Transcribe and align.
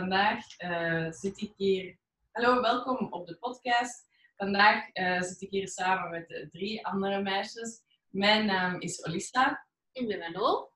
vandaag 0.00 0.60
uh, 0.60 1.10
zit 1.10 1.40
ik 1.40 1.52
hier. 1.56 1.98
Hallo, 2.32 2.60
welkom 2.60 3.12
op 3.12 3.26
de 3.26 3.36
podcast. 3.36 4.08
Vandaag 4.36 4.96
uh, 4.96 5.22
zit 5.22 5.40
ik 5.40 5.50
hier 5.50 5.68
samen 5.68 6.10
met 6.10 6.48
drie 6.52 6.86
andere 6.86 7.22
meisjes. 7.22 7.82
Mijn 8.10 8.46
naam 8.46 8.80
is 8.80 9.04
Olisa. 9.06 9.66
Ik 9.92 10.08
ben 10.08 10.18
Manol. 10.18 10.68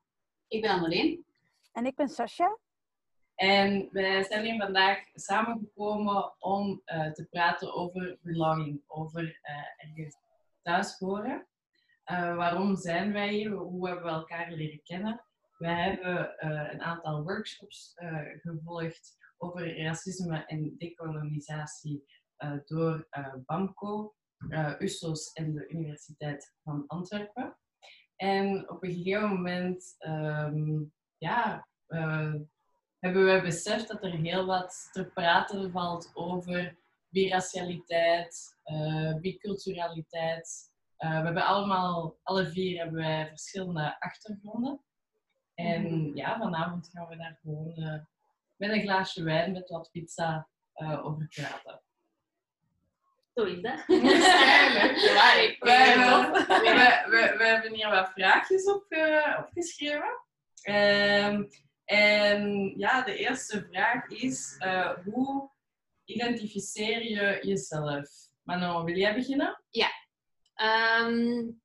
Ik 0.47 0.61
ben 0.61 0.71
Annelien. 0.71 1.25
En 1.71 1.85
ik 1.85 1.95
ben 1.95 2.09
Sascha. 2.09 2.57
En 3.35 3.89
wij 3.91 4.23
zijn 4.23 4.45
hier 4.45 4.61
vandaag 4.61 4.99
samengekomen 5.13 6.33
om 6.39 6.81
uh, 6.85 7.11
te 7.11 7.27
praten 7.29 7.73
over 7.73 8.17
belonging, 8.21 8.81
over 8.87 9.39
ergens 9.77 10.17
thuis 10.61 10.97
horen. 10.97 11.47
waarom 12.35 12.75
zijn 12.75 13.13
wij 13.13 13.33
hier? 13.33 13.51
Hoe 13.51 13.87
hebben 13.87 14.05
we 14.05 14.11
elkaar 14.11 14.51
leren 14.51 14.83
kennen? 14.83 15.21
Wij 15.61 15.89
hebben 15.89 16.35
uh, 16.39 16.71
een 16.71 16.81
aantal 16.81 17.23
workshops 17.23 17.93
uh, 17.95 18.19
gevolgd 18.41 19.17
over 19.37 19.83
racisme 19.83 20.45
en 20.45 20.75
decolonisatie 20.77 22.05
uh, 22.37 22.57
door 22.65 23.07
BAMCO, 23.45 24.15
USOS 24.79 25.31
en 25.33 25.53
de 25.53 25.67
Universiteit 25.67 26.53
van 26.63 26.83
Antwerpen. 26.87 27.57
En 28.15 28.69
op 28.69 28.83
een 28.83 28.93
gegeven 28.93 29.29
moment 29.29 29.95
um, 29.99 30.93
ja, 31.17 31.67
hebben 32.99 33.25
we 33.25 33.41
beseft 33.43 33.87
dat 33.87 34.03
er 34.03 34.11
heel 34.11 34.45
wat 34.45 34.89
te 34.91 35.05
praten 35.05 35.71
valt 35.71 36.11
over 36.13 36.77
biracialiteit, 37.09 38.57
biculturaliteit. 39.21 40.71
we 40.97 41.07
hebben 41.07 41.45
allemaal, 41.45 42.19
alle 42.23 42.45
vier 42.45 42.77
hebben 42.77 43.01
wij 43.01 43.27
verschillende 43.27 43.99
achtergronden. 43.99 44.81
En 45.55 45.81
mhm. 45.81 46.17
ja, 46.17 46.37
vanavond 46.37 46.89
gaan 46.93 47.07
we 47.07 47.17
daar 47.17 47.37
gewoon 47.41 47.73
uh, 47.77 47.99
met 48.55 48.71
een 48.71 48.81
glaasje 48.81 49.23
wijn 49.23 49.51
met 49.51 49.69
wat 49.69 49.89
pizza 49.91 50.47
uh, 50.75 51.05
over 51.05 51.27
praten. 51.27 51.81
Zo 53.35 53.43
is 53.43 53.61
dat. 53.61 53.85
we, 53.87 55.55
we, 55.59 55.69
we, 57.09 57.35
we, 57.37 57.43
hebben 57.43 57.73
hier 57.73 57.89
wat 57.89 58.11
vraagjes 58.13 58.65
op, 58.65 58.85
uh, 58.89 59.37
opgeschreven. 59.39 60.19
Um, 60.63 61.49
en 61.85 62.73
ja, 62.77 63.01
de 63.01 63.15
eerste 63.15 63.67
vraag 63.71 64.07
is: 64.07 64.55
uh, 64.59 64.97
hoe 65.03 65.49
identificeer 66.05 67.03
je 67.03 67.39
jezelf? 67.41 68.09
Manon, 68.43 68.85
wil 68.85 68.95
jij 68.95 69.15
beginnen? 69.15 69.63
Ja. 69.69 69.89
Um, 71.01 71.61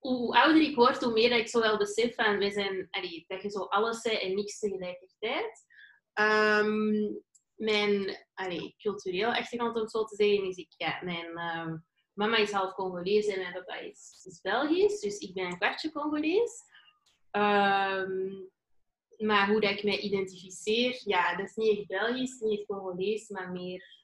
hoe 0.00 0.40
ouder 0.42 0.62
ik 0.62 0.76
word, 0.76 1.02
hoe 1.02 1.12
meer 1.12 1.28
dat 1.28 1.38
ik 1.38 1.48
zo 1.48 1.60
wel 1.60 1.78
besef 1.78 2.14
van, 2.14 2.38
we 2.38 2.50
zijn, 2.50 2.88
allee, 2.90 3.24
dat 3.26 3.42
je 3.42 3.50
zo 3.50 3.60
alles 3.60 4.00
zei 4.00 4.16
en 4.16 4.34
niks 4.34 4.58
tegelijkertijd. 4.58 5.66
Um, 6.14 7.22
mijn 7.54 8.26
allee, 8.34 8.74
cultureel 8.78 9.34
achtergrond, 9.34 9.80
om 9.80 9.88
zo 9.88 10.04
te 10.04 10.14
zeggen, 10.16 10.48
is 10.48 10.56
ik, 10.56 10.74
ja, 10.76 11.00
mijn 11.02 11.38
um, 11.38 11.86
mama 12.12 12.36
is 12.36 12.52
half 12.52 12.74
Congolees 12.74 13.26
en 13.26 13.38
mijn 13.38 13.52
papa 13.52 13.74
is, 13.74 14.22
is 14.24 14.40
Belgisch, 14.40 15.00
dus 15.00 15.18
ik 15.18 15.34
ben 15.34 15.44
een 15.44 15.58
kwartje 15.58 15.92
Congolees. 15.92 16.52
Um, 17.30 18.50
maar 19.16 19.48
hoe 19.48 19.60
dat 19.60 19.70
ik 19.70 19.84
mij 19.84 19.98
identificeer, 19.98 21.00
ja, 21.04 21.36
dat 21.36 21.46
is 21.46 21.54
niet 21.54 21.78
echt 21.78 21.86
Belgisch, 21.86 22.40
niet 22.40 22.58
echt 22.58 22.68
Congolees, 22.68 23.28
maar 23.28 23.50
meer 23.50 23.98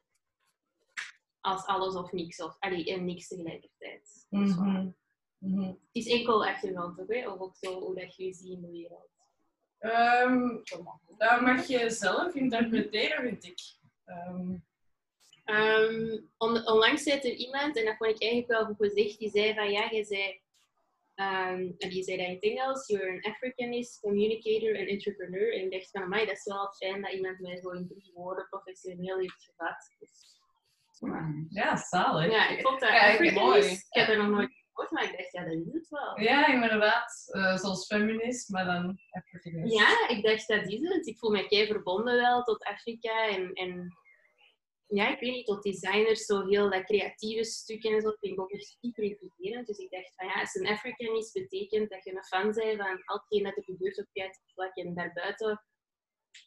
als 1.40 1.64
alles 1.64 1.94
of 1.94 2.12
niks, 2.12 2.42
of 2.42 2.56
allee, 2.58 2.84
en 2.84 3.04
niks 3.04 3.28
tegelijkertijd. 3.28 4.26
Mm 4.28 4.50
-hmm. 4.50 4.96
Mm 5.38 5.58
-hmm. 5.58 5.68
Het 5.68 5.78
is 5.92 6.06
enkel 6.06 6.46
achtergrond, 6.46 7.02
hè? 7.06 7.28
of 7.28 7.40
ook 7.40 7.56
zo 7.56 7.80
hoe 7.80 7.94
dat 7.94 8.16
je 8.16 8.24
je 8.24 8.32
ziet 8.32 8.52
in 8.52 8.60
de 8.60 8.70
wereld? 8.70 9.14
Um, 9.80 10.62
dat 11.18 11.40
mag 11.40 11.66
je 11.66 11.90
zelf 11.90 12.34
interpreteren, 12.34 13.22
vind 13.22 13.44
ik. 13.44 13.60
Um. 14.06 14.64
Um, 15.44 16.30
on, 16.38 16.66
onlangs 16.66 17.02
zei 17.02 17.18
er 17.18 17.32
iemand, 17.32 17.76
en 17.76 17.84
dat 17.84 17.96
vond 17.96 18.10
ik 18.10 18.22
eigenlijk 18.22 18.52
wel 18.52 18.64
goed 18.64 18.76
gezegd, 18.76 19.18
die 19.18 19.30
zei 19.30 19.54
van 19.54 19.70
ja, 19.70 19.90
je 19.90 20.04
zei, 20.04 20.40
um, 21.14 21.74
en 21.78 21.88
die 21.90 22.02
zei 22.02 22.16
dat 22.16 22.26
in 22.26 22.34
het 22.34 22.42
Engels, 22.42 22.86
you're 22.86 23.10
an 23.10 23.32
Africanist, 23.32 24.00
communicator 24.00 24.74
en 24.74 24.86
entrepreneur. 24.86 25.54
En 25.54 25.64
ik 25.64 25.70
dacht 25.70 25.90
van, 25.90 26.08
mij 26.08 26.26
dat 26.26 26.36
is 26.36 26.44
wel 26.44 26.72
fijn 26.72 27.02
dat 27.02 27.12
iemand 27.12 27.40
mij 27.40 27.56
zo 27.56 27.70
in 27.70 27.88
drie 27.88 28.12
woorden 28.14 28.48
professioneel 28.48 29.18
heeft 29.18 29.44
gevat. 29.44 29.94
Dus, 29.98 30.40
ja, 31.48 31.76
zalig. 31.76 32.32
Ja, 32.32 32.48
ik 32.48 32.60
vond 32.60 32.80
dat 32.80 32.90
ja, 32.90 33.32
mooi. 33.32 33.64
Ik 33.64 33.86
heb 33.88 34.08
er 34.08 34.16
nog 34.16 34.28
nooit 34.28 34.55
maar 34.90 35.04
ik 35.04 35.18
dacht, 35.18 35.32
ja, 35.32 35.44
dat 35.44 35.52
is 35.52 35.72
het 35.72 35.88
wel. 35.88 36.20
Ja, 36.20 36.46
inderdaad. 36.46 37.28
Uh, 37.30 37.56
zoals 37.56 37.86
feminist, 37.86 38.48
maar 38.48 38.64
dan 38.64 38.98
Afrikaans. 39.10 39.72
Ja, 39.72 40.08
ik 40.08 40.22
dacht, 40.22 40.48
dat 40.48 40.66
is 40.66 40.80
het. 40.80 41.06
Ik 41.06 41.18
voel 41.18 41.30
me 41.30 41.46
kei 41.46 41.66
verbonden 41.66 42.16
wel 42.16 42.42
tot 42.42 42.64
Afrika. 42.64 43.28
En, 43.28 43.52
en 43.52 43.96
ja, 44.86 45.08
ik 45.08 45.20
weet 45.20 45.32
niet, 45.32 45.46
tot 45.46 45.62
designers, 45.62 46.24
zo 46.24 46.46
heel 46.46 46.70
dat 46.70 46.84
creatieve 46.84 47.44
stukken 47.44 47.94
en 47.94 48.00
zo, 48.00 48.10
vind 48.20 48.32
ik 48.32 48.40
ook 48.40 48.50
echt 48.50 48.76
super 48.80 49.04
intrigerend. 49.04 49.66
Dus 49.66 49.78
ik 49.78 49.90
dacht 49.90 50.14
van 50.14 50.26
ja, 50.26 50.40
als 50.40 50.54
een 50.54 50.66
Africanist 50.66 51.32
betekent 51.32 51.90
dat 51.90 52.04
je 52.04 52.16
een 52.16 52.24
fan 52.24 52.52
bent 52.52 52.76
van 52.76 53.04
al 53.04 53.16
hetgeen 53.16 53.42
dat 53.42 53.56
er 53.56 53.64
gebeurt 53.64 53.98
op 53.98 54.06
vlak 54.54 54.76
en 54.76 54.94
daarbuiten 54.94 55.64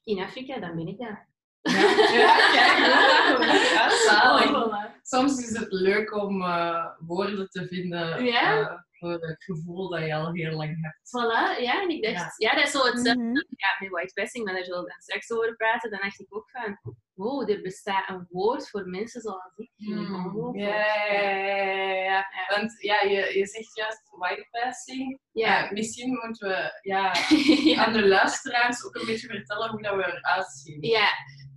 in 0.04 0.20
Afrika, 0.20 0.60
dan 0.60 0.76
ben 0.76 0.88
ik 0.88 0.98
dat. 0.98 1.28
Ja, 1.62 1.80
ja, 2.14 2.78
ja, 3.74 3.90
Soms 5.02 5.38
is 5.38 5.58
het 5.58 5.72
leuk 5.72 6.16
om 6.16 6.42
uh, 6.42 6.86
woorden 7.00 7.50
te 7.50 7.68
vinden 7.68 8.26
uh, 8.26 8.72
voor 8.92 9.12
het 9.12 9.44
gevoel 9.44 9.90
dat 9.90 10.06
je 10.06 10.16
al 10.16 10.34
heel 10.34 10.56
lang 10.56 10.78
hebt. 10.82 10.98
Voilà, 11.08 11.62
ja, 11.62 11.82
en 11.82 11.90
ik 11.90 12.04
dacht, 12.04 12.42
ja, 12.42 12.56
dat 12.56 12.66
is 12.66 12.72
zo 12.72 12.86
hetzelfde. 12.86 13.22
Mm 13.22 13.26
-hmm. 13.26 13.46
Ja, 13.50 13.78
met 13.80 13.90
whitewashing, 13.90 14.46
maar 14.46 14.54
daar 14.54 14.64
zullen 14.64 14.84
we 14.84 14.90
dan 14.90 15.02
straks 15.02 15.32
over 15.32 15.56
praten. 15.56 15.92
Dan 15.92 16.00
dacht 16.02 16.20
ik 16.20 16.36
ook 16.36 16.50
van, 16.50 16.80
wow, 17.14 17.50
er 17.50 17.62
bestaat 17.62 18.10
een 18.10 18.28
woord 18.30 18.70
voor 18.70 18.88
mensen 18.88 19.22
zoals 19.22 19.54
ik. 19.56 19.72
Mm. 19.76 20.58
Ja, 20.58 20.86
ja, 21.12 21.30
ja, 21.30 21.94
ja, 21.94 22.26
Want 22.48 22.82
ja, 22.82 23.02
je, 23.02 23.38
je 23.38 23.48
zegt 23.48 23.76
juist 23.76 24.02
whitepassing. 24.18 25.20
Ja. 25.32 25.66
Uh, 25.66 25.72
misschien 25.72 26.10
moeten 26.10 26.48
we 26.48 26.80
ja, 26.82 27.14
aan 27.84 27.94
de 27.94 28.08
luisteraars 28.08 28.86
ook 28.86 28.96
een 28.96 29.06
beetje 29.06 29.28
vertellen 29.28 29.70
hoe 29.70 29.82
dat 29.82 29.96
we 29.96 30.04
eruit 30.04 30.48
zien. 30.48 30.82
Ja, 30.82 31.10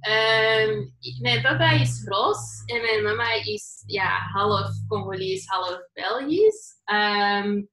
Um, 0.02 0.94
mijn 1.20 1.42
papa 1.42 1.72
is 1.72 2.04
Ros 2.04 2.62
en 2.66 2.80
mijn 2.80 3.02
mama 3.02 3.32
is 3.44 3.82
ja, 3.86 4.18
half 4.18 4.70
Congolees, 4.88 5.46
half 5.46 5.88
Belgisch. 5.92 6.80
Um, 6.84 7.68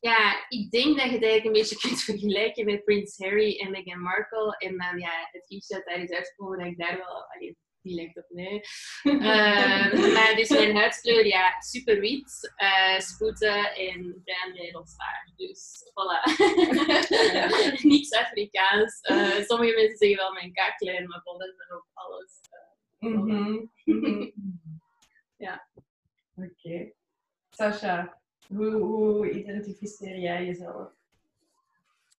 ja, 0.00 0.46
ik 0.48 0.70
denk 0.70 0.96
dat 0.98 1.06
je 1.06 1.12
het 1.12 1.22
eigenlijk 1.22 1.44
een 1.44 1.52
beetje 1.52 1.78
kunt 1.88 2.02
vergelijken 2.02 2.64
met 2.64 2.84
Prins 2.84 3.18
Harry 3.18 3.58
en 3.58 3.70
Meghan 3.70 4.00
Markle. 4.00 4.56
En 4.58 4.76
dan 4.76 4.98
ja, 4.98 5.28
het 5.30 5.50
iets 5.50 5.68
dat 5.68 5.84
daar 5.84 6.02
is 6.02 6.10
uitgekomen 6.10 6.58
dat 6.58 6.66
ik 6.66 6.78
daar 6.78 6.96
wel 6.96 7.26
allee, 7.34 7.58
die 7.86 7.94
lijkt 7.94 8.16
op 8.16 8.26
mij. 8.28 8.64
uh, 9.02 10.12
maar 10.14 10.32
dus 10.36 10.48
mijn 10.48 10.76
huidskleur, 10.76 11.26
ja, 11.26 11.60
super 11.60 12.00
wit, 12.00 12.54
uh, 12.62 12.98
spoeten 12.98 13.74
en 13.74 14.22
bruin. 14.24 15.34
Dus 15.36 15.82
voilà. 15.90 16.20
Niks 17.90 18.12
Afrikaans. 18.12 18.98
Uh, 19.10 19.44
sommige 19.46 19.74
mensen 19.74 19.96
zeggen 19.96 20.16
wel 20.16 20.32
mijn 20.32 20.52
kaak 20.52 20.76
klein, 20.76 21.06
maar 21.06 21.20
dat 21.24 21.48
is 21.48 21.56
dan 21.56 21.76
ook 21.76 21.86
alles. 21.92 22.40
Mm 22.98 23.30
-hmm. 23.30 23.72
ja. 25.46 25.68
Oké. 26.34 26.50
Okay. 26.62 26.94
Sasha, 27.50 28.20
hoe, 28.48 28.70
hoe 28.70 29.30
identificeer 29.30 30.18
jij 30.18 30.44
jezelf? 30.44 30.90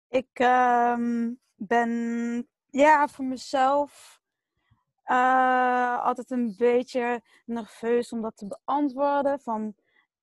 Ik 0.10 0.40
um, 0.40 1.40
ben 1.56 2.48
ja, 2.70 3.08
voor 3.08 3.26
mezelf 3.26 4.17
uh, 5.12 6.04
altijd 6.04 6.32
een 6.32 6.56
beetje 6.58 7.22
nerveus 7.46 8.12
om 8.12 8.22
dat 8.22 8.38
te 8.38 8.48
beantwoorden. 8.48 9.40
Van 9.40 9.74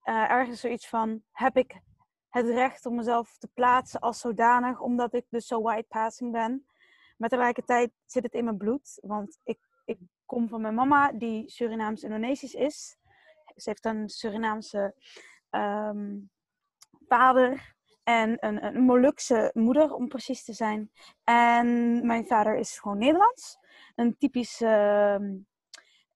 uh, 0.05 0.31
ergens 0.31 0.61
zoiets 0.61 0.89
van: 0.89 1.22
heb 1.33 1.56
ik 1.56 1.81
het 2.28 2.47
recht 2.47 2.87
om 2.87 2.95
mezelf 2.95 3.37
te 3.39 3.49
plaatsen 3.55 4.00
als 4.00 4.21
zodanig, 4.21 4.81
omdat 4.81 5.15
ik 5.15 5.27
dus 5.28 5.47
zo 5.47 5.62
white 5.62 5.89
passing 5.89 6.33
ben? 6.33 6.67
Maar 7.17 7.28
tegelijkertijd 7.28 7.92
zit 8.04 8.22
het 8.22 8.34
in 8.34 8.45
mijn 8.45 8.57
bloed, 8.57 8.98
want 9.03 9.39
ik, 9.45 9.59
ik 9.84 9.98
kom 10.27 10.48
van 10.48 10.60
mijn 10.60 10.75
mama, 10.75 11.13
die 11.13 11.51
Surinaams-Indonesisch 11.51 12.54
is. 12.54 12.97
Ze 13.57 13.69
heeft 13.69 13.84
een 13.84 14.09
Surinaamse 14.09 14.95
um, 15.51 16.31
vader 17.09 17.75
en 18.03 18.36
een, 18.41 18.65
een 18.65 18.81
Molukse 18.81 19.51
moeder, 19.54 19.95
om 19.95 20.09
precies 20.09 20.45
te 20.45 20.53
zijn. 20.53 20.91
En 21.25 21.66
mijn 22.07 22.27
vader 22.27 22.57
is 22.57 22.78
gewoon 22.78 22.98
Nederlands 22.98 23.59
een 23.95 24.19
typisch 24.19 24.61
uh, 24.61 25.17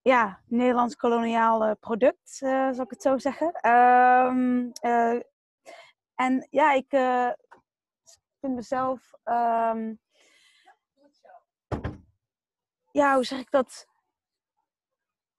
ja, 0.03 0.43
Nederlands 0.47 0.97
koloniaal 0.97 1.77
product, 1.77 2.41
uh, 2.41 2.73
zal 2.73 2.85
ik 2.85 2.91
het 2.91 3.03
zo 3.03 3.19
zeggen. 3.19 3.59
Uh, 3.63 5.21
en 6.15 6.47
ja, 6.51 6.73
ik 6.73 6.91
vind 8.41 8.55
mezelf. 8.55 9.13
Um, 9.25 10.01
ja, 12.93 13.15
hoe 13.15 13.25
zeg 13.25 13.39
ik 13.39 13.51
dat? 13.51 13.87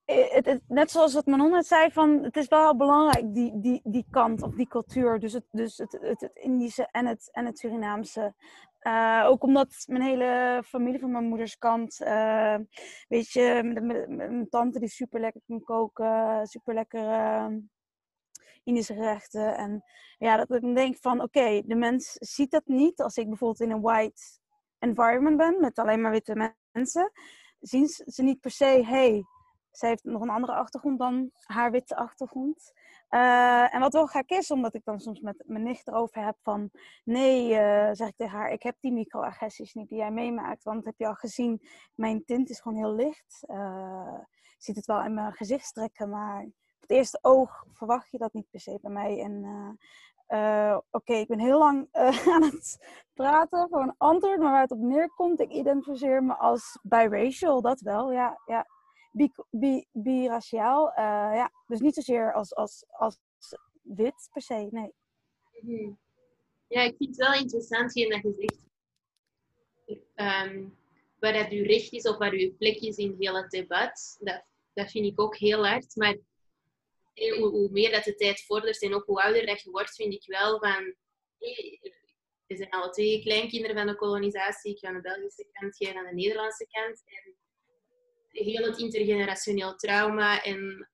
Eh, 0.09 0.55
net 0.67 0.91
zoals 0.91 1.13
wat 1.13 1.25
Manon 1.25 1.51
net 1.51 1.65
zei, 1.65 1.91
van, 1.91 2.23
het 2.23 2.37
is 2.37 2.47
wel 2.47 2.75
belangrijk, 2.75 3.33
die, 3.33 3.59
die, 3.59 3.81
die 3.83 4.05
kant 4.11 4.41
of 4.41 4.55
die 4.55 4.67
cultuur. 4.67 5.19
Dus 5.19 5.33
het, 5.33 5.45
dus 5.51 5.77
het, 5.77 5.97
het, 6.01 6.29
Indische 6.33 6.87
en 6.91 7.05
het, 7.05 7.29
en 7.31 7.45
het 7.45 7.59
Surinaamse. 7.59 8.33
Eh, 8.79 9.23
ook 9.27 9.43
omdat 9.43 9.83
mijn 9.87 10.01
hele 10.01 10.61
familie 10.65 10.99
van 10.99 11.11
mijn 11.11 11.27
moeders 11.27 11.57
kant, 11.57 12.01
eh, 12.01 12.55
weet 13.07 13.31
je, 13.31 13.61
mijn 14.07 14.49
tante 14.49 14.79
die 14.79 14.89
super 14.89 15.19
lekker 15.19 15.41
kan 15.47 15.63
koken, 15.63 16.47
super 16.47 16.73
lekker 16.73 17.61
Indische 18.63 18.93
gerechten. 18.93 19.57
En 19.57 19.83
ja, 20.17 20.37
dat 20.37 20.63
ik 20.63 20.75
denk 20.75 20.97
van, 20.97 21.21
oké, 21.21 21.61
de 21.65 21.75
mens 21.75 22.11
ziet 22.13 22.51
dat 22.51 22.65
niet. 22.65 23.01
Als 23.01 23.15
ik 23.15 23.27
bijvoorbeeld 23.27 23.61
in 23.61 23.71
een 23.71 23.81
white 23.81 24.21
environment 24.79 25.37
ben, 25.37 25.59
met 25.59 25.79
alleen 25.79 26.01
maar 26.01 26.11
witte 26.11 26.53
mensen, 26.71 27.11
zien 27.59 27.87
ze 27.87 28.23
niet 28.23 28.39
per 28.39 28.51
se, 28.51 28.83
hey, 28.85 29.23
zij 29.79 29.89
heeft 29.89 30.03
nog 30.03 30.21
een 30.21 30.29
andere 30.29 30.53
achtergrond 30.53 30.99
dan 30.99 31.31
haar 31.43 31.71
witte 31.71 31.95
achtergrond. 31.95 32.73
Eh, 33.09 33.73
en 33.73 33.79
wat 33.79 33.93
wel 33.93 34.07
gek 34.07 34.29
is, 34.29 34.51
omdat 34.51 34.73
ik 34.73 34.83
dan 34.83 34.99
soms 34.99 35.19
met 35.19 35.43
mijn 35.45 35.63
nicht 35.63 35.87
erover 35.87 36.25
heb 36.25 36.37
van... 36.41 36.69
Nee, 37.03 37.55
eh, 37.55 37.89
zeg 37.93 38.07
ik 38.07 38.15
tegen 38.15 38.37
haar, 38.37 38.51
ik 38.51 38.63
heb 38.63 38.75
die 38.79 38.91
microagressies 38.91 39.73
niet 39.73 39.89
die 39.89 39.97
jij 39.97 40.11
meemaakt. 40.11 40.63
Want 40.63 40.85
heb 40.85 40.93
je 40.97 41.07
al 41.07 41.13
gezien, 41.13 41.61
mijn 41.95 42.25
tint 42.25 42.49
is 42.49 42.59
gewoon 42.59 42.77
heel 42.77 42.95
licht. 42.95 43.43
Je 43.47 44.25
ziet 44.57 44.75
het 44.75 44.85
wel 44.85 45.03
in 45.03 45.13
mijn 45.13 45.33
gezichtstrekken, 45.33 46.09
maar 46.09 46.43
op 46.43 46.81
het 46.81 46.91
eerste 46.91 47.19
oog 47.21 47.65
verwacht 47.73 48.11
je 48.11 48.17
dat 48.17 48.33
niet 48.33 48.49
per 48.49 48.59
se 48.59 48.79
bij 48.81 48.91
mij. 48.91 49.21
En 49.21 49.45
oké, 50.91 51.13
ik 51.13 51.27
ben 51.27 51.39
heel 51.39 51.59
lang 51.59 51.87
aan 52.33 52.43
het 52.43 52.77
praten 53.13 53.67
voor 53.69 53.81
een 53.81 53.95
antwoord, 53.97 54.39
maar 54.39 54.51
waar 54.51 54.61
het 54.61 54.71
op 54.71 54.79
neerkomt, 54.79 55.39
ik 55.39 55.51
identificeer 55.51 56.23
me 56.23 56.35
als 56.35 56.79
biracial, 56.81 57.61
dat 57.61 57.79
wel, 57.81 58.11
ja. 58.11 58.41
ja 58.45 58.65
bi, 59.11 59.31
bi, 59.49 59.85
biraciaal. 59.91 60.89
eh, 60.91 61.03
ja, 61.33 61.51
dus 61.67 61.79
niet 61.79 61.93
zozeer 61.95 62.33
als, 62.33 62.55
als, 62.55 62.85
als 62.89 63.17
wit 63.81 64.29
per 64.33 64.41
se, 64.41 64.67
nee. 64.71 64.93
Mhm. 65.61 65.91
Ja, 66.67 66.81
ik 66.81 66.95
vind 66.97 67.17
het 67.17 67.27
wel 67.27 67.39
interessant 67.41 67.81
hetgeen 67.83 68.09
dat 68.09 68.21
je 68.21 68.33
zegt. 68.33 68.67
Ehm, 70.15 70.67
waar 71.19 71.33
dat 71.33 71.49
uw 71.49 71.63
recht 71.63 71.91
is 71.93 72.03
of 72.07 72.17
waar 72.17 72.31
uw 72.31 72.55
plek 72.57 72.75
is 72.77 72.97
in 72.97 73.15
heel 73.19 73.35
het 73.35 73.51
debat. 73.51 74.17
Dat, 74.19 74.43
dat 74.73 74.91
vind 74.91 75.05
ik 75.05 75.21
ook 75.21 75.37
heel 75.37 75.67
hard. 75.67 75.95
Maar 75.95 76.17
eh, 77.13 77.37
hoe, 77.37 77.49
hoe 77.49 77.69
meer 77.71 77.91
dat 77.91 78.03
de 78.03 78.15
tijd 78.15 78.41
vordert 78.45 78.81
en 78.81 78.93
ook 78.93 79.05
hoe 79.05 79.21
ouder 79.23 79.45
dat 79.45 79.61
je 79.61 79.69
wordt, 79.69 79.95
vind 79.95 80.13
ik 80.13 80.23
wel 80.25 80.59
van... 80.59 80.95
eh, 81.39 81.81
We 82.47 82.55
zijn 82.55 82.69
alle 82.69 82.89
twee 82.89 83.21
kleinkinderen 83.21 83.75
van 83.77 83.87
de 83.87 83.95
kolonisatie. 83.95 84.75
Ik 84.75 84.83
aan 84.83 84.93
de 84.93 85.01
Belgische 85.01 85.47
kant, 85.51 85.77
jij 85.77 85.95
aan 85.95 86.05
de 86.05 86.13
Nederlandse 86.13 86.67
kant. 86.71 87.01
En 87.05 87.35
heel 88.45 88.65
het 88.65 88.77
intergenerationeel 88.77 89.75
trauma 89.75 90.43
en 90.43 90.89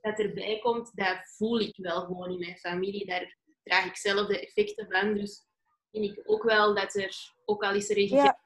dat 0.00 0.18
erbij 0.18 0.58
komt, 0.58 0.96
dat 0.96 1.34
voel 1.36 1.60
ik 1.60 1.76
wel 1.76 2.00
gewoon 2.00 2.30
in 2.30 2.38
mijn 2.38 2.56
familie. 2.56 3.06
Daar 3.06 3.36
draag 3.62 3.86
ik 3.86 3.96
zelf 3.96 4.26
de 4.26 4.40
effecten 4.40 4.86
van. 4.90 5.14
Dus 5.14 5.46
vind 5.90 6.04
ik 6.04 6.20
ook 6.24 6.42
wel 6.42 6.74
dat 6.74 6.94
er, 6.94 7.16
ook 7.44 7.62
al 7.62 7.74
is 7.74 7.90
er 7.90 7.96
een 7.96 8.08
Ja, 8.08 8.40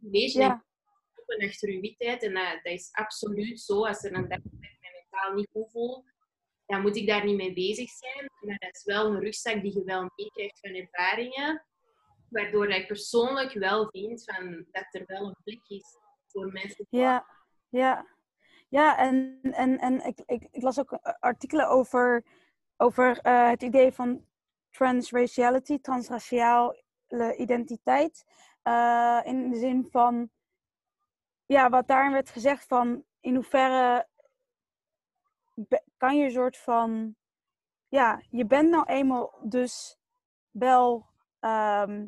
gegeven 0.00 0.40
ja, 0.40 0.64
open 1.14 1.48
achter 1.48 1.68
uw 1.68 1.80
witheid, 1.80 2.22
en 2.22 2.34
dat, 2.34 2.60
dat 2.62 2.72
is 2.72 2.88
absoluut 2.92 3.60
zo. 3.60 3.86
Als 3.86 4.04
er 4.04 4.14
een 4.14 4.28
dag 4.28 4.42
dat 4.42 4.52
ik 4.52 4.58
mij 4.58 4.90
mentaal 4.92 5.34
niet 5.34 5.48
goed 5.52 5.70
voel, 5.70 6.04
dan 6.66 6.80
moet 6.80 6.96
ik 6.96 7.06
daar 7.06 7.24
niet 7.24 7.36
mee 7.36 7.52
bezig 7.52 7.90
zijn. 7.90 8.30
Maar 8.40 8.58
dat 8.58 8.74
is 8.74 8.84
wel 8.84 9.06
een 9.06 9.20
rugzak 9.20 9.62
die 9.62 9.74
je 9.74 9.84
wel 9.84 10.10
meekrijgt 10.16 10.58
van 10.60 10.74
ervaringen. 10.74 11.66
Waardoor 12.28 12.68
ik 12.68 12.86
persoonlijk 12.86 13.52
wel 13.52 13.88
vind 13.90 14.24
van, 14.24 14.66
dat 14.70 14.86
er 14.90 15.02
wel 15.06 15.26
een 15.26 15.36
plek 15.44 15.68
is 15.68 15.96
ja, 16.88 17.26
ja. 17.68 18.06
Ja, 18.68 18.98
en, 18.98 19.38
en, 19.42 19.78
en 19.78 20.04
ik, 20.06 20.20
ik, 20.26 20.48
ik 20.50 20.62
las 20.62 20.78
ook 20.78 20.92
eh, 20.92 21.12
artikelen 21.20 21.68
over, 21.68 22.24
over 22.76 23.18
eh, 23.18 23.48
het 23.48 23.62
idee 23.62 23.92
van 23.92 24.26
transraciality, 24.70 25.80
transraciale 25.80 26.84
identiteit. 27.36 28.24
Eh, 28.62 29.20
in 29.24 29.50
de 29.50 29.58
zin 29.58 29.86
van, 29.90 30.30
ja, 31.46 31.68
wat 31.68 31.86
daarin 31.86 32.12
werd 32.12 32.30
gezegd 32.30 32.66
van, 32.66 33.04
in 33.20 33.34
hoeverre 33.34 34.08
kan 35.96 36.16
je 36.16 36.24
een 36.24 36.30
soort 36.30 36.56
van, 36.56 37.16
ja, 37.88 38.22
je 38.30 38.46
bent 38.46 38.70
nou 38.70 38.84
eenmaal 38.86 39.38
dus 39.42 39.98
wel 40.50 41.06
ehm, 41.40 42.06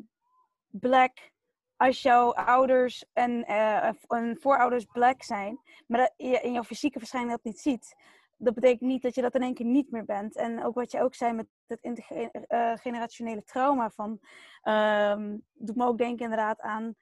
black 0.67 1.31
als 1.77 2.01
jouw 2.01 2.33
ouders 2.33 3.05
en, 3.13 3.45
eh, 3.45 3.91
en 4.07 4.37
voorouders 4.39 4.85
black 4.85 5.23
zijn, 5.23 5.59
maar 5.87 5.99
dat 5.99 6.13
je 6.17 6.41
in 6.41 6.51
jouw 6.53 6.63
fysieke 6.63 6.99
verschijning 6.99 7.33
dat 7.33 7.43
niet 7.43 7.59
ziet. 7.59 7.95
Dat 8.37 8.53
betekent 8.53 8.89
niet 8.89 9.01
dat 9.01 9.15
je 9.15 9.21
dat 9.21 9.35
in 9.35 9.41
één 9.41 9.53
keer 9.53 9.65
niet 9.65 9.91
meer 9.91 10.05
bent. 10.05 10.35
En 10.35 10.63
ook 10.63 10.75
wat 10.75 10.91
je 10.91 11.01
ook 11.01 11.15
zei 11.15 11.33
met 11.33 11.47
het 11.67 11.81
intergenerationele 11.81 13.43
trauma 13.43 13.89
van, 13.89 14.19
ehm, 14.61 15.37
doet 15.53 15.75
me 15.75 15.85
ook 15.85 15.97
denken 15.97 16.23
inderdaad 16.23 16.61
aan, 16.61 16.95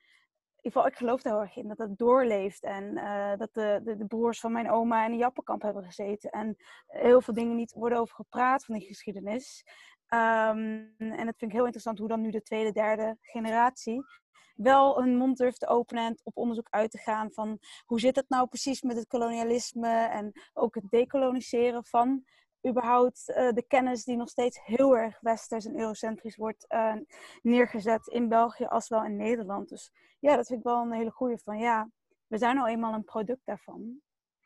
in 0.62 0.86
ik 0.86 0.96
geloof 0.96 1.24
er 1.24 1.31
heel 1.31 1.42
erg 1.42 1.56
in, 1.56 1.68
dat 1.68 1.78
het 1.78 1.98
doorleeft. 1.98 2.64
En 2.64 2.98
eh, 2.98 3.38
dat 3.38 3.54
de, 3.54 3.81
de, 3.84 3.96
de 3.96 4.06
broers 4.06 4.40
van 4.40 4.52
mijn 4.52 4.72
oma 4.72 5.06
in 5.06 5.12
een 5.12 5.18
jappenkamp 5.18 5.62
hebben 5.62 5.84
gezeten. 5.84 6.30
En 6.30 6.56
heel 6.88 7.22
veel 7.22 7.34
dingen 7.34 7.56
niet 7.56 7.74
worden 7.74 7.98
over 7.98 8.16
gepraat 8.16 8.66
van 8.66 8.75
die 8.75 8.88
geschiedenis. 8.88 9.64
Ehm, 10.08 10.86
en 10.98 11.25
dat 11.25 11.38
vind 11.38 11.52
ik 11.52 11.52
heel 11.52 11.64
interessant 11.64 12.00
hoe 12.00 12.08
dan 12.08 12.22
nu 12.22 12.31
de 12.31 12.42
tweede, 12.42 12.72
derde 12.72 13.18
generatie 13.22 14.04
wel 14.53 15.01
een 15.01 15.17
mond 15.17 15.38
durft 15.38 15.59
te 15.59 15.67
openen 15.67 16.05
en 16.05 16.17
op 16.23 16.38
onderzoek 16.38 16.67
uit 16.69 16.91
te 16.91 16.97
gaan 16.97 17.31
van 17.31 17.59
hoe 17.85 18.00
zit 18.00 18.15
het 18.15 18.29
nou 18.29 18.47
precies 18.47 18.81
met 18.81 18.97
het 18.97 19.07
kolonialisme 19.07 20.07
en 20.07 20.31
ook 20.53 20.75
het 20.75 20.89
decoloniseren 20.89 21.85
van 21.85 22.23
überhaupt 22.67 23.29
eh, 23.29 23.51
de 23.51 23.63
kennis 23.67 24.03
die 24.03 24.15
nog 24.15 24.29
steeds 24.29 24.59
heel 24.63 24.97
erg 24.97 25.19
westers 25.19 25.65
en 25.65 25.79
eurocentrisch 25.79 26.35
wordt 26.35 26.67
eh, 26.67 26.95
neergezet 27.41 28.07
in 28.07 28.29
België 28.29 28.65
als 28.65 28.88
wel 28.88 29.03
in 29.03 29.15
Nederland. 29.15 29.69
Dus 29.69 29.91
ja, 30.19 30.35
dat 30.35 30.47
vind 30.47 30.59
ik 30.59 30.65
wel 30.65 30.81
een 30.81 30.91
hele 30.91 31.11
goeie 31.11 31.38
van 31.38 31.57
ja, 31.57 31.89
we 32.27 32.38
zijn 32.38 32.55
nou 32.55 32.67
eenmaal 32.67 32.94
een 32.94 33.03
product 33.03 33.45
daarvan. 33.45 34.01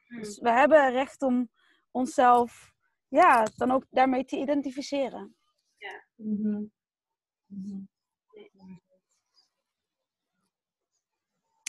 Dus 0.07 0.39
we 0.39 0.51
hebben 0.51 0.91
recht 0.91 1.21
om 1.21 1.49
onszelf 1.91 2.71
ja, 3.07 3.47
dan 3.55 3.71
ook 3.71 3.85
daarmee 3.89 4.25
te 4.25 4.37
identificeren. 4.37 5.35
Mhm. 6.15 6.63
Mhm. 7.45 7.81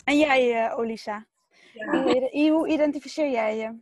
En 0.09 0.17
jij, 0.17 0.65
eh, 0.65 0.77
Olisa? 0.77 1.25
Ja. 1.73 1.91
Hoe, 2.01 2.15
ide- 2.15 2.49
hoe 2.49 2.67
identificeer 2.69 3.29
jij 3.31 3.57
je? 3.57 3.79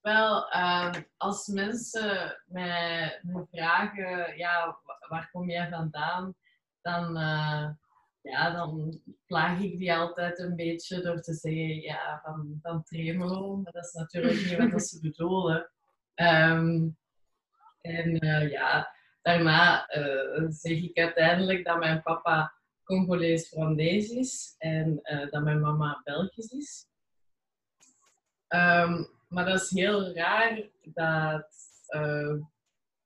Wel, 0.00 0.50
ehm, 0.50 1.02
als 1.16 1.46
mensen 1.46 2.42
mij, 2.46 3.18
me 3.22 3.46
vragen, 3.50 4.36
ja, 4.36 4.78
wa- 4.84 5.06
waar 5.08 5.28
kom 5.32 5.50
jij 5.50 5.68
vandaan? 5.68 6.34
Dan, 6.82 7.16
eh, 7.16 7.68
ja, 8.20 8.50
dan 8.50 9.00
plaag 9.26 9.60
ik 9.60 9.78
die 9.78 9.94
altijd 9.94 10.38
een 10.38 10.56
beetje 10.56 11.00
door 11.00 11.20
te 11.20 11.34
zeggen, 11.34 11.80
ja, 11.80 12.20
van, 12.24 12.58
van 12.62 12.82
Tremelo. 12.82 13.56
Maar 13.56 13.72
dat 13.72 13.84
is 13.84 13.92
natuurlijk 13.92 14.60
niet 14.60 14.72
wat 14.72 14.82
ze 14.86 15.00
bedoelen. 15.00 15.70
Ehm, 16.14 16.88
en 17.80 18.18
eh, 18.18 18.50
ja, 18.50 18.94
daarna 19.22 19.86
zeg 20.48 20.82
ik 20.82 20.98
uiteindelijk 20.98 21.64
dat 21.64 21.78
mijn 21.78 22.02
papa 22.02 22.52
Congolees-Frandees 22.92 24.08
is 24.08 24.54
en 24.58 25.02
eh, 25.02 25.30
dat 25.30 25.42
mijn 25.42 25.60
mama 25.60 26.00
Belgisch 26.04 26.50
is. 26.50 26.86
Ehm, 28.48 29.04
maar 29.28 29.44
dat 29.44 29.60
is 29.60 29.70
heel 29.70 30.14
raar 30.14 30.62
dat 30.82 31.48
eh, 31.86 32.34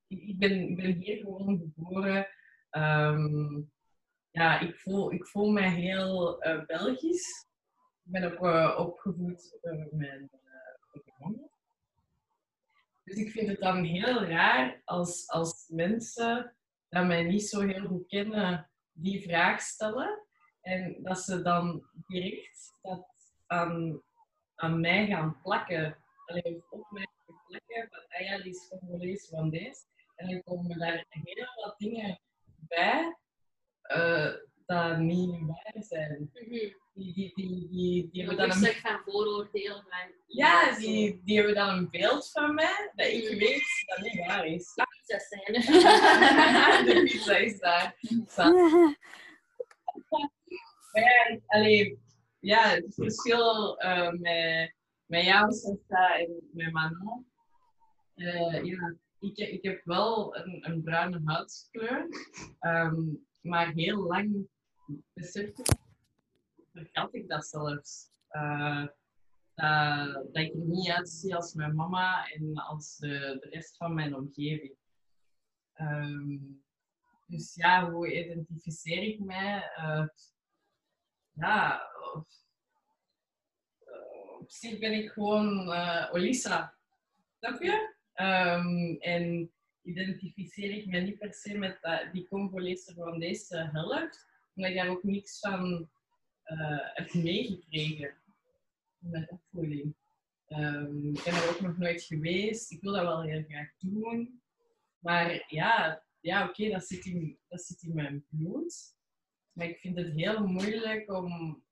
ik, 0.07 0.39
ben, 0.39 0.75
ben 0.75 0.93
hier 0.93 1.17
gewoon 1.17 1.59
geboren. 1.59 2.27
Ehm, 2.71 3.61
ja, 4.31 4.61
ik 4.61 4.77
voel, 4.77 5.13
ik 5.13 5.27
voel 5.27 5.51
mij 5.51 5.71
heel 5.71 6.43
eh, 6.43 6.65
Belgisch. 6.65 7.47
Ik 8.05 8.13
ben 8.13 8.39
ook 8.39 8.79
opgevoed 8.79 9.59
door 9.63 9.89
mijn 9.91 10.31
uh, 10.33 11.03
mama. 11.19 11.49
Dus 13.05 13.17
ik 13.17 13.31
vind 13.31 13.49
het 13.49 13.61
dan 13.61 13.85
heel 13.85 14.25
raar 14.25 14.81
als, 14.85 15.29
als 15.29 15.69
mensen 15.69 16.55
dat 16.89 17.07
mij 17.07 17.23
niet 17.23 17.49
zo 17.49 17.61
heel 17.61 17.87
goed 17.87 18.07
kennen, 18.07 18.71
die 18.97 19.23
vraag 19.23 19.61
stellen. 19.61 20.27
En 20.61 21.03
dat 21.03 21.19
ze 21.19 21.43
dan 21.43 21.89
direct 22.07 22.75
dat 22.83 23.07
aan, 23.47 24.03
aan 24.55 24.81
mij 24.81 25.07
gaan 25.07 25.41
plakken. 25.43 25.99
Alleen 26.27 26.65
op 26.71 26.91
mij 26.91 27.07
gaan 27.27 27.41
plakken 27.47 27.89
van 27.91 28.19
ah 28.19 28.27
ja, 28.27 28.43
die 28.43 28.51
is 28.51 28.69
Congolees 28.69 29.29
van 29.29 29.51
deze. 29.51 29.85
En 30.15 30.29
dan 30.29 30.43
komen 30.43 30.79
daar 30.79 31.07
heel 31.09 31.65
wat 31.65 31.79
dingen 31.79 32.21
bij 32.45 33.17
uh, 33.97 34.35
dat 34.67 34.99
niet 34.99 35.47
waar 35.47 35.83
zijn. 35.83 36.31
Mhm. 36.33 36.51
Die, 36.95 37.13
die, 37.15 37.33
die, 37.35 37.69
die, 38.11 38.25
hebben 38.27 38.49
dan 38.49 38.65
een 38.65 38.75
van 38.75 39.01
vooroordeel. 39.05 39.75
Van 39.75 40.13
ja, 40.27 40.79
die, 40.79 41.23
die 41.25 41.37
hebben 41.37 41.55
dan 41.55 41.69
een 41.69 41.91
beeld 41.91 42.31
van 42.31 42.55
mij 42.55 42.93
dat 42.95 43.07
ik 43.07 43.33
Mm. 43.33 43.39
weet 43.39 43.85
dat 43.87 43.99
niet 43.99 44.27
waar 44.27 44.47
is. 44.47 44.75
Pizza's 45.07 45.29
zijn. 45.29 45.53
de 46.85 47.03
pizza 47.05 47.37
is 47.37 47.59
daar. 47.59 47.97
Maar 50.93 51.41
allee, 51.47 51.99
ja, 52.39 52.69
het 52.69 52.95
verschil 52.95 53.79
eh, 53.79 54.13
met, 55.07 55.25
ja, 55.25 55.51
staat 55.51 56.19
en 56.19 56.49
mijn 56.53 56.73
Manon. 56.73 57.27
Uh, 58.15 58.65
ja, 58.65 58.95
ik, 59.19 59.37
ik 59.37 59.63
heb 59.63 59.85
wel 59.85 60.37
een, 60.37 60.71
een 60.71 60.83
bruine 60.83 61.21
huidskleur, 61.25 62.07
um, 62.61 63.27
maar 63.41 63.73
heel 63.73 64.03
lang 64.03 64.49
besefte 65.13 65.63
vergat 66.73 67.15
ik 67.15 67.29
dat 67.29 67.47
zelfs. 67.47 68.09
Dat, 68.29 68.95
dat 70.33 70.43
ik 70.43 70.53
er 70.53 70.67
niet 70.67 70.91
uitzie 70.91 71.35
als 71.35 71.55
mijn 71.55 71.75
mama 71.75 72.29
en 72.29 72.55
als 72.55 72.97
de, 72.97 73.39
de 73.41 73.49
rest 73.51 73.77
van 73.77 73.95
mijn 73.95 74.15
omgeving. 74.17 74.75
Um, 75.81 76.65
dus 77.27 77.55
ja, 77.55 77.91
hoe 77.91 78.25
identificeer 78.25 79.03
ik 79.03 79.19
mij? 79.19 79.71
Ja, 81.33 81.83
op 84.39 84.51
zich 84.51 84.79
ben 84.79 84.93
ik 84.93 85.11
gewoon 85.11 85.69
uh, 85.69 86.09
Olisa. 86.13 86.75
Snap 87.39 87.63
je? 87.63 87.95
Um, 88.15 88.97
en 89.01 89.51
identificeer 89.83 90.71
ik 90.71 90.87
me 90.87 91.01
niet 91.01 91.19
per 91.19 91.35
se 91.35 91.59
met 91.59 91.79
uh, 91.83 92.13
die 92.13 92.29
Congolese 92.29 92.95
van 92.95 93.19
deze 93.19 93.71
helft, 93.73 94.27
omdat 94.55 94.71
ik 94.71 94.77
daar 94.77 94.89
ook 94.89 95.03
niks 95.03 95.39
van 95.39 95.91
uh, 96.47 96.79
heb 96.95 97.15
meegekregen 97.15 98.15
mijn 98.99 99.31
opvoeding. 99.31 99.95
Um, 100.49 101.15
ik 101.15 101.25
ben 101.25 101.35
er 101.35 101.49
ook 101.49 101.61
nog 101.61 101.79
nooit 101.79 102.03
geweest. 102.03 102.71
Ik 102.71 102.81
wil 102.81 102.93
dat 102.93 103.03
wel 103.03 103.23
heel 103.23 103.45
graag 103.49 103.71
doen. 103.79 104.41
Maar 105.07 105.45
ja, 105.47 106.05
ja 106.21 106.49
oké, 106.49 106.71
dat, 106.71 106.87
zit 106.87 107.05
in, 107.05 107.39
dat 107.49 107.63
zit 107.63 107.83
in 107.83 107.95
mijn 107.95 108.27
bloed. 108.29 108.97
Maar 109.53 109.67
ik 109.67 109.79
vind 109.79 109.97
het 109.97 110.13
heel 110.13 110.47
moeilijk 110.47 111.13
om 111.13 111.63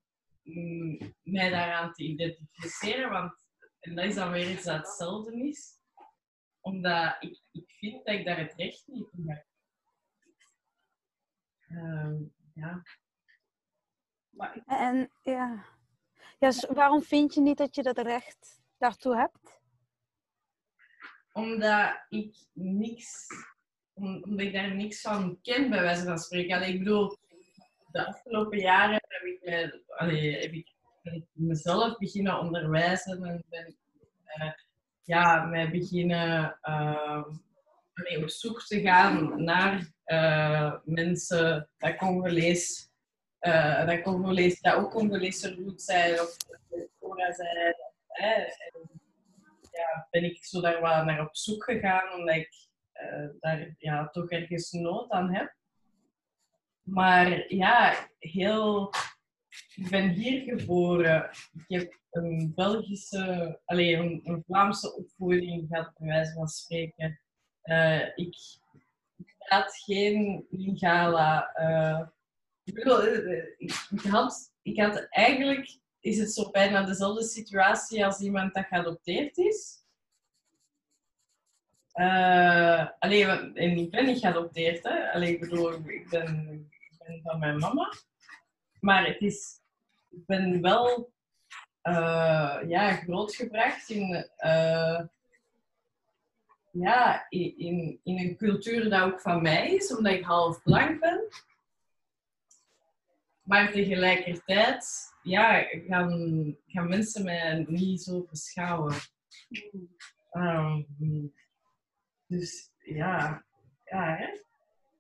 mm, 0.43 1.15
mij 1.23 1.51
daaraan 1.51 1.93
te 1.93 2.03
identificeren. 2.03 3.11
Want, 3.11 3.47
en 3.81 3.95
dat 3.95 4.05
is 4.05 4.15
dan 4.15 4.31
weer 4.31 4.51
iets 4.51 4.65
dat 4.65 4.77
hetzelfde 4.77 5.47
is. 5.47 5.81
Omdat 6.61 7.17
ik, 7.21 7.43
ik 7.51 7.71
vind 7.71 8.07
dat 8.07 8.15
ik 8.15 8.25
daar 8.25 8.39
het 8.39 8.55
recht 8.57 8.87
niet 8.87 9.11
toe 9.11 9.33
heb. 9.33 9.47
Um, 11.69 12.35
ja. 12.55 12.83
Maar 14.31 14.63
En 14.67 15.11
ja. 15.23 15.65
ja, 16.39 16.53
waarom 16.69 17.03
vind 17.03 17.35
je 17.35 17.41
niet 17.41 17.59
dat 17.59 17.75
je 17.75 17.83
dat 17.83 17.99
recht 17.99 18.63
daartoe 18.79 19.17
hebt? 19.17 19.63
Omdat 21.35 22.05
ik 22.09 22.37
niks, 22.53 23.27
omdat 23.95 24.41
ik 24.41 24.53
daar 24.53 24.75
niks 24.75 25.01
van 25.01 25.39
ken, 25.43 25.71
bij 25.71 25.81
wijze 25.83 26.05
van 26.05 26.19
spreken. 26.19 26.57
Allee, 26.57 26.73
ik 26.73 26.79
bedoel, 26.79 27.17
de 27.93 28.07
afgelopen 28.07 28.59
jaren 28.59 29.01
heb 29.09 29.23
ik, 29.23 29.39
me, 29.43 29.83
allee, 29.87 30.41
heb 30.41 30.53
ik 30.53 30.73
mezelf 31.33 31.99
beginnen 31.99 32.39
onderwijzen 32.39 33.25
en 33.25 33.45
ben 33.49 33.77
uh, 34.39 34.53
ja, 35.03 35.45
mij 35.45 35.71
beginnen 35.71 36.59
uh, 36.63 37.25
op 38.23 38.29
zoek 38.29 38.63
te 38.63 38.81
gaan 38.81 39.45
naar 39.45 39.91
uh, 40.07 40.75
mensen 40.85 41.69
dat 41.79 41.97
Congolees 41.97 42.93
dat 43.87 44.03
Congolees, 44.03 44.61
dat 44.61 44.75
ook 44.75 44.91
Congolese 44.91 45.55
roots 45.55 45.85
zijn 45.85 46.21
of 46.21 46.37
Cora 46.99 47.33
zijn. 47.33 47.75
Ja, 49.77 50.09
ben 50.11 50.25
ik 50.25 50.45
zo 50.45 50.61
daar 50.61 50.81
wel 50.81 51.05
naar 51.05 51.21
op 51.21 51.37
zoek 51.37 51.65
gegaan, 51.65 52.13
omdat 52.13 52.35
ik 52.35 52.51
uh, 52.95 53.29
daar 53.41 53.75
ja, 53.79 54.09
toch 54.09 54.31
ergens 54.31 54.73
nood 54.73 55.11
aan 55.11 55.35
heb. 55.35 55.55
Maar 56.83 57.55
ja, 57.55 58.09
heel... 58.19 58.93
Ik 59.75 59.91
ben 59.91 60.09
hier 60.09 60.43
geboren. 60.43 61.31
Ik 61.53 61.81
heb 61.81 61.99
een 62.11 62.53
Belgische, 62.55 63.61
alleen 63.65 63.99
een, 63.99 64.21
een, 64.25 64.43
Vlaamse 64.47 64.97
opvoeding 64.97 65.67
gehad, 65.69 65.93
bij 65.99 66.09
wijze 66.09 66.33
van 66.33 66.49
spreken. 66.49 67.21
Uh, 67.65 68.07
ik, 68.15 68.37
praat 69.39 69.77
geen 69.77 70.47
Lingala. 70.51 71.57
Uh, 71.57 72.07
ik 72.65 72.79
eh, 72.79 73.39
eh, 73.39 73.45
ik 73.91 74.01
had, 74.01 74.53
ik 74.63 74.81
had 74.81 75.07
eigenlijk, 75.11 75.79
is 76.05 76.19
het 76.19 76.33
zo 76.33 76.51
bijna 76.51 76.83
dezelfde 76.83 77.25
situatie 77.25 78.05
als 78.05 78.21
iemand 78.21 78.55
dat 78.55 78.67
geadopteerd 78.67 79.37
is. 79.39 79.83
Uh, 81.95 82.89
alleen, 82.99 83.57
en 83.57 83.79
ik 83.79 83.91
ben 83.91 84.05
niet 84.05 84.19
geadopteerd, 84.19 84.85
hè. 84.85 85.13
Alleen, 85.13 85.33
ik 85.33 85.41
bedoel, 85.41 85.73
ik 85.73 86.09
ben, 86.11 86.51
ik 86.91 86.99
ben 86.99 87.21
van 87.23 87.39
mijn 87.39 87.59
mama. 87.59 87.93
Maar 88.81 89.07
het 89.07 89.21
is, 89.21 89.61
ik 90.11 90.27
ben 90.27 90.61
wel 90.61 91.13
uh, 91.83 92.59
ja, 92.67 92.95
grootgebracht 92.95 93.89
in, 93.89 94.29
uh, 94.39 95.01
ja, 96.71 97.27
in, 97.29 98.01
in 98.03 98.19
een 98.19 98.37
cultuur 98.37 98.91
dat 98.91 99.03
ook 99.03 99.21
van 99.21 99.43
mij 99.43 99.75
is, 99.75 99.97
omdat 99.97 100.13
ik 100.13 100.25
half 100.25 100.63
blank 100.63 101.01
ben. 101.01 101.29
Maar 103.45 103.73
tegelijkertijd 103.73 105.13
ja, 105.23 105.63
gaan, 105.63 106.57
gaan 106.67 106.89
mensen 106.89 107.25
mij 107.25 107.65
niet 107.69 108.03
zo 108.03 108.23
beschouwen. 108.31 108.95
Um, 110.33 111.35
dus 112.27 112.71
ja, 112.79 113.45
ja 113.85 114.17
hè. 114.17 114.43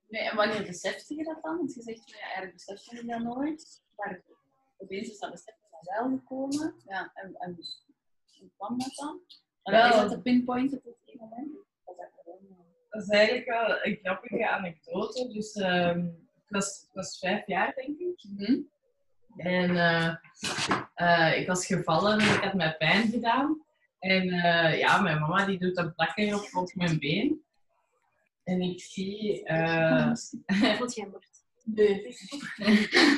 Nee, 0.08 0.22
en 0.22 0.36
wanneer 0.36 0.66
besefte 0.66 1.14
je 1.14 1.24
dat 1.24 1.42
dan? 1.42 1.56
Want 1.56 1.74
je 1.74 1.82
zegt, 1.82 2.10
ja, 2.10 2.18
eigenlijk 2.20 2.52
besefte 2.52 2.96
je 2.96 3.04
dat 3.04 3.22
nooit. 3.22 3.82
Maar 3.96 4.22
opeens 4.76 5.08
is 5.10 5.18
dat 5.18 5.30
besef 5.30 5.54
wel 5.80 6.08
gekomen. 6.08 6.74
Ja, 6.86 7.10
en, 7.14 7.34
en 7.36 7.58
hoe 8.38 8.50
kwam 8.56 8.78
dat 8.78 8.94
dan? 8.94 9.20
En 9.62 9.88
is 9.88 9.96
dat 9.96 10.10
de 10.10 10.22
pinpoint 10.22 10.72
op 10.72 10.84
het 10.84 11.20
moment? 11.20 11.56
Dat 12.88 13.02
is 13.02 13.08
eigenlijk 13.08 13.46
wel 13.46 13.84
een 13.84 13.98
grappige 14.02 14.48
anekdote. 14.48 15.28
Dus 15.32 15.54
um, 15.54 16.24
was, 16.54 16.88
was 16.92 17.18
vijf 17.18 17.46
jaar, 17.46 17.75
denk 17.75 17.99
ik. 17.99 18.25
Mm 18.38 18.68
En 19.37 19.70
uh, 19.70 20.14
uh, 20.96 21.38
ik 21.38 21.46
was 21.46 21.66
gevallen 21.66 22.20
en 22.20 22.34
ik 22.34 22.42
had 22.42 22.54
mij 22.54 22.76
pijn 22.76 23.11
gedaan. 23.11 23.64
En 23.99 24.26
uh, 24.26 24.78
ja, 24.78 25.00
mijn 25.00 25.20
mama 25.20 25.44
die 25.44 25.58
doet 25.58 25.76
een 25.76 25.94
plakker 25.94 26.34
op, 26.34 26.49
op 26.52 26.75
mijn 26.75 26.99
been. 26.99 27.42
En 28.44 28.61
ik 28.61 28.80
zie... 28.80 29.42
Voelt 30.76 30.94
jij 30.94 31.08
bord? 31.11 31.34
Nee. 31.64 32.16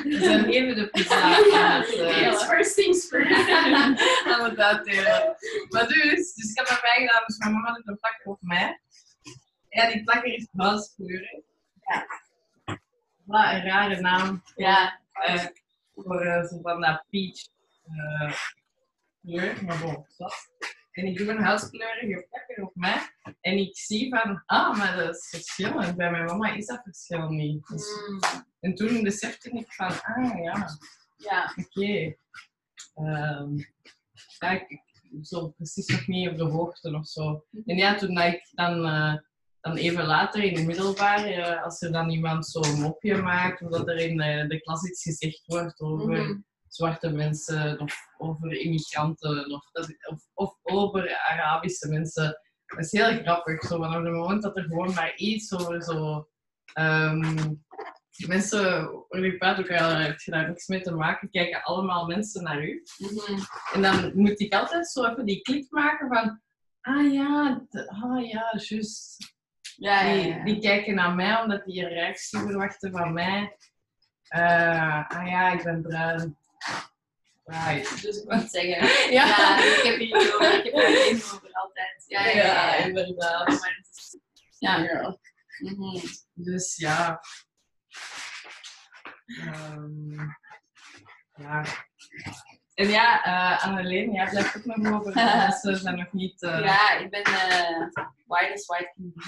We 0.03 0.17
zijn 0.21 0.45
even 0.45 0.75
de 0.75 0.89
pizza 0.89 1.29
het... 1.35 2.43
first 2.43 2.75
things 2.75 3.07
first. 3.07 3.49
aan 4.31 4.49
het 4.49 4.59
uitdelen. 4.59 5.35
Maar 5.69 5.87
dus, 5.87 6.33
dus 6.33 6.49
ik 6.49 6.57
heb 6.57 6.67
mijn 6.67 6.79
pijn 6.79 7.07
gedaan, 7.07 7.23
dus 7.25 7.37
mijn 7.37 7.51
mama 7.51 7.73
doet 7.73 7.87
een 7.87 7.97
plakker 7.99 8.25
op 8.25 8.41
mij. 8.41 8.79
Ja, 9.69 9.91
die 9.91 10.03
plakker 10.03 10.33
is 10.33 10.47
bruiskleurig. 10.51 11.41
Ja. 11.81 12.05
Wat 13.27 13.53
een 13.53 13.61
rare 13.61 14.01
naam. 14.01 14.43
Ja. 14.55 14.99
Uh, 15.29 15.45
voor 15.95 16.25
uh, 16.25 16.43
zo 16.43 16.59
van 16.61 16.81
dat 16.81 17.03
peach 17.09 17.47
uh, 17.85 18.33
kleur. 19.21 19.65
Maar 19.65 19.79
bon, 19.79 20.05
dat. 20.17 20.33
En 20.91 21.05
ik 21.05 21.17
doe 21.17 21.29
een 21.29 21.43
huidskleurige 21.43 22.27
plakker 22.29 22.63
op 22.63 22.75
mij. 22.75 22.99
En 23.41 23.57
ik 23.57 23.77
zie 23.77 24.15
van, 24.15 24.43
ah, 24.45 24.77
maar 24.77 24.95
dat 24.95 25.15
is 25.15 25.27
verschillend. 25.29 25.95
Bij 25.95 26.11
mijn 26.11 26.25
mama 26.25 26.53
is 26.53 26.65
dat 26.65 26.81
verschil 26.83 27.29
niet. 27.29 27.67
Dus, 27.67 27.85
mm. 28.09 28.45
En 28.59 28.75
toen 28.75 29.03
besefte 29.03 29.49
ik 29.49 29.73
van, 29.73 29.87
ah 29.87 30.43
ja. 30.43 30.67
Ja. 31.17 31.53
Oké. 31.55 31.79
Okay. 31.79 32.17
Um, 32.95 33.55
ja, 34.39 34.49
ik, 34.49 34.69
ik 34.69 34.81
zo 35.21 35.47
precies 35.47 35.87
nog 35.87 36.07
niet 36.07 36.29
op 36.29 36.37
de 36.37 36.43
hoogte 36.43 36.95
of 36.95 37.07
zo. 37.07 37.45
En 37.65 37.77
ja, 37.77 37.95
toen 37.95 38.17
ik 38.17 38.49
dan 38.51 38.85
dan 39.61 39.75
even 39.75 40.05
later 40.05 40.43
in 40.43 40.55
het 40.55 40.65
middelbaar, 40.65 41.23
eh, 41.23 41.63
als 41.63 41.81
er 41.81 41.91
dan 41.91 42.09
iemand 42.09 42.47
zo'n 42.47 42.79
mopje 42.79 43.21
maakt, 43.21 43.61
of 43.61 43.69
dat 43.69 43.87
er 43.87 43.97
in 43.97 44.17
de, 44.17 44.45
de 44.47 44.61
klas 44.61 44.83
iets 44.83 45.01
gezegd 45.01 45.41
wordt 45.45 45.79
over 45.79 46.07
mhm. 46.07 46.39
zwarte 46.67 47.09
mensen, 47.09 47.79
of 47.79 47.95
over 48.17 48.51
immigranten, 48.51 49.51
of, 49.51 49.69
of, 50.09 50.27
of, 50.33 50.57
over 50.61 51.17
Arabische 51.17 51.89
mensen. 51.89 52.41
Dat 52.65 52.79
is 52.79 52.91
heel 52.91 53.21
grappig, 53.21 53.61
zo 53.61 53.77
vanaf 53.77 54.03
het 54.03 54.11
moment 54.11 54.41
dat 54.41 54.57
er 54.57 54.63
gewoon 54.63 54.93
maar 54.93 55.15
iets 55.15 55.53
over 55.53 55.83
zo... 55.83 56.27
Um, 56.79 57.65
mensen, 58.27 58.89
je 59.09 59.35
praat 59.37 59.59
ook 59.59 59.71
al, 59.71 59.89
heb 59.89 60.19
je 60.19 60.31
daar 60.31 60.47
niks 60.47 60.67
mee 60.67 60.81
te 60.81 60.91
maken, 60.91 61.29
kijken 61.29 61.63
allemaal 61.63 62.05
mensen 62.05 62.43
naar 62.43 62.63
u. 62.63 62.83
Mhm. 62.97 63.41
En 63.73 63.81
dan 63.81 64.11
moet 64.15 64.39
ik 64.39 64.53
altijd 64.53 64.87
zo 64.87 65.05
even 65.05 65.25
die 65.25 65.41
klik 65.41 65.71
maken 65.71 66.07
van, 66.07 66.41
ah 66.81 67.13
ja, 67.13 67.65
ah 67.87 68.29
ja, 68.29 68.53
juist. 68.57 69.35
Ja, 69.77 70.13
die, 70.13 70.43
die, 70.43 70.59
kijken 70.59 70.95
naar 70.95 71.15
mij 71.15 71.41
omdat 71.41 71.65
die 71.65 71.83
een 71.83 71.89
reactie 71.89 72.39
verwachten 72.39 72.91
van 72.91 73.13
mij. 73.13 73.57
Uh, 74.35 75.09
ah 75.09 75.27
ja, 75.27 75.51
ik 75.51 75.63
ben 75.63 75.81
bruin. 75.81 76.37
Right. 77.45 78.01
Dus 78.01 78.21
ik 78.21 78.31
moet 78.31 78.51
zeggen, 78.51 78.87
ja. 79.17 79.25
ja, 79.25 79.57
ik 79.57 79.81
heb 79.83 79.97
hier 79.97 80.15
over, 80.15 80.65
ik 80.65 80.73
heb 80.73 80.85
hier 80.85 81.15
over 81.15 81.49
altijd. 81.51 82.03
Ja, 82.07 82.25
ja, 82.25 82.35
ja, 82.35 82.43
ja 82.43 82.75
inderdaad. 82.75 83.59
Ja, 84.59 84.75
girl. 84.75 85.19
Mm 85.59 85.75
-hmm. 85.75 86.01
Dus 86.33 86.75
ja. 86.75 87.21
Um, 89.27 90.37
ja. 91.35 91.63
En 92.77 92.89
ja, 92.89 93.27
uh, 93.27 93.65
Anneleen, 93.65 94.11
jij 94.11 94.29
blijft 94.29 94.57
ook 94.57 94.65
nog 94.65 94.99
over. 94.99 95.13
Mensen 95.13 95.77
zijn 95.77 95.97
nog 95.97 96.13
niet... 96.13 96.41
Uh... 96.41 96.59
Ja, 96.63 96.97
ik 96.97 97.09
ben 97.09 97.21
uh, 97.21 97.87
white 98.25 98.53
as 98.53 98.65
white 98.65 98.91
can 98.95 99.11
be. 99.15 99.21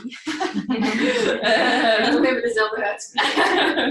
we 2.20 2.26
hebben 2.26 2.42
dezelfde 2.42 2.82
huidskleur. 2.82 3.78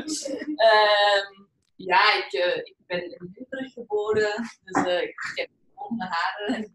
um, 0.69 1.49
ja, 1.77 2.15
ik, 2.15 2.33
ik 2.65 2.77
ben 2.87 3.03
in 3.03 3.33
Limburg 3.35 3.73
geboren. 3.73 4.49
Dus 4.65 4.85
ik, 4.85 5.03
ik 5.03 5.33
heb 5.35 5.49
blonde 5.75 6.07
haren. 6.11 6.71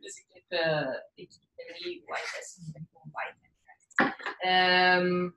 dus 0.00 0.16
ik, 0.16 0.42
heb, 0.48 1.04
ik 1.14 1.30
ben 1.56 1.88
niet 1.88 2.04
white 2.04 2.38
as, 2.40 2.58
ik 2.66 2.72
ben 2.72 2.88
gewoon 2.92 3.10
white. 3.12 3.36
Um, 5.00 5.34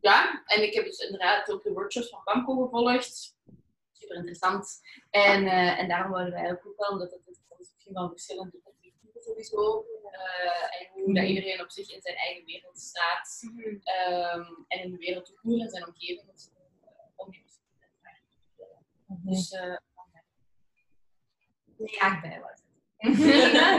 ja, 0.00 0.42
en 0.46 0.62
ik 0.62 0.74
heb 0.74 0.84
dus 0.84 0.98
inderdaad 0.98 1.50
ook 1.50 1.62
de 1.62 1.72
workshops 1.72 2.08
van 2.08 2.20
Bamco 2.24 2.62
gevolgd. 2.62 3.40
Super 4.02 4.16
interessant. 4.16 4.80
En, 5.10 5.44
uh, 5.44 5.78
en 5.78 5.88
daarom 5.88 6.12
wilden 6.12 6.32
wij 6.32 6.50
ook 6.50 6.74
wel, 6.76 6.90
omdat 6.90 7.10
het 7.10 7.20
misschien 7.58 7.94
van 7.94 8.10
verschillende 8.10 8.50
perspectieven 8.50 9.22
sowieso. 9.22 9.84
Uh, 10.04 10.80
en 10.80 10.88
hoe 10.92 11.14
dat 11.14 11.24
iedereen 11.24 11.60
op 11.60 11.70
zich 11.70 11.90
in 11.90 12.02
zijn 12.02 12.16
eigen 12.16 12.44
wereld 12.44 12.78
staat. 12.78 13.40
Um, 13.42 14.64
en 14.68 14.82
in 14.82 14.90
de 14.90 14.96
wereld 14.96 15.26
te 15.26 15.34
voelen, 15.34 15.60
in 15.60 15.70
zijn 15.70 15.86
omgeving. 15.86 16.32
Dus, 16.32 16.50
uh, 16.52 16.90
om 17.16 17.30
die. 17.30 17.44
Dus 19.06 19.52
uh, 19.52 19.76
bij 22.20 22.40
was. 22.40 22.60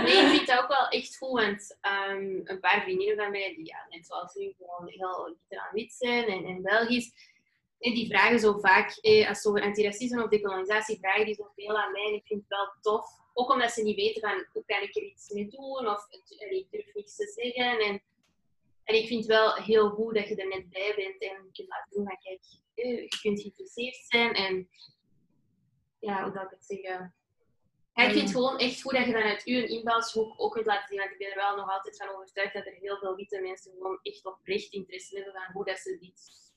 nee, 0.04 0.22
ik 0.22 0.28
vind 0.30 0.50
het 0.50 0.60
ook 0.60 0.68
wel 0.68 0.88
echt 0.88 1.18
goed, 1.18 1.40
want 1.40 1.78
um, 2.10 2.42
een 2.44 2.60
paar 2.60 2.82
vriendinnen 2.82 3.18
van 3.18 3.32
mij, 3.32 3.56
die 3.56 3.66
ja, 3.66 3.86
net 3.90 4.06
zoals 4.06 4.36
u, 4.36 4.54
gewoon 4.58 4.90
heel 4.90 5.38
aan 5.50 5.74
wit 5.74 5.94
zijn 5.94 6.26
en, 6.28 6.46
en 6.46 6.62
Belgisch, 6.62 7.06
en 7.06 7.33
die 7.92 8.08
vragen 8.08 8.40
zo 8.40 8.60
vaak, 8.60 8.98
eh, 9.02 9.28
als 9.28 9.38
het 9.38 9.48
over 9.48 9.62
antiracisme 9.62 10.24
of 10.24 10.30
decolonisatie 10.30 10.98
vragen 10.98 11.26
die 11.26 11.36
zoveel 11.36 11.78
aan 11.78 11.92
mij. 11.92 12.14
Ik 12.14 12.28
vind 12.28 12.40
het 12.40 12.50
wel 12.50 12.74
tof, 12.82 13.06
ook 13.34 13.52
omdat 13.52 13.72
ze 13.72 13.84
niet 13.84 13.96
weten 13.96 14.22
van 14.22 14.46
hoe 14.52 14.64
kan 14.66 14.82
ik 14.82 14.96
er 14.96 15.04
iets 15.04 15.30
mee 15.30 15.48
doen 15.48 15.88
of 15.88 16.08
ik 16.10 16.68
durf 16.72 16.94
niks 16.94 17.16
te 17.16 17.28
zeggen. 17.28 17.80
En, 17.80 18.02
ik 18.96 19.08
vind 19.08 19.20
het 19.20 19.30
wel 19.30 19.54
heel 19.54 19.90
goed 19.90 20.16
dat 20.16 20.28
je 20.28 20.36
er 20.36 20.48
net 20.48 20.70
bij 20.70 20.94
bent 20.96 21.22
en 21.22 21.50
kunt 21.52 21.68
laten 21.68 21.92
doen 21.92 22.06
van 22.06 22.18
kijk, 22.22 22.42
eh, 22.74 23.02
je 23.02 23.20
kunt 23.22 23.42
geïnteresseerd 23.42 23.96
zijn 23.96 24.34
en 24.34 24.70
ja, 26.00 26.24
hoe 26.24 26.32
zou 26.34 26.46
ik 26.46 26.52
het 26.52 26.66
zeggen? 26.66 27.16
Ja, 27.94 28.04
ik 28.04 28.12
vind 28.12 28.22
het 28.22 28.32
gewoon 28.32 28.58
echt 28.58 28.82
goed 28.82 28.94
dat 28.94 29.06
je 29.06 29.12
vanuit 29.12 29.48
u 29.48 29.56
een 29.56 29.70
invalshoek 29.70 30.34
ook 30.38 30.52
kunt 30.52 30.66
laten 30.66 30.88
zien. 30.88 30.98
Want 30.98 31.12
ik 31.12 31.18
ben 31.18 31.30
er 31.30 31.36
wel 31.36 31.56
nog 31.56 31.70
altijd 31.70 31.98
van 31.98 32.16
overtuigd 32.16 32.54
dat 32.54 32.66
er 32.66 32.74
heel 32.74 32.98
veel 32.98 33.16
witte 33.16 33.42
mensen 33.42 33.72
gewoon 33.72 34.00
echt 34.02 34.26
oprecht 34.26 34.74
interesse 34.74 35.16
hebben 35.16 35.34
van 35.34 35.54
hoe 35.54 35.66
dat 35.66 35.78
ze 35.78 35.98
dit 36.00 36.53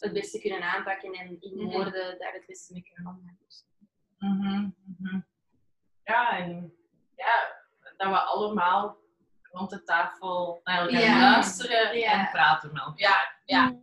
het 0.00 0.12
beste 0.12 0.40
kunnen 0.40 0.62
aanpakken 0.62 1.12
en 1.12 1.40
in 1.40 1.56
Mhm. 1.56 1.64
woorden 1.72 2.18
daar 2.18 2.32
het 2.32 2.46
beste 2.46 2.72
mee 2.72 2.82
kunnen 2.82 3.12
omgaan. 3.14 3.38
Dus. 3.44 3.64
Mhm, 4.18 4.68
mhm. 4.98 5.20
Ja, 6.04 6.38
en 6.38 6.72
ja, 7.16 7.64
dat 7.96 8.08
we 8.08 8.18
allemaal 8.18 8.96
rond 9.42 9.70
de 9.70 9.82
tafel 9.82 10.60
naar 10.64 10.78
elkaar 10.80 11.00
Ja. 11.00 11.30
luisteren 11.30 11.98
Ja. 11.98 12.12
en 12.12 12.30
praten 12.30 12.72
met 12.72 12.82
elkaar. 12.82 12.98
Ja, 13.44 13.64
ja. 13.70 13.78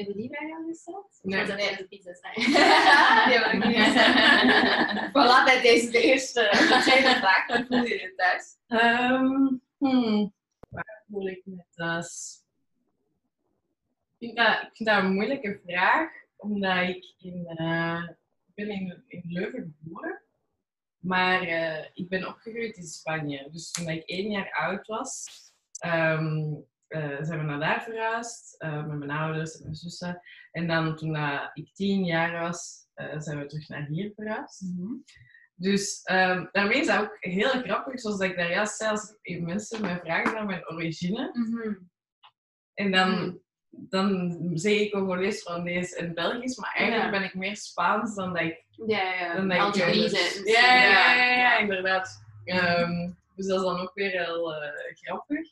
Hebben 0.00 0.20
die 0.20 0.30
vraag 0.32 0.50
al 0.50 0.64
gesteld? 0.66 1.18
Nee. 1.22 1.46
Dat 1.46 1.58
tijdens 1.58 1.78
de 1.78 1.88
pizza 1.88 2.14
zijn? 2.14 2.34
Die 3.28 3.38
ik 3.38 3.64
niet. 3.66 3.94
Voilà, 5.14 5.44
bij 5.44 5.60
deze 5.62 5.90
de 5.90 6.02
eerste, 6.02 6.40
de 6.40 6.80
tweede 6.82 7.16
vraag. 7.16 7.46
Waar 7.46 7.66
voel 7.66 7.82
je 7.82 8.00
je 8.00 8.14
thuis? 8.16 8.56
Ehm, 8.66 9.48
hmm, 9.78 10.32
waar 10.68 11.02
voel 11.10 11.26
ik 11.28 11.42
me 11.44 11.64
thuis? 11.74 12.42
Ik 14.18 14.26
vind, 14.26 14.36
dat, 14.36 14.62
ik 14.62 14.70
vind 14.72 14.88
dat 14.88 15.02
een 15.02 15.12
moeilijke 15.12 15.60
vraag, 15.66 16.10
omdat 16.36 16.88
ik 16.88 17.14
in, 17.18 17.46
eh, 17.46 18.08
ik 18.46 18.54
ben 18.54 18.68
in, 18.68 19.02
in 19.06 19.22
Leuven 19.26 19.76
geboren, 19.82 20.20
maar 20.98 21.42
eh, 21.42 21.84
ik 21.94 22.08
ben 22.08 22.28
opgegroeid 22.28 22.76
in 22.76 22.86
Spanje. 22.86 23.48
Dus 23.52 23.70
toen 23.70 23.88
ik 23.88 24.02
één 24.04 24.30
jaar 24.30 24.52
oud 24.52 24.86
was, 24.86 25.26
ehm, 25.78 26.54
eh, 26.90 27.16
zijn 27.20 27.38
we 27.38 27.44
naar 27.44 27.60
daar 27.60 27.82
verhuisd, 27.82 28.54
eh, 28.62 28.86
met 28.86 28.98
mijn 28.98 29.10
ouders 29.10 29.54
en 29.56 29.62
mijn 29.62 29.74
zussen. 29.74 30.20
En 30.50 30.66
dan 30.66 30.96
toen 30.96 31.16
ik 31.52 31.74
tien 31.74 32.04
jaar 32.04 32.40
was, 32.40 32.86
eh, 32.94 33.18
zijn 33.20 33.38
we 33.38 33.46
terug 33.46 33.68
naar 33.68 33.86
hier 33.86 34.12
verhuisd. 34.14 34.62
Dus 35.54 36.02
ehm, 36.02 36.46
daarmee 36.52 36.80
is 36.80 36.86
dat 36.86 37.00
ook 37.00 37.16
heel 37.20 37.48
grappig, 37.48 38.00
zoals 38.00 38.18
dat 38.18 38.28
ik 38.30 38.36
daar 38.36 38.50
juist 38.50 38.76
zei, 38.76 38.90
als 38.90 39.16
ik- 39.22 39.40
mensen 39.42 39.80
mij 39.80 40.00
vragen 40.00 40.34
naar 40.34 40.44
mijn 40.46 40.68
origine. 40.70 41.30
En 42.74 42.90
dan, 42.92 43.10
Hmm. 43.14 43.42
dan 43.70 44.38
zeg 44.54 44.72
ik 44.72 44.92
Congolees, 44.92 45.40
Frondees 45.42 45.92
en 45.92 46.14
Belgisch, 46.14 46.56
maar 46.56 46.72
eigenlijk 46.74 47.12
Ja. 47.12 47.18
ben 47.18 47.28
ik 47.28 47.34
meer 47.34 47.56
Spaans 47.56 48.14
dan 48.14 48.32
dat 48.32 48.42
ik... 48.42 48.64
Ja, 48.86 49.14
ja. 49.14 49.34
Dan 49.34 49.50
Al 49.50 49.68
ik, 49.68 49.74
ja, 50.44 50.74
ja, 50.74 51.14
ja, 51.32 51.58
inderdaad. 51.58 52.22
Ehm, 52.44 53.10
dus 53.34 53.46
dat 53.46 53.58
is 53.58 53.64
dan 53.64 53.80
ook 53.80 53.94
weer 53.94 54.10
heel 54.10 54.54
eh, 54.54 54.94
grappig. 54.94 55.48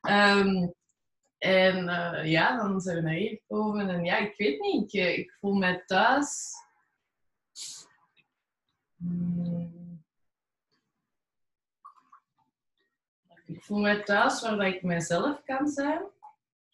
Ehm, 0.00 0.68
en 1.38 1.88
eh, 1.88 2.30
ja, 2.30 2.56
dan 2.56 2.80
zijn 2.80 2.96
we 2.96 3.02
naar 3.02 3.12
hier 3.14 3.30
gekomen 3.30 3.88
en 3.88 4.04
ja, 4.04 4.16
ik 4.16 4.36
weet 4.36 4.60
niet, 4.60 4.94
ik, 4.94 5.00
eh, 5.00 5.18
ik 5.18 5.36
voel 5.40 5.54
mij 5.54 5.82
thuis. 5.86 6.52
Hmm. 8.96 10.04
Ik 13.46 13.64
voel 13.64 13.78
mij 13.78 14.02
thuis 14.02 14.40
waar 14.40 14.66
ik 14.66 14.82
mezelf 14.82 15.42
kan 15.44 15.68
zijn. 15.68 16.02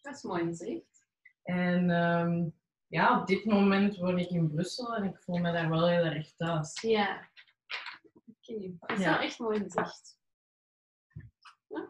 Dat 0.01 0.15
is 0.15 0.21
mooi 0.23 0.45
gezegd. 0.45 1.05
En 1.43 1.89
ehm, 1.89 2.45
ja, 2.87 3.19
op 3.19 3.27
dit 3.27 3.45
moment 3.45 3.97
woon 3.97 4.19
ik 4.19 4.29
in 4.29 4.51
Brussel 4.51 4.95
en 4.95 5.03
ik 5.03 5.17
voel 5.17 5.37
me 5.37 5.51
daar 5.51 5.69
wel 5.69 5.87
heel 5.87 6.03
erg 6.03 6.33
thuis. 6.35 6.81
Ja. 6.81 7.29
Oké, 8.13 8.75
dat 8.79 8.91
is 8.97 9.03
Ja. 9.03 9.09
wel 9.11 9.19
echt 9.19 9.39
mooi 9.39 9.59
gezegd. 9.59 10.16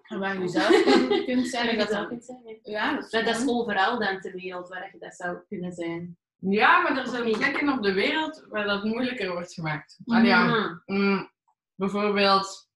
En 0.07 0.19
waar 0.19 0.41
je 0.41 0.47
zelf 0.47 0.83
kunt- 1.25 1.47
zijn. 1.47 1.77
Dat 1.77 1.89
dat 1.89 2.07
zou 2.07 2.21
zijn. 2.21 2.59
Ja, 2.63 2.93
dat 2.95 3.05
is, 3.05 3.11
Maar 3.11 3.23
dat 3.25 3.35
is 3.37 3.43
mooi. 3.43 3.57
overal 3.59 3.99
dan 3.99 4.19
ter 4.19 4.31
wereld 4.33 4.67
waar 4.69 4.89
je 4.93 4.99
dat 4.99 5.15
zou 5.15 5.37
kunnen 5.47 5.71
zijn. 5.71 6.17
Ja, 6.39 6.81
maar 6.81 6.97
er 6.97 7.07
zijn 7.07 7.23
niet? 7.25 7.37
plekken 7.37 7.69
op 7.69 7.83
de 7.83 7.93
wereld 7.93 8.45
waar 8.49 8.65
dat 8.65 8.83
moeilijker 8.83 9.31
wordt 9.31 9.53
gemaakt. 9.53 9.97
Ah, 10.05 10.25
ja, 10.25 10.43
Mhm. 10.43 10.75
mm, 10.85 11.31
bijvoorbeeld. 11.75 12.69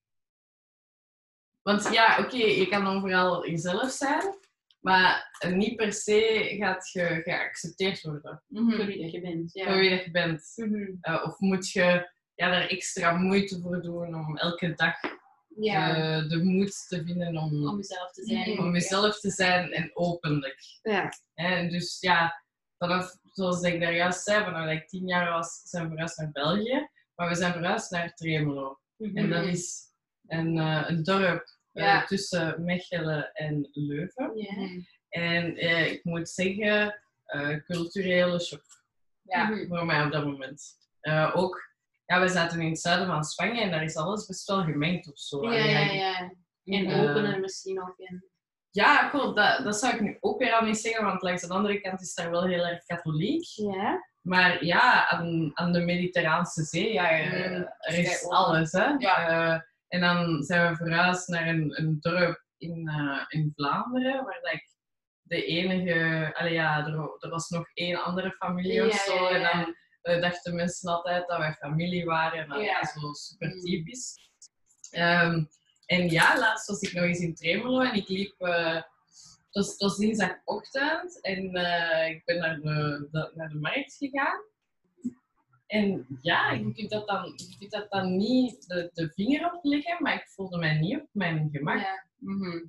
Want 1.62 1.90
ja, 1.94 2.18
oké, 2.20 2.36
je 2.38 2.68
kan 2.68 2.88
overal 2.88 3.48
jezelf 3.50 3.92
zijn, 3.92 4.38
maar 4.80 5.30
niet 5.50 5.76
per 5.76 5.94
se 5.94 6.46
gaat 6.60 6.90
je 6.92 7.22
geaccepteerd 7.24 8.02
worden 8.02 8.44
Voor 8.50 8.62
Mhm. 8.62 8.86
wie 8.86 9.02
dat 9.02 9.12
je 9.12 9.22
bent. 9.22 9.54
Ja. 9.54 9.66
voor 9.66 9.78
wie 9.78 9.90
dat 9.90 10.04
je 10.04 10.12
bent. 10.12 10.52
Mhm. 10.56 10.92
Eh, 11.02 11.24
of 11.26 11.40
moet 11.40 11.70
je 11.72 12.10
ja, 12.36 12.50
daar 12.50 12.68
extra 12.68 13.12
moeite 13.12 13.60
voor 13.62 13.82
doen 13.82 14.16
om 14.16 14.38
elke 14.38 14.74
dag 14.74 14.94
ja. 15.64 15.96
eh, 15.96 16.30
de 16.30 16.44
moed 16.44 16.88
te 16.88 17.04
vinden 17.04 17.38
om, 17.38 17.68
Om 17.68 17.76
jezelf 17.78 18.12
te 18.12 18.26
zijn. 18.26 18.60
om 18.60 18.74
jezelf 18.74 19.20
te 19.20 19.30
zijn 19.30 19.72
en 19.72 19.92
openlijk. 19.94 20.60
Ja. 20.82 21.10
En 21.34 21.70
dus 21.70 21.98
ja, 22.00 22.44
vanaf, 22.78 23.16
zoals 23.32 23.62
ik 23.62 23.82
daar 23.82 23.96
juist 23.96 24.24
zei, 24.24 24.44
vanaf 24.44 24.64
dat 24.66 24.74
ik 24.74 24.88
tien 24.88 25.08
jaar 25.08 25.30
was, 25.32 25.62
zijn 25.64 25.84
we 25.84 25.90
verhuisd 25.90 26.18
naar 26.18 26.32
België. 26.32 26.90
Maar 27.16 27.30
we 27.30 27.36
zijn 27.36 27.54
verhuisd 27.54 27.92
naar 27.92 28.14
Tremelo. 28.14 28.80
En 29.14 29.30
dat 29.30 29.46
is 29.46 29.80
een, 30.28 30.58
eh, 30.58 30.84
een 30.88 31.04
dorp 31.04 31.60
eh, 31.72 32.06
tussen 32.06 32.64
Mechelen 32.64 33.32
en 33.34 33.70
Leuven. 33.72 34.32
Ja. 34.38 34.84
En 35.10 35.56
eh, 35.58 35.92
ik 35.92 36.04
moet 36.04 36.30
zeggen, 36.30 37.02
eh, 37.26 37.56
culturele 37.64 38.40
shock 38.40 38.64
Ja. 39.22 39.50
Mhm. 39.50 39.68
voor 39.68 39.86
mij 39.86 40.06
op 40.06 40.12
dat 40.12 40.26
moment. 40.26 40.64
Eh, 41.00 41.32
ook, 41.36 41.71
ja, 42.12 42.20
we 42.20 42.28
zaten 42.28 42.62
in 42.62 42.70
het 42.70 42.80
zuiden 42.80 43.08
van 43.08 43.24
Spanje 43.24 43.62
en 43.62 43.72
daar 43.72 43.84
is 43.84 43.96
alles 43.96 44.26
best 44.26 44.48
wel 44.48 44.64
gemengd 44.64 45.12
of 45.12 45.20
zo. 45.20 45.44
Ja, 45.44 45.66
ja, 45.66 45.80
ja. 45.80 46.32
En 46.64 46.86
eh, 46.86 47.02
opener 47.02 47.40
misschien 47.40 47.82
ook. 47.82 47.98
En... 47.98 48.26
Ja, 48.70 49.10
klopt. 49.10 49.36
Dat, 49.36 49.64
dat 49.64 49.80
zou 49.80 49.94
ik 49.94 50.02
nu 50.02 50.18
ook 50.20 50.40
weer 50.40 50.54
al 50.54 50.66
niet 50.66 50.78
zeggen, 50.78 51.06
want 51.06 51.22
langs 51.22 51.42
de 51.42 51.54
andere 51.54 51.82
kant 51.82 52.02
is 52.02 52.14
daar 52.14 52.32
wel 52.32 52.44
heel 52.44 52.66
erg 52.66 52.86
katholiek. 52.86 53.44
Ja. 53.44 54.10
Maar 54.22 54.66
ja, 54.66 55.10
aan, 55.10 55.52
aan 55.54 55.72
de 55.72 55.80
Mediterraanse 55.80 56.64
Zee, 56.64 56.94
ja, 56.94 57.10
eh, 57.10 57.56
er 57.80 57.98
is 57.98 58.28
alles. 58.30 58.72
Hè? 58.72 58.86
Ja. 58.98 59.28
Eh, 59.28 59.62
en 59.88 60.02
dan 60.02 60.44
zijn 60.44 60.72
we 60.72 60.76
verhuisd 60.76 61.28
naar 61.28 61.48
een, 61.48 61.80
een 61.80 61.98
dorp 62.00 62.44
in, 62.58 62.90
in 63.28 63.52
Vlaanderen, 63.56 64.24
waar 64.24 64.40
dat 64.42 64.54
ik 64.54 64.70
de 65.22 65.46
enige... 65.46 66.30
Allee, 66.34 66.54
ja, 66.54 66.86
er, 66.86 66.94
er 67.20 67.30
was 67.30 67.50
nog 67.50 67.66
één 67.74 68.04
andere 68.04 68.32
familie 68.32 68.86
of 68.86 68.94
zo. 68.94 69.14
ja, 69.14 69.30
En 69.30 69.42
dan 69.42 69.76
dachten 70.02 70.56
mensen 70.56 70.90
altijd 70.92 71.28
dat 71.28 71.38
wij 71.38 71.54
familie 71.54 72.06
waren. 72.06 72.50
En 72.52 72.60
Ja. 72.62 72.74
dat 72.80 72.84
is 72.96 73.02
zo 73.02 73.14
super 73.14 73.48
Mm. 73.56 73.60
typisch. 73.62 74.30
Ehm, 74.92 75.44
en 75.86 76.10
ja, 76.10 76.38
laatst 76.40 76.68
was 76.68 76.82
ik 76.82 76.94
nog 76.94 77.04
eens 77.04 77.20
in 77.20 77.36
Tremelo 77.36 77.82
en 77.82 77.94
ik 77.96 78.08
liep... 78.08 78.36
eh, 78.40 78.74
het 78.76 79.64
was, 79.64 79.72
het 79.72 79.82
was 79.82 79.98
dinsdagochtend 79.98 81.22
en 81.22 81.54
eh, 81.54 82.10
ik 82.10 82.26
ben 82.26 82.38
naar 82.38 82.60
de, 82.60 83.08
de- 83.12 83.32
naar 83.36 83.50
de 83.50 83.60
markt 83.60 83.96
gegaan. 83.98 84.40
En 85.68 86.08
ja, 86.22 86.52
je 86.52 86.74
kunt 86.74 86.90
dat 86.90 87.08
dan, 87.08 87.34
je 87.36 87.56
kunt 87.60 87.72
dat 87.72 87.92
dan 87.92 88.18
niet 88.18 88.68
de, 88.68 88.90
de 88.94 89.10
vinger 89.14 89.54
op 89.54 89.64
leggen, 89.64 89.98
maar 90.04 90.14
ik 90.14 90.28
voelde 90.30 90.58
mij 90.58 90.80
niet 90.80 91.00
op 91.00 91.08
mijn 91.12 91.50
gemak. 91.52 91.80
Ja. 91.80 92.06
Mhm. 92.18 92.64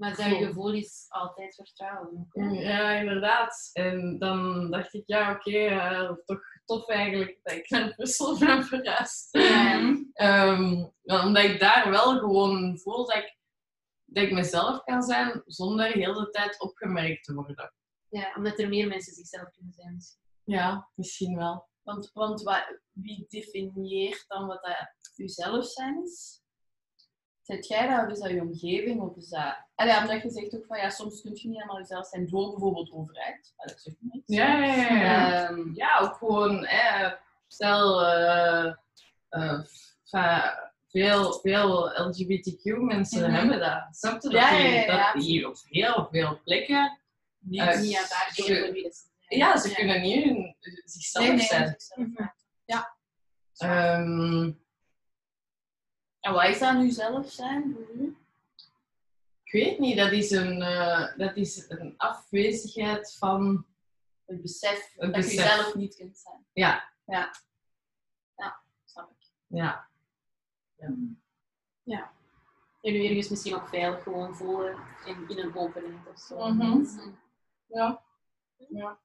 Maar 0.00 0.14
zijn 0.14 0.30
Cool. 0.30 0.46
gevoel 0.46 0.72
is 0.72 1.06
altijd 1.08 1.54
vertrouwen. 1.54 2.28
Ja, 2.52 2.90
inderdaad. 2.92 3.70
En 3.72 4.18
dan 4.18 4.70
dacht 4.70 4.94
ik, 4.94 5.02
ja, 5.06 5.32
oké, 5.32 5.50
eh, 5.66 6.12
toch 6.24 6.40
tof 6.64 6.88
eigenlijk 6.88 7.38
dat 7.42 7.54
ik 7.54 7.70
naar 7.70 7.94
Brussel 7.94 8.38
ben 8.38 8.64
verhuisd. 8.70 9.28
Ja. 9.32 9.96
Ehm, 10.12 10.84
omdat 11.02 11.44
ik 11.44 11.60
daar 11.60 11.90
wel 11.90 12.18
gewoon 12.18 12.78
voel 12.78 13.06
dat 13.06 13.16
ik, 13.16 13.36
dat 14.04 14.24
ik 14.24 14.32
mezelf 14.32 14.82
kan 14.84 15.02
zijn 15.02 15.42
zonder 15.46 15.86
heel 15.86 16.14
de 16.14 16.30
tijd 16.30 16.60
opgemerkt 16.60 17.24
te 17.24 17.34
worden. 17.34 17.72
Ja, 18.08 18.32
omdat 18.36 18.58
er 18.58 18.68
meer 18.68 18.88
mensen 18.88 19.12
zichzelf 19.12 19.50
kunnen 19.50 19.72
zijn. 19.72 19.98
Ja, 20.44 20.90
misschien 20.94 21.36
wel. 21.36 21.68
Want, 21.82 22.10
want 22.12 22.42
wa- 22.42 22.78
wie 22.92 23.24
definieert 23.28 24.24
dan 24.28 24.46
wat 24.46 24.62
dat 24.62 25.10
jezelf 25.14 25.64
zijn 25.64 26.02
is? 26.02 26.39
Zet 27.50 27.66
jij 27.66 27.86
dat 27.88 28.06
of 28.06 28.12
is 28.12 28.18
dat 28.18 28.30
je 28.30 28.40
omgeving? 28.40 29.00
Of 29.00 29.16
is 29.16 29.28
dat... 29.28 29.56
Allee, 29.74 29.96
omdat 29.98 30.22
je 30.22 30.30
zegt 30.30 30.54
ook 30.56 30.66
van 30.66 30.78
ja, 30.78 30.90
soms 30.90 31.20
kun 31.20 31.30
je 31.34 31.48
niet 31.48 31.56
helemaal 31.56 31.78
jezelf 31.78 32.06
zijn 32.06 32.26
door 32.28 32.50
bijvoorbeeld 32.50 32.92
overheid. 32.92 33.52
Ja, 33.56 33.64
dat 33.66 33.80
zegt 33.80 33.96
niks. 34.00 34.22
Ja, 34.26 34.58
ja, 34.64 34.74
ja. 34.74 35.00
ja. 35.00 35.48
Ehm, 35.48 35.74
ja, 35.74 35.98
ook 36.00 36.14
gewoon, 36.14 36.64
eh, 36.64 37.12
stel, 37.48 38.04
eh, 38.04 38.72
veel, 40.88 41.32
veel 41.32 41.90
LGBTQ-mensen 42.08 43.22
Mhm. 43.22 43.32
hebben 43.32 43.58
dat. 43.58 43.86
Snap 43.90 44.22
je? 44.22 44.28
Dat, 44.28 44.40
Ja, 44.40 44.50
ja, 44.58 44.68
ja, 44.68 44.80
ja, 44.84 45.12
dat 45.12 45.22
die 45.22 45.48
op 45.48 45.56
heel 45.68 46.08
veel 46.10 46.40
plekken, 46.44 46.98
niet, 47.38 47.60
Eh, 47.60 47.80
Niet 47.80 47.98
ze 48.32 49.08
ja, 49.28 49.56
ze 49.58 49.74
kunnen 49.74 50.00
niet 50.02 50.24
hun, 50.24 50.56
zichzelf 50.84 51.26
Nee, 51.26 51.36
nee, 51.36 51.46
zijn. 51.46 51.74
zichzelf 51.78 52.06
zijn. 52.14 52.86
Ehm, 53.56 54.50
En 56.20 56.32
wat 56.32 56.44
is 56.48 56.58
dat 56.58 56.74
nu 56.76 56.90
zelf 56.90 57.30
zijn 57.30 57.72
voor 57.74 57.94
u? 57.94 58.16
ik 59.42 59.52
weet 59.52 59.78
niet, 59.78 59.96
dat 59.96 60.12
is 60.12 60.30
een, 60.30 60.62
eh, 60.62 61.16
dat 61.16 61.36
is 61.36 61.64
een 61.68 61.94
afwezigheid 61.96 63.16
van, 63.18 63.66
Het 64.26 64.42
besef 64.42 64.92
Het 64.92 65.00
dat 65.00 65.12
besef. 65.12 65.30
je 65.32 65.36
jezelf 65.36 65.74
niet 65.74 65.96
kunt 65.96 66.18
zijn. 66.18 66.46
ja, 66.52 66.88
Snap 68.84 69.10
ik. 69.10 69.26
ja. 69.46 69.88
En 72.82 72.92
nu 72.92 73.04
ergens 73.06 73.28
misschien 73.28 73.54
ook 73.54 73.68
veilig 73.68 74.02
gewoon 74.02 74.34
voelen 74.36 74.78
in, 75.04 75.28
in 75.28 75.38
een 75.38 75.56
openheid 75.56 76.06
of 76.08 76.18
zo. 76.18 76.52
Mhm. 76.52 76.84
Ja. 77.66 78.02
ja. 78.68 78.98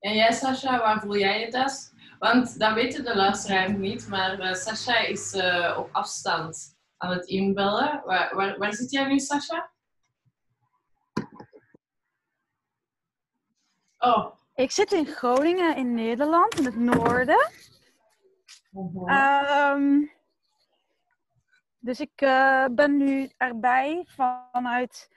En 0.00 0.14
jij, 0.14 0.32
Sascha, 0.32 0.78
waar 0.78 1.00
voel 1.00 1.16
jij 1.16 1.40
je 1.40 1.48
thuis? 1.48 1.92
Want 2.18 2.58
dat 2.58 2.74
weten 2.74 3.04
de 3.04 3.16
luisteraars 3.16 3.72
niet, 3.72 4.08
maar 4.08 4.38
eh, 4.38 4.54
Sascha 4.54 4.98
is 4.98 5.32
eh, 5.32 5.76
op 5.78 5.88
afstand 5.92 6.78
aan 6.96 7.10
het 7.10 7.26
inbellen. 7.26 8.02
Waar, 8.04 8.34
waar, 8.34 8.58
waar 8.58 8.72
zit 8.72 8.90
jij 8.90 9.06
nu, 9.08 9.18
Sascha? 9.18 9.70
Oh. 13.98 14.34
Ik 14.54 14.70
zit 14.70 14.92
in 14.92 15.06
Groningen 15.06 15.76
in 15.76 15.94
Nederland, 15.94 16.58
in 16.58 16.64
het 16.64 16.76
noorden. 16.76 17.50
Ehm, 19.06 20.06
dus 21.78 22.00
ik 22.00 22.20
eh, 22.20 22.64
ben 22.70 22.96
nu 22.96 23.30
erbij 23.36 24.06
vanuit 24.06 25.08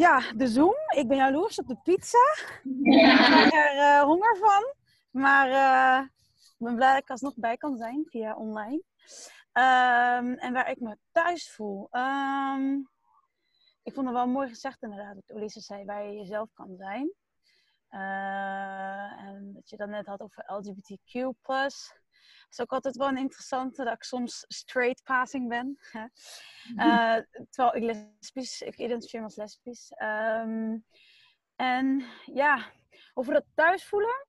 ja, 0.00 0.32
de 0.36 0.46
Zoom. 0.46 0.74
Ik 0.96 1.08
ben 1.08 1.16
jaloers 1.16 1.58
op 1.58 1.66
de 1.66 1.76
pizza. 1.82 2.34
Ik 2.82 2.92
krijg 2.92 3.52
er 3.52 3.76
eh, 3.76 4.02
honger 4.02 4.36
van. 4.36 4.74
Maar 5.10 5.50
eh, 5.50 6.06
ik 6.34 6.54
ben 6.58 6.74
blij 6.74 6.92
dat 6.92 7.02
ik 7.02 7.10
alsnog 7.10 7.34
bij 7.36 7.56
kan 7.56 7.76
zijn 7.76 8.06
via 8.08 8.36
online. 8.36 8.82
Ehm, 9.52 10.32
en 10.32 10.52
waar 10.52 10.70
ik 10.70 10.80
me 10.80 10.96
thuis 11.12 11.52
voel. 11.52 11.88
Ehm, 11.90 12.76
ik 13.82 13.94
vond 13.94 14.06
het 14.06 14.16
wel 14.16 14.26
mooi 14.26 14.48
gezegd 14.48 14.82
inderdaad, 14.82 15.14
dat 15.14 15.36
Olise 15.36 15.60
zei, 15.60 15.84
waar 15.84 16.06
je 16.06 16.18
jezelf 16.18 16.48
kan 16.52 16.76
zijn. 16.76 17.12
Eh, 17.88 19.22
en 19.26 19.50
dat 19.54 19.70
je 19.70 19.76
dat 19.76 19.88
net 19.88 20.06
had 20.06 20.20
over 20.20 20.44
LGBTQ+. 20.46 21.34
Het 22.50 22.58
is 22.58 22.64
ook 22.64 22.72
altijd 22.72 22.96
wel 22.96 23.08
een 23.08 23.16
interessante 23.16 23.84
dat 23.84 23.94
ik 23.94 24.02
soms 24.02 24.44
straight 24.48 25.02
passing 25.02 25.48
ben. 25.48 25.78
hè. 25.90 26.04
Eh, 26.76 27.24
terwijl 27.50 27.76
ik 27.76 27.82
lesbisch, 27.82 28.60
ik 28.62 28.78
identificeer 28.78 29.20
me 29.20 29.26
als 29.26 29.36
lesbisch. 29.36 29.90
Ehm, 29.90 30.78
en 31.56 32.04
ja, 32.24 32.72
over 33.14 33.32
dat 33.32 33.44
thuis 33.54 33.84
voelen 33.84 34.26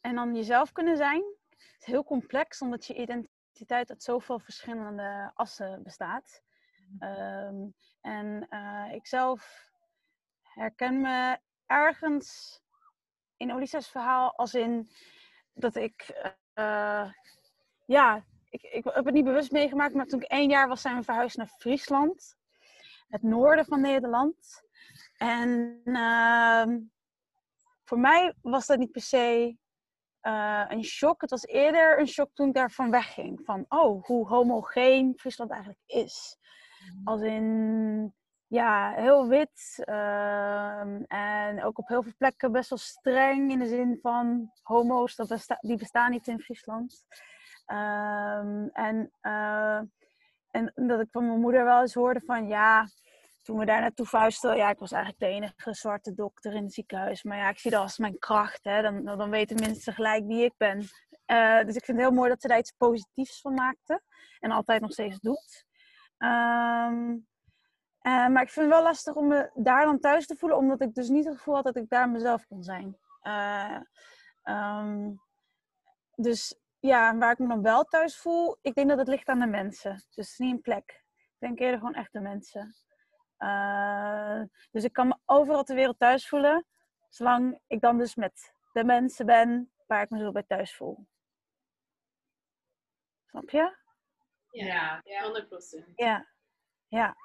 en 0.00 0.14
dan 0.14 0.34
jezelf 0.34 0.72
kunnen 0.72 0.96
zijn, 0.96 1.24
is 1.78 1.86
heel 1.86 2.04
complex, 2.04 2.60
omdat 2.60 2.86
je 2.86 2.94
identiteit 2.94 3.90
uit 3.90 4.02
zoveel 4.02 4.38
verschillende 4.38 5.30
assen 5.34 5.82
bestaat. 5.82 6.42
Ehm, 6.98 7.66
en 8.00 8.46
eh, 8.48 8.92
ik 8.92 9.06
zelf 9.06 9.70
herken 10.42 11.00
me 11.00 11.38
ergens 11.66 12.60
in 13.36 13.52
Olisa's 13.52 13.88
verhaal 13.88 14.36
als 14.36 14.54
in 14.54 14.90
dat 15.54 15.74
ik, 15.76 16.22
eh, 16.52 17.10
ja, 17.84 18.24
ik, 18.48 18.62
ik 18.62 18.84
heb 18.84 19.04
het 19.04 19.14
niet 19.14 19.24
bewust 19.24 19.52
meegemaakt, 19.52 19.94
maar 19.94 20.06
toen 20.06 20.22
ik 20.22 20.28
één 20.28 20.50
jaar 20.50 20.68
was, 20.68 20.80
zijn 20.80 20.96
we 20.96 21.02
verhuisd 21.02 21.36
naar 21.36 21.54
Friesland, 21.58 22.36
het 23.08 23.22
noorden 23.22 23.64
van 23.64 23.80
Nederland. 23.80 24.62
En 25.16 25.80
ehm, 25.84 26.78
voor 27.84 27.98
mij 27.98 28.34
was 28.40 28.66
dat 28.66 28.78
niet 28.78 28.92
per 28.92 29.02
se 29.02 29.56
eh, 30.20 30.64
een 30.68 30.84
shock. 30.84 31.20
Het 31.20 31.30
was 31.30 31.46
eerder 31.46 31.98
een 31.98 32.06
shock 32.06 32.30
toen 32.34 32.48
ik 32.48 32.54
daarvan 32.54 32.90
wegging. 32.90 33.40
Van, 33.44 33.64
oh, 33.68 34.04
hoe 34.04 34.26
homogeen 34.28 35.14
Friesland 35.16 35.50
eigenlijk 35.50 35.80
is. 35.86 36.38
Als 37.04 37.20
in, 37.20 38.14
ja, 38.54 38.92
heel 38.94 39.28
wit. 39.28 39.82
ehm, 39.84 41.02
en 41.06 41.64
ook 41.64 41.78
op 41.78 41.88
heel 41.88 42.02
veel 42.02 42.12
plekken 42.18 42.52
best 42.52 42.68
wel 42.70 42.78
streng. 42.78 43.50
In 43.50 43.58
de 43.58 43.66
zin 43.66 43.98
van, 44.02 44.50
homo's, 44.62 45.16
dat 45.16 45.56
die 45.60 45.76
bestaan 45.76 46.10
niet 46.10 46.28
in 46.28 46.40
Friesland. 46.40 47.04
Ehm, 47.66 48.66
en, 48.72 49.10
eh, 49.20 49.80
en 50.50 50.72
dat 50.74 51.00
ik 51.00 51.08
van 51.10 51.26
mijn 51.26 51.40
moeder 51.40 51.64
wel 51.64 51.80
eens 51.80 51.94
hoorde 51.94 52.20
van, 52.20 52.48
ja... 52.48 52.88
Toen 53.42 53.58
we 53.58 53.64
daar 53.64 53.80
naartoe 53.80 54.06
verhuisden, 54.06 54.56
ja, 54.56 54.70
ik 54.70 54.78
was 54.78 54.92
eigenlijk 54.92 55.22
de 55.22 55.28
enige 55.28 55.74
zwarte 55.74 56.14
dokter 56.14 56.54
in 56.54 56.62
het 56.62 56.72
ziekenhuis. 56.72 57.22
Maar 57.22 57.36
ja, 57.36 57.48
ik 57.48 57.58
zie 57.58 57.70
dat 57.70 57.80
als 57.80 57.98
mijn 57.98 58.18
kracht, 58.18 58.64
hè. 58.64 58.82
Dan, 58.82 59.04
dan 59.04 59.30
weten 59.30 59.60
mensen 59.60 59.92
gelijk 59.92 60.26
wie 60.26 60.44
ik 60.44 60.54
ben. 60.56 60.88
Eh, 61.24 61.64
dus 61.64 61.76
ik 61.76 61.84
vind 61.84 61.98
het 61.98 62.06
heel 62.06 62.16
mooi 62.16 62.28
dat 62.28 62.40
ze 62.40 62.48
daar 62.48 62.58
iets 62.58 62.72
positiefs 62.76 63.40
van 63.40 63.54
maakte. 63.54 64.02
En 64.40 64.50
altijd 64.50 64.80
nog 64.80 64.92
steeds 64.92 65.20
doet. 65.20 65.64
Ehm, 66.18 67.16
eh, 68.04 68.26
maar 68.26 68.42
ik 68.42 68.50
vind 68.50 68.66
het 68.66 68.74
wel 68.74 68.82
lastig 68.82 69.14
om 69.14 69.26
me 69.26 69.50
daar 69.54 69.84
dan 69.84 70.00
thuis 70.00 70.26
te 70.26 70.36
voelen, 70.36 70.58
omdat 70.58 70.80
ik 70.80 70.94
dus 70.94 71.08
niet 71.08 71.24
het 71.24 71.36
gevoel 71.36 71.54
had 71.54 71.64
dat 71.64 71.76
ik 71.76 71.88
daar 71.88 72.10
mezelf 72.10 72.46
kon 72.46 72.62
zijn. 72.62 72.98
Eh, 73.20 73.80
ehm, 74.42 75.12
dus 76.14 76.60
ja, 76.78 77.16
waar 77.16 77.32
ik 77.32 77.38
me 77.38 77.48
dan 77.48 77.62
wel 77.62 77.84
thuis 77.84 78.16
voel, 78.16 78.58
ik 78.60 78.74
denk 78.74 78.88
dat 78.88 78.98
het 78.98 79.08
ligt 79.08 79.28
aan 79.28 79.38
de 79.38 79.46
mensen. 79.46 79.92
Dus 79.92 80.04
het 80.08 80.18
is 80.18 80.38
niet 80.38 80.54
een 80.54 80.60
plek. 80.60 81.04
Ik 81.16 81.36
denk 81.38 81.58
eerder 81.58 81.78
gewoon 81.78 81.94
echt 81.94 82.12
de 82.12 82.20
mensen. 82.20 82.74
Eh, 83.36 84.42
dus 84.70 84.84
ik 84.84 84.92
kan 84.92 85.08
me 85.08 85.18
overal 85.24 85.64
ter 85.64 85.74
wereld 85.74 85.98
thuis 85.98 86.28
voelen, 86.28 86.66
zolang 87.08 87.60
ik 87.66 87.80
dan 87.80 87.98
dus 87.98 88.14
met 88.14 88.54
de 88.72 88.84
mensen 88.84 89.26
ben 89.26 89.72
waar 89.86 90.02
ik 90.02 90.10
me 90.10 90.18
zo 90.18 90.32
bij 90.32 90.44
thuis 90.46 90.76
voel. 90.76 91.06
Snap 93.26 93.50
je? 93.50 93.76
Ja, 94.50 95.00
ja. 95.04 95.22
100%. 95.22 95.92
Ja, 95.94 96.28
ja, 96.88 97.16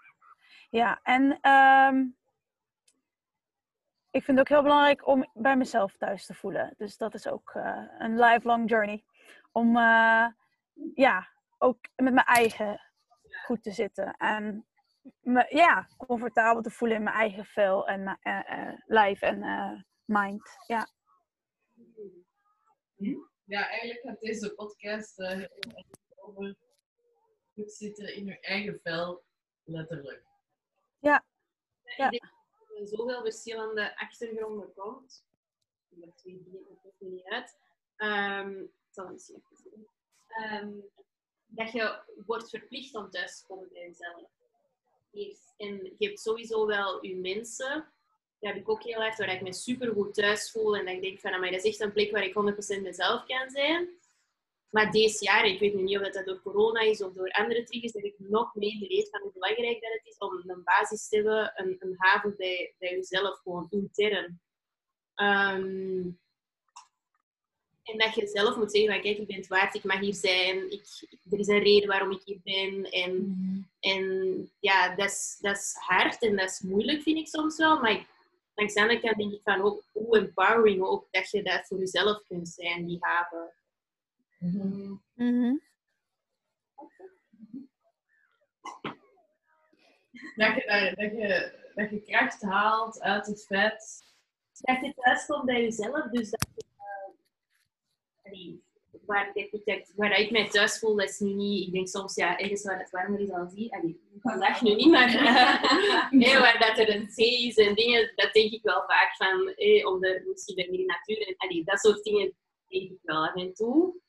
ja. 0.69 0.99
En 1.03 1.37
ehm, 1.41 2.07
ik 4.11 4.23
vind 4.23 4.37
het 4.37 4.39
ook 4.39 4.47
heel 4.47 4.61
belangrijk 4.61 5.07
om 5.07 5.29
bij 5.33 5.57
mezelf 5.57 5.97
thuis 5.97 6.25
te 6.25 6.33
voelen. 6.33 6.73
Dus 6.77 6.97
dat 6.97 7.13
is 7.13 7.27
ook 7.27 7.51
eh, 7.53 7.83
een 7.97 8.19
lifelong 8.19 8.69
journey. 8.69 9.03
Om 9.51 9.77
eh, 9.77 10.27
ja, 10.93 11.29
ook 11.57 11.79
met 11.95 12.13
mijn 12.13 12.25
eigen 12.25 12.81
goed 13.45 13.63
te 13.63 13.71
zitten. 13.71 14.13
En 14.17 14.67
me 15.19 15.45
ja, 15.49 15.87
comfortabel 15.97 16.61
te 16.61 16.71
voelen 16.71 16.97
in 16.97 17.03
mijn 17.03 17.15
eigen 17.15 17.45
vel 17.45 17.87
en 17.87 18.19
lijf 18.85 19.21
en 19.21 19.85
mind. 20.05 20.49
Ja. 20.67 20.87
Ja, 23.43 23.69
eigenlijk 23.69 24.01
gaat 24.01 24.19
deze 24.19 24.53
podcast 24.53 25.17
heel 25.17 25.47
over 26.15 26.55
goed 27.53 27.71
zitten 27.71 28.15
in 28.15 28.25
je 28.25 28.39
eigen 28.39 28.79
vel, 28.83 29.23
letterlijk. 29.63 30.28
Ja. 30.99 31.25
Ik 31.83 31.97
denk 31.97 32.21
dat 32.21 32.79
er 32.79 32.87
zoveel 32.87 33.21
verschillende 33.21 33.97
achtergronden 33.97 34.73
komt. 34.73 35.25
Dat 35.89 36.17
twee 36.17 36.41
me 36.97 37.09
niet 37.09 37.23
uit. 37.23 37.57
Ehm, 37.95 38.59
ik 38.61 38.89
zal 38.89 39.09
misschien 39.09 39.35
even 39.35 39.57
zien. 39.57 39.87
Ehm, 40.27 40.71
dat 41.45 41.71
je 41.71 42.01
wordt 42.25 42.49
verplicht 42.49 42.95
om 42.95 43.09
thuis 43.09 43.39
te 43.39 43.45
komen 43.45 43.69
bij 43.69 43.81
jezelf. 43.81 44.29
Eerst. 45.11 45.53
En 45.57 45.95
je 45.97 46.07
hebt 46.07 46.19
sowieso 46.19 46.65
wel 46.65 47.05
je 47.05 47.15
mensen 47.15 47.93
dat 48.39 48.53
heb 48.53 48.59
ik 48.59 48.69
ook 48.69 48.83
heel 48.83 49.03
erg, 49.03 49.17
waar 49.17 49.33
ik 49.33 49.41
me 49.41 49.53
super 49.53 49.93
goed 49.93 50.13
thuis 50.13 50.51
voel. 50.51 50.77
En 50.77 50.85
dat 50.85 50.93
ik 50.93 51.01
denk 51.01 51.19
van, 51.19 51.39
maar 51.39 51.51
dat 51.51 51.63
is 51.63 51.71
echt 51.71 51.79
een 51.79 51.91
plek 51.91 52.11
waar 52.11 52.23
ik 52.23 52.33
100% 52.33 52.81
mezelf 52.81 53.25
kan 53.25 53.49
zijn. 53.49 53.89
Maar 54.69 54.91
deze 54.91 55.23
jaar, 55.23 55.45
ik 55.45 55.59
weet 55.59 55.73
niet 55.73 55.99
of 55.99 56.09
dat 56.09 56.25
door 56.25 56.41
corona 56.41 56.79
is 56.79 57.01
of 57.01 57.13
door 57.13 57.31
andere 57.31 57.63
triggers, 57.63 57.91
dat 57.91 58.03
ik 58.03 58.15
nog 58.17 58.55
meer 58.55 58.77
geleerd 58.77 59.09
van 59.09 59.21
hoe 59.21 59.31
belangrijk 59.33 59.81
dat 59.81 59.91
het 59.91 60.05
is 60.05 60.17
om 60.17 60.43
een 60.49 60.63
basis 60.63 61.07
te 61.07 61.15
hebben, 61.15 61.51
een, 61.55 61.75
een 61.79 61.95
haven 61.97 62.35
bij, 62.37 62.73
bij 62.79 62.89
jezelf, 62.89 63.39
gewoon 63.39 63.67
intern. 63.69 64.41
Ehm, 65.15 66.07
en 67.83 67.97
dat 67.97 68.15
je 68.15 68.27
zelf 68.27 68.55
moet 68.55 68.71
zeggen, 68.71 69.01
kijk, 69.01 69.17
ik 69.17 69.27
ben 69.27 69.35
het 69.35 69.47
waard, 69.47 69.75
ik 69.75 69.83
mag 69.83 69.99
hier 69.99 70.13
zijn, 70.13 70.71
ik, 70.71 70.85
er 71.31 71.39
is 71.39 71.47
een 71.47 71.63
reden 71.63 71.87
waarom 71.87 72.11
ik 72.11 72.21
hier 72.25 72.39
ben. 72.43 72.83
En, 72.91 73.35
en 73.79 74.51
ja, 74.59 74.95
dat 74.95 75.09
is, 75.41 75.75
hard 75.79 76.21
en 76.21 76.35
dat 76.35 76.49
is 76.49 76.59
moeilijk, 76.59 77.01
vind 77.01 77.17
ik 77.17 77.27
soms 77.27 77.57
wel. 77.57 77.79
Maar 77.79 78.05
langs 78.55 78.73
de 78.73 79.13
denk 79.17 79.33
ik 79.33 79.41
van, 79.43 79.61
ook, 79.61 79.83
hoe 79.91 80.17
empowering 80.17 80.81
ook, 80.81 81.07
dat 81.11 81.31
je 81.31 81.43
dat 81.43 81.67
voor 81.67 81.77
jezelf 81.77 82.21
kunt 82.27 82.49
zijn, 82.49 82.85
die 82.85 82.97
haven. 82.99 83.53
Mhm. 84.39 85.57
Dat 90.35 90.55
je, 90.55 90.93
dat, 90.97 91.11
je, 91.11 91.51
dat 91.75 91.89
je 91.89 92.01
kracht 92.01 92.41
haalt 92.41 93.01
uit 93.01 93.25
het 93.25 93.45
vet. 93.45 94.03
Dat 94.59 94.81
je 94.81 94.93
thuis 94.95 95.25
komt 95.25 95.45
bij 95.45 95.61
jezelf, 95.61 96.09
dus 96.11 96.29
dat 96.29 96.47
je... 96.55 96.63
eh, 98.23 98.53
waar, 99.05 99.29
ik, 99.33 99.51
ik- 99.51 99.91
waar 99.95 100.19
ik 100.19 100.31
mij 100.31 100.49
thuis 100.49 100.79
voel, 100.79 100.95
dat 100.95 101.09
is 101.09 101.19
nu 101.19 101.33
niet... 101.33 101.67
Ik 101.67 101.73
denk 101.73 101.87
soms, 101.87 102.15
ja, 102.15 102.37
ergens 102.39 102.63
waar 102.63 102.79
het 102.79 102.89
warmer 102.89 103.19
is 103.19 103.27
dan 103.27 103.49
zie. 103.49 103.73
Allee, 103.75 104.01
vandaag 104.19 104.61
nu 104.61 104.75
niet, 104.75 104.87
maar... 104.91 105.07
nee, 106.21 106.37
waar 106.37 106.59
dat 106.59 106.77
er 106.77 106.95
een 106.95 107.09
zee 107.11 107.47
is 107.47 107.57
en 107.57 107.75
dingen, 107.75 108.11
dat 108.15 108.33
denk 108.33 108.51
ik 108.51 108.63
wel 108.63 108.83
vaak 108.87 109.15
van... 109.15 109.47
Eh, 109.47 109.85
om 109.87 110.03
er 110.03 110.23
misschien 110.27 110.55
bij 110.55 110.67
meer 110.69 110.85
natuur 110.85 111.27
en... 111.27 111.35
Allee, 111.37 111.63
dat 111.63 111.79
soort 111.79 112.03
dingen 112.03 112.33
denk 112.67 112.91
ik 112.91 112.99
wel 113.01 113.27
af 113.27 113.35
en 113.35 113.53
toe. 113.53 114.01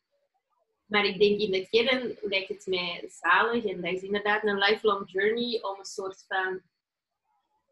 Maar 0.91 1.05
ik 1.05 1.19
denk 1.19 1.41
in 1.41 1.51
de 1.51 1.69
kern 1.69 2.17
lijkt 2.21 2.49
het 2.49 2.67
mij 2.67 3.05
zalig. 3.09 3.65
En 3.65 3.81
dat 3.81 3.93
is 3.93 4.03
inderdaad 4.03 4.45
een 4.45 4.59
lifelong 4.59 5.11
journey 5.11 5.63
om 5.63 5.79
een 5.79 5.85
soort 5.85 6.25
van 6.29 6.61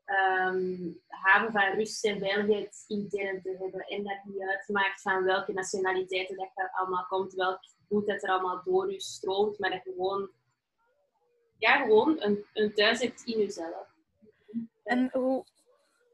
ehm, 0.04 0.92
haven 1.08 1.52
van 1.52 1.74
rust 1.74 2.04
en 2.04 2.18
veiligheid 2.18 2.84
intern 2.86 3.42
te 3.42 3.56
hebben. 3.58 3.80
En 3.80 4.02
dat 4.04 4.18
niet 4.24 4.42
uitmaakt 4.42 5.02
van 5.02 5.24
welke 5.24 5.52
nationaliteiten 5.52 6.36
dat 6.36 6.50
je 6.54 6.72
allemaal 6.72 7.06
komt, 7.08 7.34
welk 7.34 7.60
bloed 7.88 8.06
dat 8.06 8.22
er 8.22 8.30
allemaal 8.30 8.62
door 8.64 8.92
je 8.92 9.00
stroomt. 9.00 9.58
Maar 9.58 9.70
dat 9.70 9.84
je 9.84 9.90
gewoon, 9.90 10.30
ja, 11.58 11.82
gewoon 11.82 12.22
een, 12.22 12.44
een 12.52 12.74
thuis 12.74 13.00
hebt 13.00 13.22
in 13.24 13.38
jezelf. 13.38 13.86
En 14.84 15.08
hoe, 15.12 15.44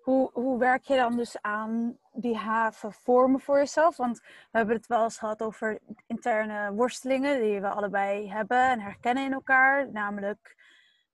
hoe, 0.05 0.31
hoe 0.33 0.59
werk 0.59 0.85
je 0.85 0.97
dan 0.97 1.17
dus 1.17 1.40
aan 1.40 1.99
die 2.12 2.37
haven 2.37 2.93
vormen 2.93 3.40
voor 3.40 3.59
jezelf? 3.59 3.97
Want 3.97 4.21
we 4.21 4.59
hebben 4.59 4.77
het 4.77 4.87
wel 4.87 5.03
eens 5.03 5.19
gehad 5.19 5.43
over 5.43 5.79
interne 6.07 6.73
worstelingen 6.73 7.40
die 7.40 7.61
we 7.61 7.69
allebei 7.69 8.31
hebben 8.31 8.71
en 8.71 8.81
herkennen 8.81 9.25
in 9.25 9.33
elkaar. 9.33 9.90
Namelijk 9.90 10.57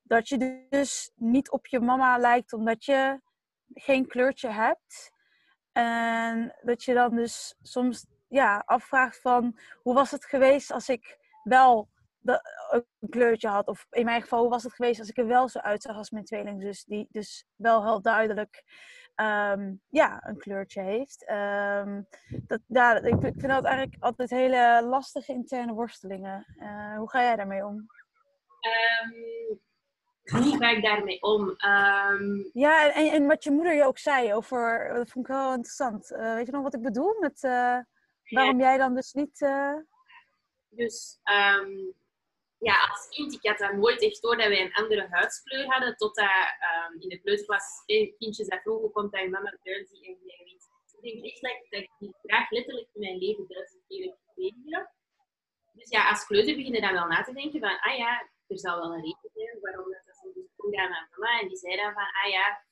dat 0.02 0.28
je 0.28 0.66
dus 0.70 1.12
niet 1.14 1.50
op 1.50 1.66
je 1.66 1.80
mama 1.80 2.18
lijkt 2.18 2.52
omdat 2.52 2.84
je 2.84 3.20
geen 3.74 4.06
kleurtje 4.06 4.48
hebt. 4.48 5.12
En 5.72 6.56
dat 6.62 6.84
je 6.84 6.94
dan 6.94 7.14
dus 7.14 7.54
soms 7.62 8.06
ja, 8.28 8.62
afvraagt 8.66 9.20
van 9.20 9.58
hoe 9.82 9.94
was 9.94 10.10
het 10.10 10.24
geweest 10.24 10.72
als 10.72 10.88
ik 10.88 11.18
wel 11.42 11.88
de, 12.20 12.40
een 13.00 13.08
kleurtje 13.08 13.48
had. 13.48 13.66
Of 13.66 13.86
in 13.90 14.04
mijn 14.04 14.22
geval, 14.22 14.40
hoe 14.40 14.50
was 14.50 14.62
het 14.62 14.74
geweest 14.74 15.00
als 15.00 15.08
ik 15.08 15.18
er 15.18 15.26
wel 15.26 15.48
zo 15.48 15.58
uitzag 15.58 15.96
als 15.96 16.10
mijn 16.10 16.24
tweelingzus. 16.24 16.84
Die 16.84 17.06
dus 17.10 17.46
wel 17.56 17.84
heel 17.84 18.02
duidelijk 18.02 18.64
ehm, 19.14 19.74
ja, 19.88 20.26
een 20.26 20.38
kleurtje 20.38 20.82
heeft. 20.82 21.24
Ehm, 21.26 22.02
dat, 22.46 22.60
ja, 22.66 23.00
ik, 23.00 23.16
vind 23.20 23.40
dat 23.40 23.64
eigenlijk 23.64 23.96
altijd 24.02 24.30
hele 24.30 24.82
lastige 24.84 25.32
interne 25.32 25.72
worstelingen. 25.72 26.46
Eh, 26.58 26.96
hoe 26.96 27.10
ga 27.10 27.22
jij 27.22 27.36
daarmee 27.36 27.64
om? 27.66 27.86
Ehm, 28.60 29.12
hoe 30.42 30.56
ga 30.56 30.70
ik 30.70 30.82
daarmee 30.82 31.22
om? 31.22 31.54
Ja, 32.52 32.92
en, 32.92 33.10
en 33.12 33.26
wat 33.26 33.44
je 33.44 33.50
moeder 33.50 33.74
je 33.74 33.84
ook 33.84 33.98
zei 33.98 34.34
over, 34.34 34.92
dat 34.94 35.10
vond 35.10 35.28
ik 35.28 35.32
wel 35.32 35.52
interessant. 35.52 36.10
Eh, 36.10 36.34
weet 36.34 36.46
je 36.46 36.52
nog 36.52 36.62
wat 36.62 36.74
ik 36.74 36.82
bedoel 36.82 37.16
met 37.20 37.42
eh, 37.42 37.78
waarom 38.28 38.60
jij 38.60 38.78
dan 38.78 38.94
dus 38.94 39.12
niet. 39.12 39.40
eh, 39.42 39.74
Dus 40.68 41.20
ja, 42.60 42.86
als 42.90 43.08
kind, 43.08 43.32
ik 43.32 43.46
had 43.48 43.58
dat 43.58 43.72
nooit 43.72 44.02
echt 44.02 44.22
door 44.22 44.36
dat 44.36 44.48
wij 44.48 44.60
een 44.60 44.72
andere 44.72 45.06
huidskleur 45.10 45.66
hadden. 45.66 45.96
Totdat 45.96 46.26
ehm 46.26 47.00
in 47.00 47.08
de 47.08 47.20
kleuterklas 47.20 47.82
kindjes 48.18 48.48
dat 48.48 48.62
vroegen, 48.62 48.82
hoe 48.82 48.92
komt 48.92 49.12
dat 49.12 49.20
je 49.20 49.28
mama 49.28 49.58
Duits 49.62 49.92
en 49.92 50.00
weet. 50.00 50.68
Ik 51.00 51.12
denk 51.12 51.24
echt 51.24 51.40
dat, 51.40 51.70
dat 51.70 51.80
ik 51.80 51.90
die 51.98 52.14
vraag 52.22 52.50
letterlijk 52.50 52.88
in 52.92 53.00
mijn 53.00 53.18
leven 53.18 53.44
duizend 53.48 53.82
keer 53.88 54.16
gekregen. 54.26 54.90
Dus 55.72 55.88
ja, 55.88 56.08
als 56.10 56.26
kleuter 56.26 56.56
begin 56.56 56.74
je 56.74 56.80
dan 56.80 56.92
wel 56.92 57.06
na 57.06 57.22
te 57.22 57.32
denken 57.32 57.60
van, 57.60 57.80
ah 57.80 57.96
ja, 57.96 58.30
er 58.46 58.58
zal 58.58 58.76
wel 58.80 58.92
een 58.94 59.02
reden 59.02 59.30
zijn 59.32 59.60
waarom 59.60 59.90
dat, 59.92 60.02
dat 60.06 60.16
zo 60.16 60.40
is. 60.40 60.52
Vroeg 60.56 60.74
aan 60.74 60.90
mijn 60.90 61.08
mama 61.10 61.40
en 61.40 61.48
die 61.48 61.56
zei 61.56 61.76
dan 61.76 61.92
van, 61.92 62.08
ah 62.22 62.30
ja, 62.30 62.64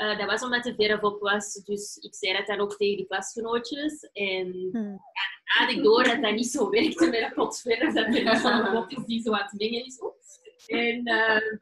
eh, 0.00 0.18
dat 0.18 0.26
was 0.26 0.42
omdat 0.42 0.62
de 0.62 0.74
verf 0.74 1.02
op 1.02 1.20
was. 1.20 1.54
Dus 1.54 1.96
ik 1.96 2.14
zei 2.14 2.36
dat 2.36 2.46
dan 2.46 2.60
ook 2.60 2.76
tegen 2.76 2.96
die 2.96 3.06
klasgenootjes. 3.06 4.08
En 4.12 4.68
hmm. 4.72 5.00
had 5.44 5.70
ik 5.70 5.82
door 5.82 6.04
dat 6.04 6.22
dat 6.22 6.34
niet 6.34 6.50
zo 6.50 6.70
werkte 6.70 7.10
met 7.10 7.20
een 7.22 7.32
pot 7.32 7.60
verf, 7.60 7.94
dat 7.94 8.04
er 8.04 8.10
niet 8.10 8.38
zo'n 8.38 8.70
pot 8.70 8.92
is 8.92 9.04
die 9.04 9.22
zo 9.22 9.32
aan 9.32 9.48
het 9.50 9.58
mengen 9.58 9.84
is. 9.84 9.98
En 10.66 11.04
eh, 11.04 11.58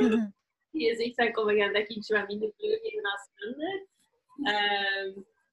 Mhm. 0.00 0.30
je 0.70 0.94
zegt 0.96 1.14
van, 1.14 1.32
kom, 1.32 1.46
we 1.46 1.56
gaan 1.56 1.72
dat 1.72 1.86
kindje 1.86 2.18
wat 2.18 2.26
minder 2.26 2.52
kleur 2.56 2.78
geven 2.82 3.02
als 3.02 3.28
ander. 3.34 3.86
Ehm, 4.42 5.12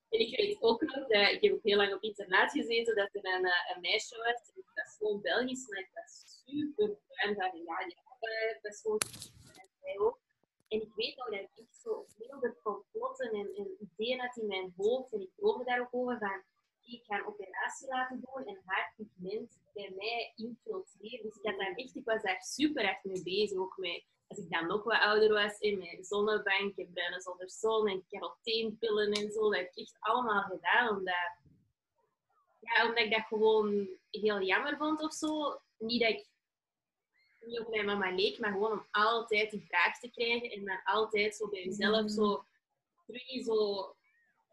en 0.09 0.19
ik 0.19 0.37
weet 0.37 0.57
ook 0.61 0.81
nog, 0.81 1.07
dat, 1.07 1.31
ik 1.31 1.41
heb 1.41 1.53
ook 1.53 1.63
heel 1.63 1.77
lang 1.77 1.93
op 1.93 2.01
internaat 2.01 2.51
gezeten, 2.51 2.95
dat 2.95 3.09
er 3.11 3.25
een, 3.25 3.45
eh, 3.45 3.75
een 3.75 3.81
meisje 3.81 4.17
was, 4.17 4.55
en 4.55 4.63
dat 4.73 4.85
is 4.85 4.95
gewoon 4.97 5.21
Belgisch, 5.21 5.67
maar 5.67 5.79
dat 5.79 6.03
was 6.03 6.41
super 6.45 6.97
bruin 7.07 7.35
van, 7.35 7.61
ja, 7.65 7.79
ja, 7.79 8.17
eh, 8.19 8.61
dat 8.61 8.73
is 8.73 8.81
gewoon... 8.81 8.99
en 9.55 9.69
zij 9.81 9.99
ook. 9.99 10.19
En 10.69 10.81
ik 10.81 10.93
weet 10.95 11.15
nog 11.15 11.29
dat 11.29 11.39
ik 11.39 11.49
echt 11.55 11.81
zo 11.81 12.05
wilde 12.17 12.55
complotten 12.63 13.31
en, 13.31 13.77
ideeën 13.79 14.19
had 14.19 14.37
in 14.37 14.47
mijn 14.47 14.73
hoofd, 14.77 15.13
en 15.13 15.21
ik 15.21 15.29
droomde 15.35 15.63
daar 15.63 15.79
ook 15.79 15.93
over 15.95 16.17
van, 16.17 16.41
ik 16.81 17.03
ga 17.05 17.17
een 17.17 17.25
operatie 17.25 17.87
laten 17.87 18.21
doen 18.21 18.45
en 18.45 18.61
haar 18.65 18.93
pigment 18.95 19.59
bij 19.73 19.93
mij 19.95 20.33
infiltreren. 20.35 21.25
Dus 21.25 21.35
ik, 21.35 21.45
had 21.45 21.57
daar 21.57 21.73
echt, 21.75 21.95
ik 21.95 22.05
was 22.05 22.21
daar 22.21 22.41
super 22.41 22.83
echt 22.83 23.03
mee 23.03 23.23
bezig, 23.23 23.57
ook 23.57 23.77
met, 23.77 24.03
als 24.27 24.39
ik 24.39 24.49
dan 24.49 24.67
nog 24.67 24.83
wat 24.83 25.01
ouder 25.01 25.33
was, 25.33 25.59
in 25.59 25.77
mijn 25.77 26.03
zonnebank, 26.03 26.77
en 26.77 26.91
bruine 26.93 27.21
zonder 27.21 27.49
zon 27.49 27.87
en 27.87 28.05
caroteenpillen 28.09 29.11
en 29.11 29.31
zo, 29.31 29.41
dat 29.41 29.55
heb 29.55 29.71
ik 29.73 29.77
echt 29.77 29.97
allemaal 29.99 30.41
gedaan, 30.41 30.89
omdat, 30.89 31.37
ja, 32.59 32.87
omdat 32.87 33.03
ik 33.03 33.11
dat 33.11 33.25
gewoon 33.25 33.87
heel 34.11 34.41
jammer 34.41 34.77
vond 34.77 35.01
of 35.01 35.13
zo. 35.13 35.59
Niet 35.77 36.01
dat 36.01 36.09
ik 36.09 36.27
niet 37.41 37.59
op 37.59 37.69
mijn 37.69 37.85
mama 37.85 38.11
leek, 38.15 38.39
maar 38.39 38.51
gewoon 38.51 38.71
om 38.71 38.87
altijd 38.91 39.51
die 39.51 39.65
vraag 39.67 39.99
te 39.99 40.09
krijgen 40.09 40.51
en 40.51 40.65
dan 40.65 40.81
altijd 40.83 41.35
zo 41.35 41.47
bij 41.49 41.63
jezelf 41.63 42.09
zo 42.11 42.43
terug 43.05 43.43
zo 43.43 43.95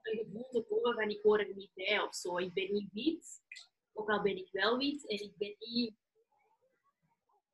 een 0.03 0.19
gevoel 0.19 0.49
te 0.51 0.65
komen 0.69 0.95
van 0.95 1.11
ik 1.11 1.23
hoor 1.23 1.39
er 1.39 1.55
niet 1.55 1.71
bij 1.75 2.01
of 2.01 2.15
zo. 2.15 2.39
Ik 2.39 2.53
ben 2.53 2.73
niet 2.73 2.93
wit, 2.93 3.41
ook 3.93 4.11
al 4.11 4.23
ben 4.23 4.37
ik 4.37 4.49
wel 4.53 4.79
wit 4.79 5.07
en 5.07 5.19
ik 5.23 5.37
ben 5.37 5.55
niet, 5.59 5.95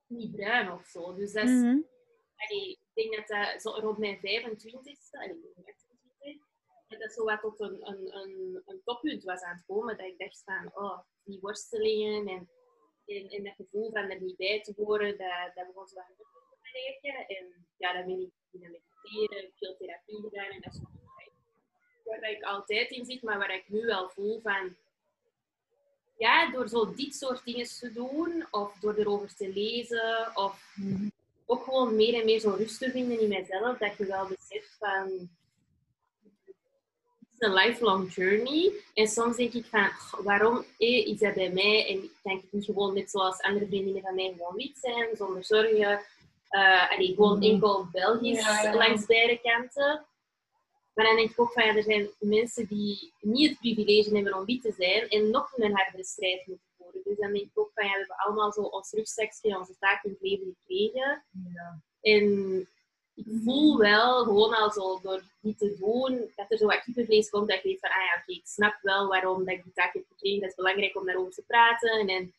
niet 0.06 0.32
bruin 0.32 0.72
of 0.72 0.86
zo. 0.86 1.14
Dus 1.14 1.32
dat 1.32 1.44
is, 1.44 1.50
Mhm. 1.50 1.80
allee, 2.36 2.70
ik 2.70 2.78
denk 2.94 3.16
dat 3.16 3.26
dat 3.28 3.62
zo 3.62 3.70
rond 3.70 3.98
mijn 3.98 4.18
25ste, 4.18 5.18
allee, 5.18 5.36
ik 5.36 5.54
ben 5.54 5.64
28, 5.74 6.42
dat 6.88 7.00
dat 7.00 7.12
zo 7.12 7.24
wat 7.24 7.40
tot 7.40 7.60
een, 7.60 7.86
een, 7.88 8.16
een, 8.16 8.62
een 8.66 8.80
toppunt 8.84 9.24
was 9.24 9.40
aan 9.40 9.54
het 9.56 9.64
komen. 9.66 9.96
Dat 9.96 10.06
ik 10.06 10.18
dacht 10.18 10.42
van, 10.44 10.70
oh, 10.74 10.98
die 11.24 11.40
worstelingen 11.40 12.26
en, 12.28 12.48
en, 13.16 13.28
en 13.28 13.44
dat 13.44 13.54
gevoel 13.54 13.90
van 13.90 14.10
er 14.10 14.20
niet 14.20 14.36
bij 14.36 14.62
te 14.62 14.72
horen, 14.76 15.18
dat, 15.18 15.54
dat 15.54 15.66
begon 15.66 15.88
zo 15.88 15.94
wat 15.94 16.04
te 16.16 16.70
werken. 16.72 17.26
En 17.36 17.66
ja, 17.76 17.92
dan 17.92 18.06
ben 18.06 18.20
ik 18.20 18.30
beginnen 18.50 18.80
mediteren, 19.02 19.52
veel 19.58 19.76
therapie 19.76 20.20
gedaan 20.20 20.50
en 20.50 20.60
dat 20.60 20.72
is 20.72 20.80
waar 22.04 22.30
ik 22.30 22.42
altijd 22.42 22.90
in 22.90 23.04
zit, 23.04 23.22
maar 23.22 23.38
waar 23.38 23.54
ik 23.54 23.68
nu 23.68 23.84
wel 23.84 24.08
voel 24.08 24.40
van 24.40 24.76
ja, 26.18 26.50
door 26.50 26.68
zo 26.68 26.94
dit 26.94 27.14
soort 27.14 27.44
dingen 27.44 27.66
te 27.66 27.92
doen, 27.92 28.46
of 28.50 28.78
door 28.80 28.94
erover 28.94 29.34
te 29.34 29.48
lezen, 29.48 30.30
of 30.34 30.76
ook 31.46 31.64
gewoon 31.64 31.96
meer 31.96 32.14
en 32.14 32.24
meer 32.24 32.40
zo 32.40 32.50
rust 32.50 32.78
te 32.78 32.90
vinden 32.90 33.20
in 33.20 33.28
mezelf, 33.28 33.78
dat 33.78 33.96
je 33.96 34.06
wel 34.06 34.26
beseft 34.26 34.76
van 34.78 35.10
het 35.10 35.28
een 37.42 37.52
lifelong 37.52 38.14
journey. 38.14 38.72
En 38.94 39.06
soms 39.06 39.36
denk 39.36 39.52
ik 39.52 39.64
van, 39.64 39.84
"Goh, 39.90 40.24
waarom 40.24 40.64
eh, 40.78 41.06
is 41.06 41.18
dat 41.18 41.34
bij 41.34 41.50
mij? 41.50 41.86
En 41.88 42.10
kan 42.22 42.32
ik 42.36 42.44
niet 42.50 42.64
gewoon 42.64 42.94
net 42.94 43.10
zoals 43.10 43.40
andere 43.40 43.66
vriendinnen 43.66 44.02
van 44.02 44.14
mij 44.14 44.34
gewoon 44.36 44.54
wit 44.56 44.78
zijn, 44.80 45.16
zonder 45.16 45.44
zorgen. 45.44 46.00
Eh 46.48 46.90
allee, 46.92 47.14
gewoon 47.14 47.38
Mhm. 47.38 47.46
enkel 47.50 47.86
Belgisch 47.92 48.38
Ja, 48.40 48.62
ja. 48.62 48.74
langs 48.74 49.06
beide 49.06 49.38
kanten. 49.42 50.04
Maar 50.94 51.04
dan 51.06 51.16
denk 51.16 51.30
ik 51.30 51.40
ook 51.40 51.52
van, 51.52 51.64
ja, 51.64 51.76
er 51.76 51.82
zijn 51.82 52.08
mensen 52.18 52.66
die 52.66 53.12
niet 53.20 53.48
het 53.48 53.58
privilege 53.58 54.14
hebben 54.14 54.34
om 54.34 54.44
wit 54.44 54.62
te 54.62 54.72
zijn 54.78 55.08
en 55.08 55.30
nog 55.30 55.52
een 55.56 55.74
hardere 55.76 56.04
strijd 56.04 56.46
moeten 56.46 56.66
voeren. 56.78 57.00
Dus 57.04 57.16
dan 57.18 57.32
denk 57.32 57.44
ik 57.44 57.58
ook 57.58 57.70
van, 57.74 57.84
ja, 57.84 57.90
we 57.92 57.98
hebben 57.98 58.16
allemaal 58.16 58.52
zo 58.52 58.60
ons 58.60 58.90
rugzakje, 58.92 59.58
onze 59.58 59.74
taak 59.78 60.04
in 60.04 60.10
het 60.10 60.20
leven 60.20 60.56
gekregen. 60.60 61.24
Ja. 61.54 61.80
En 62.00 62.68
ik 63.14 63.24
voel 63.44 63.78
wel, 63.78 64.24
gewoon 64.24 64.54
al 64.54 64.70
zo 64.70 65.00
door 65.00 65.22
die 65.40 65.56
te 65.56 65.76
doen, 65.78 66.32
dat 66.36 66.50
er 66.50 66.58
zo 66.58 66.66
wat 66.66 66.82
kippenvlees 66.82 67.30
komt, 67.30 67.48
dat 67.48 67.56
ik 67.56 67.62
weet 67.62 67.80
van, 67.80 67.90
ah 67.90 67.96
ja, 67.96 68.20
oké, 68.20 68.32
ik 68.32 68.46
snap 68.46 68.78
wel 68.82 69.08
waarom 69.08 69.44
dat 69.44 69.54
ik 69.54 69.64
die 69.64 69.72
taak 69.72 69.92
heb 69.92 70.04
gekregen. 70.08 70.40
Dat 70.40 70.48
is 70.48 70.54
belangrijk 70.54 70.96
om 70.96 71.06
daarover 71.06 71.32
te 71.32 71.44
praten. 71.46 72.08
En, 72.08 72.34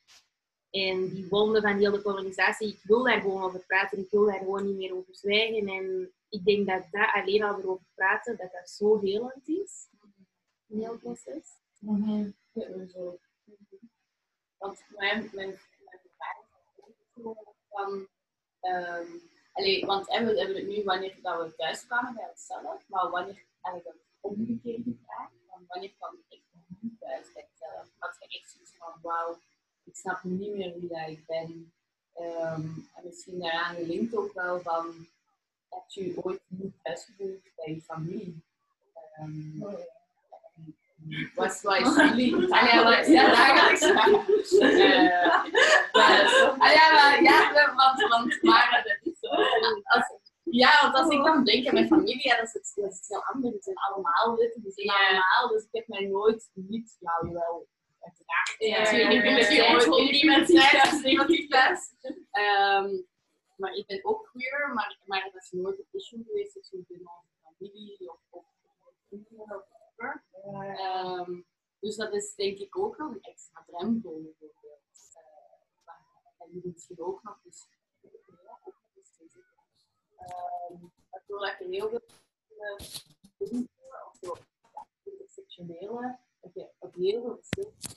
en 0.69 1.09
die 1.09 1.27
wonden 1.29 1.61
van 1.61 1.77
heel 1.77 1.91
de 1.91 2.01
kolonisatie, 2.01 2.67
ik 2.67 2.79
wil 2.83 3.03
daar 3.03 3.21
gewoon 3.21 3.43
over 3.43 3.65
praten. 3.67 3.99
Ik 3.99 4.09
wil 4.09 4.25
daar 4.25 4.37
gewoon 4.37 4.65
niet 4.65 4.77
meer 4.77 4.95
over 4.95 5.15
zwijgen. 5.15 5.67
En 5.67 6.13
ik 6.29 6.45
denk 6.45 6.67
dat 6.67 6.83
dat 6.91 7.09
alleen 7.13 7.43
al 7.43 7.59
erover 7.59 7.85
praten, 7.95 8.37
dat 8.37 8.51
dat 8.51 8.69
zo 8.69 8.99
helend 8.99 9.47
is. 9.47 9.87
Een 10.69 10.79
heel 10.79 10.97
proces. 10.97 11.47
Want 14.57 14.83
mijn, 14.89 15.29
mijn, 15.33 15.33
mijn 15.33 15.59
ook 17.23 17.55
van... 17.69 18.07
ehm 18.59 19.31
allee, 19.53 19.85
want 19.85 20.11
hè, 20.11 20.25
we 20.25 20.39
hebben 20.39 20.55
het 20.55 20.67
nu 20.67 20.83
wanneer 20.83 21.15
dat 21.21 21.41
we 21.43 21.55
thuis 21.55 21.85
kwamen 21.85 22.13
bij 22.13 22.29
onszelf, 22.29 22.83
maar 22.87 23.09
wanneer 23.09 23.43
eigenlijk 23.61 23.95
een 23.95 24.01
omgekeerde 24.21 24.95
vraag, 25.05 25.29
van 25.49 25.65
wanneer 25.67 25.93
kwam 25.97 26.15
ik 26.29 26.41
niet 26.79 26.99
thuis 26.99 27.33
bij 27.33 27.47
mezelf? 27.51 27.87
Had 27.97 28.15
je 28.19 28.37
echt 28.37 28.51
zoiets 28.51 28.75
van, 28.77 28.93
wauw, 29.01 29.39
ik 29.83 29.95
snap 29.95 30.23
niet 30.23 30.55
meer 30.55 30.73
wie 30.79 30.89
dat 30.89 31.07
ik 31.07 31.25
ben. 31.25 31.73
Ehm, 32.13 32.61
en 32.95 33.03
misschien 33.03 33.39
daaraan 33.39 33.75
gelinkt 33.75 34.15
ook 34.15 34.33
wel 34.33 34.59
van, 34.59 35.07
heb 35.69 35.83
je 35.87 36.23
ooit 36.23 36.41
niet 36.47 36.73
thuis 36.83 37.03
gevoeld 37.03 37.41
bij 37.55 37.73
je 37.73 37.81
familie? 37.81 38.43
Ehm, 39.13 39.59
wat 41.35 41.61
wat 41.61 41.79
is 41.79 41.95
jullie? 41.95 42.35
Allee, 42.57 42.83
wat, 42.83 43.07
ja. 43.07 43.23
Uh, 43.23 43.89
ja, 46.77 46.91
maar, 46.93 47.21
ja, 47.23 47.73
want, 47.75 48.07
want, 48.09 48.41
maar, 48.41 48.99
als, 49.83 50.17
ja, 50.43 50.71
want 50.81 50.95
als 50.95 51.09
ik 51.09 51.23
dan 51.23 51.43
denk 51.43 51.67
aan 51.67 51.73
mijn 51.73 51.87
familie, 51.87 52.27
ja, 52.27 52.35
dat, 52.35 52.45
is, 52.47 52.53
het- 52.53 52.71
dat 52.75 52.91
is 52.91 53.07
heel 53.07 53.23
anders. 53.23 53.53
Die 53.53 53.61
zijn 53.63 53.77
allemaal 53.77 54.35
wit, 54.35 54.53
die 54.63 54.71
zijn 54.71 54.87
Ja. 54.87 55.07
allemaal, 55.07 55.47
dus 55.51 55.63
ik 55.63 55.69
heb 55.71 55.87
mij 55.87 56.05
nooit 56.05 56.49
niet, 56.53 56.97
nou 56.99 57.31
wel, 57.33 57.67
uiteraard. 58.01 58.55
Ja, 58.57 58.77
natuurlijk, 58.79 59.11
ja, 59.11 59.17
ik 59.17 59.23
ben 59.23 60.55
ja, 60.55 60.71
ja. 60.71 60.83
Ja. 60.83 60.99
negatief 61.01 61.47
thuis. 61.49 61.93
Ehm, 62.31 63.01
maar 63.55 63.73
ik 63.73 63.85
ben 63.85 64.05
ook 64.05 64.29
queer, 64.31 64.71
maar, 64.73 64.99
maar 65.05 65.23
dat 65.23 65.41
is 65.41 65.51
nooit 65.51 65.77
een 65.79 65.87
issue 65.91 66.23
geweest 66.25 66.57
of 66.57 66.65
zo 66.65 66.77
binnen 66.87 67.11
onze 67.21 67.33
familie 67.57 68.09
of, 68.11 68.19
of, 68.29 68.45
of. 69.09 69.63
Ehm, 70.75 71.41
dus 71.79 71.95
dat 71.95 72.13
is 72.13 72.35
denk 72.35 72.57
ik 72.57 72.77
ook 72.77 72.97
nog 72.97 73.11
een 73.11 73.21
extra 73.21 73.63
drempel 73.67 74.21
bijvoorbeeld. 74.21 74.81
Uh, 75.87 76.47
en 76.47 76.61
misschien 76.73 76.99
ook 76.99 77.23
nog 77.23 77.37
dus 77.43 77.67
ja, 78.01 78.09
ook 78.63 78.73
nog 78.81 78.91
eens 78.97 79.09
te 79.17 79.25
zeggen. 79.29 79.53
Ehm, 80.12 80.12
waardoor 81.09 81.39
dat 81.39 81.55
je 81.59 81.67
heel 81.69 81.89
veel 81.89 82.01
eh, 82.47 82.87
dingen 83.37 83.69
of 84.09 84.17
zo, 84.21 84.35
ja, 84.73 84.87
intersectionele, 85.03 86.19
dat 86.41 86.53
je 86.53 86.71
op 86.79 86.95
heel 86.95 87.21
veel 87.21 87.35
verschillende 87.35 87.77
zit, 87.79 87.95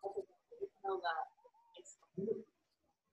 dat 0.00 0.14
je 0.14 0.24
dan 0.26 0.58
weet 0.58 0.70
wel 0.80 1.00
dat 1.00 1.26
extra 1.72 2.06
moeilijk 2.14 2.46
is. 2.48 2.54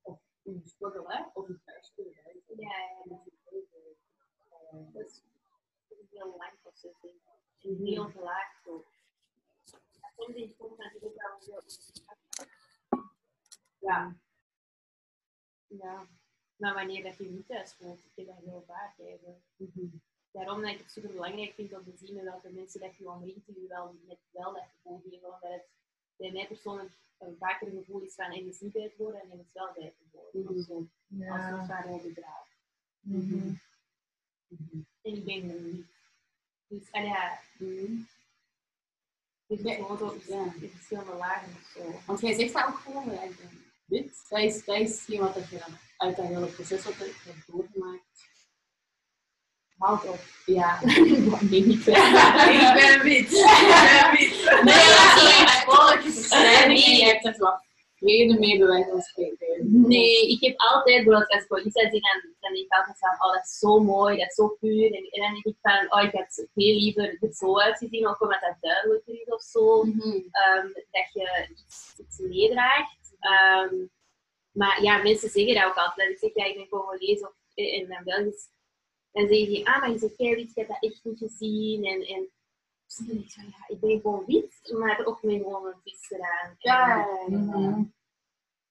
Of 0.02 0.20
je 0.42 0.62
struggle, 0.64 1.14
hè, 1.14 1.24
of 1.34 1.48
je 1.48 1.60
thuis 1.66 1.92
kunnen 1.96 2.14
wijzen. 2.24 2.60
Ja, 2.60 2.70
ja. 3.04 3.22
Eh, 4.72 4.94
Dat 4.94 5.06
is 5.06 5.22
een 5.90 6.08
heel 6.10 6.36
lang 6.38 6.54
proces, 6.62 7.00
denk 7.02 7.16
ik. 7.16 7.22
En 7.62 7.86
heel 7.86 8.10
gelaagd 8.10 8.68
ook. 8.68 8.88
Dat 10.02 10.12
komt 10.16 10.36
in 10.36 10.56
komt 10.58 10.78
natuurlijk 10.78 11.16
wel 11.16 11.38
heel... 11.40 11.64
Ja. 13.80 14.16
Ja. 15.68 16.08
Maar 16.60 16.74
wanneer 16.74 17.04
dat 17.04 17.18
je 17.18 17.30
niet 17.30 17.48
thuis 17.48 17.74
voelt, 17.74 18.00
ik 18.00 18.12
heb 18.16 18.26
dat 18.26 18.36
heel 18.46 18.64
vaak 18.68 18.94
eigenlijk. 19.00 19.38
Daarom 20.32 20.62
dat 20.62 20.72
ik 20.72 20.78
het 20.80 20.92
super 20.92 21.12
belangrijk 21.12 21.54
vind 21.54 21.74
om 21.74 21.84
te 21.84 22.06
zien 22.06 22.16
met 22.16 22.24
welke 22.24 22.50
mensen 22.50 22.80
dat 22.80 22.96
je 22.98 23.10
omringt 23.10 23.46
die 23.46 23.62
je 23.62 23.68
wel 23.68 23.96
met 24.08 24.18
wel 24.32 24.54
dat 24.54 24.64
gevoel 24.76 25.02
geven. 25.04 25.24
Omdat 25.34 25.42
het 25.42 25.64
bij 26.16 26.32
mij 26.32 26.48
persoonlijk 26.48 26.92
een 27.18 27.36
vaker 27.40 27.68
een 27.68 27.84
gevoel 27.86 28.02
is 28.02 28.14
van 28.16 28.26
en 28.26 28.48
is 28.48 28.60
niet 28.60 28.72
bij 28.74 28.84
het 28.84 28.96
woorden 28.98 29.22
en 29.22 29.40
is 29.40 29.54
wel 29.54 29.72
bij 29.76 29.84
het. 29.86 29.94
Mhm. 30.34 30.58
Of 30.58 30.66
zo. 30.66 30.88
Als 31.30 31.60
het 31.60 31.68
waar 31.68 31.88
rode 31.88 32.14
draad. 32.14 32.48
Mhm. 33.00 33.54
En 35.02 35.16
ik 35.16 35.26
ben 35.26 35.50
er 35.50 35.62
niet. 35.62 35.86
Dus, 36.68 36.90
en 36.92 37.04
ja, 37.06 37.40
het 39.48 39.48
is 39.48 39.62
Ja, 39.62 39.74
gewoon 39.74 39.98
zo, 39.98 40.16
ja. 40.28 40.44
in 40.62 40.70
verschillende 40.70 41.14
lagen 41.14 41.52
of 41.54 41.72
zo. 41.76 42.00
Want 42.06 42.20
jij 42.20 42.34
zegt 42.34 42.54
dat 42.54 42.66
ook 42.68 42.76
gewoon, 42.78 43.10
wit. 43.90 44.26
Dat 44.30 44.40
is, 44.40 44.66
dat 44.66 44.76
is 44.76 44.90
hetgeen 44.90 45.20
wat 45.20 45.50
je 45.50 45.58
dan 45.58 45.78
uit 45.98 46.16
dat 46.16 46.26
hele 46.26 46.46
proces 46.46 46.84
wat 46.84 46.96
je 46.96 47.14
hebt 47.24 47.48
doorgemaakt. 47.48 48.28
Haalt 49.78 50.08
op. 50.08 50.20
Ja. 50.46 50.80
nee, 51.50 51.66
niet 51.66 51.88
ik 51.88 51.94
ben 52.74 53.02
wit. 53.04 53.32
Ik 53.32 53.82
ben 53.90 54.12
wit. 54.12 54.62
Nee, 54.64 54.86
dat 54.94 55.06
is 55.06 55.22
geen 55.22 55.48
volkje 55.66 56.12
verstijving 56.12 56.86
en 56.86 56.96
je 56.96 57.06
hebt 57.06 57.26
er 57.26 57.36
wat 57.38 57.68
vrede 58.00 58.40
mee, 58.40 58.58
bij 58.58 58.68
wijze 58.68 58.90
van 58.90 59.02
spreken. 59.02 59.82
Nee, 59.88 60.30
ik 60.30 60.42
heb 60.44 60.54
altijd, 60.58 61.08
als 61.08 61.44
ik 61.48 61.66
iets 61.66 61.82
zie, 61.82 62.02
dan, 62.08 62.20
dan 62.40 62.54
denk 62.54 62.66
ik 62.66 62.74
altijd 62.74 62.98
van, 63.00 63.28
oh 63.28 63.34
dat 63.34 63.44
is 63.44 63.58
zo 63.58 63.80
mooi, 63.80 64.18
dat 64.18 64.28
is 64.28 64.36
zo 64.36 64.48
puur. 64.48 64.86
En, 64.86 65.04
en 65.14 65.22
dan 65.22 65.34
denk 65.34 65.46
ik 65.46 65.58
van, 65.62 65.80
oh 65.94 66.04
ik 66.04 66.12
had 66.12 66.48
veel 66.54 66.76
liever 66.84 67.18
het 67.20 67.38
zo 67.38 67.60
uitgezien, 67.60 68.08
ook 68.08 68.22
omdat 68.22 68.42
dat 68.42 68.58
duidelijker 68.60 69.14
is 69.22 69.34
of 69.34 69.42
zo. 69.42 69.84
Mhm. 69.84 70.10
Ehm, 70.32 70.68
dat 70.92 71.08
je 71.14 71.48
iets, 71.52 71.96
iets 71.98 72.18
meedraagt. 72.18 72.99
Ehm, 73.20 73.76
maar 74.52 74.84
ja, 74.84 75.02
mensen 75.02 75.30
zeggen 75.30 75.56
dat 75.56 75.64
ook 75.64 75.76
altijd. 75.76 76.10
Ik 76.10 76.18
zeg, 76.18 76.34
ja, 76.34 76.46
ik 76.46 76.56
ben 76.56 76.70
Congolees 76.70 77.22
of 77.22 77.34
in 77.54 77.88
mijn 77.88 78.04
Belgisch. 78.04 78.50
Dan 79.12 79.28
zeggen 79.28 79.48
die, 79.48 79.68
ah, 79.68 79.80
maar 79.80 79.92
je 79.92 79.98
zegt 79.98 80.18
jij 80.18 80.36
wit, 80.36 80.50
ik 80.50 80.56
heb 80.56 80.68
dat 80.68 80.84
echt 80.84 81.04
niet 81.04 81.18
gezien. 81.18 81.86
En, 81.86 82.02
en 82.02 82.30
dus 82.86 82.96
dan 82.96 83.08
denk 83.08 83.20
ik 83.20 83.36
ja, 83.36 83.68
ik 83.68 83.80
ben 83.80 84.02
gewoon 84.02 84.26
wit, 84.26 84.74
maar 84.78 85.06
ook 85.06 85.24
met 85.24 85.42
gewoon 85.42 85.66
een 85.66 85.82
vis 85.84 86.08
gedaan. 86.08 86.56
Ja, 86.58 87.08
En, 87.28 87.46
mhm. 87.46 87.84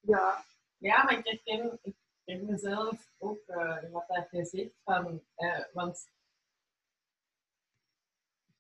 ja. 0.00 0.44
Ja, 0.78 1.04
maar 1.04 1.18
ik 1.18 1.24
herken, 1.24 1.78
ik 1.82 1.94
herken 2.24 2.46
mezelf 2.46 3.12
ook 3.18 3.46
eh, 3.46 3.90
wat 3.92 4.04
dat 4.08 4.28
je 4.30 4.44
zegt. 4.44 4.74
Van, 4.84 5.22
eh, 5.34 5.64
want 5.72 6.10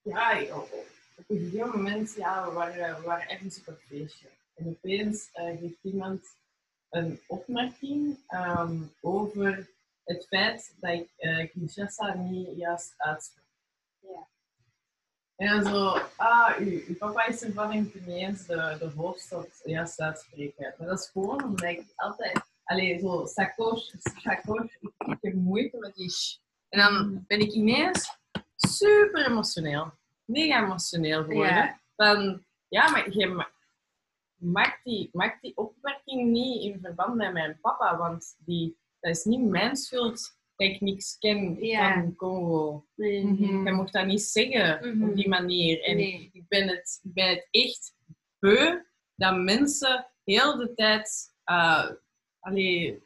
ja, 0.02 0.56
op 0.56 0.70
op 1.18 1.24
een 1.30 1.38
gegeven 1.38 1.68
moment, 1.68 2.14
ja, 2.14 2.48
we 2.48 2.52
waren, 2.52 3.00
we 3.00 3.06
waren 3.06 3.36
op 3.36 3.66
een 3.66 3.76
feestje. 3.76 4.28
En 4.58 4.66
opeens 4.66 5.28
eh, 5.32 5.58
geeft 5.58 5.82
iemand 5.82 6.36
een 6.90 7.20
opmerking 7.26 8.18
ehm, 8.26 8.82
over 9.00 9.70
het 10.04 10.26
feit 10.26 10.76
dat 10.80 10.92
ik 10.92 11.12
eh 11.16 11.50
Kinshasa 11.50 12.14
niet 12.14 12.56
juist 12.56 12.94
uitspreek. 12.96 13.44
Ja. 14.00 14.28
En 15.36 15.48
dan 15.48 15.72
zo, 15.72 16.00
ah, 16.16 16.58
uw, 16.58 16.80
uw 16.86 16.96
papa 16.96 17.26
is 17.26 17.42
ervan 17.42 17.72
en 17.72 17.92
kan 17.92 18.00
niet 18.06 18.16
eens 18.16 18.46
de, 18.46 18.76
de 18.78 18.90
hoofdstad 18.96 19.60
juist 19.64 20.00
uitspreken. 20.00 20.74
Maar 20.78 20.88
dat 20.88 20.98
is 20.98 21.10
gewoon 21.12 21.44
omdat 21.44 21.68
ik 21.70 21.92
altijd, 21.96 22.40
alleen 22.64 23.00
zo, 23.00 23.26
sacoche, 23.26 23.96
sacoche, 23.98 24.78
ik, 24.80 24.92
ik 25.08 25.18
heb 25.20 25.34
moeite 25.34 25.78
met 25.78 25.94
die 25.94 26.10
sh. 26.10 26.36
En 26.68 26.80
dan 26.80 27.24
ben 27.26 27.40
ik 27.40 27.52
ineens 27.52 28.18
super 28.56 29.26
emotioneel. 29.26 29.92
Mega 30.24 30.64
emotioneel 30.64 31.24
geworden. 31.24 31.54
Ja. 31.54 31.80
Van, 31.96 32.44
ja, 32.68 32.90
maar 32.90 33.10
je 33.10 33.46
ma- 34.38 34.50
maakt 34.60 34.84
die, 34.84 35.08
maakt 35.12 35.42
die 35.42 35.56
opmerking 35.56 36.30
niet 36.30 36.62
in 36.62 36.80
verband 36.82 37.14
met 37.14 37.32
mijn 37.32 37.58
papa, 37.60 37.96
want 37.96 38.36
die, 38.44 38.76
dat 39.00 39.16
is 39.16 39.24
niet 39.24 39.40
mijn 39.48 39.76
schuld 39.76 40.36
dat 40.56 40.68
ik 40.68 40.80
niks 40.80 41.18
ken 41.18 41.64
Ja. 41.64 41.92
van 41.94 42.14
Congo. 42.16 42.86
Mhm. 42.94 43.66
Je 43.66 43.72
mocht 43.72 43.92
dat 43.92 44.06
niet 44.06 44.22
zeggen 44.22 44.96
Mhm. 44.96 45.08
op 45.10 45.16
die 45.16 45.28
manier. 45.28 45.82
En 45.82 45.96
Nee. 45.96 46.30
ik, 46.32 46.48
ben 46.48 46.68
het, 46.68 47.00
ik 47.02 47.12
ben 47.14 47.28
het 47.28 47.48
echt 47.50 47.94
beu 48.38 48.82
dat 49.14 49.36
mensen 49.36 50.06
heel 50.24 50.56
de 50.56 50.74
tijd, 50.74 51.34
uh, 51.50 51.90
allee, 52.40 53.02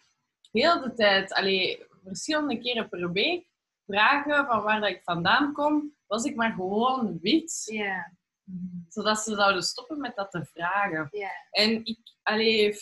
heel 0.53 0.81
de 0.81 0.93
tijd, 0.95 1.33
allee, 1.33 1.85
verschillende 2.05 2.59
keren 2.59 2.89
per 2.89 3.13
week 3.13 3.47
vragen 3.87 4.47
van 4.47 4.63
waar 4.63 4.81
dat 4.81 4.91
ik 4.91 5.01
vandaan 5.05 5.53
kom, 5.53 5.95
was 6.07 6.25
ik 6.25 6.35
maar 6.37 6.53
gewoon 6.53 7.19
wit. 7.21 7.63
Ja. 7.73 8.13
Zodat 8.89 9.19
ze 9.19 9.35
zouden 9.35 9.63
stoppen 9.63 10.01
met 10.01 10.17
dat 10.17 10.31
te 10.31 10.45
vragen. 10.45 11.09
En 11.51 11.85
ik, 11.85 11.99
allee, 12.23 12.77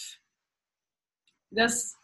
dat 1.48 1.70
is, 1.70 1.94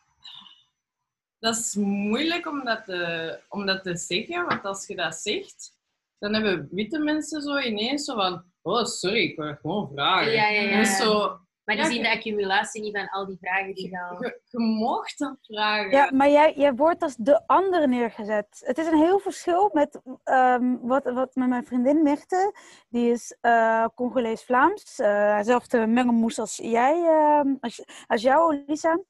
dat 1.38 1.56
is 1.56 1.74
moeilijk 1.74 2.46
om 2.46 2.64
dat, 2.64 2.84
te, 2.84 3.40
om 3.48 3.66
dat 3.66 3.82
te 3.82 3.96
zeggen, 3.96 4.46
want 4.46 4.64
als 4.64 4.86
je 4.86 4.96
dat 4.96 5.14
zegt, 5.14 5.74
dan 6.18 6.34
hebben 6.34 6.68
witte 6.70 6.98
mensen 6.98 7.42
zo 7.42 7.58
ineens 7.58 8.04
zo 8.04 8.14
van, 8.14 8.44
oh 8.62 8.84
sorry, 8.84 9.20
ik 9.22 9.36
wil 9.36 9.56
gewoon 9.56 9.90
vragen. 9.92 10.32
Ja, 10.32 10.48
ja, 10.48 10.60
ja. 10.60 10.70
En 10.70 10.86
zo, 10.86 11.40
Maar 11.66 11.76
die 11.76 11.84
Ja, 11.84 11.90
zien 11.90 12.02
de 12.02 12.10
accumulatie 12.10 12.82
niet 12.82 12.96
van 12.96 13.08
al 13.08 13.26
die 13.26 13.38
vragen 13.40 13.74
die 13.74 13.90
dan... 13.90 14.16
je, 14.20 14.40
je 14.44 14.58
mocht 14.58 15.18
dat 15.18 15.36
vragen. 15.40 15.90
Ja, 15.90 16.10
maar 16.12 16.28
jij, 16.28 16.54
jij 16.56 16.74
wordt 16.74 17.02
als 17.02 17.16
de 17.16 17.46
andere 17.46 17.86
neergezet. 17.86 18.62
Het 18.64 18.78
is 18.78 18.86
een 18.86 18.98
heel 18.98 19.18
verschil 19.18 19.70
met 19.72 20.00
ehm, 20.24 20.76
wat, 20.80 21.04
wat 21.04 21.34
met 21.34 21.48
mijn 21.48 21.66
vriendin 21.66 22.02
Mirte. 22.02 22.54
Die 22.88 23.10
is 23.10 23.36
eh 23.40 23.86
Congolees-Vlaams. 23.94 24.98
eh 24.98 25.36
dezelfde 25.36 25.86
mengelmoes 25.86 26.38
als 26.38 26.56
jij, 26.56 27.04
ehm, 27.06 27.54
als, 27.60 27.84
als 28.06 28.22
jou, 28.22 28.64
Lisa. 28.66 29.00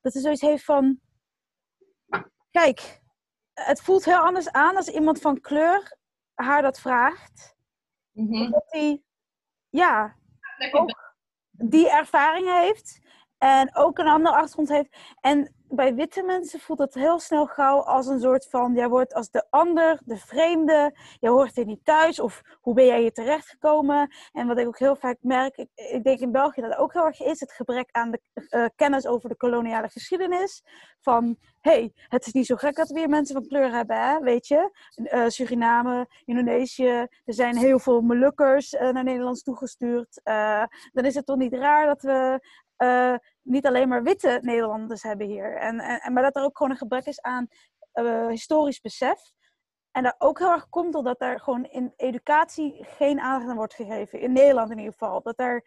Dat 0.00 0.12
ze 0.12 0.20
zoiets 0.20 0.40
heeft 0.40 0.64
van... 0.64 1.00
Kijk, 2.50 3.00
het 3.54 3.80
voelt 3.80 4.04
heel 4.04 4.18
anders 4.18 4.50
aan 4.50 4.76
als 4.76 4.88
iemand 4.88 5.20
van 5.20 5.40
kleur 5.40 5.96
haar 6.34 6.62
dat 6.62 6.80
vraagt. 6.80 7.54
Omdat 8.12 8.70
die, 8.70 9.04
ja, 9.68 10.16
Dat 10.58 10.72
ook 10.72 11.13
die 11.58 11.90
ervaring 11.90 12.60
heeft. 12.60 13.00
En 13.44 13.76
ook 13.76 13.98
een 13.98 14.06
andere 14.06 14.34
achtergrond 14.34 14.68
heeft. 14.68 14.96
En 15.20 15.54
bij 15.68 15.94
witte 15.94 16.22
mensen 16.22 16.60
voelt 16.60 16.78
het 16.78 16.94
heel 16.94 17.18
snel 17.18 17.46
gauw 17.46 17.80
als 17.80 18.06
een 18.06 18.20
soort 18.20 18.46
van... 18.50 18.74
Jij 18.74 18.88
wordt 18.88 19.14
als 19.14 19.30
de 19.30 19.46
ander, 19.50 20.00
de 20.04 20.16
vreemde. 20.16 20.96
Je 21.20 21.28
hoort 21.28 21.56
hier 21.56 21.64
niet 21.64 21.84
thuis. 21.84 22.20
Of 22.20 22.42
hoe 22.60 22.74
ben 22.74 22.86
jij 22.86 23.00
hier 23.00 23.12
terechtgekomen? 23.12 24.14
En 24.32 24.46
wat 24.46 24.58
ik 24.58 24.66
ook 24.66 24.78
heel 24.78 24.96
vaak 24.96 25.16
merk... 25.20 25.56
Ik, 25.74 26.04
denk 26.04 26.18
in 26.18 26.32
België 26.32 26.60
dat 26.60 26.76
ook 26.76 26.92
heel 26.92 27.04
erg 27.04 27.20
is. 27.20 27.40
Het 27.40 27.52
gebrek 27.52 27.88
aan 27.90 28.10
de 28.10 28.20
eh, 28.48 28.64
kennis 28.76 29.06
over 29.06 29.28
de 29.28 29.36
koloniale 29.36 29.88
geschiedenis. 29.88 30.62
Van, 31.00 31.36
hey, 31.60 31.92
het 32.08 32.26
is 32.26 32.32
niet 32.32 32.46
zo 32.46 32.56
gek 32.56 32.76
dat 32.76 32.88
we 32.88 32.98
hier 32.98 33.08
mensen 33.08 33.34
van 33.34 33.46
kleur 33.46 33.72
hebben, 33.72 33.96
hè? 33.96 34.18
Weet 34.18 34.46
je? 34.46 34.70
Eh, 34.94 35.28
Suriname, 35.28 36.06
Indonesië. 36.24 37.06
Er 37.24 37.34
zijn 37.34 37.56
heel 37.56 37.78
veel 37.78 38.00
Molukkers 38.00 38.74
eh, 38.74 38.90
naar 38.90 39.04
Nederland 39.04 39.44
toegestuurd. 39.44 40.20
Dan 40.92 41.04
is 41.04 41.14
het 41.14 41.26
toch 41.26 41.36
niet 41.36 41.54
raar 41.54 41.86
dat 41.86 42.02
we 42.02 42.40
niet 43.44 43.66
alleen 43.66 43.88
maar 43.88 44.02
witte 44.02 44.38
Nederlanders 44.42 45.02
hebben 45.02 45.26
hier. 45.26 45.56
En, 45.56 45.80
en, 45.80 46.12
maar 46.12 46.22
dat 46.22 46.36
er 46.36 46.42
ook 46.42 46.56
gewoon 46.56 46.72
een 46.72 46.78
gebrek 46.78 47.06
is 47.06 47.20
aan 47.20 47.48
eh, 47.92 48.26
historisch 48.26 48.80
besef. 48.80 49.32
En 49.90 50.02
dat 50.02 50.14
ook 50.18 50.38
heel 50.38 50.50
erg 50.50 50.68
komt 50.68 50.92
doordat 50.92 51.20
er 51.20 51.40
gewoon 51.40 51.64
in 51.64 51.92
educatie 51.96 52.84
geen 52.84 53.20
aandacht 53.20 53.50
aan 53.50 53.56
wordt 53.56 53.74
gegeven. 53.74 54.20
In 54.20 54.32
Nederland 54.32 54.70
in 54.70 54.78
ieder 54.78 54.92
geval. 54.92 55.22
Dat 55.22 55.38
er 55.38 55.64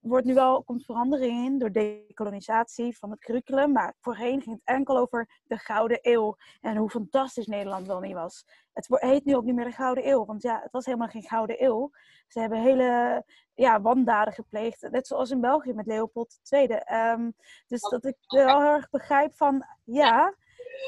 wordt 0.00 0.26
nu 0.26 0.34
wel, 0.34 0.62
komt 0.62 0.84
verandering 0.84 1.44
in 1.44 1.58
door 1.58 1.72
decolonisatie 1.72 2.98
van 2.98 3.10
het 3.10 3.20
curriculum. 3.20 3.72
Maar 3.72 3.94
voorheen 4.00 4.42
ging 4.42 4.54
het 4.54 4.76
enkel 4.76 4.96
over 4.96 5.40
de 5.44 5.56
Gouden 5.56 5.98
Eeuw. 6.02 6.36
En 6.60 6.76
hoe 6.76 6.90
fantastisch 6.90 7.46
Nederland 7.46 7.86
wel 7.86 8.00
niet 8.00 8.14
was. 8.14 8.44
Het 8.72 8.86
heet 8.88 9.24
nu 9.24 9.36
ook 9.36 9.44
niet 9.44 9.54
meer 9.54 9.64
de 9.64 9.72
Gouden 9.72 10.08
Eeuw. 10.08 10.24
Want 10.24 10.42
ja, 10.42 10.60
het 10.62 10.72
was 10.72 10.84
helemaal 10.84 11.08
geen 11.08 11.22
Gouden 11.22 11.64
Eeuw. 11.64 11.90
Ze 12.26 12.40
hebben 12.40 12.62
hele 12.62 13.24
ja, 13.54 13.80
wandaden 13.80 14.32
gepleegd. 14.32 14.90
Net 14.90 15.06
zoals 15.06 15.30
in 15.30 15.40
België 15.40 15.72
met 15.72 15.86
Leopold 15.86 16.38
II. 16.48 16.66
Ehm, 16.66 17.30
dus 17.66 17.80
dat 17.80 18.04
ik 18.04 18.16
wel 18.26 18.60
heel 18.60 18.74
erg 18.74 18.90
begrijp 18.90 19.36
van, 19.36 19.64
ja, 19.84 20.34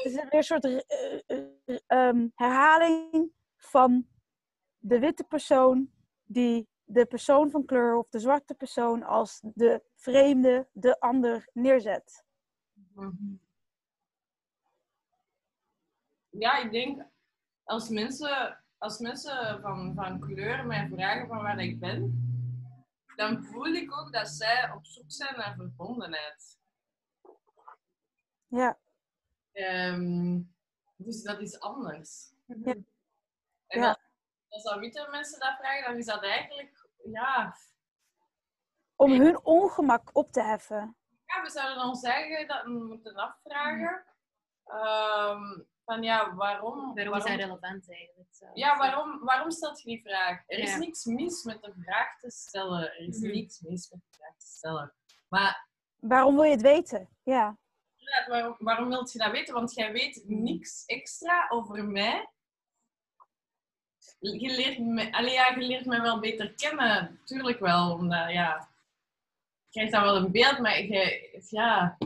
het 0.01 0.11
is 0.11 0.13
weer 0.13 0.33
een 0.33 0.43
soort 0.43 0.65
eh, 0.65 0.79
eh, 0.87 1.47
eh, 1.65 1.77
ehm, 1.87 2.27
herhaling 2.35 3.31
van 3.57 4.07
de 4.77 4.99
witte 4.99 5.23
persoon 5.23 5.89
die 6.23 6.67
de 6.93 7.05
persoon 7.05 7.49
van 7.51 7.65
kleur 7.65 7.95
of 7.95 8.09
de 8.09 8.19
zwarte 8.19 8.53
persoon 8.53 9.03
als 9.03 9.39
de 9.53 9.83
vreemde, 9.95 10.67
de 10.71 10.99
ander 10.99 11.49
neerzet. 11.53 12.25
Mhm. 12.73 13.35
Ja, 16.29 16.57
ik 16.57 16.71
denk 16.71 17.05
als 17.63 17.89
mensen, 17.89 18.63
als 18.77 18.99
mensen 18.99 19.61
van, 19.61 19.93
van 19.95 20.19
kleur 20.19 20.65
mij 20.65 20.87
vragen 20.87 21.27
van 21.27 21.41
waar 21.41 21.59
ik 21.59 21.79
ben, 21.79 22.21
dan 23.15 23.43
voel 23.43 23.65
ik 23.73 23.97
ook 23.97 24.11
dat 24.13 24.27
zij 24.29 24.71
op 24.71 24.85
zoek 24.85 25.11
zijn 25.11 25.37
naar 25.37 25.55
verbondenheid. 25.55 26.59
Ja, 28.47 28.77
Ehm, 29.51 30.41
dus 30.95 31.23
dat 31.23 31.41
is 31.41 31.59
anders. 31.59 32.33
Ja. 32.45 32.73
En 33.67 33.81
Ja. 33.81 33.99
als, 34.49 34.65
als 34.65 34.79
witte 34.79 35.07
mensen 35.11 35.39
dat 35.39 35.55
vragen, 35.57 35.83
dan 35.89 35.97
is 35.97 36.05
dat 36.05 36.23
eigenlijk, 36.23 36.82
ja, 37.11 37.55
om 38.95 39.11
hun 39.11 39.45
ongemak 39.45 40.09
op 40.13 40.31
te 40.31 40.41
heffen. 40.41 40.97
ja 41.25 41.41
we 41.41 41.49
zouden 41.49 41.83
ons 41.83 42.03
eigen 42.03 42.47
dat 42.47 42.65
moeten 42.65 43.15
afvragen. 43.15 44.05
Ehm, 44.65 45.59
van 45.85 46.03
ja, 46.03 46.35
waarom? 46.35 46.93
Waarom 46.95 47.13
is 47.15 47.23
dat 47.23 47.35
relevant 47.35 47.91
eigenlijk? 47.91 48.33
Zo. 48.33 48.45
Ja, 48.53 48.77
waarom, 48.77 49.23
waarom 49.23 49.51
stelt 49.51 49.81
je 49.81 49.89
die 49.89 50.01
vraag? 50.01 50.43
Er 50.47 50.59
is 50.59 50.71
Ja. 50.71 50.77
niks 50.77 51.05
mis 51.05 51.43
met 51.43 51.61
de 51.61 51.73
vraag 51.83 52.19
te 52.19 52.31
stellen. 52.31 52.81
Er 52.91 52.99
is 53.07 53.19
Mhm. 53.19 53.31
niks 53.31 53.59
mis 53.59 53.89
met 53.89 53.99
de 54.09 54.17
vraag 54.17 54.37
te 54.37 54.45
stellen. 54.47 54.93
Maar 55.29 55.67
Waarom 55.99 56.35
wil 56.35 56.43
je 56.43 56.51
het 56.51 56.61
weten? 56.61 57.09
Ja, 57.23 57.57
inderdaad, 57.95 58.27
waarom, 58.27 58.55
waarom 58.59 58.89
wilt 58.89 59.11
je 59.11 59.19
dat 59.19 59.31
weten? 59.31 59.53
Want 59.53 59.73
jij 59.73 59.91
weet 59.91 60.23
niks 60.27 60.85
extra 60.85 61.45
over 61.49 61.85
mij. 61.85 62.27
Je 64.31 64.55
leert 64.55 64.79
me, 64.79 65.11
allee, 65.11 65.33
ja, 65.33 65.55
je 65.55 65.61
leert 65.61 65.85
mij 65.85 66.01
wel 66.01 66.19
beter 66.19 66.53
kennen. 66.53 67.19
Tuurlijk 67.23 67.59
wel, 67.59 67.93
omdat 67.93 68.31
ja, 68.31 68.67
je 69.69 69.71
krijgt 69.71 69.91
wel 69.91 70.15
een 70.15 70.31
beeld, 70.31 70.59
maar 70.59 70.81
je, 70.81 71.41
ja, 71.49 71.97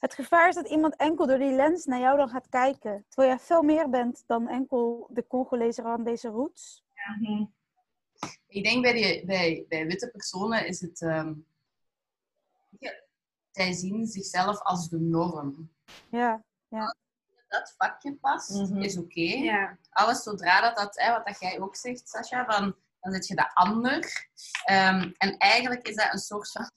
het 0.00 0.14
gevaar 0.14 0.48
is 0.48 0.54
dat 0.54 0.68
iemand 0.68 0.96
enkel 0.96 1.26
door 1.26 1.38
die 1.38 1.52
lens 1.52 1.84
naar 1.84 2.00
jou 2.00 2.16
dan 2.16 2.28
gaat 2.28 2.48
kijken. 2.48 3.04
Terwijl 3.08 3.34
jij 3.36 3.44
veel 3.44 3.62
meer 3.62 3.90
bent 3.90 4.24
dan 4.26 4.48
enkel 4.48 5.06
de 5.10 5.26
Congolezer 5.26 5.84
aan 5.84 6.04
deze 6.04 6.28
roots. 6.28 6.84
mhm. 7.18 7.44
Ik 8.46 8.64
denk 8.64 8.82
bij, 8.82 8.92
die, 8.92 9.24
bij, 9.24 9.64
bij 9.68 9.86
witte 9.86 10.10
personen 10.10 10.66
is 10.66 10.80
het... 10.80 11.02
ehm, 11.02 11.34
ja, 12.78 12.92
zij 13.50 13.72
zien 13.72 14.06
zichzelf 14.06 14.62
als 14.62 14.88
de 14.88 15.00
norm. 15.00 15.70
Ja, 16.10 16.44
Dat 17.50 17.74
vakje 17.76 18.14
past, 18.14 18.50
Mhm. 18.50 18.82
is 18.82 18.96
oké. 18.98 19.20
Ja. 19.20 19.78
Alles 19.90 20.22
zodra 20.22 20.60
dat, 20.60 20.76
dat 20.76 21.00
hè, 21.00 21.12
wat 21.12 21.26
dat 21.26 21.40
jij 21.40 21.60
ook 21.60 21.76
zegt, 21.76 22.08
Sascha, 22.08 22.44
van, 22.44 22.76
dan 23.00 23.12
zet 23.12 23.26
je 23.26 23.34
dat 23.34 23.50
ander. 23.54 24.28
Ehm, 24.64 25.10
en 25.18 25.36
eigenlijk 25.38 25.88
is 25.88 25.94
dat 25.96 26.12
een 26.12 26.18
soort 26.18 26.50
van 26.50 26.70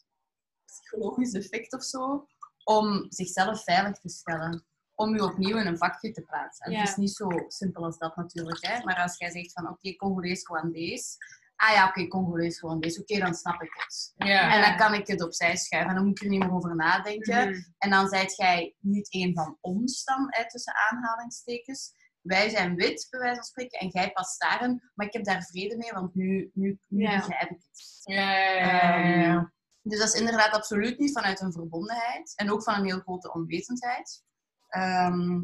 psychologisch 0.65 1.33
effect 1.33 1.73
of 1.73 1.83
zo, 1.83 2.27
om 2.63 3.05
zichzelf 3.09 3.63
veilig 3.63 3.97
te 3.99 4.09
stellen. 4.09 4.65
Om 4.95 5.15
je 5.15 5.23
opnieuw 5.23 5.57
in 5.57 5.67
een 5.67 5.77
vakje 5.77 6.11
te 6.11 6.21
plaatsen. 6.21 6.65
En 6.65 6.71
Ja. 6.71 6.79
Het 6.79 6.89
is 6.89 6.95
niet 6.95 7.15
zo 7.15 7.27
simpel 7.47 7.83
als 7.83 7.97
dat 7.97 8.15
natuurlijk. 8.15 8.65
Hè? 8.65 8.83
Maar 8.83 9.01
als 9.01 9.17
jij 9.17 9.31
zegt 9.31 9.51
van, 9.53 9.69
oké, 9.69 9.95
Congolees, 9.95 10.43
Rwandees. 10.43 11.17
Ah 11.63 11.73
ja, 11.73 11.87
oké, 11.87 12.07
Congolees, 12.07 12.59
Rwandees. 12.59 12.99
Oké, 12.99 13.19
dan 13.19 13.33
snap 13.33 13.61
ik 13.61 13.73
het. 13.73 14.13
En 14.17 14.61
dan 14.61 14.77
kan 14.77 14.93
ik 14.93 15.07
het 15.07 15.23
opzij 15.23 15.55
schuiven. 15.55 15.89
En 15.89 15.95
dan 15.95 16.05
moet 16.05 16.17
ik 16.17 16.23
er 16.23 16.29
niet 16.29 16.39
meer 16.39 16.53
over 16.53 16.75
nadenken. 16.75 17.49
Mhm. 17.49 17.61
En 17.77 17.89
dan 17.89 18.07
zijt 18.07 18.35
jij 18.35 18.75
niet 18.79 19.11
één 19.11 19.33
van 19.33 19.57
ons 19.61 20.03
dan, 20.03 20.25
hè, 20.29 20.49
tussen 20.49 20.73
aanhalingstekens. 20.89 21.93
Wij 22.21 22.49
zijn 22.49 22.75
wit, 22.75 23.07
bij 23.09 23.19
wijze 23.19 23.35
van 23.35 23.43
spreken, 23.43 23.79
en 23.79 23.87
jij 23.87 24.11
past 24.11 24.39
daarin. 24.39 24.91
Maar 24.93 25.07
ik 25.07 25.13
heb 25.13 25.23
daar 25.23 25.43
vrede 25.43 25.77
mee, 25.77 25.91
want 25.91 26.15
nu, 26.15 26.51
nu, 26.53 26.79
nu 26.87 27.05
begrijp 27.05 27.49
ik 27.49 27.61
het. 27.71 27.99
Ja. 28.03 29.53
Dus 29.81 29.99
dat 29.99 30.13
is 30.13 30.19
inderdaad 30.19 30.51
absoluut 30.51 30.99
niet 30.99 31.11
vanuit 31.11 31.41
een 31.41 31.53
verbondenheid. 31.53 32.33
En 32.35 32.51
ook 32.51 32.63
van 32.63 32.75
een 32.75 32.85
heel 32.85 32.99
grote 32.99 33.33
onwetendheid. 33.33 34.23
Ehm, 34.67 35.41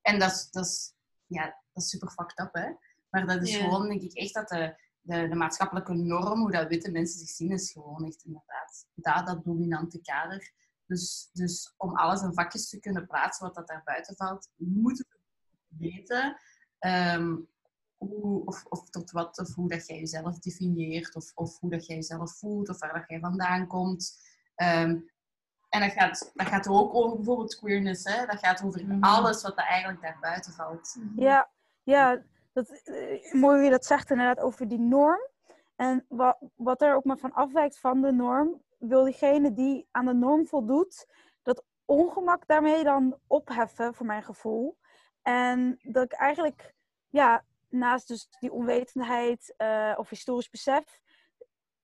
en 0.00 0.18
dat 0.18 0.30
is, 0.30 0.50
dat, 0.50 0.64
is, 0.64 0.94
ja, 1.26 1.44
dat 1.44 1.82
is 1.82 1.88
super 1.88 2.10
fucked 2.10 2.38
up, 2.38 2.54
hè. 2.54 2.70
Maar 3.10 3.26
dat 3.26 3.42
is 3.42 3.56
gewoon, 3.56 3.88
denk 3.88 4.02
ik, 4.02 4.12
echt 4.12 4.34
dat 4.34 4.48
de, 4.48 4.82
de, 5.04 5.28
de 5.28 5.34
maatschappelijke 5.34 5.94
norm, 5.94 6.40
hoe 6.40 6.50
dat 6.50 6.68
witte 6.68 6.90
mensen 6.90 7.18
zich 7.18 7.28
zien, 7.28 7.50
is 7.50 7.72
gewoon 7.72 8.04
echt 8.04 8.24
inderdaad 8.24 8.86
dat, 8.94 9.26
dat 9.26 9.44
dominante 9.44 10.00
kader. 10.00 10.52
Dus, 10.86 11.30
dus 11.32 11.74
om 11.76 11.96
alles 11.96 12.22
in 12.22 12.34
vakjes 12.34 12.68
te 12.68 12.80
kunnen 12.80 13.06
plaatsen 13.06 13.46
wat 13.46 13.54
dat 13.54 13.66
daar 13.66 13.82
buiten 13.84 14.16
valt, 14.16 14.50
moeten 14.56 15.06
we 15.08 15.18
weten 15.78 16.36
ehm, 16.78 17.36
hoe, 17.96 18.44
of, 18.46 18.64
of 18.64 18.90
tot 18.90 19.10
wat 19.10 19.38
of 19.38 19.54
hoe 19.54 19.68
dat 19.68 19.86
jij 19.86 19.98
jezelf 19.98 20.38
definieert, 20.38 21.14
of, 21.14 21.32
of 21.34 21.58
hoe 21.58 21.70
dat 21.70 21.86
jij 21.86 21.96
jezelf 21.96 22.38
voelt, 22.38 22.68
of 22.68 22.78
waar 22.78 22.92
dat 22.92 23.08
jij 23.08 23.20
vandaan 23.20 23.66
komt. 23.66 24.18
Ehm, 24.54 25.00
en 25.68 25.80
dat 25.80 25.92
gaat, 25.92 26.30
dat 26.34 26.46
gaat 26.46 26.68
ook 26.68 26.94
over 26.94 27.16
bijvoorbeeld 27.16 27.56
queerness, 27.56 28.04
hè? 28.04 28.26
dat 28.26 28.38
gaat 28.38 28.62
over 28.62 28.86
Mhm. 28.86 29.02
alles 29.02 29.42
wat 29.42 29.58
er 29.58 29.64
eigenlijk 29.64 30.02
daar 30.02 30.18
buiten 30.20 30.52
valt. 30.52 30.96
Ja, 31.16 31.50
ja 31.82 32.22
dat, 32.54 32.70
eh, 32.70 33.32
mooi 33.32 33.56
hoe 33.56 33.64
je 33.64 33.70
dat 33.70 33.84
zegt 33.84 34.10
inderdaad 34.10 34.40
over 34.40 34.68
die 34.68 34.78
norm. 34.78 35.28
En 35.76 36.04
wat, 36.08 36.38
wat 36.54 36.82
er 36.82 36.94
ook 36.94 37.04
maar 37.04 37.18
van 37.18 37.32
afwijkt 37.32 37.78
van 37.78 38.00
de 38.00 38.12
norm, 38.12 38.62
wil 38.78 39.04
diegene 39.04 39.52
die 39.52 39.88
aan 39.90 40.06
de 40.06 40.14
norm 40.14 40.46
voldoet, 40.46 41.06
dat 41.42 41.64
ongemak 41.84 42.46
daarmee 42.46 42.84
dan 42.84 43.18
opheffen, 43.26 43.94
voor 43.94 44.06
mijn 44.06 44.22
gevoel. 44.22 44.78
En 45.22 45.78
dat 45.82 46.04
ik 46.04 46.12
eigenlijk, 46.12 46.74
ja, 47.08 47.44
naast 47.68 48.08
dus 48.08 48.28
die 48.40 48.52
onwetendheid 48.52 49.54
eh, 49.56 49.94
of 49.96 50.08
historisch 50.08 50.50
besef, 50.50 51.00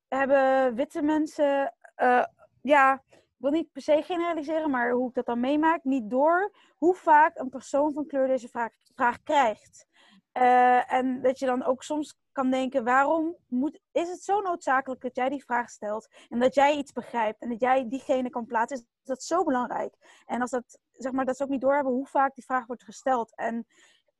hebben 0.09 0.75
witte 0.75 1.03
mensen, 1.03 1.75
eh, 1.95 2.25
ja, 2.63 3.03
ik 3.09 3.37
wil 3.37 3.51
niet 3.51 3.73
per 3.73 3.83
se 3.83 4.03
generaliseren, 4.03 4.71
maar 4.71 4.91
hoe 4.91 5.09
ik 5.09 5.15
dat 5.15 5.27
dan 5.27 5.41
meemaak, 5.41 5.85
niet 5.85 6.11
door 6.11 6.53
hoe 6.77 6.95
vaak 6.95 7.39
een 7.39 7.49
persoon 7.49 7.93
van 7.93 8.07
kleur 8.07 8.27
deze 8.27 8.49
vraag, 8.49 8.73
vraag 8.95 9.23
krijgt. 9.23 9.89
Eh, 10.33 10.93
en 10.93 11.23
dat 11.23 11.39
je 11.39 11.47
dan 11.47 11.65
ook 11.65 11.83
soms 11.83 12.15
kan 12.33 12.51
denken, 12.51 12.85
waarom 12.85 13.37
moet, 13.49 13.81
is 13.93 14.09
het 14.09 14.23
zo 14.23 14.41
noodzakelijk 14.41 15.01
dat 15.01 15.17
jij 15.17 15.29
die 15.29 15.45
vraag 15.45 15.71
stelt 15.71 16.09
en 16.29 16.39
dat 16.39 16.55
jij 16.55 16.77
iets 16.77 16.93
begrijpt 16.93 17.43
en 17.43 17.49
dat 17.49 17.61
jij 17.61 17.89
diegene 17.89 18.31
kan 18.31 18.47
plaatsen, 18.47 18.79
is 18.79 18.85
dat 19.03 19.23
zo 19.23 19.45
belangrijk. 19.45 19.95
En 20.27 20.41
als 20.41 20.51
dat, 20.51 20.79
zeg 20.93 21.13
maar, 21.13 21.25
dat 21.25 21.37
ze 21.37 21.43
ook 21.43 21.49
niet 21.49 21.61
doorhebben 21.61 21.93
hoe 21.93 22.07
vaak 22.07 22.35
die 22.35 22.45
vraag 22.45 22.67
wordt 22.67 22.85
gesteld. 22.85 23.35
En 23.37 23.67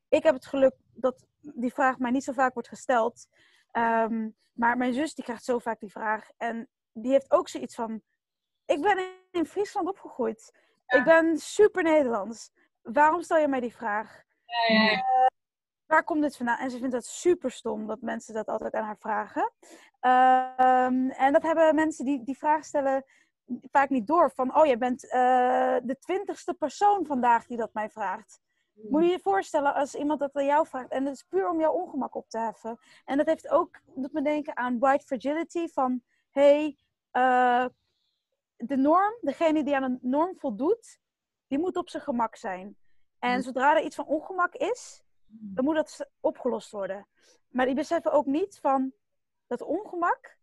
ik 0.09 0.23
heb 0.23 0.35
het 0.35 0.47
geluk 0.47 0.75
dat 0.95 1.27
die 1.41 1.73
vraag 1.73 1.99
mij 1.99 2.11
niet 2.11 2.25
zo 2.25 2.33
vaak 2.33 2.55
wordt 2.55 2.69
gesteld. 2.69 3.29
Ehm, 3.71 4.29
maar 4.53 4.77
mijn 4.77 4.93
zus 4.95 5.15
die 5.15 5.25
krijgt 5.25 5.45
zo 5.45 5.59
vaak 5.59 5.81
die 5.81 5.91
vraag. 5.91 6.29
En 6.37 6.69
die 6.93 7.13
heeft 7.13 7.31
ook 7.31 7.49
zoiets 7.49 7.75
van, 7.75 8.03
ik 8.67 8.81
ben 8.81 9.11
in 9.31 9.47
Friesland 9.47 9.89
opgegroeid. 9.89 10.53
Ik 10.87 11.05
ben 11.05 11.39
super 11.39 11.83
Nederlands. 11.83 12.51
Waarom 12.83 13.23
stel 13.23 13.39
je 13.39 13.49
mij 13.49 13.61
die 13.61 13.75
vraag? 13.75 14.23
Ja, 14.45 14.75
ja, 14.75 14.91
ja. 14.91 15.29
Waar 15.91 16.05
komt 16.05 16.23
dit 16.23 16.37
vandaan? 16.37 16.59
En 16.59 16.71
ze 16.71 16.79
vindt 16.79 16.93
dat 16.93 17.05
super 17.05 17.51
stom 17.51 17.87
dat 17.87 18.01
mensen 18.01 18.35
dat 18.35 18.47
altijd 18.47 18.75
aan 18.75 18.85
haar 18.85 18.99
vragen. 18.99 19.53
Ehm, 20.01 21.11
en 21.11 21.33
dat 21.33 21.43
hebben 21.43 21.75
mensen 21.75 22.05
die 22.05 22.25
die 22.25 22.39
vraag 22.39 22.65
stellen 22.65 23.05
vaak 23.71 23.89
niet 23.89 24.07
door. 24.07 24.31
Van, 24.35 24.57
oh, 24.57 24.67
je 24.67 24.79
bent 24.79 25.11
eh, 25.11 25.77
de 25.83 25.97
twintigste 25.99 26.55
persoon 26.55 27.07
vandaag 27.07 27.47
die 27.47 27.57
dat 27.57 27.73
mij 27.75 27.91
vraagt. 27.91 28.41
Moet 28.89 29.05
je 29.05 29.11
je 29.11 29.21
voorstellen 29.21 29.75
als 29.75 29.95
iemand 29.95 30.21
dat 30.21 30.35
aan 30.35 30.45
jou 30.45 30.67
vraagt. 30.67 30.91
En 30.91 31.05
dat 31.05 31.15
is 31.15 31.23
puur 31.23 31.49
om 31.49 31.61
jouw 31.61 31.73
ongemak 31.73 32.15
op 32.15 32.29
te 32.29 32.39
heffen. 32.39 32.79
En 33.05 33.17
dat 33.17 33.27
heeft 33.27 33.49
ook, 33.49 33.81
doet 33.95 34.13
me 34.13 34.23
denken 34.23 34.57
aan 34.57 34.79
white 34.79 35.07
fragility. 35.07 35.69
Van, 35.69 36.03
hey, 36.31 36.77
eh, 37.11 37.67
de 38.57 38.77
norm, 38.77 39.19
degene 39.21 39.65
die 39.65 39.77
aan 39.77 39.83
een 39.83 39.99
norm 40.03 40.39
voldoet, 40.39 41.01
die 41.47 41.59
moet 41.59 41.77
op 41.77 41.89
zijn 41.89 42.03
gemak 42.03 42.37
zijn. 42.37 42.77
En 43.19 43.35
Mm. 43.37 43.43
zodra 43.43 43.77
er 43.77 43.83
iets 43.83 43.97
van 43.97 44.07
ongemak 44.07 44.55
is, 44.55 45.05
dan 45.31 45.65
moet 45.65 45.75
dat 45.75 46.11
opgelost 46.21 46.71
worden. 46.71 47.07
Maar 47.49 47.67
die 47.67 47.75
beseffen 47.75 48.13
ook 48.13 48.27
niet 48.27 48.59
van 48.61 48.93
dat 49.47 49.63
ongemak, 49.63 50.39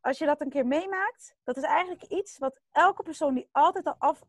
als 0.00 0.18
je 0.18 0.26
dat 0.26 0.40
een 0.40 0.50
keer 0.50 0.66
meemaakt, 0.66 1.36
dat 1.44 1.56
is 1.56 1.62
eigenlijk 1.62 2.02
iets 2.02 2.38
wat 2.38 2.60
elke 2.72 3.02
persoon 3.02 3.34
die 3.34 3.48
altijd 3.52 3.86
al 3.86 3.96
af 3.98 4.24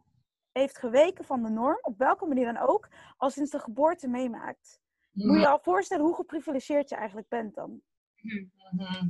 heeft 0.51 0.77
geweken 0.77 1.25
van 1.25 1.43
de 1.43 1.49
norm, 1.49 1.77
op 1.81 1.97
welke 1.97 2.25
manier 2.25 2.53
dan 2.53 2.67
ook, 2.67 2.87
al 3.17 3.29
sinds 3.29 3.51
de 3.51 3.59
geboorte 3.59 4.07
meemaakt. 4.07 4.79
Moet 5.11 5.35
je 5.35 5.39
je 5.39 5.47
al 5.47 5.59
voorstellen 5.59 6.05
hoe 6.05 6.15
geprivilegeerd 6.15 6.89
je 6.89 6.95
eigenlijk 6.95 7.29
bent 7.29 7.55
dan? 7.55 7.81
Mhm. 8.21 9.09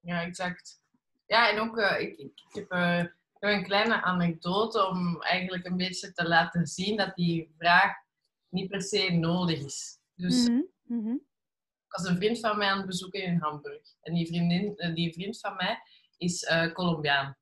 Ja, 0.00 0.22
exact. 0.22 0.82
Ja, 1.26 1.50
en 1.50 1.58
ook, 1.58 1.78
eh, 1.78 2.00
ik, 2.00 2.16
ik, 2.18 2.40
ik 2.48 2.54
heb, 2.54 2.70
eh, 2.70 2.98
ik 2.98 3.14
heb 3.38 3.50
een 3.50 3.64
kleine 3.64 4.02
anekdote 4.02 4.86
om 4.86 5.22
eigenlijk 5.22 5.64
een 5.64 5.76
beetje 5.76 6.12
te 6.12 6.28
laten 6.28 6.66
zien 6.66 6.96
dat 6.96 7.14
die 7.14 7.54
vraag 7.58 8.01
niet 8.52 8.68
per 8.70 8.82
se 8.82 9.10
nodig 9.10 9.58
is. 9.64 9.98
Dus 10.14 10.48
Mhm, 10.48 10.60
mhm. 10.82 11.12
ik 11.86 11.92
was 11.96 12.04
een 12.06 12.16
vriend 12.16 12.40
van 12.40 12.58
mij 12.58 12.68
aan 12.68 12.76
het 12.76 12.86
bezoeken 12.86 13.22
in 13.22 13.38
Hamburg. 13.38 13.82
En 14.00 14.14
die, 14.14 14.26
vriendin, 14.26 14.76
eh, 14.76 14.94
die 14.94 15.12
vriend 15.12 15.40
van 15.40 15.56
mij 15.56 15.78
is 16.16 16.42
eh, 16.42 16.72
Colombiaan. 16.72 17.36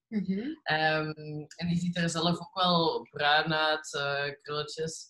Ehm, 0.62 1.44
en 1.56 1.68
die 1.68 1.78
ziet 1.78 1.96
er 1.96 2.10
zelf 2.10 2.40
ook 2.40 2.54
wel 2.54 3.06
bruin 3.10 3.54
uit, 3.54 3.94
eh 3.94 4.24
krulletjes. 4.42 5.08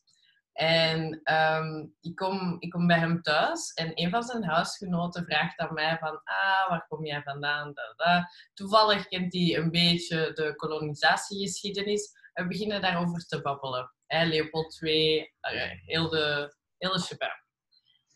En 0.53 1.20
ehm, 1.22 1.86
ik, 2.01 2.14
kom, 2.16 2.57
ik 2.59 2.70
kom 2.70 2.86
bij 2.86 2.98
hem 2.98 3.22
thuis 3.22 3.72
en 3.72 3.92
een 3.94 4.11
van 4.11 4.22
zijn 4.22 4.44
huisgenoten 4.44 5.24
vraagt 5.24 5.59
aan 5.59 5.74
mij 5.74 5.98
van 5.98 6.20
ah, 6.24 6.68
waar 6.68 6.86
kom 6.88 7.05
jij 7.05 7.22
vandaan? 7.22 7.72
Da, 7.74 7.92
da. 7.96 8.28
Toevallig 8.55 9.07
kent 9.09 9.32
hij 9.32 9.57
een 9.57 9.70
beetje 9.70 10.32
de 10.32 10.55
kolonisatiegeschiedenis. 10.57 12.11
We 12.34 12.46
beginnen 12.46 12.80
daarover 12.80 13.26
te 13.26 13.40
babbelen. 13.40 13.92
Hè, 14.11 14.25
Leopold 14.25 14.79
II, 14.83 15.33
eh, 15.41 15.71
heel 15.85 16.09
de, 16.09 16.55
heel 16.79 16.93
de 16.93 17.01
shabab. 17.01 17.45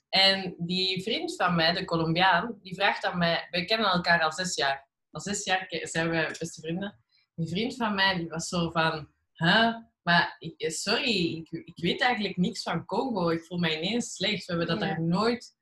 En 0.09 0.55
die 0.59 1.03
vriend 1.03 1.37
van 1.37 1.55
mij, 1.55 1.73
de 1.73 1.85
Colombiaan, 1.85 2.59
die 2.63 2.75
vraagt 2.75 3.05
aan 3.05 3.19
mij... 3.19 3.47
We 3.51 3.65
kennen 3.65 3.91
elkaar 3.91 4.23
al 4.23 4.33
zes 4.33 4.55
jaar. 4.55 4.89
Al 5.11 5.21
zes 5.21 5.45
jaar 5.45 5.67
zijn 5.69 6.11
we 6.11 6.37
beste 6.39 6.61
vrienden. 6.61 6.99
Die 7.35 7.49
vriend 7.49 7.77
van 7.77 7.95
mij, 7.95 8.17
die 8.17 8.29
was 8.29 8.49
zo 8.49 8.71
van... 8.71 9.09
Huh? 9.33 9.75
Maar 10.03 10.37
ik, 10.39 10.61
eh, 10.61 10.71
sorry, 10.71 11.37
ik, 11.37 11.51
ik 11.65 11.83
weet 11.85 12.01
eigenlijk 12.01 12.37
niks 12.37 12.63
van 12.63 12.85
Congo. 12.85 13.29
Ik 13.31 13.45
voel 13.45 13.59
mij 13.59 13.83
ineens 13.83 14.15
slecht. 14.15 14.47
We 14.47 14.53
hebben 14.57 14.79
dat 14.79 14.89
Ja. 14.89 14.95
er 14.95 15.03
nooit 15.03 15.57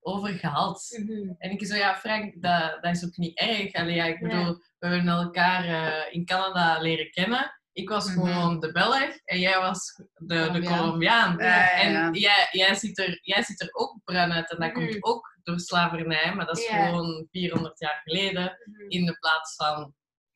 over 0.00 0.28
gehad. 0.28 0.98
En 1.38 1.50
ik 1.50 1.66
zo, 1.66 1.76
ja, 1.76 1.96
Frank, 1.96 2.42
dat, 2.42 2.82
dat 2.82 2.96
is 2.96 3.04
ook 3.04 3.16
niet 3.16 3.38
erg. 3.38 3.72
Allee, 3.72 3.94
ja, 3.94 4.04
ik 4.04 4.20
Ja. 4.20 4.28
bedoel, 4.28 4.54
we 4.78 4.86
hebben 4.86 5.08
elkaar 5.08 5.64
eh, 5.64 6.14
in 6.14 6.24
Canada 6.24 6.80
leren 6.80 7.10
kennen. 7.10 7.57
Ik 7.78 7.88
was 7.88 8.06
Mhm. 8.06 8.14
gewoon 8.26 8.60
de 8.60 8.72
Belg 8.72 9.10
en 9.24 9.38
jij 9.38 9.58
was 9.60 9.94
de, 10.14 10.50
de 10.52 10.62
Colombiaan. 10.62 11.36
Ja, 11.38 11.46
ja. 11.46 11.70
En 11.70 12.12
jij, 12.14 12.48
jij, 12.50 12.74
ziet 12.74 12.98
er, 12.98 13.18
jij 13.22 13.42
ziet 13.42 13.60
er 13.60 13.68
ook 13.72 14.00
bruin 14.04 14.32
uit 14.32 14.50
en 14.50 14.58
dat 14.60 14.72
Mhm. 14.74 14.78
komt 14.84 14.96
ook 15.04 15.38
door 15.42 15.58
slavernij, 15.60 16.34
maar 16.34 16.46
dat 16.46 16.58
is 16.58 16.66
gewoon 16.66 17.28
400 17.30 17.78
jaar 17.80 18.00
geleden 18.04 18.56
in 18.88 19.04
de 19.06 19.18
plaats 19.18 19.54
van. 19.54 19.94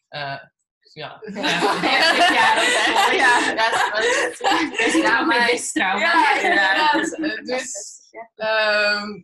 eh, 0.08 0.38
ja. 0.92 1.20
Ja, 1.22 2.54
dat 2.54 2.62
is 2.64 2.86
wel- 2.86 3.12
Ja, 3.16 5.08
Ja, 5.08 5.20
maar 5.22 5.26
maar- 5.26 5.50
is 5.50 5.72
trauma. 5.72 6.00
Ja, 6.00 6.34
inderdaad. 6.40 7.10
Dus, 7.44 7.72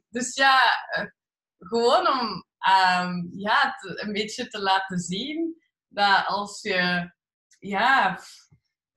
dus 0.08 0.34
ja, 0.34 0.60
eh, 0.90 1.04
gewoon 1.58 2.08
om 2.08 2.46
ehm, 2.58 3.12
ja, 3.30 3.74
te- 3.80 4.02
een 4.02 4.12
beetje 4.12 4.48
te 4.48 4.60
laten 4.60 4.98
zien 4.98 5.62
dat 5.88 6.26
als 6.26 6.62
je, 6.62 7.12
ja, 7.58 8.20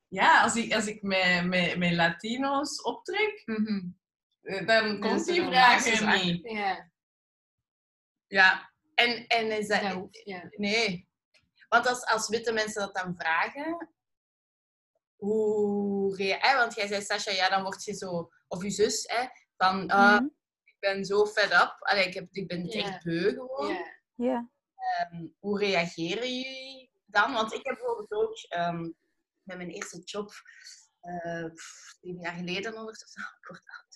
ja 0.07 0.41
als 0.43 0.55
ik, 0.55 0.73
als 0.73 0.87
ik 0.87 1.01
met, 1.01 1.45
met, 1.45 1.77
met 1.77 1.91
Latino's 1.93 2.81
optrek, 2.81 3.41
Mhm. 3.45 3.89
eh, 4.41 4.67
dan 4.67 4.99
komt 4.99 5.25
die 5.25 5.43
vraag 5.43 5.85
er 5.85 6.23
niet. 6.25 6.49
Ja, 6.51 6.89
Ja, 8.27 8.71
en, 8.93 9.27
en 9.27 9.51
is 9.57 9.67
dat... 9.67 10.07
ja. 10.11 10.47
Nee. 10.49 11.09
Want 11.69 11.87
als, 11.87 12.05
als 12.05 12.27
witte 12.29 12.51
mensen 12.51 12.81
dat 12.81 12.95
dan 12.95 13.15
vragen, 13.17 13.89
hoe 15.15 16.23
hè, 16.23 16.55
Want 16.57 16.73
jij 16.75 16.87
zei, 16.87 17.01
Sascha, 17.01 17.31
ja, 17.31 17.49
dan 17.49 17.63
word 17.63 17.83
je 17.83 17.93
zo... 17.93 18.29
Of 18.47 18.63
je 18.63 18.69
zus, 18.69 19.03
hè, 19.07 19.25
van... 19.57 19.87
ah, 19.87 20.13
Mhm. 20.19 20.25
Ik 20.63 20.75
ben 20.79 21.05
zo 21.05 21.25
fed 21.25 21.51
up. 21.51 21.75
Allee, 21.79 22.07
ik, 22.07 22.13
heb, 22.13 22.27
ik 22.31 22.47
ben 22.47 22.67
echt 22.69 23.03
beu 23.03 23.31
gewoon. 23.33 23.67
Ja. 23.73 23.85
Ja. 24.15 24.49
Ehm, 24.75 25.27
hoe 25.39 25.59
reageren 25.59 26.35
jullie 26.37 26.90
dan? 27.11 27.33
Want 27.33 27.53
ik 27.53 27.65
heb 27.65 27.75
bijvoorbeeld 27.75 28.11
ook 28.11 28.35
ehm, 28.49 28.81
met 29.43 29.57
mijn 29.57 29.69
eerste 29.69 30.01
job, 30.03 30.31
pff, 31.53 31.95
tien 31.99 32.19
jaar 32.19 32.33
geleden 32.33 32.77
ondertussen, 32.77 33.23
word 33.47 33.61
oud, 33.65 33.91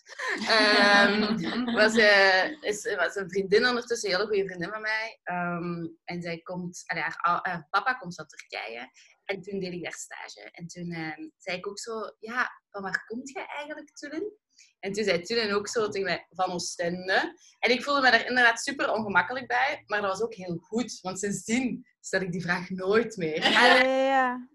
Ehm, 0.48 1.66
was, 1.80 1.96
eh, 1.96 2.52
is, 2.62 2.96
was 2.96 3.16
een 3.16 3.30
vriendin 3.30 3.68
ondertussen, 3.68 4.10
een 4.10 4.16
hele 4.16 4.28
goede 4.28 4.46
vriendin 4.46 4.70
van 4.70 4.82
mij. 4.82 5.20
Ehm, 5.24 5.88
en 6.04 6.22
zij 6.22 6.42
komt, 6.42 6.84
allee, 6.86 7.04
haar, 7.04 7.68
papa 7.70 7.94
komt 7.94 8.16
van 8.16 8.28
Turkije. 8.28 8.90
En 9.24 9.42
toen 9.42 9.60
deed 9.60 9.74
ik 9.74 9.84
daar 9.84 9.94
stage. 9.94 10.50
En 10.52 10.68
toen 10.68 10.94
zei 11.38 11.58
ik 11.58 11.68
ook 11.68 11.80
zo, 11.80 12.16
ja, 12.20 12.62
van 12.70 12.82
waar 12.82 13.06
komt 13.06 13.30
jij 13.30 13.46
eigenlijk, 13.46 13.96
Tulin? 13.96 14.38
En 14.80 14.92
toen 14.92 15.04
zei 15.04 15.22
Tulin 15.22 15.54
ook 15.54 15.68
zo 15.68 15.90
tegen 15.90 16.08
mij, 16.08 16.26
van 16.30 16.52
Oostende. 16.52 17.38
En 17.60 17.72
ik 17.72 17.84
voelde 17.84 18.02
me 18.02 18.12
daar 18.12 18.28
inderdaad 18.28 18.60
super 18.60 18.92
ongemakkelijk 18.92 19.48
bij. 19.48 19.84
Maar 19.86 20.02
dat 20.02 20.12
was 20.12 20.22
ook 20.22 20.34
heel 20.34 20.58
goed. 20.58 21.00
Want 21.02 21.20
sindsdien 21.20 21.86
stel 22.00 22.22
ik 22.22 22.32
die 22.32 22.42
vraag 22.42 22.70
nooit 22.70 23.18
meer. 23.18 23.44
Ja, 23.52 23.76
ja, 23.76 24.06
ja. 24.16 24.48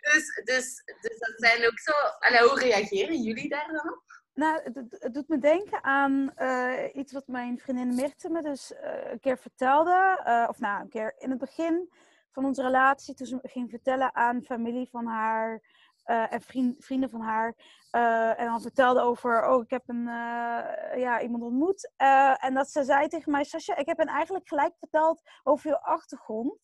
Dus, 0.00 0.42
dus, 0.44 0.82
dus 1.00 1.18
dat 1.18 1.34
zijn 1.36 1.66
ook 1.66 1.78
zo... 1.78 1.92
Allee, 2.18 2.48
hoe 2.48 2.58
reageren 2.58 3.22
jullie 3.22 3.48
daar 3.48 3.66
dan 3.66 3.92
op? 3.92 4.10
Nou, 4.34 4.60
het, 4.62 5.14
doet 5.14 5.28
me 5.28 5.38
denken 5.38 5.84
aan 5.84 6.32
eh, 6.34 6.94
iets 6.94 7.12
wat 7.12 7.26
mijn 7.26 7.58
vriendin 7.58 7.94
Mirte 7.94 8.30
me 8.30 8.42
dus 8.42 8.74
eh, 8.74 9.10
een 9.10 9.20
keer 9.20 9.38
vertelde. 9.38 10.20
eh, 10.24 10.46
of 10.48 10.58
nou, 10.58 10.80
een 10.80 10.88
keer 10.88 11.14
in 11.18 11.30
het 11.30 11.38
begin 11.38 11.92
van 12.30 12.44
onze 12.44 12.62
relatie, 12.62 13.14
toen 13.14 13.26
ze 13.26 13.38
ging 13.42 13.70
vertellen 13.70 14.14
aan 14.14 14.42
familie 14.42 14.88
van 14.90 15.06
haar 15.06 15.62
en 16.04 16.40
vriend, 16.40 16.84
vrienden 16.84 17.10
van 17.10 17.20
haar. 17.20 17.54
Eh, 17.90 18.40
en 18.40 18.46
dan 18.46 18.60
vertelde 18.60 19.00
over, 19.00 19.48
oh, 19.48 19.62
ik 19.62 19.70
heb 19.70 19.82
een, 19.86 20.08
eh, 20.08 20.98
ja, 21.00 21.20
iemand 21.20 21.42
ontmoet. 21.42 21.92
Eh, 21.96 22.44
en 22.44 22.54
dat 22.54 22.70
ze 22.70 22.84
zei 22.84 23.08
tegen 23.08 23.32
mij, 23.32 23.44
Sascha, 23.44 23.76
ik 23.76 23.86
heb 23.86 23.96
hen 23.96 24.06
eigenlijk 24.06 24.48
gelijk 24.48 24.74
verteld 24.78 25.22
over 25.42 25.70
je 25.70 25.82
achtergrond. 25.82 26.58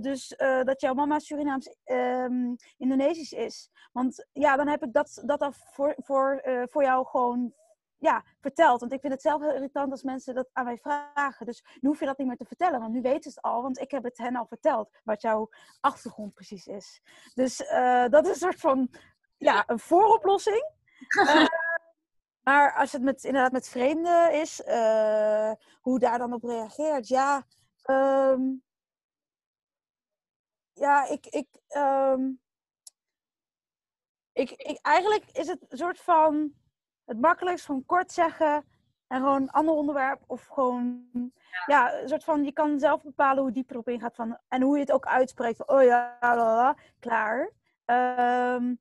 Dus 0.00 0.34
dat 0.62 0.80
jouw 0.80 0.94
mama 0.94 1.18
Surinaams 1.18 1.76
ehm, 1.84 2.54
Indonesisch 2.76 3.32
is. 3.32 3.70
Want 3.92 4.26
ja, 4.32 4.56
dan 4.56 4.68
heb 4.68 4.82
ik 4.82 4.92
dat, 4.92 5.22
dat 5.24 5.40
al 5.40 5.52
voor, 5.52 5.94
voor, 5.96 6.42
voor 6.70 6.82
jou 6.82 7.06
gewoon 7.06 7.54
ja, 7.96 8.24
verteld. 8.40 8.80
Want 8.80 8.92
ik 8.92 9.00
vind 9.00 9.12
het 9.12 9.22
zelf 9.22 9.40
heel 9.40 9.54
irritant 9.54 9.90
als 9.90 10.02
mensen 10.02 10.34
dat 10.34 10.48
aan 10.52 10.64
mij 10.64 10.78
vragen. 10.78 11.46
Dus 11.46 11.64
nu 11.80 11.88
hoef 11.88 12.00
je 12.00 12.06
dat 12.06 12.18
niet 12.18 12.26
meer 12.26 12.36
te 12.36 12.44
vertellen, 12.44 12.80
want 12.80 12.92
nu 12.92 13.00
weten 13.00 13.30
ze 13.30 13.38
het 13.42 13.42
al. 13.42 13.62
Want 13.62 13.80
ik 13.80 13.90
heb 13.90 14.02
het 14.02 14.18
hen 14.18 14.36
al 14.36 14.46
verteld, 14.46 14.90
wat 15.04 15.22
jouw 15.22 15.48
achtergrond 15.80 16.34
precies 16.34 16.66
is. 16.66 17.02
Dus 17.34 17.56
dat 18.10 18.24
is 18.26 18.30
een 18.30 18.34
soort 18.34 18.60
van, 18.60 18.90
ja, 19.38 19.64
een 19.66 19.78
vooroplossing. 19.78 20.64
Eh, 21.08 21.46
maar 22.54 22.74
als 22.74 22.92
het 22.92 23.02
met, 23.02 23.24
inderdaad 23.24 23.52
met 23.52 23.68
vreemden 23.68 24.32
is, 24.32 24.62
eh, 24.62 25.52
hoe 25.80 25.98
daar 25.98 26.18
dan 26.18 26.32
op 26.32 26.42
reageert, 26.42 27.08
ja... 27.08 27.46
ehm, 27.82 28.40
ja, 30.72 31.08
ik, 31.08 31.26
ik, 31.26 31.48
ehm, 31.68 32.30
ik, 34.32 34.50
ik, 34.50 34.78
eigenlijk 34.82 35.24
is 35.32 35.46
het 35.46 35.64
een 35.68 35.78
soort 35.78 36.00
van 36.00 36.52
het 37.04 37.20
makkelijkst 37.20 37.64
gewoon 37.64 37.86
kort 37.86 38.12
zeggen 38.12 38.64
en 39.06 39.20
gewoon 39.20 39.42
een 39.42 39.50
ander 39.50 39.74
onderwerp 39.74 40.22
of 40.26 40.46
gewoon 40.46 41.08
ja. 41.66 42.00
een 42.00 42.08
soort 42.08 42.24
van 42.24 42.44
je 42.44 42.52
kan 42.52 42.78
zelf 42.78 43.02
bepalen 43.02 43.42
hoe 43.42 43.52
dieper 43.52 43.78
op 43.78 43.88
ingaat 43.88 44.14
van 44.14 44.38
en 44.48 44.62
hoe 44.62 44.74
je 44.74 44.80
het 44.80 44.92
ook 44.92 45.06
uitspreekt 45.06 45.56
van 45.56 45.68
oh 45.68 45.82
ja, 45.82 46.16
la, 46.20 46.36
la, 46.36 46.54
la, 46.54 46.76
klaar. 46.98 47.52
Ehm, 47.84 48.74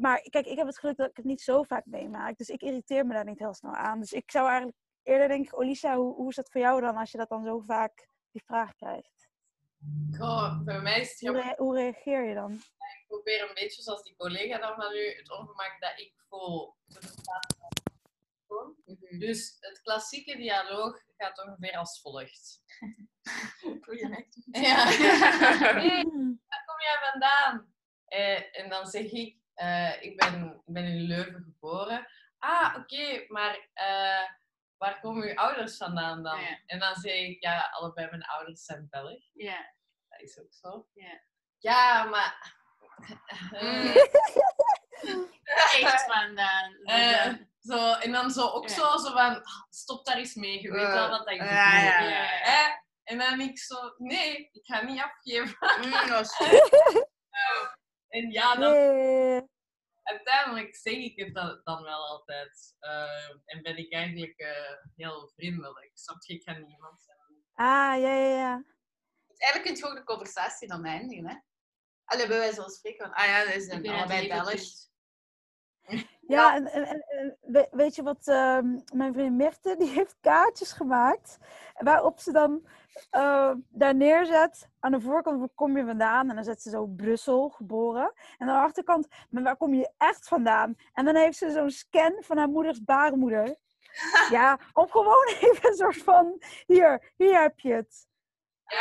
maar 0.00 0.20
kijk, 0.20 0.46
ik 0.46 0.56
heb 0.56 0.66
het 0.66 0.78
geluk 0.78 0.96
dat 0.96 1.10
ik 1.10 1.16
het 1.16 1.24
niet 1.24 1.40
zo 1.40 1.62
vaak 1.62 1.86
meemaak, 1.86 2.36
dus 2.38 2.48
ik 2.48 2.62
irriteer 2.62 3.06
me 3.06 3.12
daar 3.14 3.24
niet 3.24 3.38
heel 3.38 3.54
snel 3.54 3.74
aan. 3.74 4.00
Dus 4.00 4.12
ik 4.12 4.30
zou 4.30 4.46
eigenlijk 4.48 4.78
eerder 5.02 5.28
denken, 5.28 5.58
Olisa, 5.58 5.96
hoe, 5.96 6.14
hoe 6.14 6.28
is 6.28 6.36
dat 6.36 6.50
voor 6.50 6.60
jou 6.60 6.80
dan 6.80 6.96
als 6.96 7.10
je 7.10 7.18
dat 7.18 7.28
dan 7.28 7.44
zo 7.44 7.58
vaak 7.58 8.08
die 8.30 8.42
vraag 8.44 8.74
krijgt? 8.74 9.28
Goh, 10.18 10.60
bij 10.62 10.80
mij 10.80 11.00
is 11.00 11.20
het 11.20 11.56
Hoe, 11.56 11.74
reageer 11.76 12.24
je 12.24 12.34
dan? 12.34 12.52
Ik 12.52 13.04
probeer 13.06 13.48
een 13.48 13.54
beetje 13.54 13.82
zoals 13.82 14.02
die 14.02 14.16
collega 14.16 14.58
dan 14.58 14.74
van 14.74 14.92
u, 14.92 15.14
het 15.16 15.30
ongemak 15.30 15.76
dat 15.80 15.98
ik 15.98 16.14
voel 16.28 16.76
te 16.86 17.00
verstaan. 17.00 17.58
Dus 19.18 19.56
het 19.60 19.80
klassieke 19.80 20.36
dialoog 20.36 21.02
gaat 21.16 21.46
ongeveer 21.46 21.76
als 21.76 22.00
volgt. 22.00 22.62
Ja. 24.52 24.84
Hey, 25.80 26.02
Hmm. 26.02 26.40
waar 26.48 26.64
kom 26.66 26.80
jij 26.80 27.10
vandaan? 27.10 27.74
Eh, 28.04 28.58
en 28.60 28.68
dan 28.68 28.86
zeg 28.86 29.04
ik, 29.04 29.39
eh, 29.60 30.02
ik, 30.02 30.16
ben, 30.16 30.62
ik 30.66 30.72
ben 30.74 30.84
in 30.84 31.00
Leuven 31.02 31.42
geboren. 31.44 32.06
Ah, 32.38 32.74
oké, 32.78 33.24
maar 33.28 33.68
eh, 33.72 34.28
waar 34.76 35.00
komen 35.00 35.28
uw 35.28 35.34
ouders 35.34 35.76
vandaan 35.76 36.22
dan? 36.22 36.40
Ja. 36.40 36.58
En 36.66 36.78
dan 36.78 36.94
zeg 36.94 37.12
ik, 37.14 37.42
ja, 37.42 37.68
allebei 37.72 38.10
mijn 38.10 38.22
ouders 38.24 38.64
zijn 38.64 38.86
Belg. 38.90 39.22
Ja. 39.32 39.74
Dat 40.08 40.20
is 40.20 40.38
ook 40.40 40.52
zo. 40.52 40.86
Ja. 40.92 41.20
Ja, 41.58 42.04
maar... 42.04 42.54
eh, 43.52 43.96
Echt 45.80 46.04
vandaan. 46.12 46.74
eh, 46.84 47.32
zo, 47.60 47.92
en 47.92 48.12
dan 48.12 48.30
zo 48.30 48.46
ook 48.48 48.68
Ja. 48.68 48.74
zo, 48.74 48.96
zo 48.96 49.12
van, 49.12 49.36
"Ah, 49.42 49.62
stop 49.70 50.04
daar 50.06 50.16
eens 50.16 50.34
mee, 50.34 50.62
je 50.62 50.70
weet 50.72 50.86
wel 50.86 51.08
wat 51.08 51.18
dat 51.18 51.30
ik 51.30 51.38
bedoel. 51.38 51.54
ja, 51.54 51.78
ja, 51.82 52.00
ja. 52.00 52.24
Hè? 52.26 52.78
En 53.04 53.18
dan 53.18 53.40
ik 53.40 53.58
zo, 53.58 53.94
nee, 53.96 54.48
ik 54.52 54.66
ga 54.66 54.80
niet 54.82 55.02
afgeven. 55.02 55.56
Mm, 55.84 56.08
dat 56.08 56.20
is- 56.20 56.38
En 58.10 58.30
ja, 58.30 58.54
dan, 58.54 58.72
uiteindelijk 60.02 60.76
zeg 60.76 60.94
ik 60.94 61.18
het 61.18 61.34
dan, 61.34 61.60
dan 61.64 61.82
wel 61.82 62.06
altijd. 62.06 62.74
Eh, 62.78 63.28
en 63.44 63.62
ben 63.62 63.76
ik 63.76 63.92
eigenlijk 63.92 64.38
eh, 64.38 64.76
heel 64.96 65.28
vriendelijk. 65.34 65.90
Snap 65.94 66.22
je? 66.22 66.34
Ik 66.34 66.42
ga 66.42 66.52
niemand 66.52 67.02
zijn. 67.02 67.18
Ah, 67.54 68.00
ja, 68.00 68.14
ja, 68.14 68.26
ja. 68.38 68.64
Eigenlijk 69.36 69.62
kun 69.64 69.76
je 69.76 69.86
ook 69.86 69.96
de 70.06 70.12
conversatie 70.12 70.68
dan 70.68 70.84
eindigen, 70.84 71.28
hè? 71.28 71.34
Allee, 72.04 72.26
bij 72.28 72.38
wijze 72.38 72.60
van 72.60 72.70
spreken. 72.70 73.06
van, 73.06 73.14
Ah 73.14 73.26
ja, 73.26 73.44
dat 73.44 73.54
is 73.54 73.68
een 73.68 73.88
allebei 73.88 74.28
Belg. 74.28 74.60
Ja, 76.20 76.54
en, 76.54 76.66
en, 76.66 76.84
en- 76.84 77.04
en 77.08 77.36
we- 77.40 77.68
weet 77.70 77.94
je 77.94 78.02
wat, 78.02 78.28
ehm, 78.28 78.66
mijn 78.94 79.12
vriendin 79.12 79.36
Mirte, 79.36 79.76
die 79.78 79.88
heeft 79.88 80.16
kaartjes 80.20 80.72
gemaakt. 80.72 81.38
Waarop 81.78 82.18
ze 82.20 82.32
dan 82.32 82.66
eh, 83.10 83.52
daar 83.68 83.94
neerzet. 83.94 84.68
Aan 84.78 84.92
de 84.92 85.00
voorkant, 85.00 85.38
waar 85.38 85.48
kom 85.54 85.76
je 85.76 85.84
vandaan? 85.84 86.28
En 86.28 86.34
dan 86.34 86.44
zet 86.44 86.62
ze 86.62 86.70
zo 86.70 86.86
Brussel, 86.86 87.48
geboren. 87.48 88.12
En 88.38 88.48
aan 88.48 88.56
de 88.56 88.62
achterkant, 88.62 89.08
maar 89.30 89.42
waar 89.42 89.56
kom 89.56 89.74
je 89.74 89.92
echt 89.98 90.28
vandaan? 90.28 90.76
En 90.92 91.04
dan 91.04 91.14
heeft 91.14 91.38
ze 91.38 91.50
zo'n 91.50 91.70
scan 91.70 92.16
van 92.20 92.36
haar 92.36 92.48
moeders 92.48 92.84
baarmoeder. 92.84 93.56
Ja, 94.30 94.58
om 94.72 94.90
gewoon 94.90 95.26
even 95.40 95.68
een 95.68 95.76
soort 95.76 96.02
van, 96.02 96.42
hier, 96.66 97.12
hier 97.16 97.40
heb 97.40 97.60
je 97.60 97.72
het. 97.72 98.08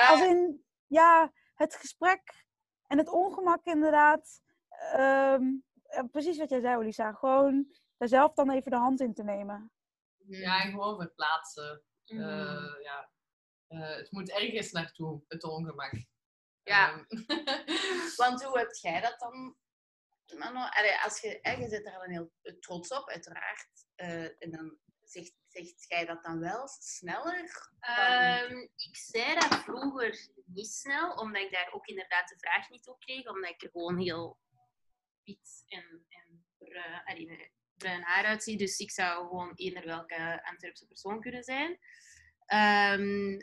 Als 0.10 0.22
in, 0.22 0.66
ja, 0.88 1.32
het 1.56 1.76
gesprek 1.76 2.46
en 2.88 2.98
het 2.98 3.10
ongemak 3.10 3.66
inderdaad. 3.66 4.42
Ehm, 4.70 5.44
eh, 5.84 6.04
precies 6.12 6.38
wat 6.38 6.50
jij 6.50 6.60
zei, 6.60 6.78
Olisa. 6.78 7.12
Gewoon 7.12 7.68
daar 7.98 8.08
zelf 8.08 8.34
dan 8.34 8.50
even 8.50 8.72
de 8.72 8.78
hand 8.78 9.00
in 9.00 9.14
te 9.14 9.24
nemen. 9.24 9.72
Ja, 10.28 10.64
en 10.64 10.72
gewoon 10.72 10.96
verplaatsen. 10.96 11.84
Mhm. 12.06 12.22
Eh, 12.22 12.84
ja. 12.84 13.10
Eh, 13.70 13.96
het 13.96 14.12
moet 14.12 14.32
ergens 14.32 14.72
naartoe, 14.72 15.24
het 15.28 15.44
ongemak. 15.44 15.94
Ja. 16.64 16.90
Ehm, 16.90 17.04
Want 18.22 18.44
hoe 18.44 18.58
heb 18.58 18.74
jij 18.74 19.02
dat 19.02 19.20
dan? 19.20 19.58
Mano? 20.38 20.60
Allee, 20.60 21.02
als 21.04 21.22
je, 21.22 21.40
je 21.60 21.68
zit 21.68 21.86
er 21.86 21.92
dan 21.92 22.10
heel 22.10 22.32
trots 22.60 22.90
op, 22.90 23.10
uiteraard. 23.10 23.86
Eh, 23.96 24.44
en 24.44 24.52
dan 24.52 24.78
zegt, 25.02 25.34
zegt 25.48 25.86
jij 25.88 26.06
dat 26.06 26.24
dan 26.24 26.40
wel 26.40 26.68
sneller? 26.68 27.72
Ehm, 27.80 28.58
ik 28.76 28.96
zei 28.96 29.34
dat 29.34 29.56
vroeger 29.56 30.30
niet 30.46 30.72
snel, 30.72 31.14
omdat 31.14 31.42
ik 31.42 31.52
daar 31.52 31.72
ook 31.72 31.88
inderdaad 31.88 32.30
de 32.30 32.40
vraag 32.40 32.70
niet 32.70 32.88
op 32.88 33.00
kreeg, 33.00 33.28
omdat 33.28 33.50
ik 33.50 33.64
er 33.64 33.70
gewoon 33.70 33.98
heel 33.98 34.40
wit 35.24 35.64
en, 35.68 36.06
en 36.10 36.46
bruin, 36.58 37.04
allee, 37.04 37.52
bruin 37.74 38.02
haar 38.02 38.26
uitzie. 38.26 38.58
Dus 38.58 38.80
ik 38.80 38.92
zou 38.92 39.28
gewoon 39.28 39.52
eender 39.56 39.86
welke 39.86 40.44
Antwerpse 40.44 40.88
persoon 40.88 41.22
kunnen 41.22 41.44
zijn. 41.44 41.80
Ehm, 42.46 43.38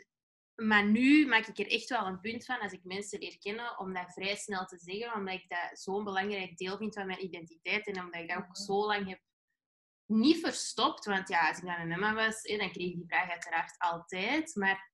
maar 0.57 0.85
nu 0.85 1.27
maak 1.27 1.45
ik 1.47 1.57
er 1.59 1.71
echt 1.71 1.89
wel 1.89 2.05
een 2.05 2.19
punt 2.19 2.45
van 2.45 2.59
als 2.59 2.71
ik 2.71 2.83
mensen 2.83 3.19
leer 3.19 3.37
kennen, 3.37 3.79
om 3.79 3.93
dat 3.93 4.13
vrij 4.13 4.35
snel 4.35 4.65
te 4.65 4.77
zeggen, 4.77 5.13
omdat 5.13 5.33
ik 5.33 5.49
dat 5.49 5.79
zo'n 5.79 6.03
belangrijk 6.03 6.57
deel 6.57 6.77
vind 6.77 6.93
van 6.93 7.05
mijn 7.05 7.23
identiteit 7.23 7.87
en 7.87 8.03
omdat 8.03 8.21
ik 8.21 8.29
dat 8.29 8.37
ook 8.37 8.57
zo 8.57 8.85
lang 8.85 9.07
heb 9.09 9.19
niet 10.05 10.39
verstopt. 10.39 11.05
Want 11.05 11.29
ja, 11.29 11.47
als 11.47 11.57
ik 11.57 11.63
dan 11.63 11.79
een 11.79 11.91
Emma 11.91 12.13
was, 12.13 12.41
dan 12.41 12.57
kreeg 12.57 12.87
ik 12.87 12.95
die 12.95 13.05
vraag 13.07 13.29
uiteraard 13.29 13.75
altijd. 13.77 14.55
Maar 14.55 14.91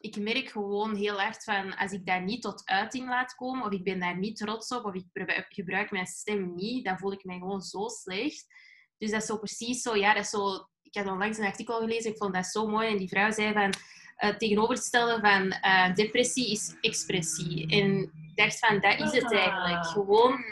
ik 0.00 0.16
merk 0.16 0.48
gewoon 0.48 0.94
heel 0.94 1.20
hard 1.20 1.44
van, 1.44 1.76
als 1.76 1.92
ik 1.92 2.06
dat 2.06 2.22
niet 2.22 2.42
tot 2.42 2.66
uiting 2.66 3.08
laat 3.08 3.34
komen, 3.34 3.66
of 3.66 3.72
ik 3.72 3.84
ben 3.84 4.00
daar 4.00 4.18
niet 4.18 4.36
trots 4.36 4.68
op, 4.68 4.84
of 4.84 4.94
ik 4.94 5.06
gebruik- 5.48 5.90
mijn 5.90 6.06
stem 6.06 6.54
niet, 6.54 6.84
dan 6.84 6.98
voel 6.98 7.12
ik 7.12 7.24
me 7.24 7.32
gewoon 7.32 7.60
zo 7.60 7.88
slecht. 7.88 8.46
Dus 8.98 9.10
dat 9.10 9.20
is 9.20 9.26
zo 9.26 9.38
precies 9.38 9.82
zo, 9.82 9.96
ja, 9.96 10.14
dat 10.14 10.24
is 10.24 10.30
zo... 10.30 10.68
Ik 10.82 10.94
had 10.94 11.06
onlangs 11.06 11.38
een 11.38 11.44
artikel 11.44 11.78
gelezen, 11.78 12.10
ik 12.10 12.16
vond 12.16 12.34
dat 12.34 12.46
zo 12.46 12.66
mooi. 12.66 12.88
En 12.88 12.96
die 12.96 13.08
vrouw 13.08 13.30
zei 13.30 13.52
van, 13.52 13.72
eh 14.18 14.36
tegenovergestelde 14.36 15.20
van 15.20 15.50
eh, 15.50 15.94
depressie 15.94 16.50
is 16.50 16.76
expressie. 16.80 17.70
En 17.70 18.02
ik 18.02 18.32
dacht 18.34 18.58
van, 18.58 18.80
dat 18.80 19.00
is 19.00 19.12
het 19.12 19.32
eigenlijk. 19.32 19.86
Gewoon 19.86 20.44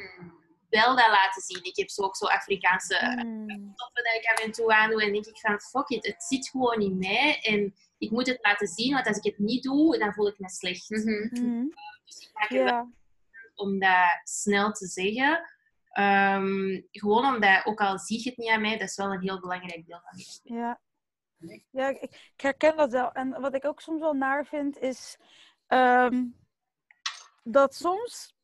wel 0.68 0.96
dat 0.96 1.08
laten 1.08 1.42
zien. 1.42 1.64
Ik 1.64 1.76
heb 1.76 1.90
zo 1.90 2.02
ook 2.02 2.16
zo 2.16 2.24
Afrikaanse 2.24 2.96
Hmm. 2.96 3.72
stoffen 3.74 4.04
dat 4.04 4.14
ik 4.14 4.30
af 4.32 4.44
en 4.44 4.52
toe 4.52 4.74
aandoe. 4.74 5.02
En 5.02 5.12
denk 5.12 5.26
ik 5.26 5.38
van, 5.38 5.60
fuck 5.60 5.88
it, 5.88 6.06
het 6.06 6.22
zit 6.22 6.48
gewoon 6.48 6.80
in 6.80 6.98
mij. 6.98 7.40
En 7.42 7.74
ik 7.98 8.10
moet 8.10 8.26
het 8.26 8.38
laten 8.42 8.66
zien, 8.66 8.92
want 8.92 9.06
als 9.06 9.16
ik 9.16 9.24
het 9.24 9.38
niet 9.38 9.62
doe, 9.62 9.98
dan 9.98 10.12
voel 10.12 10.28
ik 10.28 10.38
me 10.38 10.50
slecht. 10.50 10.88
Hmm. 10.88 11.74
Dus 12.04 12.18
ik 12.18 12.30
maak 12.32 12.50
er 12.50 12.64
wel 12.64 12.92
om 13.54 13.78
dat 13.78 14.20
snel 14.24 14.72
te 14.72 14.86
zeggen. 14.86 15.54
Ehm, 15.90 16.80
gewoon 16.90 17.34
omdat, 17.34 17.66
ook 17.66 17.80
al 17.80 17.98
zie 17.98 18.22
je 18.22 18.28
het 18.28 18.38
niet 18.38 18.50
aan 18.50 18.60
mij, 18.60 18.78
dat 18.78 18.88
is 18.88 18.96
wel 18.96 19.12
een 19.12 19.20
heel 19.20 19.40
belangrijk 19.40 19.86
deel 19.86 20.00
van 20.02 20.16
mij. 20.16 20.58
Ja. 20.58 20.80
Ja, 21.70 21.88
ik, 21.88 22.00
ik 22.02 22.40
herken 22.40 22.76
dat 22.76 22.90
wel. 22.90 23.12
En 23.12 23.40
wat 23.40 23.54
ik 23.54 23.64
ook 23.64 23.80
soms 23.80 24.00
wel 24.00 24.12
naar 24.12 24.46
vind, 24.46 24.78
is 24.78 25.18
ehm, 25.66 26.24
dat 27.42 27.74
soms, 27.74 28.34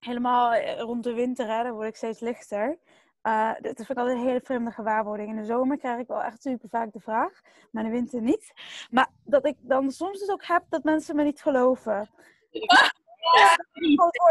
helemaal 0.00 0.52
eh, 0.52 0.80
rond 0.80 1.04
de 1.04 1.12
winter, 1.12 1.46
hè, 1.46 1.62
dan 1.62 1.72
word 1.72 1.88
ik 1.88 1.96
steeds 1.96 2.20
lichter. 2.20 2.78
Eh 3.22 3.52
dat 3.60 3.76
vind 3.76 3.90
ik 3.90 3.96
altijd 3.96 4.16
een 4.16 4.26
hele 4.26 4.40
vreemde 4.40 4.70
gewaarwording. 4.70 5.28
In 5.28 5.36
de 5.36 5.44
zomer 5.44 5.78
krijg 5.78 5.98
ik 5.98 6.06
wel 6.06 6.22
echt 6.22 6.42
super 6.42 6.68
vaak 6.68 6.92
de 6.92 7.00
vraag, 7.00 7.40
maar 7.70 7.84
in 7.84 7.90
de 7.90 7.96
winter 7.96 8.20
niet. 8.20 8.52
Maar 8.90 9.10
dat 9.24 9.46
ik 9.46 9.56
dan 9.60 9.90
soms 9.90 10.18
dus 10.18 10.28
ook 10.28 10.44
heb 10.44 10.64
dat 10.68 10.84
mensen 10.84 11.16
me 11.16 11.22
niet 11.22 11.42
geloven. 11.42 12.10
Ja, 12.50 12.90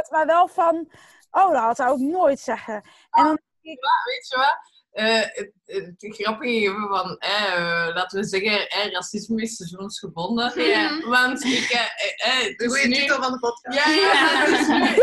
maar 0.09 0.25
wel 0.25 0.47
van, 0.47 0.91
oh, 1.31 1.51
dat 1.67 1.75
zou 1.75 2.01
ik 2.01 2.09
nooit 2.11 2.39
zeggen. 2.39 2.73
En 3.11 3.23
dan 3.23 3.39
weet 3.61 4.27
je 4.27 4.37
wat? 4.37 4.74
Eh, 4.95 5.21
het, 5.21 5.51
het 5.65 5.95
grappige 5.97 6.87
van, 6.89 7.17
eh, 7.17 7.89
laten 7.93 8.19
we 8.19 8.25
zeggen, 8.25 8.69
eh, 8.69 8.91
racisme 8.91 9.41
is 9.41 9.55
seizoensgebonden. 9.55 10.61
Ja. 10.67 10.99
Want 11.07 11.43
ik, 11.43 11.69
eh, 11.69 11.79
eh, 11.81 12.37
eh, 12.39 12.47
het 12.47 12.57
De 12.57 12.63
is 12.65 12.71
goede 12.71 12.87
nu- 12.87 12.93
titel 12.95 13.21
van 13.23 13.31
de 13.31 13.39
podcast. 13.39 13.85
Ja, 13.85 13.91
ja, 13.93 14.45
dus 14.45 14.67
nu- 14.67 14.95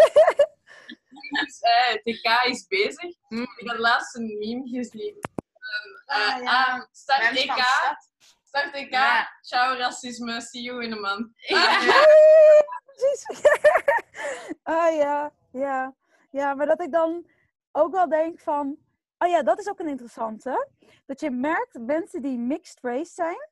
dus, 1.45 1.61
eh, 1.61 1.95
TK 1.95 2.45
is 2.51 2.67
bezig. 2.67 3.11
Ik 3.57 3.63
had 3.69 3.79
laatst 3.79 4.15
een 4.17 4.37
meme 4.39 4.69
gezien. 4.69 5.19
Ehm, 5.21 6.21
eh, 6.21 6.35
Ah, 6.37 6.43
ja. 6.43 6.65
ah, 6.65 6.83
start 6.93 7.25
van 7.25 7.35
TK. 7.35 7.63
Start 8.45 8.73
TK. 8.73 8.91
Ja. 8.93 9.29
Ciao 9.43 9.77
racisme. 9.77 10.41
See 10.41 10.63
you 10.63 10.85
in 10.85 10.93
a 10.93 10.97
month. 11.01 11.29
Ja, 11.37 11.79
precies. 12.85 13.27
ah 14.63 14.95
ja, 14.97 15.33
ja. 15.53 15.95
Ja, 16.31 16.55
maar 16.55 16.67
dat 16.67 16.81
ik 16.83 16.93
dan 16.93 17.27
ook 17.73 17.93
wel 17.93 18.09
denk 18.09 18.41
van... 18.41 18.77
Oh 19.23 19.29
ja, 19.29 19.43
dat 19.43 19.59
is 19.59 19.69
ook 19.69 19.79
een 19.79 19.89
interessante. 19.89 20.69
Dat 21.07 21.21
je 21.21 21.31
merkt, 21.31 21.79
mensen 21.79 22.23
die 22.23 22.39
mixed 22.39 22.79
race 22.81 23.13
zijn... 23.13 23.51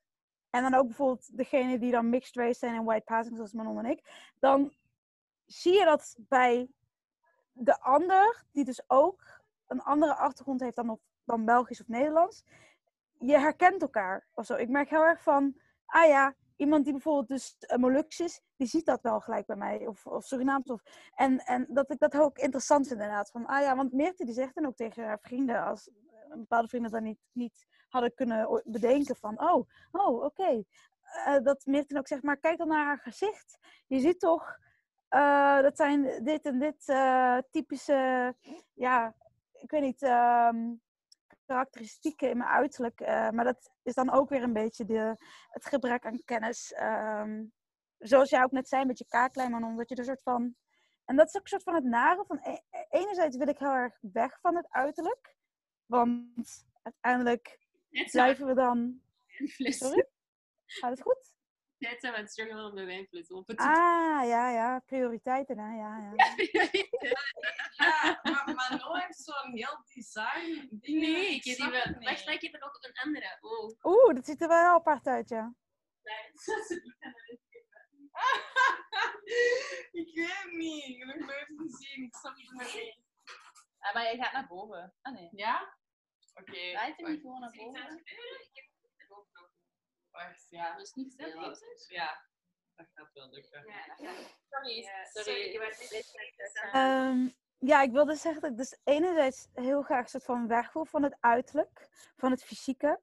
En 0.49 0.61
dan 0.61 0.73
ook 0.73 0.85
bijvoorbeeld 0.85 1.37
degene 1.37 1.79
die 1.79 1.91
dan 1.91 2.09
mixed 2.09 2.35
race 2.35 2.59
zijn 2.59 2.75
en 2.75 2.83
white 2.83 3.03
passing, 3.03 3.35
zoals 3.35 3.53
Manon 3.53 3.77
en 3.79 3.85
ik. 3.85 4.31
Dan 4.39 4.73
zie 5.45 5.73
je 5.73 5.85
dat 5.85 6.15
bij 6.17 6.69
de 7.51 7.79
ander, 7.79 8.43
die 8.51 8.65
dus 8.65 8.83
ook 8.87 9.41
een 9.67 9.81
andere 9.81 10.15
achtergrond 10.15 10.61
heeft 10.61 10.75
dan, 10.75 10.89
of, 10.89 10.99
dan 11.23 11.45
Belgisch 11.45 11.81
of 11.81 11.87
Nederlands. 11.87 12.43
Je 13.19 13.39
herkent 13.39 13.81
elkaar 13.81 14.27
of. 14.33 14.49
Ik 14.49 14.69
merk 14.69 14.89
heel 14.89 15.03
erg 15.03 15.21
van, 15.21 15.55
ah 15.85 16.07
ja, 16.07 16.35
iemand 16.61 16.83
die 16.83 16.93
bijvoorbeeld 16.93 17.27
dus 17.27 17.55
uh, 17.59 17.77
Molux 17.77 18.19
is, 18.19 18.41
die 18.55 18.67
ziet 18.67 18.85
dat 18.85 19.01
wel 19.01 19.19
gelijk 19.19 19.45
bij 19.45 19.55
mij. 19.55 19.87
Of, 19.87 20.05
of 20.05 20.25
Surinaams. 20.25 20.73
En, 21.15 21.39
en 21.39 21.65
dat 21.69 21.91
ik 21.91 21.99
dat 21.99 22.17
ook 22.17 22.37
interessant 22.37 22.87
vind 22.87 22.99
inderdaad. 22.99 23.31
Van, 23.31 23.45
ah 23.45 23.61
ja, 23.61 23.75
want 23.75 23.91
Meerte 23.91 24.25
die 24.25 24.33
zegt 24.33 24.55
dan 24.55 24.65
ook 24.65 24.75
tegen 24.75 25.03
haar 25.03 25.19
vrienden, 25.19 25.63
als 25.63 25.89
eh, 25.89 26.37
bepaalde 26.37 26.67
vrienden 26.67 26.91
dat 26.91 27.01
niet, 27.01 27.19
niet 27.31 27.67
hadden 27.89 28.13
kunnen 28.13 28.61
bedenken 28.65 29.15
van, 29.15 29.41
oh, 29.41 29.67
oh 29.91 30.23
oké. 30.23 30.63
Eh, 31.25 31.43
dat 31.43 31.65
Meerte 31.65 31.97
ook 31.97 32.07
zegt, 32.07 32.23
maar 32.23 32.37
kijk 32.37 32.57
dan 32.57 32.67
naar 32.67 32.85
haar 32.85 32.99
gezicht. 32.99 33.57
Je 33.87 33.99
ziet 33.99 34.19
toch, 34.19 34.57
eh, 35.07 35.61
dat 35.61 35.77
zijn 35.77 36.23
dit 36.23 36.45
en 36.45 36.59
dit 36.59 36.87
eh, 36.87 37.37
typische, 37.51 38.35
ja, 38.73 39.15
ik 39.51 39.71
weet 39.71 39.81
niet, 39.81 40.01
ehm, 40.01 40.73
karakteristieken 41.51 42.29
in 42.29 42.37
mijn 42.37 42.49
uiterlijk. 42.49 42.99
eh, 42.99 43.29
maar 43.29 43.45
dat 43.45 43.71
is 43.83 43.93
dan 43.93 44.11
ook 44.11 44.29
weer 44.29 44.43
een 44.43 44.53
beetje 44.53 44.85
de, 44.85 45.15
het 45.49 45.65
gebrek 45.65 46.05
aan 46.05 46.23
kennis. 46.25 46.73
ehm, 46.73 47.43
zoals 47.97 48.29
jij 48.29 48.43
ook 48.43 48.51
net 48.51 48.67
zei, 48.67 48.85
met 48.85 48.97
je 48.97 49.05
kaaklijn, 49.07 49.51
Manon, 49.51 49.77
dat 49.77 49.89
je 49.89 49.95
er 49.95 50.05
soort 50.05 50.23
van... 50.23 50.55
En 51.05 51.15
dat 51.15 51.27
is 51.27 51.35
ook 51.35 51.41
een 51.41 51.47
soort 51.47 51.63
van 51.63 51.75
het 51.75 51.83
nare 51.83 52.23
van... 52.27 52.39
e- 52.43 52.57
e- 52.69 52.85
Enerzijds 52.89 53.37
wil 53.37 53.47
ik 53.47 53.57
heel 53.57 53.71
erg 53.71 53.97
weg 54.01 54.39
van 54.39 54.55
het 54.55 54.69
uiterlijk. 54.69 55.35
Want 55.85 56.65
uiteindelijk 56.81 57.59
blijven 58.11 58.47
we 58.47 58.53
dan... 58.53 59.01
Sorry? 59.55 60.07
Gaat 60.65 60.89
het 60.89 61.01
goed? 61.01 61.31
Net 61.81 61.99
zijn 61.99 62.11
we 62.11 62.17
aan 62.17 62.23
het 62.23 62.31
struggelen 62.31 62.65
om 62.65 62.75
de 62.75 62.85
wijnfles 62.85 63.31
open 63.31 63.55
te 63.55 63.63
Ah, 63.63 64.27
ja, 64.27 64.49
ja. 64.49 64.79
Prioriteiten, 64.79 65.57
hè. 65.57 65.75
Ja, 65.75 65.97
ja. 66.51 66.69
Ja, 67.75 68.19
maar 68.23 68.55
Manon 68.55 68.99
heeft 68.99 69.17
zo'n 69.17 69.51
heel 69.53 69.83
design 69.93 70.67
ding. 70.71 70.99
Nee, 70.99 71.35
ik 71.35 71.43
heb 71.43 71.57
die 71.57 71.69
wel. 71.69 71.81
het 71.81 71.99
niet. 71.99 72.09
Wacht, 72.09 72.27
ik 72.27 72.41
heb 72.41 72.53
er 72.53 72.63
ook 72.63 72.77
een 72.81 73.03
andere. 73.03 73.37
Oh. 73.41 73.77
Oeh, 73.83 74.15
dat 74.15 74.25
ziet 74.25 74.41
er 74.41 74.47
wel 74.47 74.59
heel 74.59 74.73
apart 74.73 75.07
uit, 75.07 75.29
ja. 75.29 75.53
ik 80.01 80.15
weet 80.15 80.51
niet. 80.51 80.83
Ik 80.83 80.97
heb 80.97 81.15
nog 81.15 81.27
nooit 81.27 81.53
gezien. 81.55 82.03
Ik 82.03 82.15
snap 82.15 82.35
het 82.37 82.51
niet. 82.73 82.97
Ah, 83.79 83.93
maar 83.93 84.03
jij 84.03 84.17
gaat 84.17 84.33
naar 84.33 84.47
boven. 84.47 84.93
Ah 85.01 85.13
nee. 85.13 85.29
Ja? 85.31 85.77
Oké. 86.33 86.51
Draait 86.51 86.75
hij 86.75 86.91
niet 86.95 87.05
wacht. 87.05 87.19
gewoon 87.21 87.39
naar 87.39 87.51
boven? 87.57 87.81
het? 87.81 87.99
Ik 87.99 88.51
heb 88.53 88.65
het. 88.65 88.70
Wacht, 90.11 90.47
ja. 90.49 90.71
Dat 90.75 90.81
is 90.85 90.93
niet 90.93 91.13
Ja, 91.17 91.29
veel. 91.29 91.55
Ja, 91.87 92.21
dat 92.75 92.87
gaat 92.93 93.13
wel 93.13 93.29
lukken. 93.29 93.65
Ja. 93.65 93.95
Sorry, 94.49 94.81
Ja, 94.81 95.05
sorry. 95.05 95.53
sorry. 95.53 95.69
Niet 95.91 96.69
Ehm, 96.71 97.29
ja, 97.57 97.81
ik 97.81 97.91
wilde 97.91 98.15
zeggen 98.15 98.41
dat 98.41 98.51
ik 98.51 98.57
dus 98.57 98.79
enerzijds 98.83 99.47
heel 99.53 99.81
graag 99.81 100.03
een 100.03 100.09
soort 100.09 100.23
van 100.23 100.47
weg 100.47 100.73
wil 100.73 100.85
van 100.85 101.03
het 101.03 101.17
uiterlijk, 101.19 101.87
van 102.15 102.31
het 102.31 102.43
fysieke. 102.43 102.99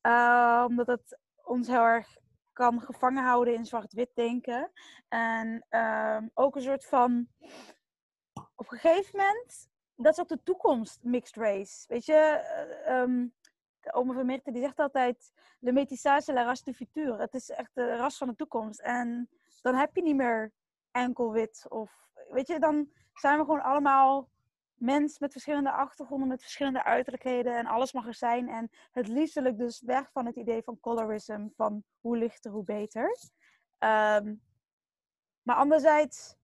Eh, 0.00 0.64
omdat 0.68 0.86
het 0.86 1.18
ons 1.44 1.66
heel 1.66 1.82
erg 1.84 2.16
kan 2.52 2.80
gevangen 2.80 3.24
houden 3.24 3.54
in 3.54 3.66
zwart-wit 3.66 4.10
denken. 4.14 4.72
En 5.08 5.66
ehm, 5.68 6.28
ook 6.34 6.56
een 6.56 6.62
soort 6.62 6.84
van, 6.84 7.28
op 8.54 8.72
een 8.72 8.78
gegeven 8.78 9.18
moment, 9.18 9.68
dat 9.94 10.12
is 10.12 10.20
ook 10.20 10.28
de 10.28 10.42
toekomst, 10.42 11.02
mixed 11.02 11.36
race. 11.36 11.84
Weet 11.88 12.04
je, 12.04 12.14
ehm, 12.84 13.26
van 13.92 14.26
Mirte 14.26 14.52
die 14.52 14.62
zegt 14.62 14.78
altijd, 14.78 15.32
le 15.58 15.72
métissage 15.72 16.32
la 16.32 16.44
race 16.44 16.64
du 16.64 16.72
futur. 16.72 17.18
Het 17.18 17.34
is 17.34 17.50
echt 17.50 17.74
de 17.74 17.96
ras 17.96 18.16
van 18.16 18.28
de 18.28 18.36
toekomst. 18.36 18.80
En 18.80 19.28
dan 19.62 19.74
heb 19.74 19.96
je 19.96 20.02
niet 20.02 20.16
meer 20.16 20.52
enkel 20.90 21.32
wit 21.32 21.66
of, 21.68 22.08
weet 22.28 22.46
je, 22.46 22.58
dan 22.58 22.90
zijn 23.14 23.38
we 23.38 23.44
gewoon 23.44 23.62
allemaal 23.62 24.28
mens 24.74 25.18
met 25.18 25.32
verschillende 25.32 25.72
achtergronden, 25.72 26.28
met 26.28 26.40
verschillende 26.40 26.84
uiterlijkheden 26.84 27.56
en 27.56 27.66
alles 27.66 27.92
mag 27.92 28.06
er 28.06 28.14
zijn. 28.14 28.48
En 28.48 28.70
het 28.90 29.08
liefst 29.08 29.58
dus 29.58 29.80
weg 29.80 30.10
van 30.12 30.26
het 30.26 30.36
idee 30.36 30.62
van 30.62 30.80
colorism, 30.80 31.48
van 31.56 31.84
hoe 32.00 32.16
lichter, 32.16 32.50
hoe 32.50 32.64
beter. 32.64 33.16
Ehm, 33.78 34.34
maar 35.42 35.56
anderzijds 35.56 36.36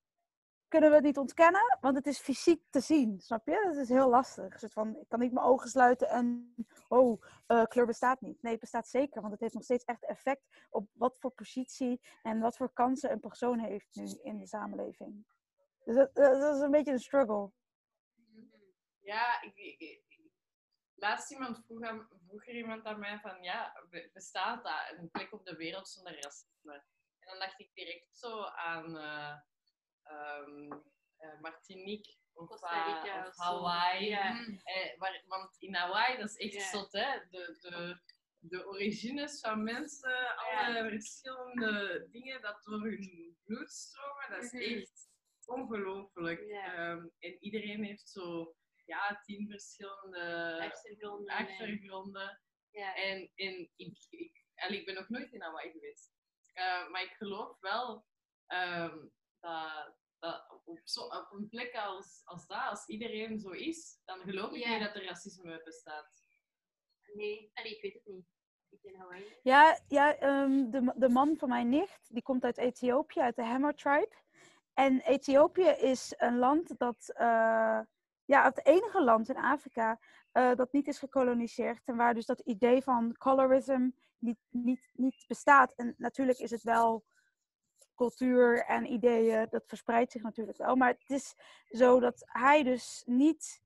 kunnen 0.69 0.89
we 0.91 0.97
het 0.97 1.05
niet 1.05 1.19
ontkennen, 1.19 1.79
want 1.81 1.97
het 1.97 2.07
is 2.07 2.19
fysiek 2.19 2.63
te 2.71 2.81
zien, 2.81 3.21
snap 3.21 3.47
je? 3.47 3.63
Dat 3.65 3.77
is 3.77 3.89
heel 3.89 4.09
lastig. 4.09 4.59
Soort 4.59 4.73
van, 4.73 4.97
ik 4.97 5.09
kan 5.09 5.19
niet 5.19 5.33
mijn 5.33 5.47
ogen 5.47 5.69
sluiten 5.69 6.09
en, 6.09 6.55
oh, 6.89 7.23
eh, 7.47 7.65
kleur 7.65 7.87
bestaat 7.87 8.21
niet. 8.21 8.43
Nee, 8.43 8.53
het 8.53 8.61
bestaat 8.61 8.89
zeker, 8.89 9.21
want 9.21 9.33
het 9.33 9.41
heeft 9.41 9.55
nog 9.55 9.65
steeds 9.65 9.85
echt 9.85 10.05
effect 10.05 10.67
op 10.71 10.89
wat 10.93 11.19
voor 11.19 11.31
positie 11.31 12.01
en 12.23 12.41
wat 12.41 12.57
voor 12.57 12.73
kansen 12.73 13.11
een 13.11 13.21
persoon 13.21 13.59
heeft 13.59 13.95
nu 13.95 14.07
in 14.23 14.39
de 14.39 14.47
samenleving. 14.47 15.27
Dus 15.85 15.95
dat, 15.95 16.55
is 16.55 16.61
een 16.61 16.71
beetje 16.71 16.93
een 16.93 16.99
struggle. 16.99 17.51
Ja, 19.01 19.43
ik, 19.43 20.05
laatst 20.95 21.31
iemand 21.31 21.65
vroeg, 21.65 21.83
aan, 21.83 22.09
vroeg 22.27 22.47
er 22.47 22.55
iemand 22.55 22.85
aan 22.85 22.99
mij 22.99 23.19
van, 23.21 23.43
ja, 23.43 23.85
be- 23.91 24.11
bestaat 24.13 24.63
dat 24.65 24.99
een 24.99 25.11
plek 25.11 25.33
op 25.33 25.45
de 25.45 25.57
wereld 25.57 25.89
zonder 25.89 26.21
racisme? 26.23 26.75
En 27.19 27.27
dan 27.33 27.39
dacht 27.39 27.61
ik 27.61 27.75
direct 27.75 28.17
zo 28.19 28.43
aan 28.45 28.97
eh, 28.97 29.37
ehm, 30.09 30.73
eh, 31.17 31.41
Martinique 31.41 32.17
of, 32.33 32.49
Costa 32.49 32.87
eh, 32.87 33.03
Rica 33.03 33.27
of 33.27 33.35
zo. 33.35 33.43
Hawaii. 33.43 34.09
Ja. 34.09 34.45
Eh, 34.65 34.99
waar, 34.99 35.23
want 35.27 35.57
in 35.59 35.75
Hawaii, 35.75 36.17
dat 36.17 36.29
is 36.31 36.37
echt 36.37 36.53
Ja. 36.55 36.69
zot, 36.71 36.93
hè? 36.93 37.19
De, 37.31 37.57
de, 37.61 37.99
de 38.39 38.67
origines 38.67 39.41
van 39.41 39.63
mensen, 39.63 40.37
alle 40.37 40.89
verschillende 40.89 42.07
dingen 42.11 42.43
dat 42.43 42.63
door 42.65 42.81
hun 42.83 43.37
bloed 43.45 43.73
stromen, 43.73 44.25
dat 44.31 44.43
is 44.43 44.53
Mhm. 44.53 44.63
echt 44.79 45.09
ongelooflijk. 45.45 46.41
Ehm, 46.41 47.07
en 47.19 47.37
iedereen 47.41 47.85
heeft 47.85 48.09
zo, 48.09 48.57
ja, 48.85 49.21
tien 49.25 49.49
verschillende 49.51 50.59
Achtergronden. 50.61 51.35
en- 51.37 51.47
achtergronden. 51.47 52.41
En, 52.95 53.31
en 53.35 53.71
ik, 53.77 54.07
ik, 54.11 54.45
ik 54.69 54.85
ben 54.85 54.95
nog 54.95 55.09
nooit 55.09 55.33
in 55.33 55.43
Hawaii 55.43 55.71
geweest. 55.71 56.13
Eh, 56.53 56.89
maar 56.89 57.03
ik 57.03 57.13
geloof 57.17 57.61
wel 57.61 58.07
ehm, 58.47 58.99
dat, 59.47 59.95
dat 60.19 60.63
op, 60.65 60.81
zo, 60.85 61.01
op 61.01 61.29
een 61.33 61.49
plek 61.49 61.75
als, 61.75 62.21
als 62.25 62.47
dat, 62.47 62.69
als 62.69 62.87
iedereen 62.87 63.39
zo 63.39 63.51
is, 63.51 64.01
dan 64.05 64.19
geloof 64.19 64.53
ik 64.53 64.65
Ja. 64.65 64.71
niet 64.71 64.87
dat 64.87 64.95
er 64.95 65.05
racisme 65.05 65.63
bestaat. 65.65 66.25
Nee, 67.15 67.51
allee, 67.55 67.77
ik 67.77 67.83
weet 67.83 67.95
het 67.95 68.07
niet. 68.07 68.27
Ik 68.69 68.83
ben 68.83 68.95
Hawaii. 68.95 69.37
Ja, 69.43 69.79
ja 69.89 70.17
ehm, 70.17 70.71
de, 70.71 70.93
de 70.97 71.09
man 71.09 71.37
van 71.37 71.49
mijn 71.49 71.69
nicht, 71.69 72.09
die 72.09 72.23
komt 72.23 72.45
uit 72.45 72.59
Ethiopië, 72.59 73.21
uit 73.21 73.37
de 73.37 73.45
Hammer 73.45 73.75
Tribe. 73.75 74.15
En 74.75 75.01
Ethiopië 75.01 75.69
is 75.69 76.15
een 76.17 76.39
land 76.39 76.79
dat, 76.79 77.11
eh, 77.15 77.81
ja, 78.25 78.45
het 78.45 78.67
enige 78.67 79.03
land 79.05 79.29
in 79.29 79.37
Afrika 79.37 79.99
eh, 80.33 80.55
dat 80.55 80.73
niet 80.73 80.89
is 80.89 80.99
gekoloniseerd. 80.99 81.81
En 81.85 81.97
waar 81.97 82.15
dus 82.15 82.27
dat 82.27 82.41
idee 82.41 82.83
van 82.83 83.17
colorism 83.19 83.91
niet, 84.19 84.39
niet, 84.51 84.91
niet 84.93 85.25
bestaat. 85.27 85.73
En 85.73 85.95
natuurlijk 85.99 86.39
is 86.39 86.51
het 86.51 86.63
wel 86.63 87.05
cultuur 87.97 88.65
en 88.65 88.93
ideeën, 88.93 89.47
dat 89.51 89.65
verspreidt 89.67 90.13
zich 90.13 90.23
natuurlijk 90.23 90.59
wel. 90.59 90.77
Maar 90.77 90.89
het 90.89 91.11
is 91.11 91.35
zo 91.71 92.01
dat 92.01 92.25
hij 92.27 92.63
dus 92.63 93.03
niet 93.07 93.65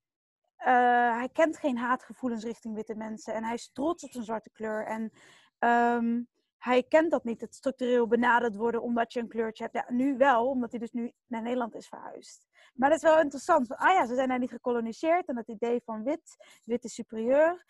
eh, 0.60 1.16
hij 1.16 1.28
kent 1.32 1.56
geen 1.56 1.78
haatgevoelens 1.78 2.44
richting 2.44 2.74
witte 2.74 2.94
mensen. 2.94 3.34
En 3.34 3.44
hij 3.44 3.54
is 3.54 3.70
trots 3.72 4.04
op 4.04 4.10
zijn 4.10 4.24
zwarte 4.24 4.50
kleur. 4.50 4.86
En 4.86 5.12
ehm, 5.58 6.22
hij 6.58 6.82
kent 6.82 7.10
dat 7.10 7.24
niet, 7.24 7.40
het 7.40 7.54
structureel 7.54 8.06
benaderd 8.06 8.56
worden 8.56 8.82
omdat 8.82 9.12
je 9.12 9.20
een 9.20 9.28
kleurtje 9.28 9.62
hebt. 9.62 9.74
Ja, 9.74 9.94
nu 9.94 10.16
wel, 10.16 10.48
omdat 10.48 10.70
hij 10.70 10.80
dus 10.80 10.92
nu 10.92 11.12
naar 11.26 11.42
Nederland 11.42 11.74
is 11.74 11.88
verhuisd. 11.88 12.48
Maar 12.74 12.88
dat 12.88 12.98
is 12.98 13.04
wel 13.04 13.20
interessant. 13.20 13.76
Ah 13.76 13.92
ja, 13.92 14.06
ze 14.06 14.14
zijn 14.14 14.28
daar 14.28 14.38
niet 14.38 14.50
gekoloniseerd. 14.50 15.28
En 15.28 15.36
het 15.36 15.48
idee 15.48 15.80
van 15.84 16.02
wit, 16.02 16.36
wit 16.64 16.84
is 16.84 16.94
superieur. 16.94 17.64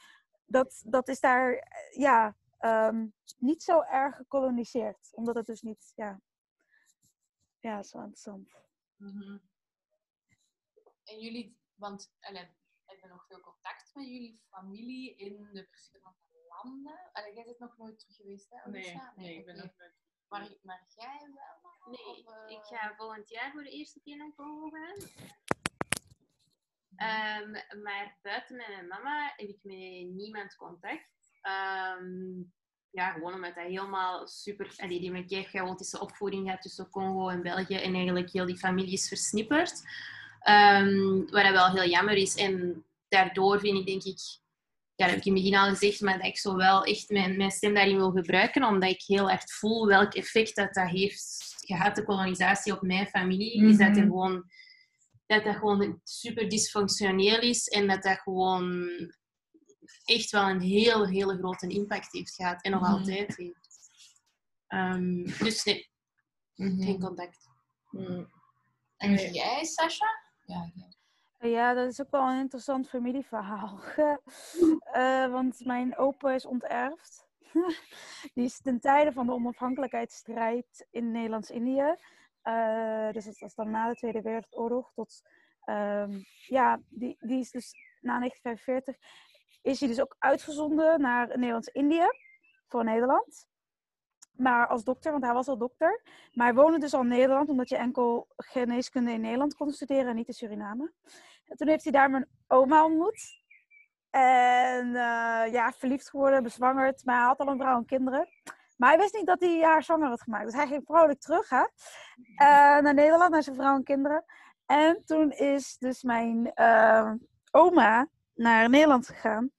Dat, 0.47 0.83
dat 0.87 1.09
is 1.09 1.21
daar, 1.21 1.53
eh, 1.53 2.01
ja, 2.01 2.37
ehm, 2.59 3.07
niet 3.39 3.63
zo 3.63 3.81
erg 3.81 4.17
gekoloniseerd. 4.17 5.09
Omdat 5.13 5.35
het 5.35 5.47
dus 5.47 5.63
niet, 5.63 5.93
ja... 5.95 6.21
Ja, 7.61 7.83
wel 7.91 8.03
interessant. 8.03 8.51
En 11.05 11.19
jullie, 11.19 11.59
want 11.75 12.13
allee, 12.21 12.49
hebben 12.85 13.09
nog 13.09 13.27
veel 13.27 13.41
contact 13.41 13.95
met 13.95 14.07
jullie 14.07 14.41
familie 14.49 15.17
in 15.17 15.49
de 15.53 15.67
verschillende 15.67 16.17
landen? 16.49 17.11
Allee, 17.13 17.35
jij 17.35 17.45
bent 17.45 17.59
nog 17.59 17.77
nooit 17.77 17.99
terug 17.99 18.17
geweest, 18.17 18.51
hè? 18.51 18.71
Nee, 18.71 18.83
Odessa? 18.83 19.13
nee, 19.17 19.39
ik 19.39 19.45
ben 19.45 19.57
nog 19.57 19.77
nooit. 19.79 19.95
Maar, 20.29 20.49
maar 20.63 20.87
jij 20.97 21.19
wel 21.35 21.59
nog? 21.63 21.87
Nee, 21.87 22.27
Of, 22.27 22.35
eh, 22.35 22.51
ik 22.51 22.63
ga 22.63 22.95
volgend 22.97 23.29
jaar 23.29 23.53
voor 23.53 23.63
de 23.63 23.71
eerste 23.71 24.01
keer 24.01 24.17
naar 24.17 24.35
Congo 24.35 24.69
gaan. 24.69 24.97
Ehm, 26.97 27.51
maar 27.83 28.19
buiten 28.23 28.57
met 28.57 28.69
mijn 28.69 28.87
mama 28.87 29.33
heb 29.37 29.49
ik 29.49 29.59
met 29.63 30.15
niemand 30.15 30.57
contact. 30.57 31.39
Ehm, 31.41 32.43
ja, 32.91 33.11
gewoon 33.11 33.35
omdat 33.35 33.55
dat 33.55 33.65
helemaal 33.65 34.27
super... 34.27 34.75
Allee, 34.77 35.01
die 35.01 35.37
een 35.37 35.45
chaotische 35.45 36.01
opvoeding 36.01 36.51
had 36.51 36.63
tussen 36.63 36.91
Congo 36.91 37.29
en 37.29 37.43
België. 37.43 37.75
En 37.75 37.95
eigenlijk 37.95 38.31
heel 38.31 38.47
die 38.47 38.59
familie 38.59 38.93
is 38.93 39.09
versnipperd. 39.09 39.83
Ehm, 40.41 41.17
wat 41.17 41.43
dat 41.43 41.53
wel 41.53 41.71
heel 41.71 41.91
jammer 41.91 42.17
is. 42.17 42.35
En 42.35 42.85
daardoor 43.09 43.61
vind 43.61 43.79
ik, 43.79 43.87
denk 43.87 44.03
ik... 44.05 44.19
Ja, 44.95 45.07
dat 45.07 45.15
heb 45.15 45.25
ik 45.25 45.27
in 45.27 45.35
het 45.35 45.43
begin 45.43 45.59
al 45.59 45.69
gezegd, 45.69 46.01
maar 46.01 46.17
dat 46.17 46.27
ik 46.27 46.39
zo 46.39 46.57
wel 46.57 46.85
echt 46.85 47.11
mijn, 47.11 47.37
mijn 47.37 47.51
stem 47.51 47.75
daarin 47.75 47.97
wil 47.97 48.11
gebruiken. 48.11 48.65
Omdat 48.65 48.91
ik 48.91 49.03
heel 49.07 49.31
erg 49.31 49.43
voel 49.53 49.87
welk 49.87 50.15
effect 50.15 50.57
dat, 50.57 50.75
dat 50.75 50.89
heeft 50.89 51.55
gehad, 51.67 51.97
de 51.97 52.05
kolonisatie 52.05 52.73
op 52.73 52.83
mijn 52.83 53.07
familie. 53.07 53.65
Is 53.69 53.77
dat 53.77 53.87
er 53.87 53.95
Mhm. 53.95 54.03
gewoon 54.03 54.45
dat 55.27 55.45
dat 55.45 55.57
gewoon 55.57 56.01
super 56.05 56.49
dysfunctioneel 56.49 57.41
is 57.41 57.69
en 57.69 57.87
dat 57.87 58.03
dat 58.03 58.19
gewoon 58.19 58.91
echt 60.05 60.31
wel 60.31 60.49
een 60.49 60.61
heel, 60.61 61.07
hele 61.07 61.37
grote 61.37 61.67
impact 61.69 62.13
heeft 62.13 62.35
gehad 62.35 62.63
en 62.63 62.71
nog 62.71 62.81
Mhm. 62.81 62.91
altijd 62.93 63.37
heeft. 63.37 63.79
Ehm, 64.67 65.23
dus 65.25 65.65
nee, 65.65 65.89
geen 66.55 67.01
contact. 67.01 67.49
En 68.97 69.15
jij, 69.33 69.65
Sasha? 69.65 70.07
Ja, 70.47 70.71
jij. 70.75 71.51
Ja, 71.51 71.75
dat 71.75 71.89
is 71.89 72.01
ook 72.01 72.11
wel 72.11 72.29
een 72.29 72.39
interessant 72.41 72.89
familieverhaal. 72.89 73.81
Eh, 74.93 75.31
want 75.31 75.65
mijn 75.65 75.97
opa 75.97 76.33
is 76.33 76.47
onterfd. 76.47 77.29
Die 78.35 78.45
is 78.45 78.61
ten 78.61 78.81
tijde 78.81 79.13
van 79.13 79.27
de 79.27 79.33
onafhankelijkheidsstrijd 79.33 80.87
in 80.91 81.11
Nederlands-Indië. 81.11 81.95
eh, 82.43 83.11
dus 83.13 83.25
dat 83.25 83.39
was 83.39 83.55
dan 83.55 83.71
na 83.71 83.89
de 83.89 83.95
Tweede 83.95 84.23
Wereldoorlog. 84.23 84.93
Tot, 84.95 85.23
ehm, 85.65 86.19
ja, 86.47 86.81
die, 86.89 87.17
die 87.21 87.39
is 87.41 87.51
dus 87.51 87.73
na 88.01 88.19
1945 88.19 88.97
is 89.63 89.81
hij 89.81 89.89
dus 89.89 90.01
ook 90.01 90.17
uitgezonden 90.19 91.01
naar 91.01 91.27
Nederlands-Indië 91.29 92.07
voor 92.67 92.85
Nederland. 92.85 93.49
maar 94.33 94.67
als 94.67 94.85
dokter, 94.85 95.11
want 95.13 95.25
hij 95.25 95.33
was 95.33 95.49
al 95.49 95.59
dokter. 95.59 96.03
Maar 96.33 96.47
hij 96.47 96.55
woonde 96.55 96.79
dus 96.79 96.95
al 96.95 97.01
in 97.01 97.09
Nederland, 97.09 97.49
omdat 97.49 97.69
je 97.69 97.77
enkel 97.77 98.29
geneeskunde 98.37 99.13
in 99.13 99.21
Nederland 99.21 99.55
kon 99.55 99.71
studeren 99.71 100.07
en 100.09 100.17
niet 100.17 100.29
in 100.29 100.35
Suriname. 100.35 100.93
En 101.45 101.57
toen 101.57 101.69
heeft 101.69 101.83
hij 101.83 101.93
daar 101.93 102.11
mijn 102.11 102.29
oma 102.47 102.85
ontmoet. 102.85 103.39
En 104.11 104.87
eh, 104.87 105.53
ja, 105.53 105.73
verliefd 105.73 106.11
geworden, 106.11 106.43
bezwangerd. 106.43 107.05
Maar 107.05 107.17
hij 107.17 107.27
had 107.27 107.39
al 107.39 107.49
een 107.49 107.59
vrouw 107.59 107.77
en 107.77 107.85
kinderen. 107.85 108.29
Maar 108.77 108.89
hij 108.89 108.99
wist 108.99 109.15
niet 109.15 109.27
dat 109.27 109.41
hij 109.41 109.61
haar 109.61 109.83
zwanger 109.83 110.09
had 110.09 110.23
gemaakt. 110.23 110.45
Dus 110.45 110.55
hij 110.55 110.67
ging 110.67 110.83
vrolijk 110.85 111.21
terug 111.21 111.49
hè? 111.49 111.65
Eh, 112.37 112.83
naar 112.83 112.95
Nederland, 112.95 113.31
naar 113.31 113.43
zijn 113.43 113.57
vrouw 113.57 113.75
en 113.75 113.85
kinderen. 113.85 114.25
En 114.67 115.03
toen 115.05 115.31
is 115.31 115.77
dus 115.79 116.03
mijn 116.03 116.53
eh, 116.55 117.13
oma 117.51 118.09
naar 118.41 118.69
Nederland 118.71 119.07
gegaan. 119.07 119.51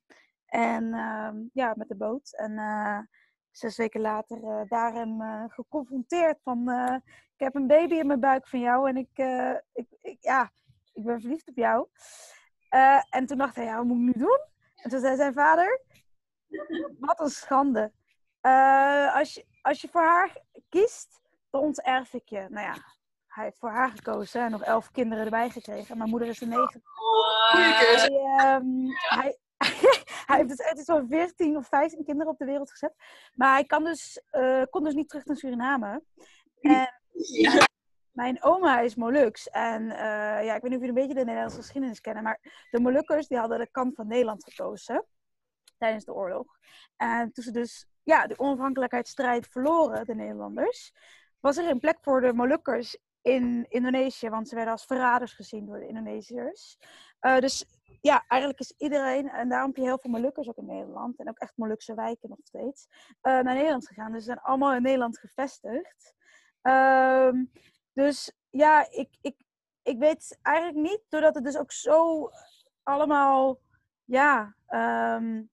En 0.45 0.93
ehm, 0.93 1.37
ja, 1.53 1.73
met 1.77 1.87
de 1.87 1.95
boot. 1.95 2.33
En 2.35 2.57
eh, 2.57 2.99
zes 3.51 3.77
weken 3.77 4.01
later 4.01 4.43
eh, 4.43 4.61
daar 4.67 4.93
hem 4.93 5.21
eh, 5.21 5.43
geconfronteerd 5.47 6.41
van... 6.43 6.69
ik 7.35 7.39
heb 7.39 7.55
een 7.55 7.67
baby 7.67 7.95
in 7.95 8.07
mijn 8.07 8.19
buik 8.19 8.47
van 8.47 8.59
jou 8.59 8.89
en 8.89 8.97
ik, 8.97 9.09
ik, 10.01 10.17
ja, 10.19 10.51
ik 10.93 11.03
ben 11.03 11.21
verliefd 11.21 11.49
op 11.49 11.55
jou. 11.55 11.87
En 13.09 13.25
toen 13.25 13.37
dacht 13.37 13.55
hij, 13.55 13.65
ja, 13.65 13.75
wat 13.77 13.85
moet 13.85 13.97
ik 13.97 14.15
nu 14.15 14.21
doen? 14.21 14.39
En 14.75 14.89
toen 14.89 14.99
zei 14.99 15.15
zijn 15.15 15.33
vader, 15.33 15.81
wat 16.99 17.19
een 17.19 17.29
schande. 17.29 17.91
Als, 19.13 19.33
je, 19.33 19.45
als 19.61 19.81
je 19.81 19.87
voor 19.87 20.01
haar 20.01 20.37
kiest, 20.69 21.21
dan 21.49 21.61
onterf 21.61 22.13
ik 22.13 22.29
je. 22.29 22.45
Nou 22.49 22.65
ja, 22.65 22.75
hij 23.31 23.43
heeft 23.43 23.59
voor 23.59 23.69
haar 23.69 23.89
gekozen 23.89 24.41
en 24.41 24.51
nog 24.51 24.63
elf 24.63 24.91
kinderen 24.91 25.23
erbij 25.23 25.49
gekregen. 25.49 25.97
Mijn 25.97 26.09
moeder 26.09 26.27
is 26.27 26.41
er 26.41 26.47
negen. 26.47 26.81
Hij, 27.51 28.07
ehm, 28.37 28.65
hij, 28.91 29.37
hij 30.27 30.37
heeft 30.37 30.49
dus 30.49 30.59
echt 30.59 30.77
iets 30.77 30.85
van 30.85 31.07
14 31.07 31.57
of 31.57 31.67
15 31.67 32.03
kinderen 32.03 32.31
op 32.31 32.37
de 32.37 32.45
wereld 32.45 32.71
gezet. 32.71 32.93
Maar 33.33 33.53
hij 33.53 33.65
kan 33.65 33.83
dus, 33.83 34.21
eh, 34.29 34.61
kon 34.69 34.83
dus 34.83 34.93
niet 34.93 35.09
terug 35.09 35.25
naar 35.25 35.35
Suriname. 35.35 36.03
En 36.61 36.89
mijn 38.11 38.43
oma 38.43 38.79
is 38.79 38.95
Moluks. 38.95 39.49
En 39.49 39.91
eh, 39.91 40.45
ja, 40.45 40.55
ik 40.55 40.61
weet 40.61 40.71
niet 40.71 40.79
of 40.79 40.85
jullie 40.85 40.87
een 40.87 41.07
beetje 41.07 41.19
de 41.19 41.25
Nederlandse 41.25 41.57
geschiedenis 41.57 42.01
kennen. 42.01 42.23
Maar 42.23 42.67
de 42.71 42.79
Molukkers 42.79 43.27
die 43.27 43.37
hadden 43.37 43.59
de 43.59 43.71
kant 43.71 43.95
van 43.95 44.07
Nederland 44.07 44.43
gekozen. 44.43 45.05
Tijdens 45.77 46.05
de 46.05 46.13
oorlog. 46.13 46.57
En 46.95 47.31
toen 47.31 47.43
ze 47.43 47.51
dus 47.51 47.87
ja, 48.03 48.27
de 48.27 48.39
onafhankelijkheidsstrijd 48.39 49.47
verloren, 49.47 50.05
de 50.05 50.15
Nederlanders. 50.15 50.93
Was 51.39 51.57
er 51.57 51.69
een 51.69 51.79
plek 51.79 51.97
voor 52.01 52.21
de 52.21 52.33
Molukkers 52.33 52.97
in 53.21 53.65
Indonesië. 53.69 54.29
Want 54.29 54.49
ze 54.49 54.55
werden 54.55 54.73
als 54.73 54.85
verraders 54.85 55.33
gezien 55.33 55.65
door 55.65 55.79
de 55.79 55.87
Indonesiërs. 55.87 56.77
Eh, 57.19 57.37
dus 57.37 57.65
ja, 58.01 58.23
eigenlijk 58.27 58.61
is 58.61 58.73
iedereen, 58.77 59.29
en 59.29 59.49
daarom 59.49 59.67
heb 59.67 59.77
je 59.77 59.83
heel 59.83 59.99
veel 59.99 60.11
Molukkers 60.11 60.47
ook 60.47 60.57
in 60.57 60.65
Nederland, 60.65 61.19
en 61.19 61.29
ook 61.29 61.37
echt 61.37 61.57
Molukse 61.57 61.93
wijken 61.93 62.29
nog 62.29 62.39
steeds, 62.43 62.87
eh, 63.21 63.31
naar 63.39 63.55
Nederland 63.55 63.87
gegaan. 63.87 64.11
Dus 64.11 64.19
ze 64.19 64.25
zijn 64.25 64.39
allemaal 64.39 64.73
in 64.73 64.81
Nederland 64.81 65.19
gevestigd. 65.19 66.13
Ehm, 66.61 67.45
dus 67.93 68.31
ja, 68.49 68.91
ik, 68.91 69.17
ik, 69.21 69.35
ik 69.81 69.97
weet 69.97 70.39
eigenlijk 70.41 70.77
niet, 70.77 71.01
doordat 71.09 71.35
het 71.35 71.43
dus 71.43 71.57
ook 71.57 71.71
zo 71.71 72.29
allemaal, 72.83 73.59
ja, 74.03 74.55
ehm, 74.67 75.43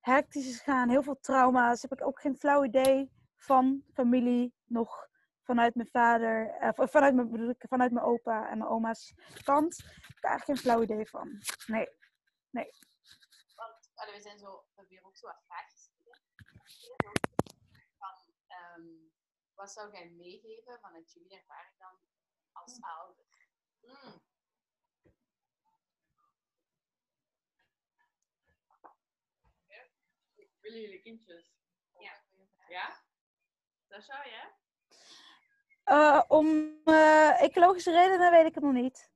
hectisch 0.00 0.48
is 0.48 0.58
gegaan, 0.58 0.88
heel 0.88 1.02
veel 1.02 1.18
trauma's, 1.20 1.82
heb 1.82 1.92
ik 1.92 2.06
ook 2.06 2.20
geen 2.20 2.36
flauw 2.36 2.64
idee 2.64 3.10
van 3.36 3.82
familie 3.92 4.54
nog 4.64 5.07
vanuit 5.48 5.74
mijn 5.74 5.88
vader, 5.88 6.50
eh, 6.50 6.70
vanuit, 6.74 7.14
mijn, 7.14 7.30
bedoel 7.30 7.48
ik, 7.48 7.64
vanuit 7.68 7.92
mijn 7.92 8.06
opa 8.06 8.50
en 8.50 8.58
mijn 8.58 8.70
oma's 8.70 9.14
kant. 9.44 9.76
heb 9.76 10.16
ik 10.16 10.24
eigenlijk 10.24 10.44
geen 10.44 10.56
flauw 10.56 10.82
idee 10.82 11.08
van. 11.08 11.28
Nee. 11.66 11.88
Want 13.54 13.90
allee, 13.94 14.14
we 14.14 14.20
zijn 14.20 14.38
zo, 14.38 14.50
we 14.56 14.72
hebben 14.74 14.96
hier 14.96 15.04
ook 15.04 15.16
zo 15.16 15.26
wat 15.26 15.42
vraagjes 15.46 15.90
van 17.98 18.16
ehm, 18.46 18.82
wat 19.54 19.70
zou 19.70 19.92
jij 19.92 20.10
meegeven 20.10 20.80
vanuit 20.80 21.12
jullie 21.12 21.38
ervaring 21.38 21.78
dan 21.78 21.98
als 22.52 22.80
ouder? 22.80 23.24
Mm. 23.80 24.26
Willen 30.60 30.80
jullie 30.80 31.02
kindjes? 31.02 31.52
Ja. 31.98 32.24
Ja? 32.68 33.04
Sascha, 33.88 34.24
ja? 34.24 34.58
Eh, 35.88 36.22
om 36.28 36.76
eh, 36.84 37.42
ecologische 37.42 37.90
redenen 37.92 38.30
weet 38.30 38.46
ik 38.46 38.54
het 38.54 38.64
nog 38.64 38.72
niet. 38.72 39.10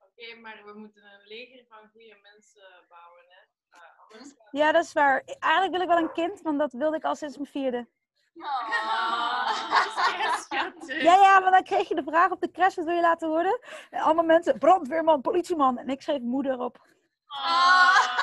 Oké, 0.00 0.34
maar 0.40 0.62
we 0.64 0.72
moeten 0.78 1.02
een 1.04 1.26
leger 1.26 1.64
van 1.68 1.88
goede 1.92 2.18
mensen 2.22 2.84
bouwen, 2.88 3.24
hè? 3.28 3.40
Eh, 3.78 3.98
anders 4.08 4.32
gaat- 4.38 4.48
Ja, 4.50 4.72
dat 4.72 4.84
is 4.84 4.92
waar. 4.92 5.22
Eigenlijk 5.38 5.72
wil 5.72 5.80
ik 5.82 5.88
wel 5.88 5.96
een 5.98 6.12
kind, 6.12 6.40
want 6.40 6.58
dat 6.58 6.72
wilde 6.72 6.96
ik 6.96 7.04
al 7.04 7.14
sinds 7.16 7.36
mijn 7.36 7.50
vierde. 7.50 7.88
Ja, 10.86 11.14
ja, 11.14 11.40
maar 11.40 11.50
dan 11.50 11.62
kreeg 11.64 11.88
je 11.88 11.94
de 11.94 12.02
vraag 12.02 12.30
op 12.30 12.40
de 12.40 12.50
crash, 12.50 12.74
wat 12.74 12.84
wil 12.84 12.94
je 12.94 13.00
laten 13.00 13.28
worden? 13.28 13.60
En 13.90 14.00
allemaal 14.00 14.24
mensen, 14.24 14.58
brandweerman, 14.58 15.20
politieman. 15.20 15.78
En 15.78 15.88
ik 15.88 16.02
schreef 16.02 16.20
moeder 16.20 16.58
op. 16.58 16.86
Ah, 17.26 18.18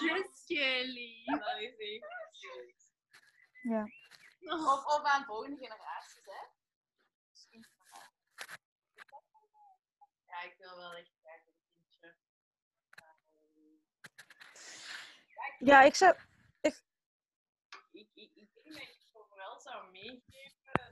Just 0.00 0.48
jullie. 0.48 1.24
dat 1.26 1.58
is 1.58 1.76
cute. 2.40 2.74
Ja. 3.62 3.82
Of, 4.54 4.84
of 4.86 5.02
aan 5.04 5.24
volgende 5.24 5.56
generaties, 5.56 6.24
hè? 6.24 6.46
Misschien. 7.30 7.66
Ik 10.92 11.10
kindje. 11.76 12.14
Ehm, 12.90 13.78
Ja, 15.58 15.82
ik 15.82 15.94
zou... 15.94 16.16
ik, 16.60 16.74
ik, 17.90 18.30
ik 18.34 18.34
denk 18.54 18.64
dat 18.64 18.76
ik 18.76 19.06
vooral 19.12 19.60
zou 19.60 19.90
meegeven. 19.90 20.90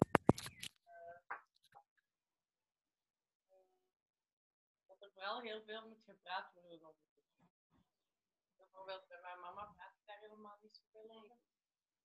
eh, 0.85 1.37
dat 4.87 5.03
er 5.03 5.11
vooral 5.13 5.41
heel 5.41 5.63
veel 5.63 5.89
moet 5.89 6.05
gepraat 6.05 6.53
worden 6.55 6.83
over. 6.83 7.01
Bijvoorbeeld 8.57 9.09
bij 9.09 9.21
mijn 9.21 9.41
mama 9.41 9.65
praat 9.65 9.95
ik 9.97 10.07
daar 10.07 10.19
helemaal 10.19 10.59
niet 10.63 10.77
zoveel 10.77 11.11
over. 11.11 11.37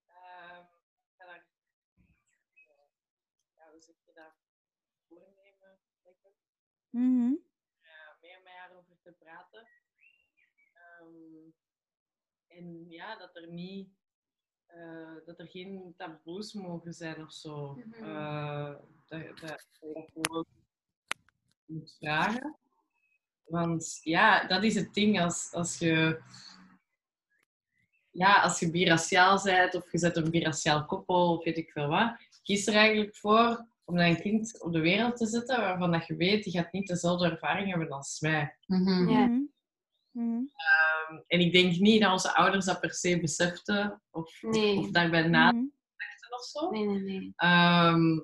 Ehm, 0.07 0.61
ik 1.05 1.13
ga 1.17 1.25
daar, 1.25 1.47
ja, 3.55 3.69
hoe 3.71 3.81
zeg 3.81 3.95
je 4.05 4.13
dat, 4.13 4.33
voornemen, 5.07 5.79
denk 6.01 6.17
ik 6.23 6.35
ja, 7.81 8.17
meer 8.21 8.41
met 8.41 8.53
haar 8.53 8.71
over 8.75 8.96
te 9.07 9.15
praten. 9.19 9.67
Ehm, 10.73 11.49
en 12.47 12.89
ja, 12.89 13.17
dat 13.17 13.35
er 13.35 13.47
niet, 13.47 13.89
eh, 14.65 15.15
dat 15.25 15.39
er 15.39 15.47
geen 15.47 15.93
taboes 15.97 16.53
mogen 16.53 16.93
zijn 16.93 17.21
of 17.21 17.33
zo. 17.33 17.73
Mhm. 17.73 18.03
Eh, 18.03 18.75
dat, 19.07 19.39
dat, 19.39 19.67
dat 19.79 20.09
je 20.13 20.45
moet 21.65 21.95
vragen. 21.99 22.57
Want 23.43 23.99
ja, 24.03 24.47
dat 24.47 24.63
is 24.63 24.75
het 24.75 24.93
ding 24.93 25.21
als, 25.21 25.53
als 25.53 25.77
je. 25.77 26.21
Ja, 28.11 28.41
als 28.41 28.59
je 28.59 28.71
biraciaal 28.71 29.43
bent 29.43 29.75
of 29.75 29.91
je 29.91 29.97
zet 29.97 30.17
een 30.17 30.31
biraciaal 30.31 30.85
koppel 30.85 31.37
of 31.37 31.43
weet 31.43 31.57
ik 31.57 31.71
veel 31.71 31.87
wat, 31.87 32.17
kies 32.43 32.67
er 32.67 32.75
eigenlijk 32.75 33.15
voor 33.15 33.67
om 33.87 33.95
dan 33.95 34.05
een 34.05 34.21
kind 34.21 34.61
op 34.63 34.73
de 34.73 34.79
wereld 34.79 35.17
te 35.17 35.25
zetten 35.25 35.61
waarvan 35.61 35.91
dat 35.91 36.07
je 36.07 36.15
weet, 36.15 36.43
die 36.43 36.53
gaat 36.53 36.71
niet 36.71 36.87
dezelfde 36.87 37.29
ervaring 37.29 37.69
hebben 37.69 37.89
als 37.89 38.19
wij. 38.19 38.57
Ja. 38.65 38.75
Mhm. 38.77 39.41
Mhm. 40.11 40.41
Ehm, 40.55 41.21
en 41.27 41.39
ik 41.39 41.51
denk 41.53 41.77
niet 41.77 42.01
dat 42.01 42.11
onze 42.11 42.35
ouders 42.35 42.65
dat 42.65 42.79
per 42.79 42.93
se 42.93 43.19
beseften 43.19 44.01
of, 44.11 44.41
Nee. 44.41 44.77
of 44.77 44.89
daarbij 44.91 45.27
nadachten 45.27 45.59
Mhm. 45.59 46.33
of 46.33 46.43
zo. 46.43 46.69
Nee, 46.69 46.85
nee, 46.85 46.99
nee. 47.01 47.33
Ehm, 47.35 48.19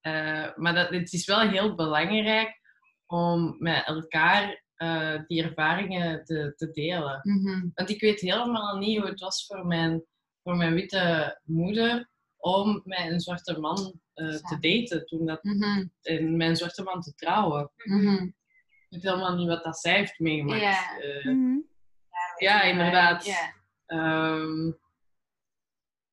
eh, 0.00 0.56
maar 0.56 0.74
dat, 0.74 0.88
het 0.90 1.12
is 1.12 1.26
wel 1.26 1.40
heel 1.40 1.74
belangrijk 1.74 2.60
om 3.06 3.56
met 3.58 3.86
elkaar 3.86 4.62
eh, 4.74 5.20
die 5.26 5.42
ervaringen 5.42 6.24
te, 6.24 6.52
te 6.56 6.70
delen. 6.70 7.20
Mhm. 7.22 7.68
Want 7.74 7.90
ik 7.90 8.00
weet 8.00 8.20
helemaal 8.20 8.76
niet 8.78 8.98
hoe 8.98 9.08
het 9.08 9.20
was 9.20 9.46
voor 9.46 9.66
mijn, 9.66 10.04
voor 10.42 10.56
mijn 10.56 10.74
witte 10.74 11.40
moeder 11.44 12.10
om 12.36 12.80
met 12.84 12.98
een 12.98 13.20
zwarte 13.20 13.60
man 13.60 14.00
eh, 14.14 14.34
te 14.34 14.58
daten 14.60 15.06
toen 15.06 15.26
dat, 15.26 15.42
Mhm. 15.42 15.86
en 16.02 16.36
met 16.36 16.48
een 16.48 16.56
zwarte 16.56 16.82
man 16.82 17.00
te 17.00 17.14
trouwen. 17.14 17.70
Mhm. 17.76 18.22
Ik 18.24 18.32
weet 18.88 19.02
helemaal 19.02 19.36
niet 19.36 19.48
wat 19.48 19.64
dat 19.64 19.78
zij 19.78 19.96
heeft 19.96 20.18
meegemaakt. 20.18 20.60
Ja. 20.60 20.98
Eh, 20.98 21.24
Mhm. 21.24 21.56
ja, 22.38 22.62
inderdaad. 22.62 23.28
Ehm, 23.86 24.70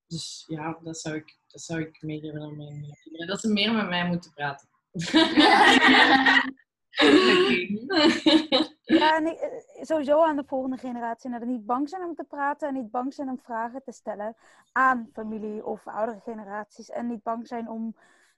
dus 0.08 0.43
ja, 0.47 0.80
dat 0.84 0.97
zou 0.97 1.16
ik, 1.16 1.38
dat 1.47 1.62
zou 1.62 1.82
ik 1.82 2.02
meegeven 2.02 2.41
aan 2.41 2.58
mijn 2.58 2.97
kinderen. 3.02 3.28
Dat 3.28 3.39
ze 3.39 3.52
meer 3.52 3.74
met 3.74 3.89
mij 3.89 4.08
moeten 4.08 4.34
praten. 4.34 4.68
Ja, 8.91 9.15
en 9.17 9.25
ik- 9.27 9.39
eh, 9.39 9.83
sowieso 9.83 10.23
aan 10.23 10.35
de 10.35 10.43
volgende 10.43 10.77
generatie. 10.77 11.31
Dat 11.31 11.43
niet 11.43 11.65
bang 11.65 11.89
zijn 11.89 12.03
om 12.03 12.15
te 12.15 12.23
praten 12.23 12.67
en 12.67 12.73
niet 12.73 12.91
bang 12.91 13.13
zijn 13.13 13.29
om 13.29 13.39
vragen 13.39 13.83
te 13.83 13.91
stellen 13.91 14.35
aan 14.71 15.09
familie 15.13 15.65
of 15.65 15.87
oudere 15.87 16.19
generaties. 16.19 16.89
En 16.89 17.07
niet 17.07 17.23
bang 17.23 17.47
zijn 17.47 17.69
om, 17.69 17.95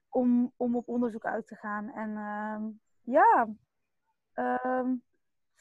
om, 0.09 0.53
om 0.57 0.75
op 0.75 0.87
onderzoek 0.87 1.25
uit 1.25 1.47
te 1.47 1.55
gaan. 1.55 1.89
En 1.93 2.17
ehm, 2.17 2.63
ja, 3.01 3.47
ehm, 4.33 4.95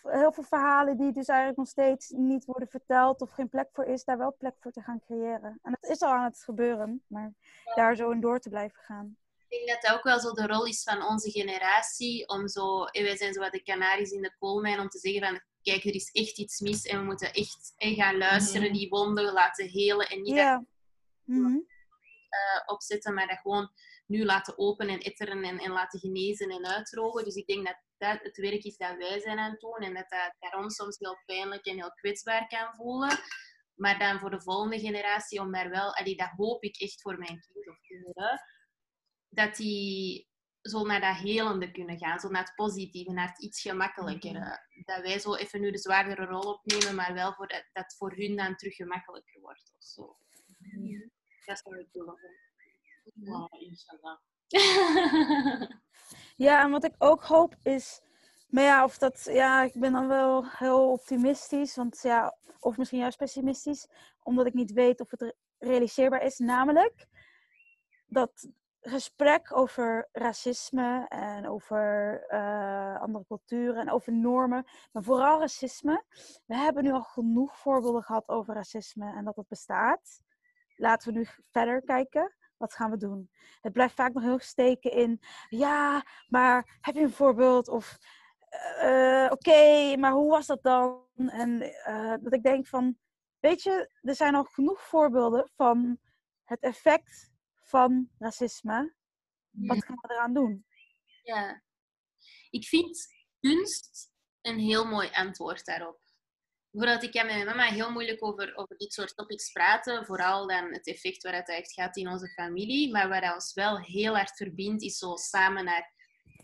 heel 0.02 0.32
veel 0.32 0.42
verhalen 0.42 0.96
die 0.96 1.12
dus 1.12 1.26
eigenlijk 1.28 1.58
nog 1.58 1.68
steeds 1.68 2.10
niet 2.10 2.44
worden 2.44 2.68
verteld 2.68 3.20
of 3.22 3.30
geen 3.30 3.48
plek 3.48 3.68
voor 3.72 3.84
is, 3.84 4.04
daar 4.04 4.18
wel 4.18 4.34
plek 4.38 4.54
voor 4.58 4.70
te 4.72 4.82
gaan 4.82 5.00
creëren. 5.00 5.58
En 5.62 5.76
dat 5.80 5.90
is 5.90 6.02
al 6.02 6.10
aan 6.12 6.24
het 6.24 6.42
gebeuren, 6.42 7.02
maar 7.06 7.32
daar 7.74 7.96
zo 7.96 8.10
in 8.10 8.20
door 8.20 8.38
te 8.38 8.48
blijven 8.48 8.78
gaan. 8.80 9.16
Ik 9.52 9.58
denk 9.58 9.68
dat 9.68 9.82
dat 9.82 9.92
ook 9.98 10.02
wel 10.04 10.20
zo 10.20 10.32
de 10.32 10.46
rol 10.46 10.66
is 10.66 10.82
van 10.82 11.02
onze 11.02 11.30
generatie, 11.30 12.28
om 12.28 12.48
zo, 12.48 12.84
en 12.84 13.02
wij 13.02 13.16
zijn 13.16 13.32
zo 13.32 13.40
wat 13.40 13.52
de 13.52 13.62
kanaries 13.62 14.10
in 14.10 14.22
de 14.22 14.34
koolmijn, 14.38 14.80
om 14.80 14.88
te 14.88 14.98
zeggen 14.98 15.22
van, 15.22 15.40
kijk, 15.62 15.84
er 15.84 15.94
is 15.94 16.10
echt 16.12 16.38
iets 16.38 16.60
mis 16.60 16.84
en 16.86 16.98
we 16.98 17.04
moeten 17.04 17.32
echt 17.32 17.72
en 17.76 17.94
gaan 17.94 18.18
luisteren, 18.18 18.68
Mhm. 18.68 18.72
die 18.78 18.88
wonden 18.88 19.32
laten 19.32 19.68
helen 19.68 20.06
en 20.08 20.22
niet 20.22 20.34
Ja. 20.34 20.64
Mhm. 21.24 21.56
eh, 22.28 22.62
opzetten, 22.66 23.14
maar 23.14 23.26
dat 23.26 23.38
gewoon 23.38 23.70
nu 24.06 24.24
laten 24.24 24.58
open 24.58 24.88
en 24.88 25.00
etteren 25.00 25.42
en, 25.44 25.58
en 25.58 25.70
laten 25.70 26.00
genezen 26.00 26.50
en 26.50 26.66
uitdrogen. 26.66 27.24
Dus 27.24 27.34
ik 27.34 27.46
denk 27.46 27.66
dat 27.66 27.76
dat 27.98 28.18
het 28.22 28.36
werk 28.36 28.64
is 28.64 28.76
dat 28.76 28.96
wij 28.96 29.20
zijn 29.20 29.38
aan 29.38 29.50
het 29.50 29.60
doen 29.60 29.76
en 29.78 29.94
dat 29.94 30.08
dat 30.08 30.34
daarom 30.38 30.70
soms 30.70 30.98
heel 30.98 31.18
pijnlijk 31.26 31.66
en 31.66 31.74
heel 31.76 31.92
kwetsbaar 31.92 32.46
kan 32.48 32.74
voelen. 32.74 33.18
Maar 33.74 33.98
dan 33.98 34.18
voor 34.18 34.30
de 34.30 34.40
volgende 34.42 34.78
generatie, 34.80 35.40
om 35.40 35.52
daar 35.52 35.70
wel, 35.70 35.94
allee, 35.94 36.16
dat 36.16 36.30
hoop 36.36 36.62
ik 36.62 36.80
echt 36.80 37.00
voor 37.00 37.18
mijn 37.18 37.40
kind 37.52 37.68
of 37.68 37.80
kinderen, 37.80 38.40
dat 39.34 39.56
die 39.56 40.28
zo 40.60 40.84
naar 40.86 41.00
dat 41.00 41.16
helende 41.16 41.70
kunnen 41.70 41.98
gaan, 41.98 42.18
zo 42.20 42.28
naar 42.28 42.44
het 42.44 42.54
positieve, 42.54 43.12
naar 43.12 43.28
het 43.28 43.42
iets 43.42 43.60
gemakkelijkere. 43.60 44.66
Dat 44.84 45.00
wij 45.02 45.18
zo 45.18 45.34
even 45.34 45.60
nu 45.60 45.70
de 45.70 45.78
zwaardere 45.78 46.24
rol 46.24 46.52
opnemen, 46.52 46.94
maar 46.94 47.14
wel 47.14 47.32
voor 47.32 47.48
dat, 47.48 47.64
dat 47.72 47.94
voor 47.96 48.12
hun 48.16 48.36
dan 48.36 48.56
terug 48.56 48.74
gemakkelijker 48.74 49.40
wordt 49.40 49.72
of 49.76 49.82
zo. 49.84 50.16
Dat 51.46 51.58
zou 51.58 51.78
ik 51.78 51.88
willen. 51.92 52.18
Ja, 53.14 53.48
inshallah. 53.50 54.18
Ja, 56.36 56.62
en 56.62 56.70
wat 56.70 56.84
ik 56.84 56.94
ook 56.98 57.22
hoop 57.22 57.56
is. 57.62 58.00
Maar 58.48 58.64
ja, 58.64 58.84
of 58.84 58.98
dat, 58.98 59.24
ja, 59.24 59.62
ik 59.62 59.72
ben 59.74 59.92
dan 59.92 60.08
wel 60.08 60.48
heel 60.48 60.90
optimistisch. 60.90 61.76
Want 61.76 62.00
ja, 62.02 62.36
of 62.60 62.76
misschien 62.76 62.98
juist 62.98 63.16
pessimistisch. 63.18 63.88
Omdat 64.22 64.46
ik 64.46 64.54
niet 64.54 64.72
weet 64.72 65.00
of 65.00 65.10
het 65.10 65.20
re- 65.20 65.34
realiseerbaar 65.58 66.22
is. 66.22 66.38
Namelijk 66.38 67.06
dat 68.06 68.48
gesprek 68.82 69.56
over 69.56 70.08
racisme 70.12 71.06
en 71.08 71.48
over 71.48 72.20
eh, 72.28 73.00
andere 73.00 73.24
culturen 73.26 73.80
en 73.80 73.90
over 73.90 74.12
normen. 74.12 74.64
Maar 74.92 75.02
vooral 75.02 75.40
racisme. 75.40 76.04
We 76.46 76.54
hebben 76.56 76.84
nu 76.84 76.92
al 76.92 77.02
genoeg 77.02 77.58
voorbeelden 77.58 78.02
gehad 78.02 78.28
over 78.28 78.54
racisme 78.54 79.12
en 79.12 79.24
dat 79.24 79.36
het 79.36 79.48
bestaat. 79.48 80.20
Laten 80.76 81.12
we 81.12 81.18
nu 81.18 81.26
verder 81.50 81.82
kijken. 81.82 82.36
Wat 82.56 82.74
gaan 82.74 82.90
we 82.90 82.96
doen? 82.96 83.30
Het 83.60 83.72
blijft 83.72 83.94
vaak 83.94 84.12
nog 84.12 84.22
heel 84.22 84.38
steken 84.38 84.92
in 84.92 85.20
ja, 85.48 86.02
maar 86.28 86.78
heb 86.80 86.94
je 86.94 87.00
een 87.00 87.10
voorbeeld? 87.10 87.68
Of 87.68 87.98
eh, 88.78 89.28
oké, 89.30 89.96
maar 89.96 90.12
hoe 90.12 90.30
was 90.30 90.46
dat 90.46 90.62
dan? 90.62 91.04
En 91.16 91.62
eh, 91.62 92.14
dat 92.20 92.32
ik 92.32 92.42
denk 92.42 92.66
van, 92.66 92.96
weet 93.40 93.62
je, 93.62 93.90
er 94.00 94.14
zijn 94.14 94.34
al 94.34 94.44
genoeg 94.44 94.82
voorbeelden 94.82 95.50
van 95.56 95.98
het 96.44 96.60
effect 96.60 97.31
van 97.72 98.08
racisme. 98.18 98.94
Wat 99.50 99.84
gaan 99.84 99.96
we 100.00 100.12
eraan 100.12 100.34
doen? 100.34 100.66
Ja. 101.22 101.62
Ik 102.50 102.66
vind 102.66 103.08
kunst 103.40 104.10
een 104.40 104.58
heel 104.58 104.84
mooi 104.84 105.10
antwoord 105.12 105.64
daarop. 105.64 106.00
Bijvoorbeeld, 106.70 107.02
ik 107.02 107.12
kan 107.12 107.26
met 107.26 107.34
mijn 107.34 107.56
mama 107.56 107.70
heel 107.70 107.90
moeilijk 107.90 108.24
over, 108.24 108.56
over 108.56 108.76
dit 108.76 108.92
soort 108.92 109.16
topics 109.16 109.52
praten. 109.52 110.04
Vooral 110.04 110.46
dan 110.46 110.72
het 110.72 110.86
effect 110.86 111.22
waar 111.22 111.34
het 111.34 111.48
echt 111.48 111.72
gaat 111.72 111.96
in 111.96 112.08
onze 112.08 112.28
familie. 112.28 112.90
Maar 112.90 113.08
wat 113.08 113.34
ons 113.34 113.54
wel 113.54 113.80
heel 113.80 114.16
hard 114.16 114.36
verbindt, 114.36 114.82
is 114.82 114.98
zo 114.98 115.16
samen 115.16 115.64
naar 115.64 115.92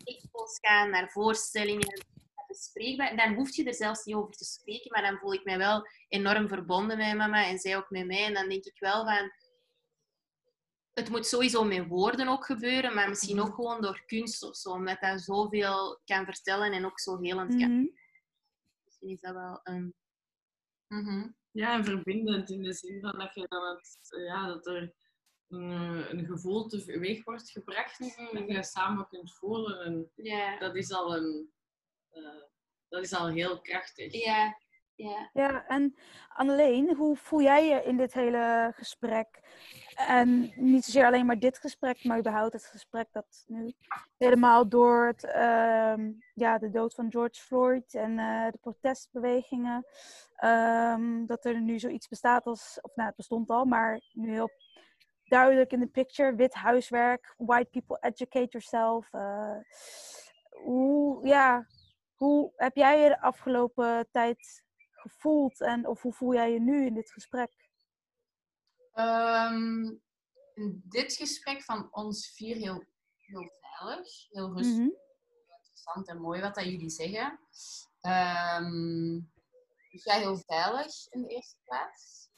expos 0.05 0.59
gaan, 0.61 0.91
naar 0.91 1.11
voorstellingen, 1.11 2.07
bespreekbaar. 2.47 3.17
Dan 3.17 3.35
hoef 3.35 3.57
je 3.57 3.65
er 3.65 3.75
zelfs 3.75 4.05
niet 4.05 4.15
over 4.15 4.35
te 4.35 4.45
spreken, 4.45 4.91
maar 4.91 5.11
dan 5.11 5.19
voel 5.19 5.35
ik 5.35 5.45
mij 5.45 5.59
wel 5.59 5.89
enorm 6.09 6.49
verbonden 6.49 6.97
met 6.97 7.17
mama 7.17 7.47
en 7.47 7.59
zij 7.59 7.77
ook 7.77 7.91
met 7.91 8.07
mij. 8.07 8.25
En 8.25 8.35
dan 8.35 8.49
denk 8.49 8.65
ik 8.65 8.79
wel 8.79 9.05
van... 9.05 9.33
Het 10.99 11.09
moet 11.11 11.27
sowieso 11.27 11.65
met 11.65 11.87
woorden 11.87 12.29
ook 12.29 12.45
gebeuren, 12.45 12.95
maar 12.95 13.09
misschien 13.09 13.41
ook 13.41 13.55
gewoon 13.55 13.83
door 13.83 14.03
kunst 14.07 14.43
of 14.43 14.57
zo. 14.57 14.71
Omdat 14.71 15.01
dat 15.01 15.21
zoveel 15.21 16.01
kan 16.05 16.25
vertellen 16.25 16.73
en 16.73 16.85
ook 16.85 17.01
zo 17.01 17.19
helend 17.21 17.57
kan. 17.57 17.71
Mhm. 17.73 17.87
Misschien 18.85 19.09
is 19.09 19.21
dat 19.21 19.35
wel 19.35 19.61
een... 19.63 19.95
Mhm. 20.87 21.29
Ja, 21.51 21.73
en 21.75 21.85
verbindend 21.85 22.51
in 22.51 22.63
de 22.63 22.73
zin 22.73 23.01
van 23.01 23.19
dat, 23.19 23.35
je 23.35 23.47
dan 23.49 23.65
het, 23.69 23.99
ja, 24.27 24.47
dat 24.47 24.67
er 24.67 24.95
een, 25.49 25.71
een 26.19 26.27
gevoel 26.27 26.67
teweeg 26.67 27.25
wordt 27.25 27.51
gebracht 27.51 27.99
dat 28.33 28.49
je 28.49 28.63
samen 28.65 29.09
kunt 29.09 29.35
voelen. 29.35 29.81
En 29.85 30.11
Ja. 30.15 30.59
dat 30.59 30.77
is 30.77 30.93
al 30.93 31.17
een... 31.17 31.53
eh, 32.11 32.43
dat 32.89 33.03
is 33.03 33.13
al 33.15 33.27
heel 33.29 33.61
krachtig. 33.61 34.13
Ja. 34.25 34.59
Ja. 34.95 35.31
Ja, 35.33 35.67
en 35.67 35.97
Anneleen, 36.29 36.95
hoe 36.97 37.17
voel 37.17 37.43
jij 37.43 37.69
je 37.69 37.83
in 37.83 37.97
dit 37.97 38.15
hele 38.15 38.73
gesprek? 38.77 39.41
En 40.07 40.53
niet 40.57 40.85
zozeer 40.85 41.07
alleen 41.07 41.27
maar 41.27 41.39
dit 41.39 41.59
gesprek, 41.59 42.05
maar 42.05 42.19
überhaupt 42.19 42.53
het 42.53 42.65
gesprek 42.65 43.07
dat 43.13 43.45
nu 43.47 43.73
helemaal 44.19 44.69
door 44.69 45.07
het, 45.07 45.25
ehm, 45.25 46.13
ja, 46.35 46.59
de 46.59 46.71
dood 46.71 46.95
van 46.95 47.11
George 47.11 47.41
Floyd 47.43 47.95
en 47.95 48.19
eh, 48.19 48.51
de 48.51 48.59
protestbewegingen, 48.61 49.87
ehm, 50.37 51.27
dat 51.27 51.45
er 51.45 51.61
nu 51.61 51.79
zoiets 51.79 52.09
bestaat 52.09 52.47
als, 52.47 52.79
of 52.81 52.95
nou 52.95 53.09
het 53.09 53.17
bestond 53.17 53.51
al, 53.51 53.65
maar 53.65 54.01
nu 54.13 54.31
heel 54.31 54.51
duidelijk 55.25 55.73
in 55.73 55.81
de 55.81 55.87
picture, 55.87 56.35
wit 56.35 56.55
huiswerk, 56.55 57.35
white 57.37 57.71
people 57.71 57.99
educate 58.01 58.49
yourself. 58.51 59.09
eh, 59.13 59.57
hoe, 60.51 61.27
ja, 61.27 61.67
hoe 62.15 62.53
heb 62.57 62.77
jij 62.77 63.01
je 63.03 63.09
de 63.09 63.21
afgelopen 63.21 64.09
tijd 64.11 64.63
gevoeld 64.91 65.61
en 65.61 65.87
of 65.87 66.03
hoe 66.03 66.13
voel 66.13 66.35
jij 66.35 66.53
je 66.53 66.61
nu 66.61 66.87
in 66.87 66.95
dit 66.95 67.11
gesprek? 67.11 67.58
Ehm, 68.99 69.85
in 70.55 70.83
dit 70.85 71.13
gesprek 71.13 71.63
van 71.63 71.89
ons 71.93 72.31
vier 72.35 72.57
heel, 72.57 72.85
heel 73.17 73.51
veilig, 73.61 74.27
heel 74.31 74.53
rustig, 74.53 74.77
Mhm. 74.77 74.91
interessant 75.57 76.09
en 76.09 76.21
mooi 76.21 76.41
wat 76.41 76.55
dat 76.55 76.65
jullie 76.65 76.91
zeggen. 76.91 77.41
Ehm, 78.01 79.21
dus 79.91 80.05
ja, 80.05 80.15
heel 80.15 80.37
veilig 80.37 81.07
in 81.11 81.23
de 81.23 81.29
eerste 81.29 81.57
plaats. 81.65 82.29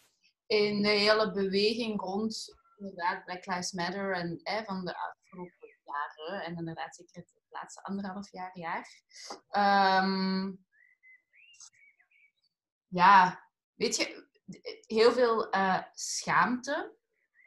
In 0.46 0.82
de 0.82 0.88
hele 0.88 1.32
beweging 1.32 2.00
rond 2.00 2.58
inderdaad 2.76 3.24
Black 3.24 3.46
Lives 3.46 3.72
Matter 3.72 4.14
en 4.14 4.40
eh, 4.42 4.64
van 4.64 4.84
de 4.84 4.96
afgelopen 4.96 5.68
jaren 5.84 6.44
en 6.44 6.56
inderdaad 6.56 6.94
zeker 6.94 7.16
het 7.16 7.32
laatste 7.48 7.82
anderhalf 7.82 8.30
jaar, 8.32 8.58
jaar. 8.58 9.02
Ehm, 9.50 10.52
ja, 12.88 13.44
weet 13.74 13.96
je, 13.96 14.28
heel 14.86 15.12
veel 15.12 15.51
eh, 15.51 15.82
schaamte 15.92 16.94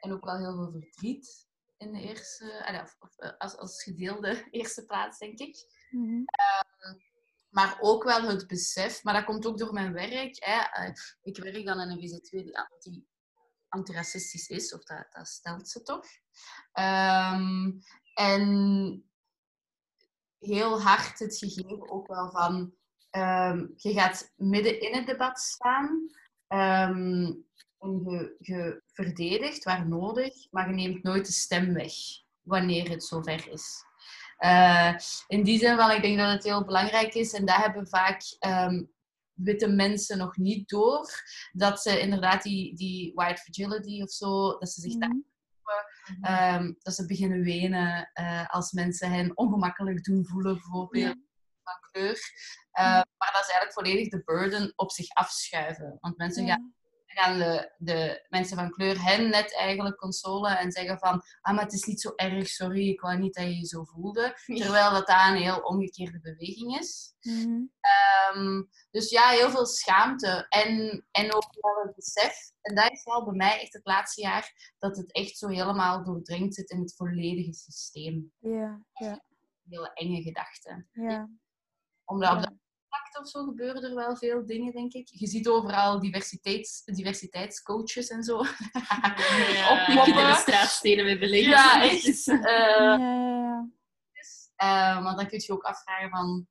en 0.00 0.12
ook 0.12 0.24
wel 0.24 0.38
heel 0.38 0.54
veel 0.54 0.70
verdriet 0.70 1.46
in 1.76 1.92
de 1.92 2.00
eerste, 2.00 2.80
of, 2.82 2.96
of, 2.98 3.18
eh, 3.18 3.30
als, 3.38 3.56
als 3.56 3.82
gedeelde 3.82 4.44
eerste 4.50 4.84
plaats, 4.84 5.18
denk 5.18 5.38
ik. 5.38 5.56
Mhm. 5.90 6.24
Maar 7.48 7.78
ook 7.80 8.04
wel 8.04 8.22
het 8.22 8.46
besef, 8.46 9.02
maar 9.02 9.14
dat 9.14 9.24
komt 9.24 9.46
ook 9.46 9.58
door 9.58 9.72
mijn 9.72 9.92
werk. 9.92 10.36
Hè. 10.44 10.60
Eh, 10.60 10.94
Ik 11.22 11.36
werk 11.36 11.64
dan 11.64 11.80
in 11.80 11.90
een 11.90 11.98
VZ2 11.98 12.30
die 12.30 12.58
anti, 12.58 13.06
antiracistisch 13.68 14.48
is, 14.48 14.74
of 14.74 14.84
dat, 14.84 15.06
dat 15.10 15.28
stelt 15.28 15.68
ze 15.68 15.82
toch. 15.82 16.06
Ehm, 16.72 17.70
en 18.14 19.10
heel 20.38 20.82
hard 20.82 21.18
het 21.18 21.38
gegeven 21.38 21.90
ook 21.90 22.06
wel 22.06 22.30
van, 22.30 22.74
ehm, 23.10 23.66
je 23.76 23.92
gaat 23.92 24.32
midden 24.36 24.80
in 24.80 24.94
het 24.94 25.06
debat 25.06 25.38
staan 25.38 26.08
ehm, 26.48 27.32
en 27.78 28.02
je, 28.04 28.36
je 28.38 28.82
verdedigt 28.86 29.64
waar 29.64 29.88
nodig, 29.88 30.34
maar 30.50 30.68
je 30.68 30.74
neemt 30.74 31.02
nooit 31.02 31.26
de 31.26 31.32
stem 31.32 31.72
weg 31.74 31.92
wanneer 32.42 32.90
het 32.90 33.04
zover 33.04 33.48
is. 33.52 33.84
Eh, 34.36 34.94
in 35.26 35.42
die 35.42 35.58
zin 35.58 35.76
wel, 35.76 35.90
ik 35.90 36.02
denk 36.02 36.18
dat 36.18 36.30
het 36.30 36.44
heel 36.44 36.64
belangrijk 36.64 37.14
is. 37.14 37.32
En 37.32 37.44
dat 37.44 37.56
hebben 37.56 37.88
vaak 37.88 38.22
ehm, 38.38 38.84
witte 39.32 39.68
mensen 39.68 40.18
nog 40.18 40.36
niet 40.36 40.68
door. 40.68 41.08
Dat 41.52 41.80
ze 41.82 42.00
inderdaad 42.00 42.42
die, 42.42 42.74
die 42.76 43.12
white 43.14 43.42
fragility 43.42 44.02
of 44.02 44.10
zo, 44.10 44.58
dat 44.58 44.68
ze 44.70 44.80
zich 44.80 44.96
daar, 44.98 45.22
Mhm. 46.04 46.24
ehm, 46.24 46.72
dat 46.78 46.94
ze 46.94 47.06
beginnen 47.06 47.42
wenen 47.42 48.10
eh, 48.12 48.48
als 48.50 48.72
mensen 48.72 49.10
hen 49.10 49.36
ongemakkelijk 49.36 50.04
doen 50.04 50.26
voelen, 50.26 50.52
bijvoorbeeld 50.54 51.16
van 51.64 51.90
kleur. 51.90 52.18
Eh, 52.70 52.84
Maar 52.84 53.32
dat 53.32 53.42
is 53.42 53.48
eigenlijk 53.50 53.72
volledig 53.72 54.08
de 54.08 54.22
burden 54.24 54.72
op 54.76 54.90
zich 54.90 55.08
afschuiven. 55.08 55.96
Want 56.00 56.16
mensen 56.16 56.46
gaan 56.46 56.74
gaan 57.14 57.38
de, 57.38 57.72
de 57.78 58.26
mensen 58.28 58.56
van 58.56 58.70
kleur 58.70 59.02
hen 59.02 59.30
net 59.30 59.56
eigenlijk 59.56 59.96
consolen 59.96 60.58
en 60.58 60.72
zeggen 60.72 60.98
van 60.98 61.22
ah, 61.40 61.54
maar 61.54 61.64
het 61.64 61.72
is 61.72 61.84
niet 61.84 62.00
zo 62.00 62.12
erg, 62.16 62.48
sorry, 62.48 62.88
ik 62.88 63.00
wou 63.00 63.18
niet 63.18 63.34
dat 63.34 63.44
je 63.44 63.56
je 63.56 63.66
zo 63.66 63.84
voelde. 63.84 64.36
Terwijl 64.62 64.90
dat 64.90 65.06
daar 65.06 65.30
een 65.30 65.42
heel 65.42 65.58
omgekeerde 65.60 66.20
beweging 66.20 66.78
is. 66.78 67.14
Mhm. 67.20 67.60
Ehm, 67.80 68.62
dus 68.90 69.10
ja, 69.10 69.28
heel 69.28 69.50
veel 69.50 69.66
schaamte 69.66 70.46
en, 70.48 71.04
en 71.10 71.34
ook 71.34 71.48
wel 71.60 71.82
het 71.84 71.94
besef. 71.94 72.52
En 72.60 72.74
dat 72.74 72.90
is 72.90 73.04
wel 73.04 73.24
bij 73.24 73.34
mij 73.34 73.60
echt 73.60 73.72
het 73.72 73.86
laatste 73.86 74.20
jaar 74.20 74.74
dat 74.78 74.96
het 74.96 75.12
echt 75.12 75.38
zo 75.38 75.48
helemaal 75.48 76.04
doordringd 76.04 76.54
zit 76.54 76.70
in 76.70 76.80
het 76.80 76.94
volledige 76.96 77.52
systeem. 77.52 78.32
Ja, 78.38 78.84
ja, 78.92 79.22
Hele 79.68 79.92
enge 79.92 80.22
gedachten. 80.22 80.88
ja. 80.92 81.28
Omdat 82.04 82.30
op 82.30 82.36
Ja. 82.36 82.40
dat 82.42 82.52
vlakte 82.88 83.20
of 83.20 83.28
zo 83.28 83.44
gebeuren 83.44 83.82
er 83.82 83.94
wel 83.94 84.16
veel 84.16 84.46
dingen, 84.46 84.72
denk 84.72 84.92
ik. 84.92 85.08
Je 85.12 85.26
ziet 85.26 85.48
overal 85.48 86.00
diversiteits, 86.00 86.84
diversiteitscoaches 86.84 88.08
en 88.08 88.22
zo. 88.22 88.36
Oppikken 89.72 90.06
in 90.18 90.26
de 90.26 90.34
straatstenen 90.36 91.04
met 91.04 91.18
beleggen. 91.18 91.50
Ja, 91.50 91.82
echt. 91.82 92.28
Eh, 92.28 92.40
Ja, 92.42 92.96
ja, 92.96 93.14
ja. 93.14 93.68
eh, 94.56 95.02
maar 95.04 95.16
dan 95.16 95.26
kun 95.26 95.38
je 95.38 95.44
je 95.46 95.52
ook 95.52 95.62
afvragen 95.62 96.10
van... 96.10 96.46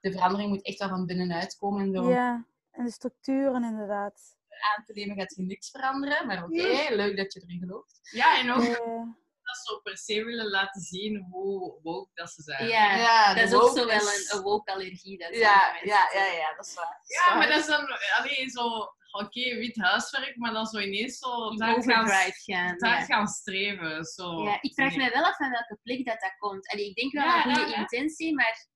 De 0.00 0.12
verandering 0.12 0.48
moet 0.50 0.64
echt 0.64 0.78
wel 0.78 0.88
van 0.88 1.06
binnenuit 1.06 1.56
komen. 1.56 1.82
En 1.82 1.92
door 1.92 2.10
Ja, 2.10 2.46
en 2.70 2.84
de 2.84 2.90
structuren 2.90 3.64
inderdaad. 3.64 4.36
aan 4.76 4.84
te 4.84 4.92
nemen 4.92 5.16
gaat 5.16 5.34
je 5.36 5.42
niks 5.42 5.70
veranderen. 5.70 6.26
Maar 6.26 6.44
oké, 6.44 6.94
leuk 6.94 7.16
dat 7.16 7.32
je 7.32 7.40
erin 7.46 7.58
gelooft. 7.58 7.98
Ja, 8.10 8.38
en 8.40 8.50
ook 8.52 8.62
Ja. 8.62 9.16
Dat 9.46 9.56
ze 9.56 9.80
per 9.82 9.96
se 9.98 10.24
willen 10.24 10.50
laten 10.50 10.80
zien 10.80 11.26
hoe 11.30 11.78
woke 11.82 12.10
dat 12.14 12.30
ze 12.30 12.42
zijn. 12.42 12.68
Ja, 12.68 13.34
dat 13.34 13.44
is 13.48 13.54
ook 13.54 13.60
woke 13.60 13.78
zo 13.80 13.86
wel 13.86 13.96
is- 13.96 14.30
een, 14.30 14.36
een 14.36 14.42
woke-allergie. 14.42 15.18
dat 15.18 15.34
Ja, 15.34 15.38
ja, 15.40 15.80
ja, 15.82 16.08
zeggen. 16.12 16.38
ja, 16.38 16.54
dat 16.56 16.66
is 16.66 16.74
waar. 16.74 17.00
Ja, 17.06 17.34
maar 17.34 17.48
dat 17.48 17.58
is 17.58 17.66
dan 17.66 17.86
alleen 18.18 18.50
zo, 18.50 18.66
oké, 19.10 19.54
wit 19.54 19.76
huiswerk, 19.76 20.36
maar 20.36 20.52
dan 20.52 20.66
zo 20.66 20.78
ineens 20.78 21.18
zo 21.18 21.56
daar 21.56 21.82
gaan, 21.82 22.06
gaan. 22.08 22.78
daar 22.78 22.98
ja. 22.98 23.04
gaan 23.04 23.26
streven. 23.26 24.04
Zo. 24.04 24.42
Ja, 24.42 24.58
ik 24.60 24.74
vraag 24.74 24.88
Nee. 24.88 24.98
mij 24.98 25.10
wel 25.10 25.24
af 25.24 25.36
van 25.36 25.50
welke 25.50 25.78
plek 25.82 26.04
dat, 26.06 26.20
dat 26.20 26.34
komt. 26.38 26.68
Allee, 26.68 26.88
ik 26.88 26.94
denk 26.96 27.12
wel 27.12 27.24
Ja, 27.24 27.36
een 27.36 27.42
goede 27.42 27.60
ja, 27.60 27.66
ja. 27.66 27.76
intentie, 27.76 28.34
maar 28.34 28.66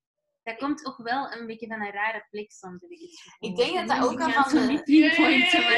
dat 0.51 0.59
komt 0.59 0.87
ook 0.87 0.97
wel 0.97 1.33
een 1.33 1.47
beetje 1.47 1.67
van 1.67 1.81
een 1.83 1.93
rare 1.93 2.27
plek 2.31 2.51
soms. 2.53 2.81
Heb 2.83 2.91
ik, 2.91 3.01
het. 3.01 3.37
Ik 3.39 3.57
denk 3.57 3.75
dat 3.75 3.89
dat 3.89 4.05
ook 4.11 4.19
het 4.27 4.35
van 4.35 4.67
de- 4.67 4.83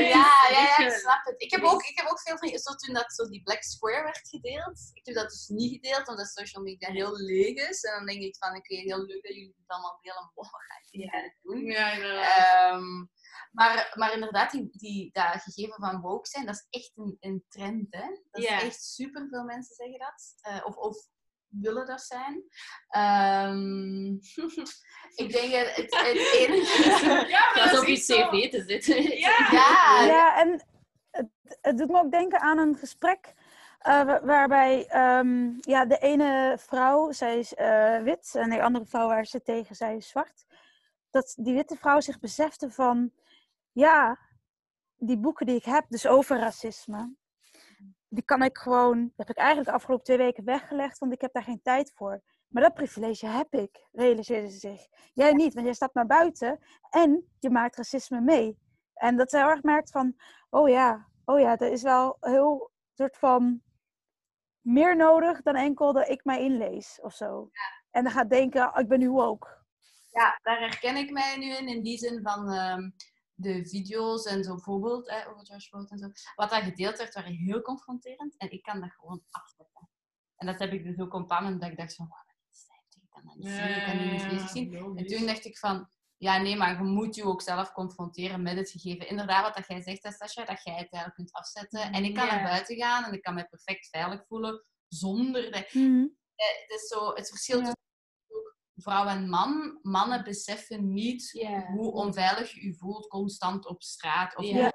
Ja, 0.09 0.31
Ja, 0.51 0.51
ja, 0.51 0.79
ik 0.79 0.91
snap 0.93 1.25
het. 1.25 1.43
Ik 1.43 1.51
heb 1.51 1.62
ook, 1.62 1.83
ik 1.83 1.99
heb 1.99 2.07
ook 2.11 2.20
veel 2.20 2.39
van, 2.39 2.59
zo 2.59 2.75
toen 2.75 2.95
dat 2.95 3.12
zo 3.14 3.29
die 3.29 3.43
Black 3.43 3.62
Square 3.62 4.03
werd 4.03 4.29
gedeeld. 4.29 4.91
Ik 4.95 5.07
heb 5.07 5.14
dat 5.14 5.29
dus 5.31 5.49
niet 5.49 5.73
gedeeld, 5.73 6.09
omdat 6.09 6.27
social 6.27 6.62
media 6.62 6.91
heel 6.91 7.16
leeg 7.16 7.68
is. 7.68 7.83
En 7.83 7.93
dan 7.97 8.07
denk 8.07 8.23
ik 8.23 8.37
van, 8.39 8.57
oké, 8.57 8.75
heel 8.75 8.99
leuk 9.05 9.23
dat 9.23 9.33
jullie 9.35 9.55
het 9.59 9.68
allemaal 9.70 9.99
delen, 10.03 10.23
maar 10.23 10.31
wat 10.35 10.47
ga 10.49 10.79
ik 11.25 11.37
doen? 11.43 11.64
Ja. 11.64 11.93
Ehm, 12.70 13.07
maar, 13.53 13.93
maar 13.95 14.12
inderdaad, 14.14 14.51
die, 14.51 14.68
die, 14.73 15.11
dat 15.12 15.43
gegeven 15.43 15.75
van 15.81 16.01
woke 16.01 16.29
zijn, 16.29 16.47
dat 16.47 16.55
is 16.55 16.66
echt 16.81 16.93
een, 16.95 17.16
een 17.20 17.45
trend. 17.49 17.87
Hè? 17.95 18.07
Dat 18.31 18.43
is 18.43 18.49
echt 18.62 18.83
super 18.85 19.29
veel 19.31 19.45
mensen 19.45 19.75
zeggen 19.75 19.99
dat. 19.99 20.35
Eh, 20.41 20.66
of, 20.66 20.77
of 20.77 20.97
willen 21.61 21.86
dat 21.86 22.00
zijn. 22.03 22.42
Ehm, 22.88 24.07
ik 25.22 25.32
denk 25.32 25.53
het, 25.53 25.76
het, 25.76 25.94
het 26.07 26.34
enige. 26.38 27.26
ja, 27.28 27.53
Dat 27.55 27.72
is 27.72 27.78
op 27.80 27.86
je 27.86 27.96
zo- 27.96 28.28
cv 28.28 28.50
te 28.50 28.64
zetten. 28.66 29.03
Ja, 29.18 29.48
Ja, 29.50 30.05
Ja, 30.05 30.36
en 30.40 30.64
het, 31.11 31.28
het 31.61 31.78
doet 31.78 31.90
me 31.90 31.98
ook 31.98 32.11
denken 32.11 32.40
aan 32.40 32.59
een 32.59 32.76
gesprek 32.76 33.34
eh, 33.78 34.03
wa- 34.05 34.24
waarbij 34.24 34.86
ehm, 34.86 35.50
ja, 35.61 35.84
de 35.84 35.98
ene 35.98 36.57
vrouw, 36.61 37.11
zij 37.12 37.38
is 37.38 37.55
eh, 37.55 38.03
wit, 38.03 38.34
en 38.34 38.50
de 38.50 38.62
andere 38.62 38.86
vrouw 38.86 39.07
waar 39.09 39.24
ze 39.26 39.42
tegen, 39.42 39.76
zij 39.76 39.96
is 39.96 40.09
zwart. 40.09 40.44
Dat 41.11 41.34
die 41.38 41.55
witte 41.55 41.76
vrouw 41.76 42.00
zich 42.00 42.18
besefte 42.20 42.70
van, 42.70 43.12
ja, 43.72 44.18
die 44.96 45.18
boeken 45.18 45.46
die 45.46 45.57
ik 45.57 45.64
heb, 45.64 45.84
dus 45.88 46.07
over 46.07 46.38
racisme, 46.38 47.14
die 48.14 48.24
kan 48.24 48.42
ik 48.42 48.58
gewoon, 48.58 48.98
die 48.98 49.12
heb 49.16 49.30
ik 49.30 49.36
eigenlijk 49.36 49.68
de 49.68 49.74
afgelopen 49.74 50.04
twee 50.04 50.16
weken 50.16 50.44
weggelegd, 50.44 50.98
want 50.98 51.12
ik 51.12 51.20
heb 51.20 51.32
daar 51.32 51.42
geen 51.42 51.62
tijd 51.62 51.92
voor. 51.94 52.22
Maar 52.48 52.62
dat 52.62 52.74
privilege 52.74 53.26
heb 53.26 53.54
ik, 53.54 53.86
realiseerde 53.92 54.50
ze 54.50 54.58
zich. 54.58 54.86
Jij 55.12 55.32
niet, 55.32 55.54
want 55.54 55.66
jij 55.66 55.74
stapt 55.74 55.94
naar 55.94 56.06
buiten 56.06 56.58
en 56.90 57.24
je 57.38 57.50
maakt 57.50 57.76
racisme 57.76 58.20
mee. 58.20 58.58
En 58.94 59.16
dat 59.16 59.30
zij 59.30 59.40
heel 59.40 59.50
erg 59.50 59.62
merkt 59.62 59.90
van, 59.90 60.14
oh 60.50 60.68
ja, 60.68 61.08
oh 61.24 61.40
ja, 61.40 61.58
er 61.58 61.72
is 61.72 61.82
wel 61.82 62.16
heel 62.20 62.70
soort 62.94 63.16
van 63.16 63.62
meer 64.60 64.96
nodig 64.96 65.42
dan 65.42 65.54
enkel 65.54 65.92
dat 65.92 66.08
ik 66.08 66.24
mij 66.24 66.40
inlees 66.40 67.00
of 67.00 67.14
zo. 67.14 67.50
En 67.90 68.02
dan 68.02 68.12
gaat 68.12 68.30
denken, 68.30 68.68
oh, 68.68 68.80
ik 68.80 68.88
ben 68.88 68.98
nu 68.98 69.08
ook. 69.08 69.64
Ja, 70.10 70.38
daar 70.42 70.58
herken 70.58 70.96
ik 70.96 71.10
mij 71.10 71.36
nu 71.36 71.56
in, 71.56 71.68
in 71.68 71.82
die 71.82 71.98
zin 71.98 72.22
van 72.22 72.50
ehm, 72.50 72.90
de 73.35 73.66
video's 73.68 74.24
en 74.24 74.45
zo 74.45 74.55
bijvoorbeeld 74.55 75.11
hè, 75.11 75.28
over 75.28 75.45
Josh 75.45 75.70
Road 75.70 75.91
en 75.91 75.99
zo. 75.99 76.09
Wat 76.35 76.51
daar 76.51 76.62
gedeeld 76.62 76.99
werd, 76.99 77.14
waren 77.14 77.33
heel 77.33 77.62
confronterend 77.62 78.37
en 78.37 78.51
ik 78.51 78.62
kan 78.62 78.80
dat 78.80 78.91
gewoon 78.93 79.24
afzetten. 79.30 79.89
En 80.37 80.47
dat 80.47 80.59
heb 80.59 80.72
ik 80.72 80.85
dus 80.85 80.99
ook 80.99 81.07
op 81.07 81.12
een 81.14 81.20
bepaald 81.20 81.43
moment 81.43 81.61
dat 81.61 81.70
ik 81.70 81.76
dacht 81.76 81.95
van, 81.95 82.07
wow, 82.09 82.16
dat 82.26 82.37
is 82.51 82.64
heftig, 82.68 83.03
ik 83.03 83.11
kan 83.11 83.24
dat 83.24 83.37
niet 83.37 83.49
zien, 83.49 83.76
ik 83.76 83.85
kan 83.85 83.97
niet 83.99 84.28
bezig 84.28 84.49
zien. 84.49 84.97
En 84.97 85.07
toen 85.07 85.26
dacht 85.26 85.45
ik 85.45 85.59
van, 85.59 85.91
ja 86.16 86.39
nee, 86.39 86.57
maar 86.57 86.76
je 86.76 86.83
moet 86.83 87.14
je 87.14 87.24
ook 87.24 87.43
zelf 87.43 87.72
confronteren 87.72 88.43
met 88.43 88.57
het 88.57 88.70
gegeven. 88.70 89.09
Inderdaad, 89.09 89.43
wat 89.45 89.55
dat 89.55 89.66
jij 89.66 89.83
zegt, 89.83 90.14
Sascha, 90.16 90.45
dat 90.45 90.62
jij 90.62 90.74
het 90.74 90.93
eigenlijk 90.93 91.14
kunt 91.14 91.33
afzetten. 91.33 91.80
En 91.93 92.05
ik 92.05 92.14
kan 92.14 92.26
Ja. 92.26 92.35
naar 92.35 92.45
buiten 92.45 92.76
gaan 92.76 93.05
en 93.05 93.12
ik 93.12 93.22
kan 93.22 93.35
me 93.35 93.45
perfect 93.49 93.89
veilig 93.89 94.26
voelen 94.26 94.64
zonder 94.89 95.51
dat 95.53 95.72
Mhm. 95.72 96.07
het 96.37 96.70
is 96.70 96.89
zo 96.89 97.14
het 97.14 97.28
verschil 97.28 97.59
tussen 97.59 97.80
vrouw 98.77 99.07
en 99.07 99.29
man. 99.29 99.79
Mannen 99.83 100.25
beseffen 100.25 100.93
niet 100.93 101.31
hoe 101.75 101.93
onveilig 101.93 102.51
je 102.53 102.66
je 102.66 102.75
voelt 102.75 103.07
constant 103.09 103.66
op 103.66 103.83
straat. 103.83 104.37
Of 104.37 104.45
Ja. 104.45 104.73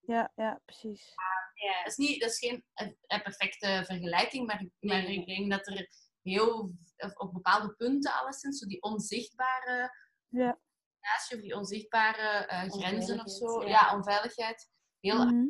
Ja, 0.00 0.32
ja, 0.34 0.60
precies. 0.64 1.12
Ja. 1.54 1.78
dat, 1.82 1.86
is 1.86 1.96
niet, 1.96 2.20
dat 2.20 2.30
is 2.30 2.38
geen 2.38 2.64
eh, 2.74 2.88
eh, 3.06 3.22
perfecte 3.22 3.82
vergelijking, 3.86 4.46
maar, 4.46 4.66
maar 4.80 5.02
Nee. 5.02 5.18
ik 5.20 5.26
denk 5.26 5.50
dat 5.50 5.66
er 5.66 5.88
heel, 6.22 6.74
op 7.14 7.32
bepaalde 7.32 7.74
punten 7.74 8.12
alleszins, 8.14 8.58
zo 8.58 8.66
die 8.66 8.82
onzichtbare 8.82 9.90
Ja. 10.28 10.58
naast 11.00 11.34
of 11.34 11.40
die 11.40 11.54
onzichtbare 11.56 12.46
eh, 12.46 12.70
grenzen 12.70 13.20
of 13.20 13.30
zo, 13.30 13.44
Onveiligheid, 13.44 13.80
ja. 13.80 13.88
ja. 13.90 13.96
onveiligheid, 13.96 14.70
heel 15.00 15.26
Mhm. 15.26 15.46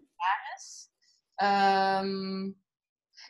is. 0.56 0.88
Ehm, 1.34 2.52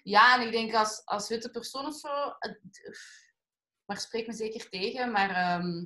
ja, 0.03 0.35
en 0.41 0.47
ik 0.47 0.53
denk 0.53 0.75
als, 0.75 1.05
als 1.05 1.29
witte 1.29 1.51
persoon 1.51 1.87
of 1.87 1.95
zo, 1.95 2.09
het- 2.39 2.61
maar 3.93 4.01
spreek 4.01 4.27
me 4.27 4.33
zeker 4.33 4.69
tegen, 4.69 5.11
maar 5.11 5.31
ehm, 5.31 5.85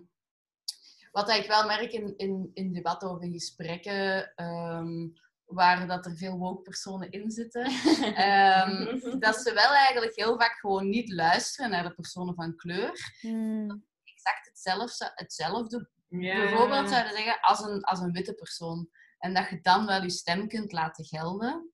wat 1.10 1.30
ik 1.30 1.46
wel 1.46 1.66
merk 1.66 1.92
in, 1.92 2.14
in, 2.16 2.50
in 2.54 2.72
debatten 2.72 3.10
of 3.10 3.22
in 3.22 3.32
gesprekken, 3.32 4.32
ehm, 4.34 5.08
waar 5.44 5.86
dat 5.86 6.06
er 6.06 6.16
veel 6.16 6.36
woke 6.38 6.62
personen 6.62 7.10
in 7.10 7.30
zitten, 7.30 7.64
ehm, 8.30 8.98
dat 9.24 9.36
ze 9.36 9.52
wel 9.54 9.74
eigenlijk 9.74 10.16
heel 10.16 10.38
vaak 10.38 10.58
gewoon 10.58 10.88
niet 10.88 11.12
luisteren 11.12 11.70
naar 11.70 11.82
de 11.82 11.94
personen 11.94 12.34
van 12.34 12.56
kleur. 12.56 12.92
Mhm. 13.20 13.70
Exact 14.04 14.46
hetzelfde, 14.46 15.12
hetzelfde 15.14 15.88
Ja. 16.08 16.36
bijvoorbeeld 16.36 16.88
zouden 16.88 17.12
zeggen 17.12 17.40
als 17.40 17.60
een, 17.60 17.84
als 17.84 18.00
een 18.00 18.12
witte 18.12 18.34
persoon. 18.34 18.88
En 19.18 19.34
dat 19.34 19.48
je 19.48 19.60
dan 19.60 19.86
wel 19.86 20.02
je 20.02 20.10
stem 20.10 20.48
kunt 20.48 20.72
laten 20.72 21.04
gelden. 21.04 21.70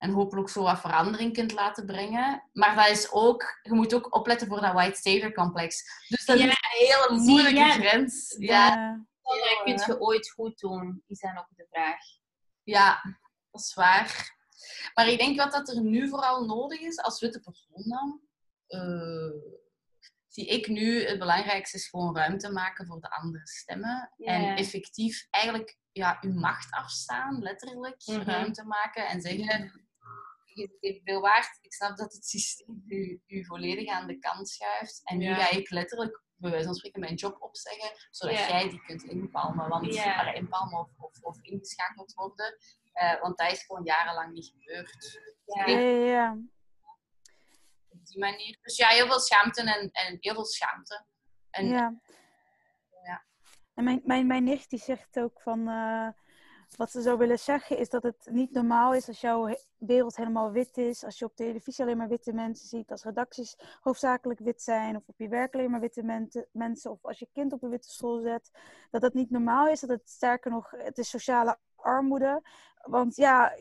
En 0.00 0.10
hopelijk 0.10 0.48
zo 0.48 0.62
wat 0.62 0.80
verandering 0.80 1.32
kunt 1.32 1.52
laten 1.52 1.86
brengen. 1.86 2.48
Maar 2.52 2.74
dat 2.76 2.88
is 2.88 3.12
ook, 3.12 3.58
je 3.62 3.72
moet 3.72 3.94
ook 3.94 4.14
opletten 4.14 4.46
voor 4.48 4.60
dat 4.60 4.72
white 4.72 5.00
savior 5.00 5.32
complex. 5.32 5.82
Dus 6.08 6.24
dat 6.24 6.38
Ja. 6.38 6.44
is 6.46 6.50
een 6.50 6.88
hele 6.88 7.20
moeilijke 7.20 7.58
ja. 7.58 7.70
grens. 7.72 8.34
Ja, 8.38 8.66
Ja. 8.66 9.08
Dat 9.22 9.62
kun 9.64 9.94
je 9.94 10.00
ooit 10.00 10.30
goed 10.30 10.58
doen, 10.58 11.02
is 11.06 11.20
dan 11.20 11.38
ook 11.38 11.46
de 11.56 11.66
vraag. 11.70 11.98
ja, 12.62 13.00
dat 13.50 13.60
is 13.60 13.74
waar. 13.74 14.36
Maar 14.94 15.08
ik 15.08 15.18
denk 15.18 15.36
wat 15.36 15.52
dat 15.52 15.68
er 15.68 15.80
nu 15.80 16.08
vooral 16.08 16.44
nodig 16.44 16.80
is, 16.80 16.98
als 16.98 17.20
witte 17.20 17.40
persoon 17.40 17.82
dan, 17.88 18.20
eh, 18.66 19.40
zie 20.28 20.46
ik 20.46 20.68
nu 20.68 21.04
het 21.06 21.18
belangrijkste 21.18 21.76
is 21.76 21.88
gewoon 21.88 22.16
ruimte 22.16 22.52
maken 22.52 22.86
voor 22.86 23.00
de 23.00 23.10
andere 23.10 23.46
stemmen. 23.48 24.12
En 24.16 24.56
effectief 24.56 25.26
eigenlijk 25.30 25.78
ja, 25.92 26.18
uw 26.20 26.32
macht 26.32 26.70
afstaan, 26.72 27.38
letterlijk. 27.42 28.02
Mhm. 28.06 28.20
Ruimte 28.20 28.64
maken 28.64 29.06
en 29.08 29.20
zeggen, 29.20 29.88
je 30.54 30.76
evenveel 30.80 31.20
waard. 31.20 31.58
Ik 31.60 31.72
snap 31.72 31.96
dat 31.96 32.12
het 32.12 32.24
systeem 32.24 32.82
u, 32.86 33.22
u 33.26 33.44
volledig 33.44 33.88
aan 33.88 34.06
de 34.06 34.18
kant 34.18 34.48
schuift. 34.48 35.00
En 35.04 35.18
nu 35.18 35.24
Ja. 35.24 35.34
ga 35.34 35.50
ik 35.56 35.70
letterlijk, 35.70 36.22
bij 36.36 36.50
wijze 36.50 36.66
van 36.66 36.74
spreken, 36.74 37.00
mijn 37.00 37.14
job 37.14 37.42
opzeggen, 37.42 37.90
zodat 38.10 38.36
Ja. 38.36 38.48
jij 38.48 38.68
die 38.68 38.82
kunt 38.82 39.02
inpalmen. 39.02 39.68
Want, 39.68 39.94
Ja. 39.94 40.20
allee, 40.20 40.34
inpalmen 40.34 40.78
of, 40.78 40.90
of, 40.98 41.20
of 41.22 41.38
ingeschakeld 41.42 42.12
worden. 42.14 42.56
Eh, 42.92 43.20
want 43.20 43.38
dat 43.38 43.52
is 43.52 43.64
gewoon 43.64 43.84
jarenlang 43.84 44.32
niet 44.32 44.52
gebeurd. 44.56 45.20
Ja. 45.44 45.66
Ja, 45.66 45.78
ja. 46.06 46.38
Op 47.88 48.04
die 48.06 48.18
manier. 48.18 48.58
Dus 48.62 48.76
ja, 48.76 48.88
heel 48.88 49.06
veel 49.06 49.20
schaamte 49.20 49.60
en, 49.62 49.90
en 49.90 50.16
heel 50.20 50.34
veel 50.34 50.44
schaamte. 50.44 51.06
En 51.50 51.66
ja. 51.68 52.00
ja. 53.02 53.24
En 53.74 53.84
mijn, 53.84 54.00
mijn, 54.04 54.26
mijn 54.26 54.44
nicht 54.44 54.70
die 54.70 54.78
zegt 54.78 55.18
ook 55.18 55.40
van... 55.40 55.68
eh, 55.68 56.08
wat 56.76 56.90
ze 56.90 57.02
zou 57.02 57.18
willen 57.18 57.38
zeggen 57.38 57.78
is 57.78 57.88
dat 57.88 58.02
het 58.02 58.28
niet 58.30 58.52
normaal 58.52 58.94
is 58.94 59.08
als 59.08 59.20
jouw 59.20 59.56
wereld 59.78 60.16
helemaal 60.16 60.50
wit 60.50 60.76
is. 60.76 61.04
Als 61.04 61.18
je 61.18 61.24
op 61.24 61.36
televisie 61.36 61.84
alleen 61.84 61.96
maar 61.96 62.08
witte 62.08 62.32
mensen 62.32 62.68
ziet. 62.68 62.90
Als 62.90 63.04
redacties 63.04 63.56
hoofdzakelijk 63.80 64.40
wit 64.40 64.62
zijn. 64.62 64.96
Of 64.96 65.02
op 65.06 65.18
je 65.18 65.28
werk 65.28 65.54
alleen 65.54 65.70
maar 65.70 65.80
witte 65.80 66.02
mensen. 66.52 66.90
Of 66.90 67.04
als 67.04 67.18
je 67.18 67.28
kind 67.32 67.52
op 67.52 67.62
een 67.62 67.70
witte 67.70 67.90
school 67.90 68.20
zet. 68.20 68.50
Dat 68.90 69.00
dat 69.00 69.14
niet 69.14 69.30
normaal 69.30 69.68
is. 69.68 69.80
Dat 69.80 69.90
het 69.90 70.08
sterker 70.08 70.50
nog, 70.50 70.70
het 70.70 70.98
is 70.98 71.08
sociale 71.08 71.58
armoede. 71.76 72.42
Want 72.82 73.16
ja, 73.16 73.52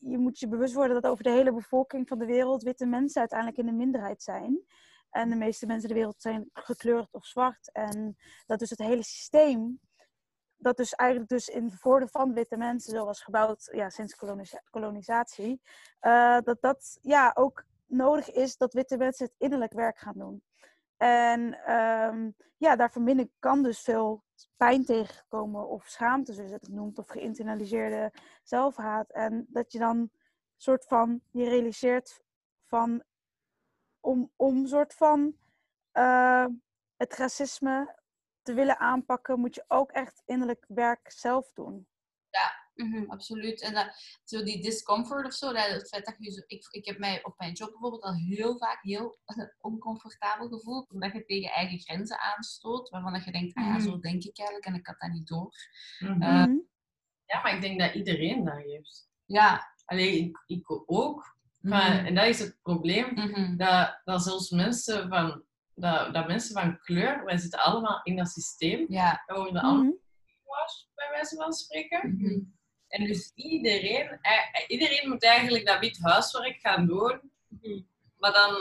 je 0.00 0.18
moet 0.18 0.38
je 0.38 0.48
bewust 0.48 0.74
worden 0.74 1.00
dat 1.00 1.10
over 1.10 1.24
de 1.24 1.30
hele 1.30 1.52
bevolking 1.52 2.08
van 2.08 2.18
de 2.18 2.26
wereld 2.26 2.62
witte 2.62 2.86
mensen 2.86 3.20
uiteindelijk 3.20 3.58
in 3.58 3.66
de 3.66 3.72
minderheid 3.72 4.22
zijn. 4.22 4.60
En 5.10 5.28
de 5.28 5.36
meeste 5.36 5.66
mensen 5.66 5.88
in 5.88 5.94
de 5.94 6.00
wereld 6.00 6.22
zijn 6.22 6.50
gekleurd 6.52 7.14
of 7.14 7.26
zwart. 7.26 7.72
En 7.72 8.16
dat 8.46 8.58
dus 8.58 8.70
het 8.70 8.78
hele 8.78 9.02
systeem, 9.02 9.80
dat 10.56 10.76
dus 10.76 10.94
eigenlijk 10.94 11.30
dus 11.30 11.48
in 11.48 11.70
voordeel 11.70 12.08
van 12.08 12.34
witte 12.34 12.56
mensen, 12.56 12.90
zoals 12.90 13.22
gebouwd 13.22 13.68
ja, 13.72 13.90
sinds 13.90 14.14
kolonisa- 14.14 14.62
kolonisatie, 14.70 15.60
eh, 16.00 16.38
dat 16.40 16.60
dat 16.60 16.98
ja 17.02 17.30
ook 17.34 17.64
nodig 17.86 18.30
is 18.30 18.56
dat 18.56 18.72
witte 18.72 18.96
mensen 18.96 19.26
het 19.26 19.34
innerlijk 19.38 19.72
werk 19.72 19.98
gaan 19.98 20.18
doen. 20.18 20.42
En 20.96 21.64
ehm, 21.64 22.30
ja, 22.56 22.76
daar 22.76 22.92
kan 23.38 23.62
dus 23.62 23.80
veel 23.80 24.24
pijn 24.56 24.84
tegenkomen 24.84 25.68
of 25.68 25.86
schaamte, 25.86 26.32
zoals 26.32 26.50
het 26.50 26.68
noemt, 26.68 26.98
of 26.98 27.08
geïnternaliseerde 27.08 28.12
zelfhaat. 28.42 29.10
En 29.12 29.46
dat 29.48 29.72
je 29.72 29.78
dan 29.78 30.10
soort 30.56 30.84
van 30.84 31.20
je 31.30 31.48
realiseert 31.48 32.22
van 32.64 33.02
om, 34.00 34.32
om 34.36 34.66
soort 34.66 34.94
van 34.94 35.36
eh, 35.92 36.46
het 36.96 37.14
racisme 37.14 37.94
te 38.46 38.54
willen 38.54 38.78
aanpakken, 38.78 39.40
moet 39.40 39.54
je 39.54 39.64
ook 39.68 39.90
echt 39.90 40.22
innerlijk 40.26 40.64
werk 40.68 41.10
zelf 41.10 41.52
doen. 41.52 41.86
Mhm, 42.74 43.10
absoluut. 43.10 43.62
En 43.62 43.74
dat, 43.74 44.20
zo 44.24 44.42
die 44.42 44.62
discomfort 44.62 45.26
of 45.26 45.32
zo, 45.32 45.52
dat, 45.52 45.66
het 45.66 45.88
feit 45.88 46.04
dat 46.04 46.14
je 46.18 46.30
zo, 46.30 46.42
ik, 46.46 46.66
ik 46.70 46.84
heb 46.86 46.98
mij 46.98 47.24
op 47.24 47.34
mijn 47.38 47.52
job 47.52 47.70
bijvoorbeeld 47.70 48.02
al 48.02 48.14
heel 48.14 48.58
vaak 48.58 48.82
heel 48.82 49.18
oncomfortabel 49.60 50.48
gevoeld, 50.48 50.90
omdat 50.90 51.12
je 51.12 51.24
tegen 51.24 51.50
eigen 51.50 51.78
grenzen 51.78 52.18
aanstoot, 52.20 52.88
waarvan 52.88 53.12
dat 53.12 53.24
je 53.24 53.32
denkt, 53.32 53.54
ah 53.56 53.64
ja, 53.64 53.70
Mhm. 53.70 53.80
zo 53.80 53.98
denk 53.98 54.22
ik 54.22 54.38
eigenlijk 54.38 54.66
en 54.68 54.74
ik 54.74 54.86
had 54.86 54.98
dat 55.00 55.10
niet 55.10 55.26
door. 55.26 55.52
Mhm. 55.98 56.22
Eh, 56.22 56.54
ja, 57.24 57.42
maar 57.42 57.54
ik 57.54 57.60
denk 57.60 57.80
dat 57.80 57.94
iedereen 57.94 58.44
dat 58.44 58.56
heeft. 58.56 59.08
Ja. 59.24 59.74
Alleen 59.84 60.24
ik, 60.24 60.42
ik 60.46 60.82
ook. 60.86 61.36
Maar, 61.60 62.04
en 62.04 62.14
dat 62.14 62.26
is 62.26 62.38
het 62.38 62.58
probleem. 62.62 63.14
Dat, 63.56 64.00
dat 64.04 64.22
zelfs 64.22 64.50
mensen 64.50 65.08
van, 65.08 65.44
dat, 65.76 66.14
dat 66.14 66.26
mensen 66.26 66.52
van 66.60 66.78
kleur, 66.80 67.24
wij 67.24 67.36
zitten 67.36 67.60
allemaal 67.60 68.00
in 68.02 68.16
dat 68.16 68.28
systeem. 68.28 68.84
Ja. 68.88 69.22
We 69.26 69.34
worden 69.34 69.62
allemaal 69.62 69.82
Mhm. 69.84 69.92
gewash, 70.42 70.74
bij 70.94 71.08
wijze 71.10 71.36
van 71.36 71.52
spreken. 71.52 72.16
Mhm. 72.18 72.40
En 72.88 73.04
dus 73.06 73.32
iedereen, 73.34 74.18
eh, 74.22 74.64
iedereen 74.66 75.08
moet 75.08 75.24
eigenlijk 75.24 75.66
dat 75.66 75.78
wit 75.80 75.98
huiswerk 76.02 76.60
gaan 76.60 76.86
doen. 76.86 77.32
Maar 78.18 78.32
dan 78.32 78.54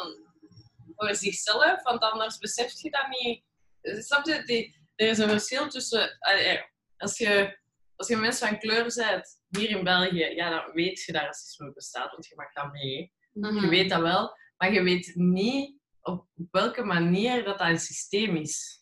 voor 0.96 1.16
zichzelf, 1.16 1.84
want 1.84 2.02
anders 2.02 2.38
besef 2.38 2.82
je 2.82 2.90
dat 2.92 3.08
niet. 3.22 3.44
Snap 3.82 4.26
je? 4.26 4.44
Die, 4.46 4.78
er 4.96 5.08
is 5.10 5.18
een 5.18 5.30
verschil 5.30 5.68
tussen... 5.70 6.18
eh, 6.20 6.62
Als 6.98 7.18
je, 7.18 7.60
als 7.96 8.08
je 8.08 8.16
mensen 8.16 8.48
van 8.48 8.60
kleur 8.60 8.92
bent, 8.96 9.42
hier 9.50 9.70
in 9.70 9.84
België, 9.84 10.26
ja, 10.26 10.50
dan 10.50 10.74
weet 10.74 11.02
je 11.04 11.12
dat 11.12 11.22
racisme 11.22 11.74
bestaat, 11.74 12.12
want 12.12 12.28
je 12.28 12.36
mag 12.36 12.54
dat 12.54 12.72
mee. 12.72 13.14
Mhm. 13.32 13.56
Je 13.64 13.68
weet 13.70 13.90
dat 13.90 14.02
wel, 14.02 14.38
maar 14.58 14.74
je 14.74 14.84
weet 14.84 15.12
niet 15.16 15.76
op 16.06 16.26
welke 16.52 16.84
manier 16.84 17.44
dat, 17.44 17.58
dat 17.60 17.68
een 17.68 17.80
systeem 17.80 18.36
is. 18.36 18.82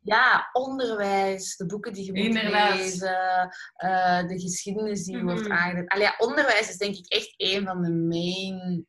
Ja, 0.00 0.48
onderwijs, 0.52 1.56
de 1.56 1.66
boeken 1.66 1.92
die 1.92 2.04
je 2.04 2.12
moet 2.12 2.24
Inderdaad. 2.24 2.76
lezen, 2.76 3.50
eh, 3.72 4.26
de 4.26 4.40
geschiedenis 4.40 5.04
die 5.04 5.22
wordt 5.22 5.42
Mhm. 5.42 5.52
aangeduid. 5.52 5.88
Allee, 5.88 6.04
ja, 6.04 6.14
onderwijs 6.18 6.68
is 6.68 6.76
denk 6.76 6.94
ik 6.96 7.06
echt 7.12 7.34
een 7.36 7.64
van 7.64 7.82
de 7.82 7.90
main 7.92 8.86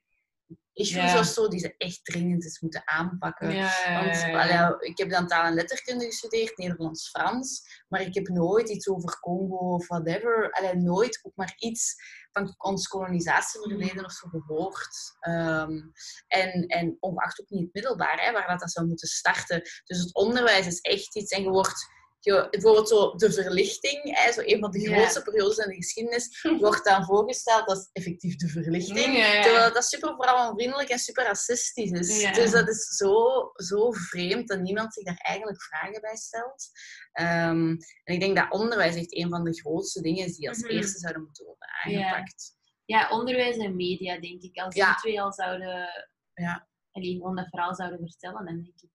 issues 0.80 1.12
Ja. 1.12 1.20
of 1.20 1.26
zo 1.26 1.48
die 1.48 1.60
ze 1.60 1.76
echt 1.78 2.06
dringend 2.06 2.44
eens 2.44 2.60
moeten 2.60 2.82
aanpakken. 2.86 3.52
Ja, 3.52 4.02
Want 4.04 4.24
allee, 4.24 4.76
ik 4.80 4.98
heb 4.98 5.10
dan 5.10 5.28
taal 5.28 5.46
en 5.46 5.54
letterkunde 5.54 6.06
gestudeerd, 6.06 6.58
Nederlands-Frans, 6.58 7.62
maar 7.88 8.02
ik 8.02 8.14
heb 8.14 8.28
nooit 8.28 8.70
iets 8.70 8.88
over 8.88 9.20
Congo 9.20 9.74
of 9.74 9.88
whatever, 9.88 10.52
allee, 10.52 10.76
nooit 10.76 11.20
ook 11.24 11.36
maar 11.36 11.56
iets 11.58 11.96
van 12.32 12.56
ons 12.58 12.88
kolonisatieverleden 12.88 14.06
of 14.06 14.12
zo 14.12 14.28
gehoord. 14.28 15.16
Ehm, 15.20 15.82
en, 16.28 16.66
en 16.68 16.98
ongeacht 17.00 17.42
ook 17.42 17.50
niet 17.50 17.64
het 17.64 17.74
middelbaar, 17.74 18.26
hè, 18.26 18.32
waar 18.32 18.48
dat, 18.48 18.60
dat 18.60 18.72
zou 18.72 18.88
moeten 18.88 19.08
starten. 19.08 19.62
Dus 19.84 20.00
het 20.00 20.14
onderwijs 20.14 20.66
is 20.68 20.80
echt 20.80 21.16
iets, 21.16 21.32
en 21.32 21.44
je 21.44 21.50
wordt... 21.50 21.98
Je, 22.22 22.48
bijvoorbeeld 22.50 22.90
zo 22.90 23.16
de 23.16 23.32
verlichting, 23.32 24.18
hè, 24.18 24.32
zo 24.32 24.42
een 24.44 24.60
van 24.60 24.72
de 24.72 24.80
grootste 24.80 25.22
periodes 25.22 25.58
in 25.58 25.70
de 25.70 25.76
geschiedenis, 25.76 26.42
wordt 26.60 26.86
dan 26.86 27.06
voorgesteld 27.06 27.66
als 27.66 27.90
effectief 27.92 28.36
de 28.36 28.48
verlichting. 28.48 29.18
Ja. 29.18 29.42
Terwijl 29.42 29.74
dat 29.74 29.86
super 29.86 30.16
vrouwenvriendelijk 30.18 30.90
en 30.90 31.00
super 31.00 31.24
racistisch 31.24 31.92
is. 31.92 32.22
Ja. 32.22 32.32
Dus 32.32 32.52
dat 32.52 32.68
is 32.68 32.88
zo, 32.88 33.42
zo 33.54 33.92
vreemd 33.92 34.48
dat 34.48 34.60
niemand 34.60 34.94
zich 34.94 35.04
daar 35.04 35.18
eigenlijk 35.18 35.64
vragen 35.64 36.02
bij 36.02 36.16
stelt. 36.16 36.70
Ehm, 37.12 37.68
en 38.04 38.14
ik 38.14 38.20
denk 38.20 38.36
dat 38.36 38.52
onderwijs 38.52 38.96
echt 38.96 39.16
een 39.16 39.30
van 39.30 39.44
de 39.44 39.54
grootste 39.54 40.02
dingen 40.02 40.26
is 40.26 40.36
die 40.36 40.50
als 40.50 40.58
Mhm. 40.58 40.72
eerste 40.72 41.00
zouden 41.00 41.24
moeten 41.24 41.46
worden 41.46 41.68
aangepakt. 41.84 42.58
Ja, 42.86 43.10
onderwijs 43.10 43.58
en 43.58 43.76
media, 43.76 44.20
denk 44.20 44.42
ik. 44.42 44.58
Als 44.58 44.76
die 44.76 44.96
twee 44.96 45.22
al 45.22 45.34
zouden... 45.34 45.90
Ja. 46.34 46.68
Allee, 46.92 47.14
gewoon 47.16 47.36
dat 47.36 47.48
verhaal 47.50 47.76
zouden 47.76 48.00
vertellen, 48.00 48.46
dan 48.46 48.56
denk 48.56 48.68
ik 48.76 48.90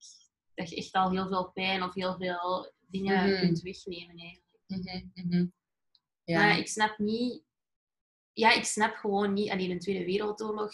dat 0.55 0.71
je 0.71 0.77
echt 0.77 0.93
al 0.93 1.11
heel 1.11 1.29
veel 1.29 1.51
pijn 1.53 1.83
of 1.83 1.95
heel 1.95 2.17
veel 2.17 2.73
dingen 3.03 3.31
Mhm. 3.31 3.41
kunt 3.41 3.61
wegnemen, 3.61 4.17
eigenlijk. 4.17 4.63
Mhm, 4.67 5.29
mhm. 5.29 5.47
Ja. 6.25 6.41
Maar 6.41 6.59
ik 6.59 6.69
snap 6.69 6.99
niet... 6.99 7.43
Ja, 8.33 8.53
ik 8.53 8.65
snap 8.65 8.95
gewoon 8.95 9.33
niet... 9.33 9.51
Alleen 9.51 9.69
de 9.69 9.77
Tweede 9.79 10.05
Wereldoorlog... 10.05 10.73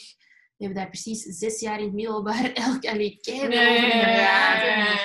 We 0.57 0.67
hebben 0.67 0.83
daar 0.85 0.91
precies 0.93 1.23
zes 1.23 1.61
jaar 1.61 1.79
in 1.79 1.85
het 1.85 1.95
middelbaar 1.95 2.53
elk... 2.67 2.85
Allee, 2.85 3.17
keihard 3.21 3.55
over 3.55 3.91
gepraat. 3.91 4.63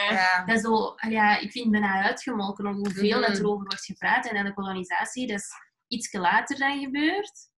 ja. 0.09 0.45
Dat 0.45 0.55
is 0.55 0.61
zo... 0.61 0.85
allee, 0.95 1.15
Ja, 1.15 1.37
ik 1.39 1.51
vind 1.51 1.63
het 1.65 1.71
bijna 1.81 2.03
uitgemolken 2.03 2.65
om 2.67 2.75
hoeveel 2.75 3.19
Mhm. 3.19 3.27
dat 3.29 3.37
er 3.39 3.45
over 3.47 3.65
wordt 3.65 3.85
gepraat. 3.85 4.27
En 4.27 4.35
dan 4.35 4.45
de 4.45 4.53
kolonisatie, 4.53 5.27
dat 5.27 5.39
is 5.39 5.51
iets 5.87 6.13
later 6.13 6.57
dan 6.57 6.79
gebeurd. 6.79 7.49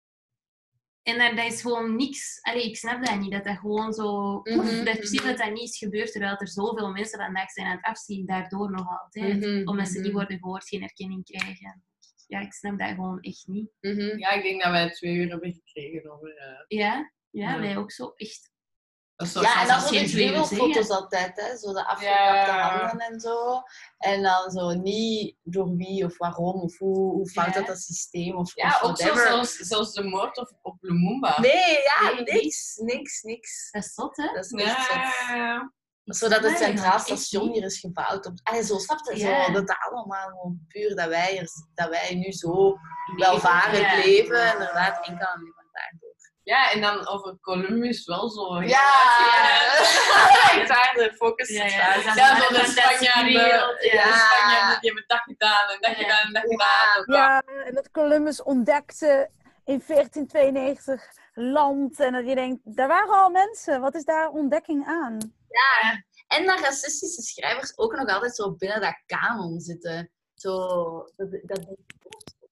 En 1.08 1.18
daar, 1.18 1.36
dat 1.36 1.46
is 1.46 1.62
gewoon 1.62 1.96
niks. 1.96 2.40
Allee, 2.42 2.64
ik 2.64 2.78
snap 2.78 3.06
dat 3.06 3.20
niet, 3.20 3.32
dat 3.32 3.44
dat 3.44 3.58
gewoon 3.58 3.94
zo... 3.94 4.40
Mhm, 4.44 4.84
Dat 4.84 4.98
precies 4.98 5.20
mhm. 5.20 5.28
dat 5.28 5.38
dat 5.38 5.52
niet 5.52 5.70
is 5.70 5.78
gebeurd, 5.78 6.12
terwijl 6.12 6.36
er 6.38 6.48
zoveel 6.50 6.92
mensen 6.92 7.20
vandaag 7.20 7.52
zijn 7.52 7.68
aan 7.68 7.76
het 7.76 7.86
afzien, 7.86 8.26
daardoor 8.26 8.72
nog 8.72 9.02
altijd. 9.02 9.40
Mhm, 9.40 9.68
Omdat 9.68 9.88
ze 9.88 10.00
niet 10.00 10.12
worden 10.12 10.40
gehoord, 10.40 10.68
geen 10.68 10.82
erkenning 10.82 11.24
krijgen. 11.26 11.84
Ja, 12.28 12.40
ik 12.40 12.54
snap 12.54 12.80
dat 12.80 12.90
gewoon 12.90 13.20
echt 13.22 13.48
niet. 13.48 13.70
Mhm. 13.82 14.18
Ja, 14.20 14.30
ik 14.32 14.44
denk 14.44 14.62
dat 14.64 14.72
wij 14.72 14.90
twee 14.92 15.16
uur 15.16 15.30
hebben 15.30 15.54
gekregen 15.64 16.12
over... 16.12 16.36
eh, 16.38 16.78
Ja, 16.78 17.12
ja, 17.30 17.54
Ja. 17.54 17.60
wij 17.60 17.78
ook 17.78 17.92
zo 17.92 18.12
echt. 18.16 18.52
Dat 19.18 19.32
Ja, 19.44 19.62
en 19.62 19.68
dan 19.68 19.82
zo 19.82 19.88
gruwelfoto's 19.88 20.74
zeggen. 20.74 20.96
altijd, 20.96 21.42
hè? 21.42 21.58
zo 21.58 21.74
de 21.74 21.86
afgekapte 21.88 22.52
Ja. 22.52 22.78
handen 22.88 23.08
en 23.08 23.20
zo. 23.20 23.62
En 23.98 24.22
dan 24.24 24.52
zo 24.52 24.74
niet 24.74 25.36
door 25.44 25.76
wie 25.76 26.06
of 26.06 26.18
waarom 26.18 26.62
of 26.62 26.78
hoe, 26.78 27.12
hoe 27.12 27.30
fout 27.30 27.46
Ja. 27.48 27.54
dat 27.54 27.68
dat 27.68 27.80
systeem 27.80 28.36
of, 28.36 28.56
Ja, 28.56 28.68
of 28.68 28.82
ook 28.84 28.98
zo 28.98 29.04
whatever. 29.04 29.28
zelfs, 29.28 29.56
zelfs 29.56 29.94
de 29.94 30.04
moord 30.04 30.38
op, 30.38 30.52
op 30.62 30.78
Lumumba. 30.82 31.40
Nee, 31.40 31.52
ja, 31.84 32.12
Nee, 32.14 32.24
niks, 32.24 32.76
niks, 32.76 33.22
niks. 33.22 33.68
Dat 33.72 33.84
is 33.84 33.94
zot, 33.94 34.18
hè? 34.18 34.34
Dat 34.34 34.46
is 34.46 34.52
echt 34.64 34.86
zot. 34.86 34.96
Ja, 35.36 35.72
Zodat 36.04 36.44
het 36.44 36.58
Centraal 36.58 37.00
Station 37.00 37.52
hier 37.52 37.64
is 37.64 37.80
gebouwd. 37.80 38.26
Op, 38.26 38.34
allee, 38.44 38.64
zo 38.64 38.78
snap 38.78 39.00
je, 39.14 39.20
zo, 39.20 39.52
dat 39.52 39.68
dat 39.68 39.78
allemaal 39.90 40.28
gewoon 40.30 40.66
puur 40.68 40.96
dat 40.96 41.08
wij, 41.08 41.40
er, 41.40 41.48
dat 41.74 41.90
wij 41.90 42.16
nu 42.16 42.32
zo 42.32 42.78
welvarend 43.18 44.06
leven, 44.06 44.52
inderdaad, 44.52 45.06
en 45.08 45.14
maar 45.14 45.24
daardoor. 45.26 45.57
Ja, 46.48 46.72
en 46.72 46.82
dan 46.82 47.08
over 47.08 47.38
Columbus 47.42 48.06
wel 48.06 48.30
zo. 48.30 48.62
Ja! 48.62 48.92
Ik 50.62 50.68
daar 50.68 50.94
de 50.96 51.14
focus 51.16 51.50
Ja, 51.50 51.64
ja, 51.66 51.76
Ja, 51.78 51.96
een 51.96 52.02
zo 52.04 52.12
de 52.14 52.20
fantastische 52.44 52.82
Spanjaarden. 52.82 53.32
Ja, 53.32 53.46
ja. 53.80 54.04
de 54.06 54.28
Spanjaarden 54.28 54.80
die 54.82 54.90
hebben 54.92 55.04
dat 55.08 55.20
gedaan 55.20 55.70
en 55.70 55.78
dat 55.82 55.92
Ja. 55.92 55.98
gedaan 56.04 56.26
en 56.28 56.34
dat 56.34 56.44
Ja. 56.44 56.50
gedaan. 56.50 57.06
Dat- 57.06 57.16
Ja, 57.16 57.42
en 57.66 57.74
dat 57.74 57.92
Columbus 57.92 58.44
ontdekte 58.44 59.30
in 59.66 59.82
1492 59.82 61.04
land. 61.34 62.00
En 62.00 62.14
dat 62.14 62.28
je 62.28 62.36
denkt, 62.36 62.60
daar 62.64 62.88
waren 62.88 63.14
al 63.20 63.30
mensen. 63.30 63.82
Wat 63.82 63.96
is 63.96 64.04
daar 64.04 64.30
ontdekking 64.30 64.86
aan? 64.88 65.18
En 66.28 66.46
dat 66.46 66.60
racistische 66.60 67.22
schrijvers 67.22 67.78
ook 67.78 67.96
nog 67.96 68.08
altijd 68.10 68.36
zo 68.36 68.52
binnen 68.56 68.82
dat 68.82 69.02
kanon 69.06 69.60
zitten. 69.60 70.12
Zo, 70.36 70.58
dat, 71.16 71.32
dat 71.32 71.42
denk 71.66 71.78
ik 71.88 72.06
ook 72.06 72.22
zo, 72.40 72.48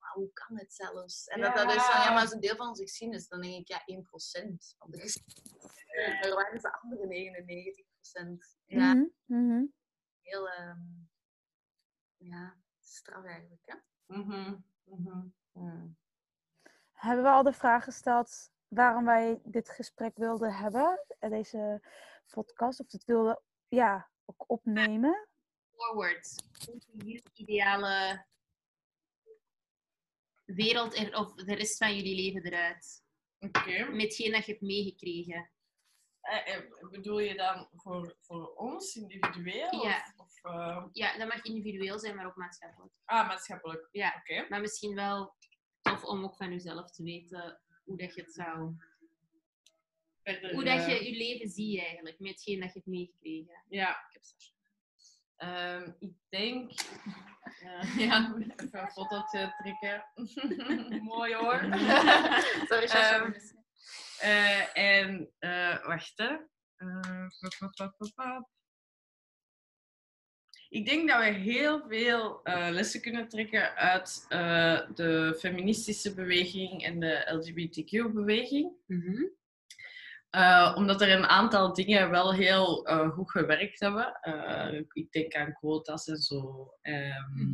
wauw, 0.00 0.30
het 0.58 0.74
zelfs? 0.74 1.26
En 1.26 1.40
dat, 1.40 1.54
dat 1.54 1.74
is 1.74 1.82
van, 1.82 2.00
ja, 2.00 2.12
maar 2.14 2.32
een 2.32 2.40
deel 2.40 2.56
van 2.56 2.68
onze 2.68 2.82
geschiedenis. 2.82 3.28
Dan 3.28 3.40
denk 3.40 3.54
ik, 3.54 3.68
ja, 3.68 3.82
1% 3.96 4.76
van 4.78 4.90
de 4.90 5.00
geschiedenis. 5.04 5.62
Maar 6.20 6.34
waar 6.34 6.52
is 6.54 6.62
de 6.62 6.80
andere 6.80 7.06
99%? 7.06 8.58
Ja, 8.66 8.94
Mhm, 8.94 9.04
mhm. 9.24 9.64
heel, 10.20 10.48
ehm, 10.48 10.80
ja, 12.16 12.56
straf 12.80 13.24
eigenlijk, 13.24 13.62
hè? 13.64 13.74
Mhm, 14.16 14.54
mhm. 14.84 15.26
Hmm. 15.52 15.96
Hebben 16.92 17.24
we 17.24 17.30
al 17.30 17.42
de 17.42 17.52
vraag 17.52 17.84
gesteld 17.84 18.50
waarom 18.68 19.04
wij 19.04 19.40
dit 19.44 19.70
gesprek 19.70 20.16
wilden 20.16 20.54
hebben? 20.54 21.04
eh, 21.18 21.30
Deze 21.30 21.82
podcast, 22.30 22.80
of 22.80 22.92
het 22.92 23.04
wilden 23.04 23.40
ja, 23.68 24.10
ook 24.24 24.44
opnemen? 24.50 25.28
Forward. 25.76 26.34
Ideale 27.32 28.24
wereld 30.54 30.96
er, 30.98 31.14
of 31.16 31.34
de 31.34 31.54
rest 31.54 31.76
van 31.76 31.96
jullie 31.96 32.14
leven 32.14 32.42
eruit? 32.52 33.02
Oké. 33.38 33.84
Met 33.90 34.02
hetgeen 34.02 34.32
dat 34.32 34.44
je 34.44 34.50
hebt 34.50 34.64
meegekregen. 34.64 35.50
Eh, 36.20 36.54
eh, 36.54 36.62
Bedoel 36.90 37.18
je 37.18 37.34
dan 37.34 37.68
voor, 37.72 38.16
voor 38.20 38.54
ons 38.54 38.96
individueel? 38.96 39.82
Ja. 39.84 40.12
Of, 40.16 40.26
of, 40.26 40.52
eh, 40.52 40.84
Ja, 40.92 41.18
dat 41.18 41.28
mag 41.28 41.44
individueel 41.44 41.98
zijn, 41.98 42.16
maar 42.16 42.26
ook 42.26 42.36
maatschappelijk. 42.36 42.92
ah, 43.04 43.28
maatschappelijk. 43.28 43.88
Ja. 43.92 44.14
Oké. 44.16 44.46
Maar 44.48 44.60
misschien 44.60 44.94
wel 44.94 45.34
tof 45.80 46.04
om 46.04 46.24
ook 46.24 46.36
van 46.36 46.50
jezelf 46.50 46.90
te 46.90 47.02
weten 47.02 47.60
hoe 47.84 47.96
dat 47.96 48.14
je 48.14 48.20
het 48.22 48.34
zou... 48.34 48.74
Verder, 50.22 50.54
Hoe 50.54 50.64
dat 50.64 50.86
je 50.86 51.04
je 51.10 51.16
leven 51.16 51.48
ziet 51.48 51.78
eigenlijk, 51.80 52.18
met 52.18 52.30
hetgeen 52.30 52.60
dat 52.60 52.68
je 52.68 52.74
hebt 52.74 52.86
meegekregen. 52.86 53.64
Ja, 53.68 53.90
ik 53.90 54.12
heb. 54.12 54.22
Ehm, 55.42 55.90
ik 55.98 56.12
denk... 56.28 56.70
eh, 57.60 57.98
ja, 58.08 58.34
even 58.38 58.54
een 58.80 58.88
fotootje 58.90 59.54
trekken. 59.58 60.04
Mooi 61.12 61.34
hoor. 61.34 61.58
Sorry. 62.68 62.86
Ehm, 62.86 63.32
Eh, 64.20 64.76
en, 64.76 65.30
eh 65.38 65.86
wacht 65.86 66.12
hè. 66.18 66.28
Eh, 66.76 67.26
pap, 67.40 67.56
pap, 67.58 67.74
pap, 67.76 67.96
pap, 67.98 68.12
pap. 68.14 68.48
Ik 70.68 70.86
denk 70.86 71.08
dat 71.08 71.18
we 71.18 71.24
heel 71.30 71.86
veel 71.88 72.42
eh, 72.42 72.68
lessen 72.70 73.00
kunnen 73.00 73.28
trekken 73.28 73.74
uit 73.74 74.26
eh, 74.28 74.80
de 74.94 75.36
feministische 75.38 76.14
beweging 76.14 76.82
en 76.84 77.00
de 77.00 77.24
LGBTQ-beweging. 77.30 78.72
Mhm. 78.86 79.22
Eh, 80.32 80.72
omdat 80.76 81.00
er 81.00 81.10
een 81.10 81.26
aantal 81.26 81.72
dingen 81.74 82.10
wel 82.10 82.34
heel 82.34 82.86
eh, 82.86 83.08
goed 83.10 83.30
gewerkt 83.30 83.80
hebben. 83.80 84.18
Eh, 84.20 84.80
ik 84.92 85.12
denk 85.12 85.34
aan 85.34 85.52
quota's 85.52 86.08
en 86.08 86.16
zo. 86.16 86.72
Ehm, 86.82 87.50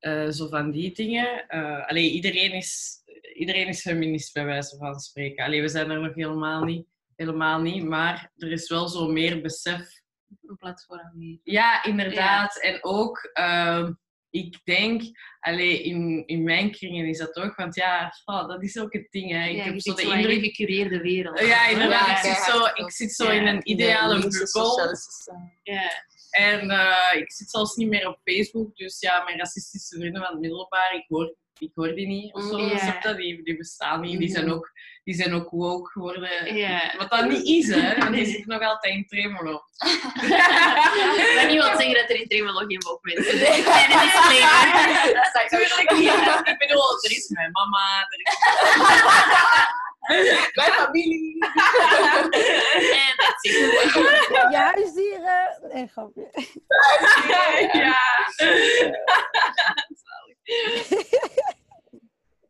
Mhm. 0.00 0.30
zo 0.30 0.48
van 0.48 0.70
die 0.70 0.94
dingen. 0.94 1.48
Eh 1.48 1.86
allee, 1.88 2.10
iedereen, 2.10 2.52
is, 2.52 2.96
iedereen 3.34 3.68
is 3.68 3.80
feminist, 3.80 4.32
bij 4.32 4.44
wijze 4.44 4.76
van 4.76 5.00
spreken. 5.00 5.44
Allee, 5.44 5.60
we 5.60 5.68
zijn 5.68 5.90
er 5.90 6.00
nog 6.00 6.14
helemaal 6.14 6.64
niet, 6.64 6.86
helemaal 7.16 7.60
niet. 7.60 7.84
Maar 7.84 8.30
er 8.36 8.50
is 8.52 8.68
wel 8.68 8.88
zo 8.88 9.08
meer 9.08 9.40
besef 9.40 10.00
Een 10.46 10.56
platform 10.56 11.10
hier. 11.18 11.38
ja, 11.42 11.84
inderdaad. 11.84 12.60
En 12.60 12.78
ook, 12.84 13.30
ehm, 13.32 13.92
ik 14.30 14.60
denk, 14.64 15.02
allee, 15.40 15.82
in, 15.82 16.22
in 16.26 16.42
mijn 16.42 16.70
kringen 16.70 17.06
is 17.06 17.18
dat 17.18 17.36
ook, 17.36 17.56
want 17.56 17.74
ja, 17.74 18.12
oh, 18.24 18.48
dat 18.48 18.62
is 18.62 18.78
ook 18.78 18.92
het 18.92 19.06
ding. 19.10 19.30
Hè. 19.30 19.48
Ik 19.48 19.56
ja, 19.56 19.62
heb 19.62 19.80
zo 19.80 19.94
de 19.94 20.02
indruk. 20.02 20.44
gecureerde 20.44 21.00
wereld. 21.00 21.40
Ja, 21.40 21.68
inderdaad. 21.68 22.06
Ja, 22.06 22.30
ik, 22.30 22.36
zit 22.36 22.44
zo, 22.44 22.64
ik 22.84 22.90
zit 22.90 23.12
zo 23.12 23.30
in 23.30 23.46
een 23.46 23.70
ideale 23.70 24.18
bubbel. 24.28 24.96
Ja. 25.62 25.90
En 26.30 26.70
eh, 26.70 27.20
ik 27.20 27.32
zit 27.32 27.50
zelfs 27.50 27.74
niet 27.76 27.88
meer 27.88 28.08
op 28.08 28.18
Facebook. 28.24 28.76
Dus 28.76 29.00
ja, 29.00 29.22
mijn 29.24 29.38
racistische 29.38 29.96
vrienden 29.98 30.22
van 30.22 30.30
het 30.30 30.40
middelbaar, 30.40 30.94
ik 30.94 31.04
hoor, 31.08 31.34
ik 31.58 31.70
hoor 31.74 31.94
die 31.94 32.06
niet. 32.06 32.34
Of 32.34 32.42
zo, 32.42 32.58
ja. 32.60 32.78
snap 32.78 33.02
je? 33.02 33.14
die, 33.14 33.42
die 33.44 33.56
bestaan 33.56 34.00
niet. 34.00 34.18
Die 34.18 34.28
zijn 34.30 34.44
Mhm. 34.44 34.54
ook, 34.54 34.72
die 35.04 35.14
zijn 35.14 35.34
ook 35.34 35.50
woke 35.50 35.90
geworden. 35.90 36.30
Wat 36.98 37.10
dat 37.10 37.28
niet 37.28 37.46
is, 37.46 37.74
hè. 37.74 37.96
Want 37.96 38.14
die 38.14 38.26
zitten 38.26 38.48
nog 38.48 38.62
altijd 38.62 38.94
in 38.94 39.06
tremolo. 39.06 39.62
Maar 41.34 41.46
niemand 41.50 41.76
zeggen 41.80 41.94
dat 41.94 42.10
er 42.10 42.20
in 42.20 42.28
Tremelo 42.28 42.58
geen 42.66 42.82
woke 42.86 43.00
mensen 43.14 43.38
zijn. 43.38 43.62
Tuurlijk 45.48 45.90
niet. 45.92 46.48
Ik 46.48 46.58
bedoel, 46.58 47.04
er 47.04 47.10
is 47.10 47.28
mijn 47.28 47.50
mama, 47.50 48.06
er 48.10 48.20
is 48.20 48.34
Mijn 50.58 50.72
familie. 50.72 51.44
En 51.44 51.50
dat 53.16 53.36
is 53.40 53.52
Je 54.50 54.56
huisdieren. 54.56 55.68
Nee, 55.72 55.88
grapje. 55.88 56.30
ja. 57.82 57.98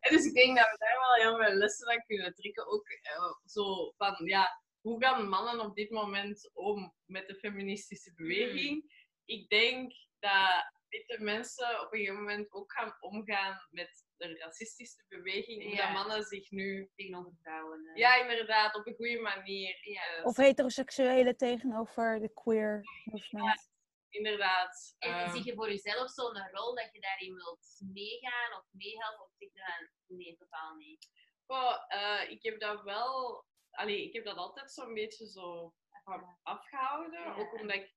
En 0.00 0.16
dus 0.16 0.24
ik 0.24 0.34
denk 0.34 0.56
dat 0.56 0.70
we 0.70 0.76
daar 0.78 0.98
wel 0.98 1.14
heel 1.14 1.36
veel 1.44 1.54
lessen 1.56 1.88
aan 1.88 2.04
kunnen 2.06 2.34
trekken. 2.34 2.66
Ook 2.66 2.88
eh, 2.88 3.32
zo 3.44 3.92
van, 3.96 4.16
ja, 4.24 4.60
hoe 4.80 5.04
gaan 5.04 5.28
mannen 5.28 5.60
op 5.60 5.76
dit 5.76 5.90
moment 5.90 6.50
om 6.54 6.94
met 7.04 7.28
de 7.28 7.34
feministische 7.34 8.12
beweging? 8.14 8.92
Ik 9.24 9.48
denk 9.48 9.92
dat 10.18 10.72
witte 10.88 11.22
mensen 11.22 11.80
op 11.80 11.92
een 11.92 11.98
gegeven 11.98 12.20
moment 12.20 12.52
ook 12.52 12.72
gaan 12.72 12.96
omgaan 13.00 13.66
met 13.70 14.04
de 14.18 14.38
racistische 14.38 15.04
beweging. 15.08 15.62
Hoe 15.62 15.72
Ja. 15.72 15.84
dat 15.86 15.92
mannen 15.94 16.22
zich 16.22 16.50
nu... 16.50 16.90
tegenover 16.94 17.32
vrouwen. 17.42 17.86
eh. 17.86 17.96
Ja, 17.96 18.14
inderdaad, 18.16 18.74
op 18.76 18.86
een 18.86 18.94
goede 18.94 19.20
manier. 19.20 19.78
Ja. 19.90 20.02
eh, 20.16 20.24
Of 20.24 20.36
heteroseksuelen 20.36 21.36
tegenover 21.36 22.20
de 22.20 22.32
queer 22.32 22.82
movement. 23.04 23.70
inderdaad. 24.08 24.94
En 24.98 25.10
ehm, 25.10 25.30
zie 25.34 25.44
je 25.44 25.54
voor 25.54 25.68
jezelf 25.68 26.10
zo'n 26.10 26.48
rol 26.52 26.74
dat 26.74 26.88
je 26.92 27.00
daarin 27.00 27.34
wilt 27.34 27.66
meegaan 27.92 28.52
of 28.58 28.64
meehelpen? 28.70 29.24
Of 29.24 29.30
zeg 29.36 29.48
je 29.52 29.88
nee, 30.06 30.36
totaal 30.36 30.74
niet. 30.74 31.06
Goh, 31.46 31.76
eh, 31.88 32.30
ik 32.30 32.42
heb 32.42 32.60
dat 32.60 32.82
wel... 32.82 33.44
Allee, 33.70 34.04
ik 34.04 34.12
heb 34.12 34.24
dat 34.24 34.36
altijd 34.36 34.72
zo'n 34.72 34.94
beetje 34.94 35.26
zo 35.26 35.74
van 36.04 36.38
afgehouden. 36.42 37.20
Ja. 37.20 37.34
Ook 37.36 37.52
omdat 37.60 37.76
ik 37.76 37.94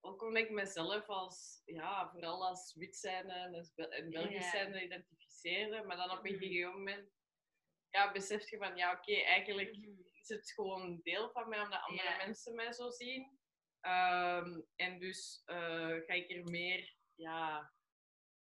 ook 0.00 0.22
omdat 0.22 0.42
ik 0.42 0.50
mezelf 0.50 1.06
als, 1.08 1.62
ja, 1.64 2.10
vooral 2.10 2.46
als 2.46 2.74
wit 2.74 2.96
zijnde 2.96 3.32
en 3.32 3.90
en 3.90 4.10
Belgisch 4.10 4.44
Ja. 4.44 4.50
zijnde 4.50 4.84
identificeerde. 4.84 5.82
Maar 5.82 5.96
dan 5.96 6.10
op 6.18 6.24
een 6.24 6.32
Mhm. 6.32 6.42
gegeven 6.42 6.72
moment 6.72 7.12
ja, 7.90 8.12
besef 8.12 8.50
je 8.50 8.56
van, 8.58 8.76
ja, 8.76 8.92
oké, 8.92 9.14
eigenlijk 9.14 9.76
Mhm. 9.76 10.00
is 10.20 10.28
het 10.28 10.50
gewoon 10.52 11.00
deel 11.02 11.30
van 11.30 11.48
mij, 11.48 11.60
omdat 11.62 11.80
andere 11.82 12.16
mensen 12.16 12.54
mij 12.54 12.72
zo 12.72 12.90
zien. 12.90 13.38
Ehm, 13.80 14.60
en 14.76 14.98
dus 14.98 15.42
eh, 15.44 15.96
ga 16.06 16.12
ik 16.12 16.30
er 16.30 16.44
meer, 16.44 16.96
ja, 17.14 17.74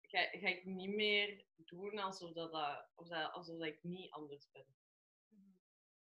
ga, 0.01 0.19
ga 0.22 0.47
ik 0.47 0.65
niet 0.65 0.95
meer 0.95 1.45
doen 1.55 1.97
alsof, 1.99 2.34
dat, 2.34 2.51
dat, 2.51 2.91
of 2.95 3.07
dat, 3.07 3.31
alsof 3.31 3.57
dat 3.57 3.68
ik 3.68 3.84
niet 3.84 4.11
anders 4.11 4.49
ben. 4.51 4.76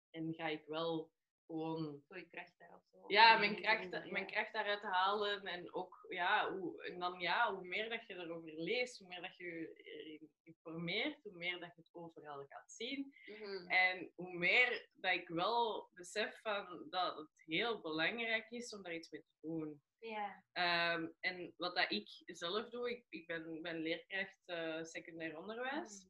En 0.09 0.33
ga 0.33 0.47
ik 0.47 0.65
wel 0.65 1.14
gewoon 1.45 2.01
Zo 2.07 2.17
je 2.17 2.27
kracht 2.29 2.59
daar 2.59 2.73
of 2.73 2.83
zo. 2.91 3.03
ja, 3.07 3.37
mijn 3.37 3.55
kracht, 3.55 4.11
mijn 4.11 4.27
kracht 4.27 4.53
daaruit 4.53 4.81
halen. 4.81 5.43
En 5.43 5.73
ook, 5.73 6.05
ja, 6.09 6.51
hoe, 6.51 6.83
en 6.83 6.99
dan 6.99 7.19
ja, 7.19 7.53
hoe 7.53 7.65
meer 7.65 7.89
dat 7.89 8.07
je 8.07 8.13
erover 8.13 8.53
leest, 8.53 8.97
hoe 8.97 9.07
meer 9.07 9.21
dat 9.21 9.35
je 9.37 10.29
informeert, 10.43 11.23
hoe 11.23 11.37
meer 11.37 11.59
dat 11.59 11.75
je 11.75 11.81
het 11.81 11.93
overal 11.93 12.45
gaat 12.45 12.71
zien. 12.71 13.13
Mhm. 13.25 13.67
En 13.67 14.11
hoe 14.15 14.37
meer 14.37 14.89
dat 14.93 15.13
ik 15.13 15.27
wel 15.27 15.89
besef 15.93 16.41
van 16.41 16.87
dat 16.89 17.17
het 17.17 17.43
heel 17.45 17.81
belangrijk 17.81 18.49
is 18.49 18.73
om 18.73 18.83
daar 18.83 18.93
iets 18.95 19.09
mee 19.09 19.21
te 19.21 19.47
doen. 19.47 19.81
Ja. 19.99 20.43
Ehm, 20.51 21.07
en 21.19 21.53
wat 21.57 21.75
dat 21.75 21.91
ik 21.91 22.09
zelf 22.25 22.69
doe, 22.69 22.89
ik, 22.89 23.05
ik 23.09 23.27
ben, 23.27 23.61
ben 23.61 23.77
leerkracht 23.81 24.41
eh, 24.45 24.83
secundair 24.83 25.37
onderwijs. 25.37 26.07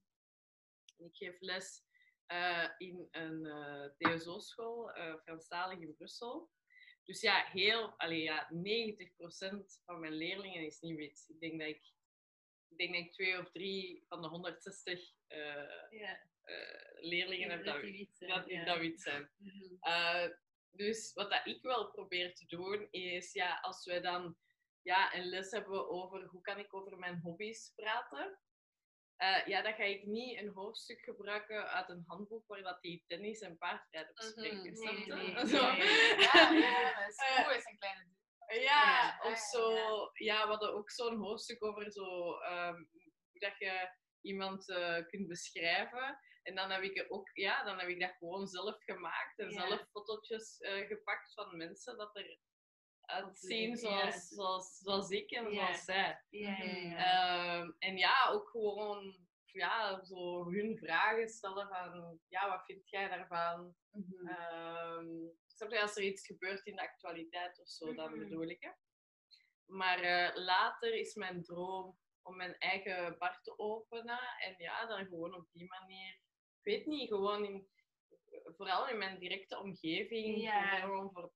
En 0.98 1.06
ik 1.06 1.16
geef 1.16 1.36
les 1.40 1.84
eh, 2.28 2.70
in 2.78 3.08
een 3.12 3.46
eh, 3.46 3.86
TSO-school, 3.98 4.92
eh 4.92 5.16
Franstalig 5.24 5.80
in 5.80 5.96
Brussel. 5.96 6.50
Dus 7.04 7.22
ja, 7.22 7.46
heel, 7.46 7.94
allee, 7.98 8.22
ja, 8.22 8.50
90% 8.52 9.82
van 9.86 10.00
mijn 10.00 10.14
leerlingen 10.14 10.66
is 10.66 10.80
niet 10.80 10.96
wit. 10.96 11.26
Ik 11.28 11.40
denk 11.40 11.60
dat 11.60 11.70
ik, 11.70 11.94
ik, 12.70 12.78
denk 12.78 12.94
dat 12.94 13.04
ik 13.04 13.12
twee 13.12 13.40
of 13.40 13.52
drie 13.52 14.06
van 14.08 14.22
de 14.22 14.28
160 14.28 15.14
eh, 15.28 15.40
Ja. 15.90 16.20
eh, 16.42 17.04
leerlingen 17.04 17.50
heb 17.50 17.66
dat, 17.66 17.82
wit 17.82 18.20
dat, 18.20 18.50
dat 18.66 18.78
wit 18.78 19.02
zijn. 19.02 19.32
Mhm. 19.38 20.30
Dus 20.72 21.14
wat 21.14 21.30
dat 21.30 21.46
ik 21.46 21.62
wel 21.62 21.92
probeer 21.92 22.36
te 22.36 22.46
doen, 22.46 22.88
is 22.92 23.34
ja, 23.34 23.60
als 23.62 23.86
wij 23.86 24.02
dan 24.02 24.38
ja, 24.82 25.16
een 25.16 25.26
les 25.26 25.52
hebben 25.52 25.90
over 25.90 26.26
hoe 26.26 26.42
kan 26.42 26.60
ik 26.60 26.74
over 26.74 26.98
mijn 26.98 27.20
hobby's 27.20 27.72
praten, 27.76 28.40
eh, 29.18 29.46
ja, 29.46 29.62
dan 29.62 29.74
ga 29.74 29.84
ik 29.84 30.06
niet 30.06 30.40
een 30.40 30.52
hoofdstuk 30.54 31.00
gebruiken 31.04 31.68
uit 31.70 31.90
een 31.90 32.04
handboek 32.08 32.48
waar 32.48 32.62
dat 32.62 32.82
die 32.82 33.04
tennis 33.08 33.40
en 33.40 33.58
paardrijden 33.58 34.14
bespreken. 34.14 34.76
Snap 34.76 34.94
Nee, 34.94 35.06
je? 35.06 35.14
nee, 35.14 35.48
Zo. 35.48 35.72
nee. 35.72 35.88
Ja, 36.22 36.52
ja, 36.66 37.00
dat 37.00 37.10
is 37.10 37.18
Eh, 37.18 37.58
is 37.58 37.66
een 37.66 37.78
kleine 37.78 38.04
Ja, 38.48 38.62
Ja, 38.62 39.20
of 39.32 39.38
zo. 39.38 39.74
ja. 39.74 40.10
Ja, 40.14 40.42
we 40.44 40.48
hadden 40.50 40.74
ook 40.74 40.92
zo'n 40.92 41.18
hoofdstuk 41.18 41.64
over 41.64 41.92
zo, 41.92 42.34
ehm, 42.40 42.76
hoe 43.32 43.40
dat 43.40 43.58
je 43.58 43.90
iemand 44.22 44.70
eh, 44.70 45.06
kunt 45.08 45.28
beschrijven. 45.28 46.20
En 46.44 46.56
dan 46.56 46.72
heb 46.72 46.82
ik 46.82 46.98
er 46.98 47.10
ook, 47.10 47.30
ja, 47.34 47.64
dan 47.64 47.80
heb 47.80 47.88
ik 47.88 48.00
dat 48.00 48.16
gewoon 48.18 48.48
zelf 48.48 48.84
gemaakt 48.84 49.40
en 49.40 49.50
Ja. 49.50 49.68
zelf 49.68 49.88
fotootjes 49.92 50.58
eh, 50.60 50.88
gepakt 50.88 51.34
van 51.34 51.58
mensen 51.58 51.98
dat 51.98 52.16
er 52.16 52.38
uitzien 53.08 53.70
Ja. 53.70 53.76
zoals, 53.76 54.28
zoals, 54.28 54.78
zoals 54.78 55.10
ik 55.10 55.32
en 55.32 55.52
Ja. 55.52 55.66
zoals 55.66 55.84
zij. 55.84 56.22
Ja, 56.30 56.58
ja, 56.64 56.76
ja. 56.76 56.98
Ehm, 57.60 57.72
en 57.80 57.98
ja, 57.98 58.30
ook 58.32 58.50
gewoon 58.50 59.24
ja, 59.46 60.04
zo 60.04 60.52
hun 60.52 60.78
vragen 60.78 61.30
stellen 61.30 61.68
van, 61.68 62.20
ja, 62.28 62.50
wat 62.50 62.66
vind 62.66 62.90
jij 62.90 63.08
daarvan? 63.10 63.76
Mhm. 63.92 64.28
Ehm, 64.28 65.08
snap 65.48 65.72
je, 65.72 65.82
als 65.82 65.96
er 65.98 66.04
iets 66.04 66.26
gebeurt 66.26 66.66
in 66.66 66.76
de 66.76 66.82
actualiteit 66.82 67.60
of 67.60 67.68
zo, 67.68 67.94
dan 67.94 68.10
Mhm. 68.12 68.20
bedoel 68.20 68.50
ik. 68.50 68.62
Hè. 68.64 68.70
Maar 69.66 70.00
eh, 70.00 70.36
later 70.44 70.94
is 70.94 71.16
mijn 71.16 71.44
droom 71.44 72.00
om 72.22 72.36
mijn 72.38 72.58
eigen 72.58 73.18
bar 73.18 73.42
te 73.42 73.58
openen. 73.60 74.20
En 74.40 74.56
ja, 74.58 74.86
dan 74.86 75.06
gewoon 75.06 75.34
op 75.34 75.48
die 75.52 75.66
manier. 75.68 76.10
Ik 76.62 76.74
weet 76.74 76.86
niet, 76.86 77.10
gewoon 77.10 77.46
in, 77.46 77.68
vooral 78.58 78.90
in 78.90 78.98
mijn 78.98 79.20
directe 79.20 79.60
omgeving. 79.60 80.42
Ja. 80.42 80.80
Gewoon 80.80 81.12
voor 81.12 81.34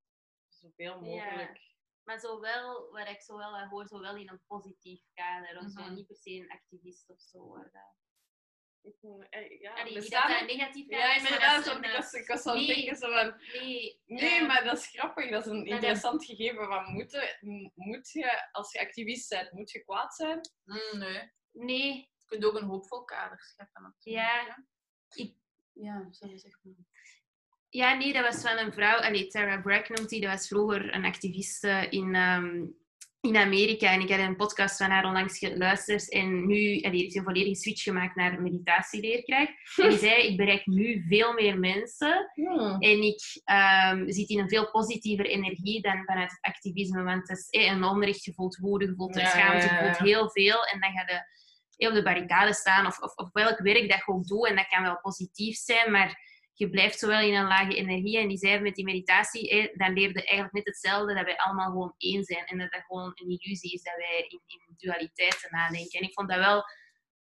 zoveel 0.59 1.01
mogelijk. 1.01 1.67
Maar 2.03 2.19
zowel, 2.19 2.91
waar 2.91 3.09
ik 3.09 3.21
zowel 3.21 3.57
aan 3.57 3.69
hoor, 3.69 3.87
zowel 3.87 4.15
in 4.15 4.29
een 4.29 4.41
positief 4.47 5.01
kader 5.13 5.57
of 5.57 5.69
zo, 5.71 5.81
Mhm. 5.81 5.93
niet 5.93 6.07
per 6.07 6.15
se 6.15 6.29
een 6.31 6.51
activist 6.51 7.09
of 7.09 7.21
zo. 7.21 7.47
waar 7.47 7.69
dat- 7.71 7.97
Ik, 8.81 8.95
eh, 9.29 9.59
ja, 9.61 9.73
Allee, 9.73 9.93
niet 9.99 10.11
dat 10.11 10.45
negatief 10.45 10.89
ja, 10.89 10.97
is, 11.15 11.21
maar 11.21 11.31
inderdaad. 11.31 11.55
dat 11.55 11.65
is 11.65 11.71
want 11.71 11.85
een, 11.85 11.91
Ik 11.91 11.97
was, 11.97 12.13
ik 12.13 12.27
was 12.27 12.45
aan 12.45 12.57
het 12.57 12.67
nee. 12.67 12.75
denken 12.75 12.95
zo 12.95 13.11
van, 13.13 13.41
Nee, 13.61 14.01
Nee, 14.05 14.39
eh, 14.39 14.47
maar 14.47 14.63
dat 14.63 14.77
is 14.77 14.87
grappig. 14.87 15.29
Dat 15.29 15.45
is 15.45 15.51
een 15.51 15.57
dat- 15.63 15.73
interessant 15.73 16.25
gegeven. 16.25 16.65
Van 16.65 16.93
moeten, 16.93 17.37
m- 17.41 17.71
moet 17.75 18.11
je, 18.11 18.49
als 18.51 18.71
je 18.71 18.79
activist 18.79 19.29
bent, 19.29 19.51
moet 19.51 19.71
je 19.71 19.83
kwaad 19.83 20.15
zijn? 20.15 20.39
Mm, 20.65 20.99
nee. 20.99 21.31
nee, 21.51 21.93
Je 22.17 22.25
kunt 22.25 22.45
ook 22.45 22.55
een 22.55 22.67
hoopvol 22.67 23.03
kader 23.03 23.39
scheppen 23.39 23.81
natuurlijk. 23.81 24.25
Ja. 24.25 24.65
Ik- 25.09 25.37
Ja, 25.73 26.11
zo 26.11 26.37
zeg 26.37 26.59
maar. 26.63 26.73
Ja, 27.69 27.93
nee, 27.93 28.13
dat 28.13 28.23
was 28.23 28.41
van 28.41 28.57
een 28.57 28.73
vrouw. 28.73 28.97
Allee, 28.97 29.27
Tara 29.27 29.61
Bragg 29.61 29.89
noemt 29.89 30.09
die. 30.09 30.21
Dat 30.21 30.31
was 30.31 30.47
vroeger 30.47 30.95
een 30.95 31.05
activiste 31.05 31.87
in, 31.89 32.15
ehm, 32.15 32.65
in 33.21 33.37
Amerika. 33.37 33.91
En 33.91 34.01
ik 34.01 34.09
had 34.09 34.19
een 34.19 34.35
podcast 34.35 34.77
van 34.77 34.89
haar 34.89 35.05
onlangs 35.05 35.37
geluisterd. 35.37 36.11
En 36.11 36.47
nu 36.47 36.81
allee, 36.81 37.05
is 37.05 37.15
een 37.15 37.23
volledige 37.23 37.55
switch 37.55 37.83
gemaakt 37.83 38.15
naar 38.15 38.41
meditatieleerkracht. 38.41 39.51
En 39.77 39.89
die 39.89 39.97
zei, 39.97 40.27
ik 40.27 40.37
bereik 40.37 40.65
nu 40.65 41.05
veel 41.07 41.33
meer 41.33 41.59
mensen. 41.59 42.31
En 42.79 43.03
ik 43.03 43.21
ehm, 43.43 44.09
zit 44.11 44.29
in 44.29 44.39
een 44.39 44.49
veel 44.49 44.71
positiever 44.71 45.25
energie 45.25 45.81
dan 45.81 46.03
vanuit 46.05 46.31
het 46.31 46.41
activisme. 46.41 47.03
Want 47.03 47.29
het 47.29 47.37
is 47.37 47.49
eh, 47.49 47.71
een 47.71 47.83
onrecht, 47.83 48.23
je 48.23 48.33
voelt 48.33 48.57
woede, 48.57 48.85
je 48.85 48.95
voelt 48.95 49.15
Ja, 49.15 49.29
schaamte, 49.29 49.65
je 49.67 49.73
ja, 49.73 49.83
ja. 49.83 49.83
voelt 49.83 50.09
heel 50.09 50.29
veel. 50.29 50.65
En 50.65 50.79
dan 50.79 50.91
ga 50.91 51.03
je 51.07 51.25
eh, 51.77 51.89
op 51.89 51.93
de 51.93 52.03
barricade 52.03 52.53
staan. 52.53 52.85
Of, 52.85 52.99
of, 52.99 53.15
of 53.15 53.29
welk 53.31 53.59
werk 53.59 53.89
dat 53.89 54.03
je 54.05 54.11
ook 54.11 54.27
doet. 54.27 54.47
En 54.47 54.55
dat 54.55 54.67
kan 54.67 54.83
wel 54.83 54.99
positief 55.01 55.57
zijn, 55.57 55.91
maar 55.91 56.27
je 56.59 56.69
blijft 56.69 56.99
zowel 56.99 57.19
in 57.19 57.33
een 57.33 57.47
lage 57.47 57.75
energie. 57.75 58.17
En 58.17 58.27
die 58.27 58.37
zei 58.37 58.59
met 58.59 58.75
die 58.75 58.85
meditatie, 58.85 59.49
eh, 59.49 59.77
dan 59.77 59.93
leer 59.93 60.07
je 60.07 60.13
eigenlijk 60.13 60.53
net 60.53 60.65
hetzelfde, 60.65 61.13
dat 61.13 61.25
wij 61.25 61.37
allemaal 61.37 61.69
gewoon 61.69 61.93
één 61.97 62.23
zijn. 62.23 62.45
En 62.45 62.57
dat 62.57 62.71
dat 62.71 62.81
gewoon 62.87 63.11
een 63.15 63.39
illusie 63.39 63.73
is, 63.73 63.83
dat 63.83 63.93
wij 63.97 64.25
in, 64.27 64.41
in 64.45 64.75
dualiteiten 64.77 65.49
nadenken. 65.51 65.99
En 65.99 66.07
ik 66.07 66.13
vond 66.13 66.29
dat 66.29 66.37
wel 66.37 66.63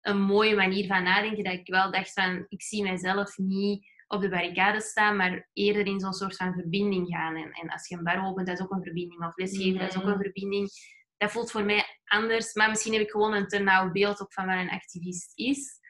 een 0.01 0.21
mooie 0.21 0.55
manier 0.55 0.87
van 0.87 1.03
nadenken, 1.03 1.45
dat 1.45 1.53
ik 1.53 1.67
wel 1.67 1.91
dacht 1.91 2.13
van, 2.13 2.47
ik 2.49 2.63
zie 2.63 2.83
mijzelf 2.83 3.37
niet 3.37 3.87
op 4.07 4.21
de 4.21 4.29
barricade 4.29 4.81
staan, 4.81 5.17
maar 5.17 5.49
eerder 5.53 5.87
in 5.87 6.01
zo'n 6.01 6.13
soort 6.13 6.37
van 6.37 6.53
verbinding 6.53 7.09
gaan. 7.09 7.37
En, 7.37 7.51
en 7.53 7.69
als 7.69 7.89
je 7.89 7.97
een 7.97 8.05
bar 8.05 8.27
opent, 8.27 8.47
dat 8.47 8.59
is 8.59 8.65
ook 8.65 8.73
een 8.73 8.83
verbinding. 8.83 9.25
Of 9.25 9.37
lesgeven, 9.37 9.79
dat 9.79 9.89
is 9.89 9.97
ook 9.97 10.07
een 10.07 10.23
verbinding. 10.23 10.69
Dat 11.17 11.31
voelt 11.31 11.51
voor 11.51 11.65
mij 11.65 11.85
anders, 12.05 12.55
maar 12.55 12.69
misschien 12.69 12.93
heb 12.93 13.03
ik 13.03 13.11
gewoon 13.11 13.35
een 13.35 13.49
te 13.49 13.59
nauw 13.59 13.91
beeld 13.91 14.21
op 14.21 14.33
van 14.33 14.47
wat 14.47 14.59
een 14.59 14.71
activist 14.71 15.33
is. 15.35 15.83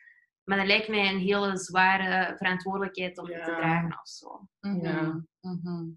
Maar 0.45 0.57
dat 0.59 0.67
lijkt 0.67 0.89
mij 0.89 1.09
een 1.09 1.19
hele 1.19 1.57
zware 1.59 2.37
verantwoordelijkheid 2.37 3.19
om 3.19 3.29
Ja. 3.31 3.45
te 3.45 3.51
dragen 3.51 3.99
of 4.01 4.09
zo. 4.09 4.49
Ja. 4.61 5.25
Mhm. 5.41 5.91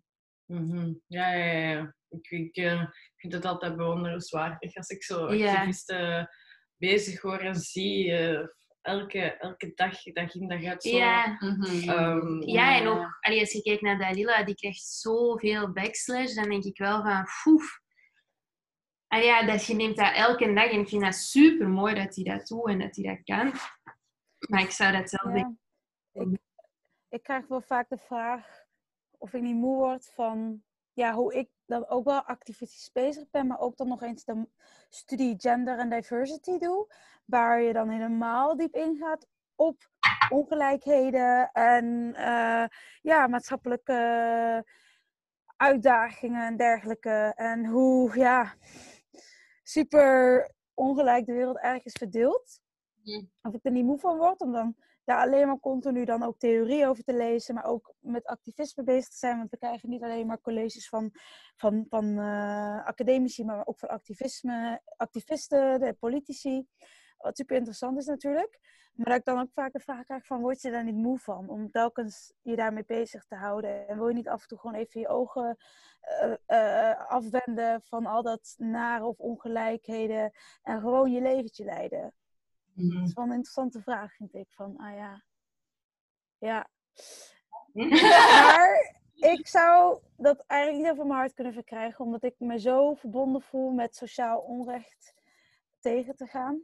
Mhm. 0.46 0.94
Ja, 1.08 1.32
ja, 1.34 1.46
ja. 1.46 1.70
ja. 1.70 1.96
Ik, 2.10 2.30
ik, 2.30 2.56
eh, 2.56 2.82
ik 2.82 3.14
vind 3.16 3.34
het 3.34 3.46
altijd 3.46 3.76
bewonderenswaardig 3.76 4.76
als 4.76 4.90
ik 4.90 5.04
zo 5.04 5.26
activisten 5.26 6.30
bezig 6.78 7.22
hoor 7.22 7.38
en 7.40 7.56
zie. 7.56 8.12
eh, 8.12 8.48
elke, 8.82 9.20
elke 9.38 9.72
dag, 9.76 10.04
dag 10.04 10.34
in 10.36 10.48
dag 10.48 10.64
uit. 10.64 10.84
Zo. 10.84 10.96
Ja, 10.98 11.38
Mhm. 11.40 11.90
Ehm, 11.90 12.42
ja, 12.42 12.78
en 12.80 12.88
ook 12.88 13.18
allee, 13.20 13.40
als 13.40 13.52
je 13.52 13.62
kijkt 13.62 13.82
naar 13.82 13.98
Dalila, 14.00 14.44
die 14.44 14.56
krijgt 14.56 14.84
zoveel 14.84 15.72
backslash, 15.74 16.34
dan 16.34 16.50
denk 16.50 16.64
ik 16.64 16.78
wel 16.78 17.02
van, 17.04 17.28
foef. 17.28 17.80
Ah 19.08 19.24
ja, 19.24 19.46
dat 19.46 19.66
je 19.66 19.74
neemt 19.76 19.98
dat 19.98 20.14
elke 20.16 20.54
dag 20.54 20.70
en 20.72 20.80
ik 20.80 20.88
vind 20.90 21.02
dat 21.02 21.16
super 21.16 21.70
mooi 21.70 21.96
dat 21.96 22.16
hij 22.16 22.24
dat 22.24 22.48
doet 22.48 22.68
en 22.68 22.80
dat 22.80 22.96
hij 22.96 23.06
dat 23.16 23.24
kan. 23.24 23.54
Maar 24.48 24.62
ik 24.62 24.72
zou 24.72 24.92
dat 24.92 25.10
zelf 25.10 25.34
Ja. 25.34 25.54
Ik, 26.12 26.40
ik 27.10 27.24
krijg 27.24 27.48
wel 27.48 27.62
vaak 27.62 27.90
de 27.90 27.98
vraag 27.98 28.66
of 29.18 29.34
ik 29.34 29.42
niet 29.42 29.56
moe 29.56 29.76
word 29.76 30.12
van 30.14 30.64
ja, 30.94 31.14
hoe 31.14 31.34
ik 31.34 31.50
dan 31.66 31.88
ook 31.88 32.06
wel 32.06 32.22
activistisch 32.22 32.92
bezig 32.92 33.30
ben, 33.30 33.48
maar 33.48 33.60
ook 33.60 33.78
dan 33.78 33.88
nog 33.88 34.02
eens 34.02 34.26
de 34.26 34.48
studie 34.90 35.36
gender 35.38 35.80
en 35.80 35.90
diversity 35.90 36.58
doe, 36.58 36.94
waar 37.26 37.62
je 37.62 37.74
dan 37.74 37.90
helemaal 37.90 38.58
diep 38.58 38.76
ingaat 38.76 39.28
op 39.56 39.90
ongelijkheden 40.30 41.52
en 41.52 42.14
eh, 42.16 42.66
ja, 43.02 43.28
maatschappelijke 43.28 44.66
uitdagingen 45.58 46.46
en 46.46 46.58
dergelijke. 46.58 47.34
En 47.36 47.66
hoe 47.66 48.18
ja, 48.18 48.54
super 49.64 50.52
ongelijk 50.74 51.26
de 51.26 51.34
wereld 51.34 51.58
eigenlijk 51.58 51.86
is 51.86 51.94
verdeeld. 52.00 52.62
Of 53.42 53.54
ik 53.54 53.66
er 53.66 53.72
niet 53.72 53.86
moe 53.86 54.00
van 54.00 54.18
word 54.18 54.42
om 54.42 54.52
dan 54.52 54.76
daar 55.08 55.22
alleen 55.22 55.48
maar 55.48 55.60
continu 55.60 56.06
dan 56.06 56.24
ook 56.24 56.40
theorie 56.40 56.88
over 56.88 57.04
te 57.04 57.14
lezen, 57.14 57.56
maar 57.56 57.66
ook 57.66 57.94
met 58.00 58.26
activisme 58.26 58.84
bezig 58.84 59.10
te 59.10 59.18
zijn. 59.18 59.38
Want 59.38 59.52
we 59.52 59.58
krijgen 59.58 59.90
niet 59.90 60.04
alleen 60.04 60.28
maar 60.28 60.42
colleges 60.42 60.90
van, 60.90 61.12
van, 61.56 61.86
van 61.90 62.20
eh, 62.20 62.86
academici, 62.86 63.44
maar 63.44 63.68
ook 63.68 63.80
van 63.80 63.90
activisme, 63.90 64.82
activisten, 64.98 65.80
de 65.80 65.96
politici. 66.00 66.68
Wat 67.18 67.38
super 67.38 67.56
interessant 67.56 67.98
is 67.98 68.06
natuurlijk. 68.06 68.60
Maar 68.94 69.06
dat 69.06 69.18
ik 69.18 69.26
dan 69.26 69.40
ook 69.40 69.52
vaak 69.52 69.74
de 69.74 69.80
vraag 69.80 70.06
krijg 70.06 70.26
van, 70.26 70.42
word 70.42 70.62
je 70.62 70.72
daar 70.72 70.84
niet 70.84 70.96
moe 70.96 71.18
van? 71.18 71.50
Om 71.50 71.72
telkens 71.72 72.34
je 72.42 72.56
daarmee 72.56 72.86
bezig 72.86 73.26
te 73.26 73.36
houden. 73.36 73.88
En 73.88 73.98
wil 73.98 74.08
je 74.08 74.14
niet 74.14 74.30
af 74.30 74.42
en 74.42 74.48
toe 74.48 74.60
gewoon 74.60 74.76
even 74.76 75.02
je 75.02 75.08
ogen 75.08 75.58
eh, 76.00 76.34
eh, 76.46 77.10
afwenden 77.10 77.82
van 77.82 78.06
al 78.06 78.24
dat 78.24 78.56
nare 78.58 79.06
of 79.06 79.20
ongelijkheden. 79.20 80.32
En 80.64 80.80
gewoon 80.80 81.12
je 81.12 81.22
leventje 81.22 81.64
leiden? 81.64 82.14
Mhm. 82.78 82.98
Dat 83.00 83.08
is 83.08 83.14
wel 83.14 83.26
een 83.26 83.32
interessante 83.32 83.82
vraag, 83.82 84.14
vind 84.16 84.34
ik. 84.34 84.48
Van, 84.52 84.78
ah 84.78 84.96
ja. 84.96 85.24
Ja. 86.38 86.68
maar 88.54 88.96
ik 89.16 89.48
zou 89.48 90.02
dat 90.18 90.44
eigenlijk 90.48 90.84
niet 90.84 90.92
over 90.92 91.06
mijn 91.06 91.20
hart 91.20 91.34
kunnen 91.34 91.54
verkrijgen, 91.54 92.06
omdat 92.06 92.24
ik 92.24 92.36
me 92.38 92.60
zo 92.60 92.94
verbonden 92.94 93.42
voel 93.42 93.72
met 93.72 93.96
sociaal 93.96 94.40
onrecht 94.40 95.14
tegen 95.80 96.16
te 96.16 96.26
gaan. 96.26 96.62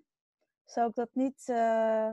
Zou 0.66 0.90
ik 0.90 0.96
dat 0.96 1.10
niet. 1.14 1.44
eh, 1.50 2.12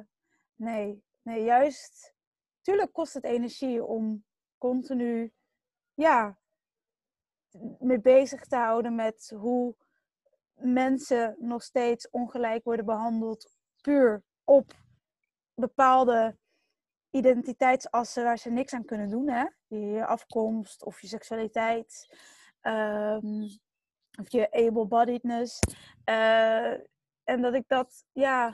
nee, 0.54 1.04
nee, 1.22 1.44
juist. 1.44 2.14
Tuurlijk 2.60 2.92
kost 2.92 3.14
het 3.14 3.24
energie 3.24 3.84
om 3.84 4.24
continu. 4.58 5.32
Ja. 5.94 6.38
mee 7.78 8.00
bezig 8.00 8.46
te 8.46 8.56
houden 8.56 8.94
met 8.94 9.32
hoe 9.36 9.74
mensen 10.54 11.36
nog 11.38 11.62
steeds 11.62 12.10
ongelijk 12.10 12.64
worden 12.64 12.84
behandeld. 12.84 13.58
Puur 13.80 14.22
op 14.44 14.72
bepaalde 15.54 16.36
identiteitsassen 17.10 18.24
waar 18.24 18.38
ze 18.38 18.50
niks 18.50 18.72
aan 18.72 18.84
kunnen 18.84 19.08
doen. 19.08 19.28
Hè? 19.28 19.44
Je 19.66 20.06
afkomst 20.06 20.84
of 20.84 21.00
je 21.00 21.06
seksualiteit. 21.06 22.18
ehm, 22.60 23.42
of 24.20 24.30
je 24.30 24.50
able-bodiedness. 24.50 25.58
Eh, 26.04 26.72
en 27.24 27.40
dat 27.42 27.54
ik 27.54 27.64
dat, 27.66 28.04
ja, 28.12 28.48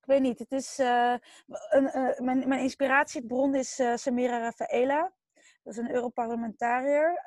ik 0.00 0.06
weet 0.06 0.20
niet. 0.20 0.38
Het 0.38 0.52
is, 0.52 0.78
eh, 0.78 1.14
een, 1.46 1.88
eh, 1.88 2.18
mijn, 2.18 2.48
mijn 2.48 2.60
inspiratiebron 2.60 3.54
is 3.54 3.82
Samira 3.94 4.38
Rafaela. 4.38 5.12
Dat 5.62 5.72
is 5.72 5.76
een 5.76 5.94
Europarlementariër. 5.94 7.22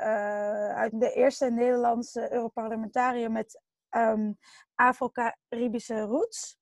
uit 0.76 1.00
de 1.00 1.14
eerste 1.14 1.52
Nederlandse 1.52 2.34
Europarlementariër 2.34 3.32
met 3.32 3.62
ehm, 3.90 4.32
Afro-Caribische 4.76 6.00
roots. 6.00 6.58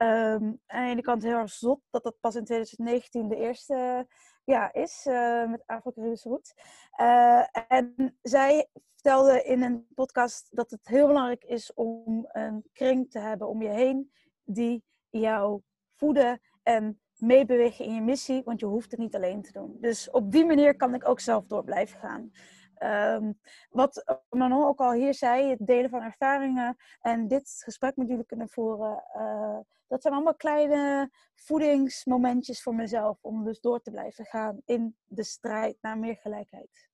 Ehm, 0.00 0.52
aan 0.66 0.84
de 0.84 0.90
ene 0.90 1.02
kant 1.02 1.22
heel 1.22 1.36
erg 1.36 1.50
zot 1.50 1.80
dat 1.90 2.02
dat 2.02 2.20
pas 2.20 2.34
in 2.34 2.44
2019 2.44 3.28
de 3.28 3.36
eerste 3.36 4.06
ja, 4.44 4.72
is 4.72 5.06
eh, 5.06 5.50
met 5.50 5.62
Afro-Caribische 5.66 6.28
roots. 6.28 6.54
Eh, 6.90 7.44
en 7.68 8.18
zij 8.22 8.68
vertelde 8.92 9.42
in 9.42 9.62
een 9.62 9.86
podcast 9.94 10.48
dat 10.50 10.70
het 10.70 10.86
heel 10.86 11.06
belangrijk 11.06 11.44
is 11.44 11.74
om 11.74 12.28
een 12.32 12.64
kring 12.72 13.10
te 13.10 13.18
hebben 13.18 13.48
om 13.48 13.62
je 13.62 13.68
heen 13.68 14.12
die 14.44 14.84
jou 15.10 15.60
voeden 15.96 16.40
en 16.62 17.00
meebewegen 17.16 17.84
in 17.84 17.94
je 17.94 18.02
missie, 18.02 18.42
want 18.44 18.60
je 18.60 18.66
hoeft 18.66 18.90
het 18.90 19.00
niet 19.00 19.14
alleen 19.14 19.42
te 19.42 19.52
doen. 19.52 19.76
Dus 19.80 20.10
op 20.10 20.32
die 20.32 20.44
manier 20.44 20.76
kan 20.76 20.94
ik 20.94 21.08
ook 21.08 21.20
zelf 21.20 21.46
door 21.46 21.64
blijven 21.64 21.98
gaan. 21.98 22.30
Ehm, 22.80 23.32
wat 23.70 24.20
Manon 24.28 24.64
ook 24.64 24.78
al 24.78 24.92
hier 24.92 25.14
zei, 25.14 25.50
het 25.50 25.66
delen 25.66 25.90
van 25.90 26.02
ervaringen 26.02 26.76
en 27.00 27.28
dit 27.28 27.62
gesprek 27.64 27.96
met 27.96 28.08
jullie 28.08 28.24
kunnen 28.24 28.48
voeren, 28.48 29.04
eh, 29.12 29.58
dat 29.86 30.02
zijn 30.02 30.14
allemaal 30.14 30.36
kleine 30.36 31.10
voedingsmomentjes 31.34 32.62
voor 32.62 32.74
mezelf 32.74 33.18
om 33.20 33.44
dus 33.44 33.60
door 33.60 33.80
te 33.80 33.90
blijven 33.90 34.24
gaan 34.24 34.60
in 34.64 34.96
de 35.06 35.24
strijd 35.24 35.76
naar 35.80 35.98
meer 35.98 36.16
gelijkheid. 36.16 36.88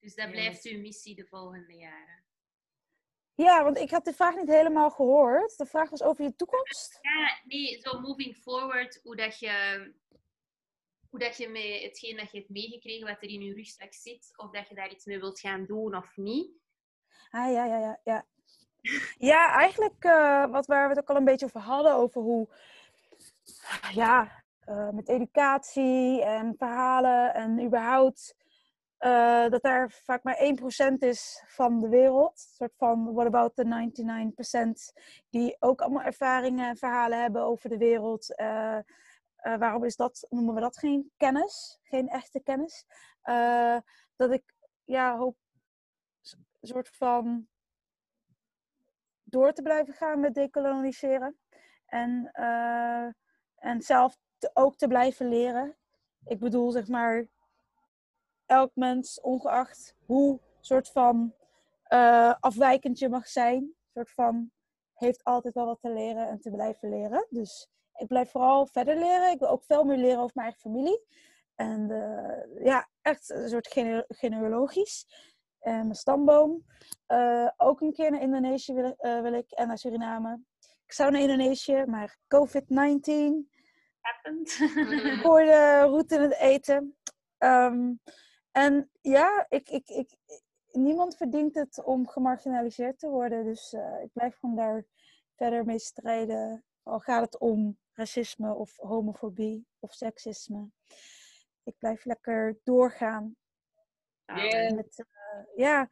Dus 0.00 0.14
dat 0.14 0.30
blijft 0.30 0.64
uw 0.64 0.80
missie 0.80 1.14
de 1.14 1.26
volgende 1.26 1.74
jaren. 1.74 2.24
Ja, 3.34 3.64
want 3.64 3.78
ik 3.78 3.90
had 3.90 4.04
de 4.04 4.12
vraag 4.12 4.36
niet 4.36 4.48
helemaal 4.48 4.90
gehoord. 4.90 5.58
De 5.58 5.66
vraag 5.66 5.90
was 5.90 6.02
over 6.02 6.24
je 6.24 6.36
toekomst. 6.36 6.98
Ja, 7.02 7.40
nee, 7.44 7.80
zo 7.80 8.00
moving 8.00 8.36
forward, 8.36 9.00
hoe 9.02 9.16
dat 9.16 9.38
je, 9.38 9.94
hoe 11.10 11.18
dat 11.18 11.36
je 11.36 11.48
met 11.48 11.82
hetgeen 11.82 12.16
dat 12.16 12.30
je 12.30 12.38
hebt 12.38 12.50
meegekregen, 12.50 13.06
wat 13.06 13.22
er 13.22 13.28
in 13.28 13.42
je 13.42 13.54
rugzak 13.54 13.94
zit, 13.94 14.32
of 14.36 14.50
dat 14.50 14.68
je 14.68 14.74
daar 14.74 14.90
iets 14.90 15.04
mee 15.04 15.18
wilt 15.18 15.40
gaan 15.40 15.64
doen 15.66 15.96
of 15.96 16.16
niet. 16.16 16.50
Ah, 17.30 17.52
ja, 17.52 17.64
ja, 17.64 17.78
ja. 17.78 18.00
Ja, 18.04 18.24
ja 19.18 19.52
eigenlijk 19.52 20.04
eh, 20.04 20.46
wat 20.46 20.66
waar 20.66 20.88
we 20.88 20.94
het 20.94 20.98
ook 20.98 21.10
al 21.10 21.16
een 21.16 21.24
beetje 21.24 21.46
over 21.46 21.60
hadden, 21.60 21.94
over 21.94 22.22
hoe, 22.22 22.48
ja, 23.92 24.44
eh, 24.60 24.90
met 24.90 25.08
educatie 25.08 26.24
en 26.24 26.54
verhalen 26.58 27.34
en 27.34 27.64
überhaupt, 27.64 28.34
eh, 28.98 29.48
dat 29.48 29.62
daar 29.62 29.90
vaak 29.90 30.22
maar 30.22 30.38
1% 30.38 31.02
is 31.02 31.44
van 31.46 31.80
de 31.80 31.88
wereld. 31.88 32.32
Een 32.32 32.54
soort 32.56 32.74
van, 32.76 33.14
what 33.14 33.26
about 33.26 33.54
the 33.54 33.64
99% 33.64 34.92
die 35.30 35.56
ook 35.58 35.80
allemaal 35.80 36.02
ervaringen 36.02 36.68
en 36.68 36.76
verhalen 36.76 37.20
hebben 37.20 37.42
over 37.42 37.68
de 37.68 37.78
wereld. 37.78 38.34
Eh, 39.46 39.58
waarom 39.58 39.84
is 39.84 39.96
dat, 39.96 40.26
noemen 40.30 40.54
we 40.54 40.60
dat 40.60 40.78
geen 40.78 41.12
kennis, 41.16 41.78
geen 41.82 42.08
echte 42.08 42.40
kennis? 42.40 42.86
Eh, 43.22 43.78
dat 44.16 44.30
ik, 44.30 44.54
ja, 44.84 45.16
hoop 45.16 45.36
een 46.60 46.68
soort 46.68 46.88
van 46.88 47.48
door 49.22 49.52
te 49.52 49.62
blijven 49.62 49.94
gaan 49.94 50.20
met 50.20 50.34
dekoloniseren. 50.34 51.38
En, 51.86 52.30
eh, 52.32 53.06
en 53.56 53.82
zelf 53.82 54.18
ook 54.52 54.76
te 54.76 54.88
blijven 54.88 55.28
leren. 55.28 55.76
Ik 56.24 56.38
bedoel, 56.38 56.70
zeg 56.70 56.88
maar, 56.88 57.26
elk 58.46 58.70
mens, 58.74 59.20
ongeacht 59.20 59.94
hoe 60.06 60.40
soort 60.60 60.90
van 60.90 61.34
afwijkend 62.40 62.98
je 62.98 63.08
mag 63.08 63.28
zijn. 63.28 63.74
soort 63.92 64.10
van 64.10 64.50
heeft 64.94 65.24
altijd 65.24 65.54
wel 65.54 65.66
wat 65.66 65.80
te 65.80 65.90
leren 65.90 66.28
en 66.28 66.40
te 66.40 66.50
blijven 66.50 66.88
leren. 66.88 67.26
Dus 67.30 67.68
ik 67.96 68.06
blijf 68.06 68.30
vooral 68.30 68.66
verder 68.66 68.94
leren. 68.94 69.30
Ik 69.30 69.38
wil 69.38 69.48
ook 69.48 69.64
veel 69.64 69.84
meer 69.84 69.96
leren 69.96 70.18
over 70.18 70.32
mijn 70.34 70.46
eigen 70.46 70.70
familie. 70.70 71.04
En 71.54 71.90
eh, 71.90 72.64
ja, 72.64 72.88
echt 73.02 73.30
een 73.30 73.48
soort 73.48 73.66
gene 73.66 74.04
genealogisch. 74.08 75.06
En 75.60 75.80
mijn 75.80 75.94
stamboom. 75.94 76.64
Eh, 77.06 77.48
ook 77.56 77.80
een 77.80 77.92
keer 77.92 78.10
naar 78.10 78.20
Indonesië 78.20 78.74
wil, 78.74 78.94
eh, 78.96 79.20
wil 79.20 79.32
ik 79.32 79.50
en 79.50 79.66
naar 79.66 79.78
Suriname. 79.78 80.40
Ik 80.86 80.92
zou 80.92 81.10
naar 81.10 81.20
Indonesië, 81.20 81.84
maar 81.86 82.18
COVID-19 82.28 83.50
Happened. 84.00 84.52
voor 85.22 85.40
de 85.40 85.80
route 85.80 86.14
in 86.14 86.20
het 86.20 86.36
eten. 86.36 86.96
Ehm, 87.38 87.92
en 88.50 88.90
ja, 89.00 89.46
ik, 89.48 89.68
ik, 89.68 89.88
ik, 89.88 90.16
niemand 90.72 91.16
verdient 91.16 91.54
het 91.54 91.84
om 91.84 92.08
gemarginaliseerd 92.08 92.98
te 92.98 93.08
worden. 93.08 93.44
Dus 93.44 93.72
eh, 93.72 94.02
ik 94.02 94.12
blijf 94.12 94.36
gewoon 94.38 94.56
daar 94.56 94.84
verder 95.34 95.64
mee 95.64 95.78
strijden. 95.78 96.64
Al 96.82 96.98
gaat 96.98 97.24
het 97.24 97.38
om 97.38 97.78
racisme 97.96 98.54
of 98.54 98.76
homofobie 98.76 99.66
of 99.78 99.92
seksisme. 99.92 100.70
Ik 101.62 101.78
blijf 101.78 102.04
lekker 102.04 102.58
doorgaan. 102.64 103.36
Yeah. 104.24 104.74
Met, 104.74 105.04
eh, 105.06 105.56
ja, 105.56 105.90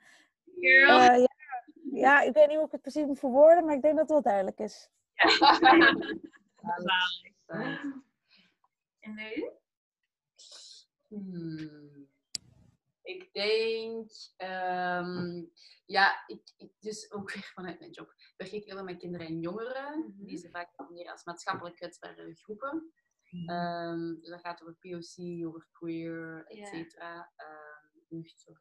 eh, 0.60 1.18
ja, 1.18 1.26
ja, 1.92 2.20
ik 2.20 2.34
weet 2.34 2.46
niet 2.48 2.56
hoe 2.56 2.66
ik 2.66 2.72
het 2.72 2.80
precies 2.80 3.06
moet 3.06 3.18
verwoorden, 3.18 3.64
maar 3.64 3.74
ik 3.74 3.82
denk 3.82 3.96
dat 3.96 4.02
het 4.02 4.10
wel 4.10 4.22
duidelijk 4.22 4.58
is. 4.58 4.90
En 9.00 9.14
nu? 9.14 9.50
Hmm. 11.08 12.08
Ik 13.04 13.32
denk, 13.32 14.10
ehm, 14.36 15.44
ja, 15.86 16.26
ik, 16.26 16.52
ik, 16.56 16.72
dus 16.78 17.12
ook 17.12 17.32
weer 17.32 17.50
vanuit 17.54 17.78
mijn 17.78 17.90
job 17.90 18.14
werk 18.36 18.52
ik 18.52 18.64
heel 18.64 18.74
veel 18.74 18.84
met 18.84 18.98
kinderen 18.98 19.26
en 19.26 19.40
jongeren. 19.40 20.14
Die 20.16 20.38
ze 20.38 20.50
vaak 20.50 20.88
meer 20.90 21.10
als 21.10 21.24
maatschappelijk 21.24 21.76
kwetsbare 21.76 22.34
groepen. 22.34 22.92
Ehm, 23.46 24.14
dus 24.20 24.28
dat 24.28 24.40
gaat 24.40 24.62
over 24.62 24.76
POC, 24.78 25.46
over 25.46 25.68
queer, 25.72 26.44
et 26.46 26.66
cetera. 26.66 27.32
Ehm, 27.36 28.18
jeugdzorg. 28.22 28.60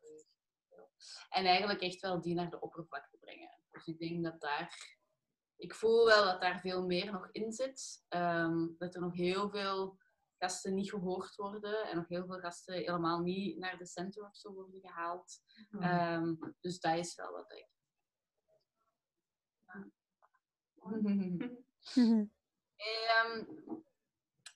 En 1.29 1.45
eigenlijk 1.45 1.81
echt 1.81 2.01
wel 2.01 2.21
die 2.21 2.35
naar 2.35 2.49
de 2.49 2.59
oppervlakte 2.59 3.17
brengen. 3.17 3.59
Dus 3.71 3.85
ik 3.85 3.99
denk 3.99 4.23
dat 4.23 4.41
daar... 4.41 4.97
Ik 5.55 5.73
voel 5.73 6.05
wel 6.05 6.23
dat 6.25 6.41
daar 6.41 6.59
veel 6.59 6.85
meer 6.85 7.11
nog 7.11 7.29
in 7.31 7.51
zit. 7.51 8.05
Dat 8.77 8.95
er 8.95 9.01
nog 9.01 9.13
heel 9.13 9.49
veel 9.49 9.97
gasten 10.43 10.73
niet 10.73 10.89
gehoord 10.89 11.35
worden. 11.35 11.87
En 11.87 11.95
nog 11.95 12.07
heel 12.07 12.25
veel 12.25 12.39
gasten 12.39 12.73
helemaal 12.73 13.19
niet 13.19 13.57
naar 13.57 13.77
de 13.77 13.85
center 13.85 14.25
of 14.25 14.35
zo 14.35 14.53
worden 14.53 14.79
gehaald. 14.79 15.41
Ehm, 15.79 16.35
dus 16.59 16.79
dat 16.79 16.97
is 16.97 17.15
wel 17.15 17.31
wat 17.31 17.51
ik... 17.51 17.67
Ehm, 22.75 23.45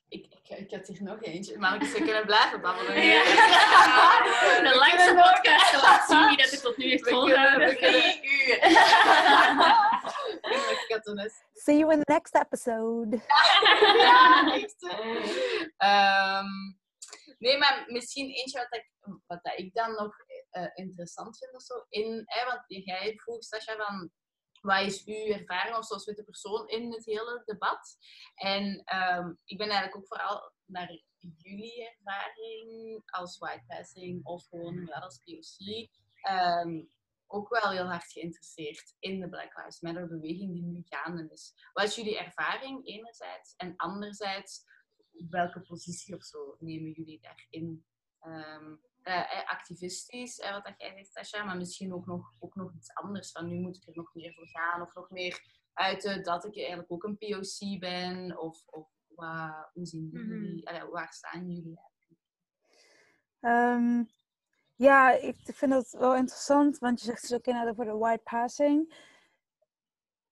ik, 0.10 0.26
ik, 0.26 0.50
ik 0.58 0.72
had 0.72 0.88
hier 0.88 1.04
nog 1.04 1.24
eentje, 1.24 1.58
maar 1.58 1.76
ik 1.76 1.84
zou 1.84 2.04
kunnen 2.04 2.26
blijven 2.26 2.62
babbelen. 2.62 3.02
Ja. 3.02 3.24
De 4.70 4.76
langste 4.76 5.14
podcast 5.16 5.82
laat 5.82 6.08
zien 6.10 6.28
wie 6.28 6.38
dat 6.38 6.50
het 6.50 6.62
tot 6.62 6.78
nu 6.78 6.90
heeft 6.90 7.10
volgehouden. 7.10 7.68
we 7.68 7.76
kunnen 7.76 8.02
drie 8.02 8.22
uur. 8.24 8.64
Ik 10.88 10.94
had 10.94 11.04
toen 11.04 11.20
eens- 11.20 11.44
See 11.54 11.78
you 11.78 11.92
in 11.94 12.02
the 12.04 12.12
next 12.14 12.36
episode. 12.36 13.18
ja, 14.08 14.54
echt. 14.54 14.76
Ehm, 15.78 16.46
nee, 17.38 17.58
maar 17.58 17.84
misschien 17.88 18.30
eentje 18.30 18.58
wat 18.60 18.80
ik, 18.80 18.92
wat 19.26 19.40
dat 19.44 19.58
ik 19.60 19.74
dan 19.74 19.92
nog 19.94 20.16
eh, 20.50 20.68
interessant 20.74 21.38
vind 21.38 21.54
of 21.56 21.62
zo. 21.62 21.86
In, 21.90 22.24
hè, 22.26 22.46
want 22.46 22.62
jij 22.68 23.14
vroeg, 23.16 23.44
Sascha, 23.44 23.76
van 23.76 24.12
wat 24.68 24.86
is 24.86 25.06
uw 25.06 25.34
ervaring 25.34 25.76
of 25.76 25.86
zoals 25.86 26.06
witte 26.06 26.24
persoon 26.24 26.68
in 26.68 26.92
het 26.92 27.06
hele 27.06 27.42
debat? 27.46 27.98
En 28.36 28.82
ehm, 28.84 29.34
ik 29.46 29.58
ben 29.58 29.70
eigenlijk 29.70 29.98
ook 29.98 30.08
vooral 30.08 30.52
naar 30.66 31.02
jullie 31.38 31.90
ervaring 31.90 33.02
als 33.06 33.38
white 33.38 33.64
passing 33.68 34.26
of 34.26 34.48
gewoon 34.48 34.74
inderdaad 34.74 35.04
als 35.04 35.22
POC 35.24 35.90
ehm, 36.22 36.84
ook 37.28 37.50
wel 37.50 37.72
heel 37.72 37.86
hard 37.86 38.12
geïnteresseerd 38.12 38.96
in 39.00 39.20
de 39.20 39.30
Black 39.30 39.58
Lives 39.58 39.80
Matter 39.80 40.08
beweging 40.08 40.54
die 40.54 40.64
nu 40.64 40.84
gaande 40.86 41.30
is. 41.32 41.70
Wat 41.74 41.84
is 41.84 41.96
jullie 41.96 42.18
ervaring 42.18 42.88
enerzijds 42.88 43.56
en 43.56 43.76
anderzijds 43.76 44.64
welke 45.30 45.62
positie 45.62 46.16
of 46.16 46.24
zo 46.24 46.56
nemen 46.60 46.92
jullie 46.92 47.20
daarin? 47.22 47.86
Ehm, 48.20 48.76
eh, 49.08 49.40
eh, 49.40 49.50
activistisch, 49.50 50.40
eh, 50.40 50.52
wat 50.52 50.66
dat 50.66 50.74
jij 50.78 50.92
zegt, 50.94 51.12
Sascha, 51.12 51.44
maar 51.44 51.58
misschien 51.58 51.94
ook 51.94 52.06
nog, 52.06 52.34
ook 52.40 52.56
nog 52.56 52.74
iets 52.74 52.94
anders. 52.94 53.32
Van 53.32 53.48
nu 53.48 53.60
moet 53.60 53.76
ik 53.76 53.88
er 53.88 53.96
nog 53.96 54.14
meer 54.14 54.34
voor 54.34 54.48
gaan 54.48 54.82
of 54.82 54.94
nog 54.94 55.10
meer 55.10 55.42
uiten 55.74 56.24
dat 56.24 56.46
ik 56.46 56.58
eigenlijk 56.58 56.92
ook 56.92 57.04
een 57.04 57.18
POC 57.18 57.80
ben 57.80 58.40
of, 58.40 58.64
of 58.66 58.90
wa- 59.08 59.70
hoe 59.74 59.86
zien 59.86 60.10
jullie, 60.12 60.68
allee, 60.70 60.84
waar 60.86 61.14
staan 61.14 61.52
jullie? 61.52 61.80
Ehm, 63.40 64.04
ja, 64.76 65.12
ik 65.12 65.38
vind 65.44 65.72
dat 65.72 65.90
wel 65.92 66.16
interessant, 66.16 66.78
want 66.78 67.00
je 67.00 67.06
zegt 67.06 67.22
dus 67.22 67.34
ook 67.34 67.46
inderdaad 67.46 67.72
over 67.72 67.86
de 67.86 67.98
white 67.98 68.24
passing. 68.24 69.06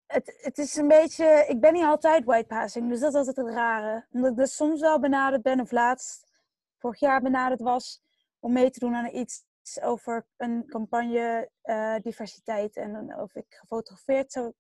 Het, 0.06 0.38
het 0.42 0.58
is 0.58 0.76
een 0.76 0.88
beetje, 0.88 1.46
ik 1.48 1.60
ben 1.60 1.74
niet 1.74 1.84
altijd 1.84 2.26
white 2.26 2.48
passing, 2.48 2.90
dus 2.90 3.00
dat 3.00 3.12
is 3.12 3.18
altijd 3.18 3.36
het 3.36 3.48
rare. 3.56 4.06
Omdat 4.12 4.32
ik 4.32 4.38
dus 4.38 4.56
soms 4.56 4.82
wel 4.82 5.00
benaderd 5.00 5.42
ben, 5.42 5.60
of 5.60 5.72
laatst, 5.72 6.34
vorig 6.78 7.00
jaar 7.00 7.22
benaderd 7.22 7.62
was, 7.62 8.04
om 8.46 8.52
mee 8.52 8.70
te 8.70 8.80
doen 8.80 8.96
aan 8.96 9.16
iets 9.16 9.44
over 9.82 10.26
een 10.38 10.66
campagne 10.68 11.50
eh, 11.62 11.96
diversiteit 12.02 12.76
en 12.76 13.20
of 13.20 13.36
ik 13.36 13.46
gefotografeerd 13.50 14.32
zou 14.32 14.54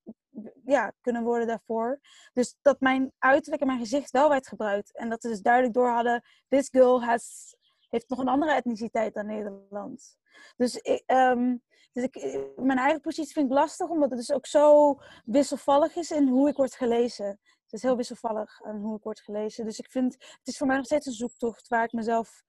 ja, 0.65 0.93
kunnen 1.01 1.23
worden 1.23 1.47
daarvoor. 1.47 1.99
Dus 2.33 2.57
dat 2.61 2.79
mijn 2.79 3.13
uiterlijk 3.17 3.61
en 3.61 3.67
mijn 3.67 3.79
gezicht 3.79 4.11
wel 4.11 4.29
werd 4.29 4.47
gebruikt. 4.47 4.97
En 4.97 5.09
dat 5.09 5.21
ze 5.21 5.27
dus 5.27 5.41
duidelijk 5.41 5.73
door 5.73 5.89
hadden, 5.89 6.23
this 6.47 6.67
girl 6.71 7.03
has 7.03 7.55
heeft 7.89 8.09
nog 8.09 8.19
een 8.19 8.27
andere 8.27 8.53
etniciteit 8.53 9.13
dan 9.13 9.25
Nederland. 9.25 10.17
Dus, 10.57 10.75
ik, 10.75 11.03
ehm, 11.05 11.55
dus 11.91 12.03
ik, 12.03 12.15
eh, 12.15 12.39
mijn 12.55 12.79
eigen 12.79 13.01
positie 13.01 13.33
vind 13.33 13.45
ik 13.45 13.57
lastig, 13.57 13.89
omdat 13.89 14.09
het 14.09 14.19
dus 14.19 14.31
ook 14.31 14.45
zo 14.45 14.95
wisselvallig 15.25 15.95
is 15.95 16.11
in 16.11 16.27
hoe 16.27 16.49
ik 16.49 16.55
word 16.55 16.75
gelezen. 16.75 17.27
Het 17.63 17.73
is 17.73 17.81
heel 17.81 17.97
wisselvallig 17.97 18.63
aan 18.63 18.81
hoe 18.81 18.97
ik 18.97 19.03
word 19.03 19.19
gelezen. 19.19 19.65
Dus 19.65 19.79
ik 19.79 19.91
vind, 19.91 20.13
het 20.13 20.47
is 20.47 20.57
voor 20.57 20.67
mij 20.67 20.75
nog 20.75 20.85
steeds 20.85 21.05
een 21.05 21.13
zoektocht 21.13 21.67
waar 21.67 21.83
ik 21.83 21.91
mezelf 21.91 22.43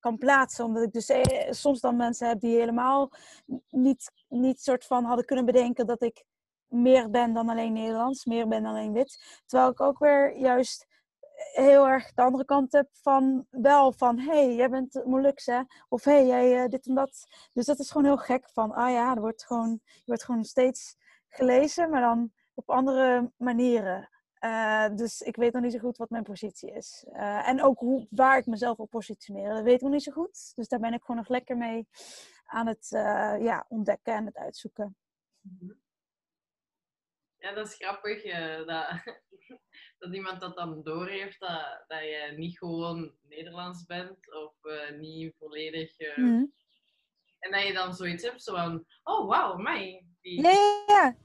kan 0.00 0.18
plaatsen. 0.18 0.64
Omdat 0.64 0.82
ik 0.82 0.92
dus 0.92 1.08
eh, 1.08 1.52
soms 1.52 1.80
dan 1.80 1.96
mensen 1.96 2.28
heb 2.28 2.40
die 2.40 2.58
helemaal 2.58 3.10
niet, 3.70 4.12
niet 4.28 4.60
soort 4.60 4.84
van 4.84 5.04
hadden 5.04 5.24
kunnen 5.24 5.44
bedenken 5.44 5.86
dat 5.86 6.02
ik 6.02 6.24
meer 6.66 7.10
ben 7.10 7.32
dan 7.32 7.48
alleen 7.48 7.72
Nederlands, 7.72 8.24
meer 8.24 8.48
ben 8.48 8.62
dan 8.62 8.72
alleen 8.72 8.92
wit. 8.92 9.42
Terwijl 9.46 9.70
ik 9.70 9.80
ook 9.80 9.98
weer 9.98 10.36
juist 10.38 10.86
heel 11.52 11.88
erg 11.88 12.12
de 12.12 12.22
andere 12.22 12.44
kant 12.44 12.72
heb 12.72 12.88
van 12.92 13.46
wel 13.50 13.92
van 13.92 14.18
hey, 14.18 14.54
jij 14.54 14.70
bent 14.70 15.02
Molux 15.04 15.46
hè? 15.46 15.60
Of 15.88 16.04
hey, 16.04 16.26
jij 16.26 16.62
eh, 16.62 16.68
dit 16.68 16.86
en 16.86 16.94
dat. 16.94 17.26
Dus 17.52 17.66
dat 17.66 17.78
is 17.78 17.90
gewoon 17.90 18.06
heel 18.06 18.16
gek 18.16 18.50
van 18.52 18.72
ah 18.72 18.90
ja, 18.90 19.14
er 19.14 19.20
wordt 19.20 19.44
gewoon, 19.44 19.80
je 19.82 20.02
wordt 20.04 20.24
gewoon 20.24 20.44
steeds 20.44 20.96
gelezen, 21.28 21.90
maar 21.90 22.00
dan 22.00 22.32
op 22.54 22.70
andere 22.70 23.32
manieren. 23.36 24.08
Eh, 24.38 24.88
dus 24.96 25.20
ik 25.20 25.36
weet 25.36 25.52
nog 25.52 25.62
niet 25.62 25.72
zo 25.72 25.78
goed 25.78 25.96
wat 25.96 26.10
mijn 26.10 26.22
positie 26.22 26.72
is. 26.72 27.04
Eh, 27.12 27.48
en 27.48 27.62
ook 27.62 27.78
hoe, 27.78 28.06
waar 28.10 28.38
ik 28.38 28.46
mezelf 28.46 28.78
op 28.78 28.90
positioneer. 28.90 29.48
Dat 29.48 29.62
weet 29.62 29.74
ik 29.74 29.80
nog 29.80 29.90
niet 29.90 30.02
zo 30.02 30.12
goed. 30.12 30.52
Dus 30.54 30.68
daar 30.68 30.80
ben 30.80 30.92
ik 30.92 31.00
gewoon 31.00 31.16
nog 31.16 31.28
lekker 31.28 31.56
mee 31.56 31.88
aan 32.44 32.66
het 32.66 32.92
eh, 32.92 33.36
ja, 33.40 33.66
ontdekken 33.68 34.14
en 34.14 34.26
het 34.26 34.36
uitzoeken. 34.36 34.96
Ja, 37.38 37.52
dat 37.52 37.66
is 37.66 37.74
grappig 37.74 38.22
dat, 38.66 39.02
dat 39.98 40.14
iemand 40.14 40.40
dat 40.40 40.56
dan 40.56 40.82
doorheeft 40.82 41.40
dat, 41.40 41.84
dat 41.86 42.00
je 42.00 42.32
niet 42.36 42.58
gewoon 42.58 43.14
Nederlands 43.22 43.84
bent 43.84 44.34
of 44.34 44.54
niet 44.98 45.34
volledig. 45.38 45.98
Mhm. 46.16 46.44
En 47.38 47.50
dat 47.50 47.62
je 47.62 47.72
dan 47.72 47.94
zoiets 47.94 48.24
hebt 48.24 48.42
zo 48.42 48.54
van: 48.54 48.86
oh 49.02 49.28
wauw, 49.28 49.56
mij. 49.56 50.06
Die... 50.20 50.42
Ja, 50.42 50.50
ja, 50.50 50.84
ja. 50.86 51.16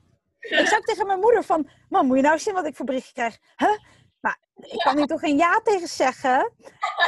Ik 0.42 0.68
zei 0.68 0.82
tegen 0.82 1.08
mijn 1.08 1.20
moeder 1.20 1.44
van, 1.44 1.70
mam, 1.90 2.08
moet 2.08 2.16
je 2.16 2.24
nou 2.24 2.40
zien 2.40 2.54
wat 2.54 2.66
ik 2.66 2.76
voor 2.76 2.86
berichtje 2.86 3.14
krijg? 3.14 3.38
Huh? 3.56 3.78
Maar 4.20 4.40
ik 4.56 4.80
kan 4.80 4.98
hier 4.98 5.06
toch 5.06 5.20
geen 5.20 5.38
ja 5.38 5.60
tegen 5.64 5.88
zeggen? 5.88 6.54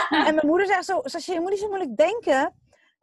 En 0.09 0.35
mijn 0.35 0.47
moeder 0.47 0.67
zegt 0.67 0.85
zo, 0.85 1.01
Sascha, 1.03 1.33
je 1.33 1.39
moet 1.39 1.49
niet 1.49 1.59
zo 1.59 1.67
moeilijk 1.67 1.97
denken. 1.97 2.55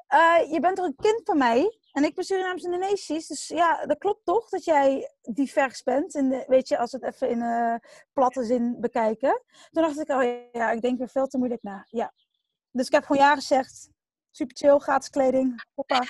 Eh, 0.07 0.53
je 0.53 0.61
bent 0.61 0.77
toch 0.77 0.87
een 0.87 0.97
kind 0.97 1.21
van 1.25 1.39
mij? 1.39 1.79
En 1.93 2.05
ik 2.05 2.15
ben 2.15 2.25
Surinaams 2.25 2.63
Indonesisch. 2.63 3.27
Dus 3.27 3.49
ja, 3.49 3.87
dat 3.87 3.99
klopt 3.99 4.25
toch 4.25 4.49
dat 4.49 4.65
jij 4.65 5.13
divers 5.23 5.83
bent. 5.83 6.13
De, 6.13 6.45
weet 6.47 6.69
je, 6.69 6.79
als 6.79 6.93
we 6.93 6.99
het 7.01 7.15
even 7.15 7.29
in 7.29 7.43
eh 7.43 7.75
platte 8.13 8.45
zin 8.45 8.77
bekijken. 8.81 9.43
Toen 9.71 9.83
dacht 9.83 10.01
ik, 10.01 10.09
oh 10.09 10.23
ja, 10.53 10.71
ik 10.71 10.81
denk 10.81 10.99
weer 10.99 11.09
veel 11.09 11.27
te 11.27 11.39
moeilijk 11.39 11.63
na. 11.63 11.87
Ja. 11.89 12.13
Dus 12.71 12.87
ik 12.87 12.93
heb 12.93 13.05
gewoon 13.05 13.23
ja 13.23 13.35
gezegd. 13.35 13.91
Super 14.31 14.57
chill, 14.57 14.79
gratis 14.79 15.11
kleding. 15.11 15.63
Hoppa. 15.75 16.03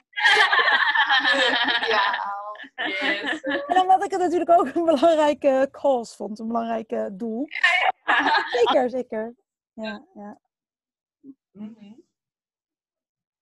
Ja, 1.89 2.35
Yes. 2.75 3.41
En 3.43 3.81
omdat 3.81 4.05
ik 4.05 4.11
het 4.11 4.21
natuurlijk 4.21 4.51
ook 4.51 4.75
een 4.75 4.85
belangrijke 4.85 5.69
cause 5.71 6.17
vond, 6.17 6.39
een 6.39 6.47
belangrijke 6.47 7.09
doel. 7.13 7.47
Zeker, 8.51 8.91
zeker. 8.91 9.35
Ja, 9.73 10.05
ja. 10.15 10.41
Mhm. 11.53 11.93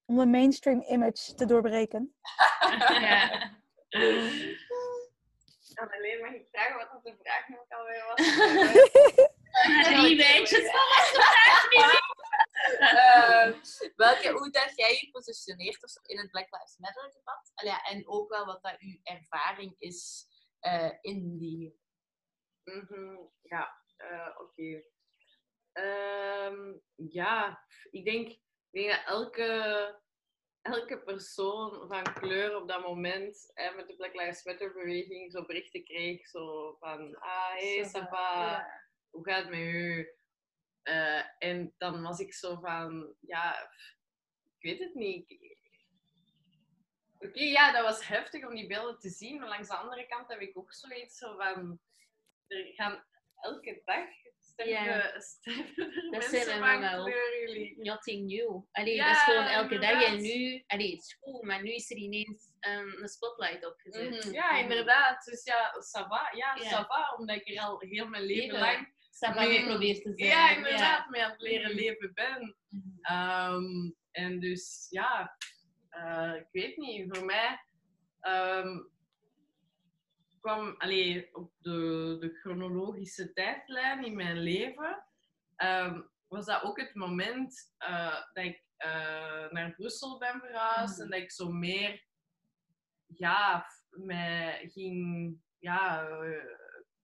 om 0.05 0.17
de 0.17 0.27
mainstream 0.27 0.85
image 0.89 1.35
te 1.35 1.47
doorbreken. 1.47 2.15
Ja. 2.79 3.51
Alleen 5.75 6.21
mag 6.21 6.33
ik 6.33 6.49
vragen 6.53 6.77
wat 6.77 6.91
dat 6.93 7.05
de 7.05 7.17
vraag 7.23 7.49
nog 7.49 7.65
alweer 7.69 8.05
was? 8.07 8.27
Drie 9.95 10.17
wijntjes. 10.17 10.71
Eh, 12.79 13.53
welke, 13.97 14.31
hoe 14.31 14.51
dat 14.51 14.73
jij 14.77 14.91
je 14.91 15.09
positioneert 15.11 15.83
of 15.83 15.91
zo 15.91 16.01
in 16.03 16.19
het 16.19 16.31
Black 16.31 16.51
Lives 16.51 16.77
Matter 16.79 17.13
debat. 17.13 17.53
Allee, 17.55 17.73
ja, 17.73 17.83
en 17.83 18.09
ook 18.09 18.29
wel 18.29 18.47
wat 18.47 18.63
dat 18.63 18.77
uw 18.79 18.99
ervaring 19.03 19.75
is 19.79 20.27
eh, 20.61 20.91
in 21.01 21.39
die. 21.39 21.81
Mhm, 22.65 23.17
Ja, 23.43 23.83
eh, 23.97 24.37
oké. 24.41 24.83
Ehm, 25.73 26.73
ja, 26.95 27.65
ik 27.91 28.05
denk, 28.05 28.29
ik 28.29 28.41
denk 28.71 28.91
dat 28.91 29.05
elke, 29.07 30.01
elke 30.63 31.03
persoon 31.03 31.89
van 31.89 32.03
kleur 32.03 32.57
op 32.57 32.69
dat 32.69 32.83
moment 32.83 33.51
hè, 33.55 33.75
met 33.75 33.89
de 33.89 33.97
Black 33.97 34.15
Lives 34.15 34.45
Matter 34.45 34.73
beweging 34.73 35.33
zo 35.33 35.45
berichten 35.45 35.85
kreeg. 35.85 36.27
Zo 36.27 36.77
van, 36.81 37.19
ah, 37.19 37.51
hey, 37.53 37.89
ja. 37.93 38.67
hoe 39.11 39.25
gaat 39.25 39.41
het 39.43 39.51
met 39.51 39.59
u? 39.59 40.13
Eh, 40.89 41.23
en 41.39 41.75
dan 41.79 42.03
was 42.03 42.19
ik 42.19 42.35
zo 42.35 42.57
van, 42.61 43.15
ja, 43.21 43.71
ik 44.59 44.63
weet 44.71 44.79
het 44.79 44.95
niet. 44.95 45.57
Oké, 47.19 47.43
ja, 47.43 47.73
dat 47.73 47.83
was 47.83 48.07
heftig 48.07 48.47
om 48.47 48.55
die 48.55 48.67
beelden 48.67 48.99
te 48.99 49.09
zien, 49.09 49.39
maar 49.39 49.49
langs 49.49 49.69
de 49.69 49.75
andere 49.77 50.07
kant 50.07 50.29
heb 50.29 50.41
ik 50.41 50.59
ook 50.59 50.73
zoiets 50.73 51.19
zo 51.19 51.37
van, 51.37 51.81
er 52.47 52.65
gaan 52.75 53.05
elke 53.41 53.83
dag 53.85 54.05
sterven, 54.41 55.23
sterven 55.23 55.77
er 55.79 56.11
Dat 56.11 56.31
mensen 56.31 56.59
van 56.59 56.81
wel. 56.81 57.05
kleur. 57.05 57.73
Nothing 57.77 58.27
new. 58.27 58.63
Allee, 58.73 58.95
Ja, 58.95 59.07
dat 59.09 59.17
is 59.17 59.23
gewoon 59.23 59.47
elke 59.47 59.79
dag. 59.79 60.05
En 60.05 60.21
nu, 60.21 60.65
allee, 60.67 60.91
het 60.91 61.01
is 61.01 61.19
cool, 61.21 61.43
maar 61.43 61.63
nu 61.63 61.71
is 61.75 61.91
er 61.91 61.97
ineens 61.97 62.53
um, 62.61 63.03
een 63.03 63.09
spotlight 63.09 63.67
opgezet. 63.67 64.25
Mhm. 64.25 64.33
Ja, 64.35 64.59
inderdaad. 64.59 65.25
Dus 65.25 65.45
ja, 65.45 65.73
ça 65.73 66.07
va. 66.09 66.31
Ja, 66.35 66.55
Ja. 66.55 66.71
ça 66.83 66.87
va, 66.87 67.15
omdat 67.19 67.37
ik 67.37 67.49
er 67.49 67.61
al 67.61 67.81
heel 67.81 68.09
mijn 68.09 68.23
leven 68.23 68.59
Leven. 68.59 68.93
Lang 69.21 69.35
Saba 69.35 69.47
Nee. 69.49 69.59
geprobeerd 69.59 70.03
te 70.03 70.13
zijn. 70.15 70.29
ja, 70.31 70.57
inderdaad 70.57 71.09
mee 71.11 71.25
aan 71.25 71.31
het 71.31 71.41
leren 71.41 71.71
Mhm. 71.71 71.79
leven 71.79 72.13
ben. 72.15 72.57
Ehm, 73.01 73.91
en 74.11 74.41
dus 74.41 74.87
ja, 74.91 75.37
eh, 75.89 76.35
ik 76.35 76.49
weet 76.53 76.77
niet, 76.77 77.17
voor 77.17 77.25
mij 77.27 77.61
ehm, 78.21 78.79
kwam 80.41 80.75
allee, 80.79 81.35
op 81.35 81.53
de, 81.59 82.17
de 82.21 82.39
chronologische 82.41 83.33
tijdlijn 83.33 84.05
in 84.05 84.17
mijn 84.17 84.39
leven, 84.39 85.05
ehm, 85.57 86.01
was 86.29 86.47
dat 86.47 86.63
ook 86.63 86.81
het 86.81 86.95
moment 86.95 87.75
eh, 87.79 88.23
dat 88.33 88.45
ik 88.45 88.63
eh, 88.77 89.51
naar 89.51 89.73
Brussel 89.77 90.19
ben 90.19 90.41
verhuisd 90.41 90.95
Mhm. 90.95 91.03
en 91.03 91.11
dat 91.11 91.21
ik 91.21 91.33
zo 91.33 91.51
meer 91.51 92.05
ja, 93.07 93.67
mij 93.91 94.69
ging 94.73 95.37
ja, 95.59 96.09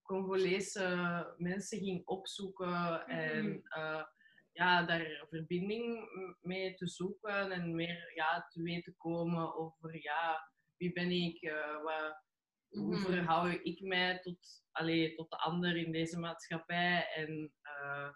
Congolese 0.05 1.35
mensen 1.39 1.79
ging 1.79 2.07
opzoeken 2.07 3.07
en 3.07 3.63
eh, 3.69 4.05
ja, 4.53 4.83
daar 4.83 5.27
verbinding 5.29 6.09
mee 6.41 6.75
te 6.75 6.87
zoeken 6.87 7.51
en 7.51 7.75
meer 7.75 8.13
ja, 8.15 8.47
te 8.49 8.63
weten 8.63 8.97
komen 8.97 9.55
over 9.55 10.03
ja, 10.03 10.51
wie 10.77 10.93
ben 10.93 11.11
ik, 11.11 11.43
eh, 11.43 11.83
wat, 11.83 12.23
hoe 12.69 12.95
Mhm. 12.95 13.05
verhoud 13.05 13.59
ik 13.63 13.81
mij 13.81 14.21
tot, 14.21 14.65
allee, 14.71 15.15
tot 15.15 15.31
de 15.31 15.37
ander 15.37 15.77
in 15.77 15.93
deze 15.93 16.19
maatschappij 16.19 17.13
en 17.15 17.53
eh, 17.63 18.11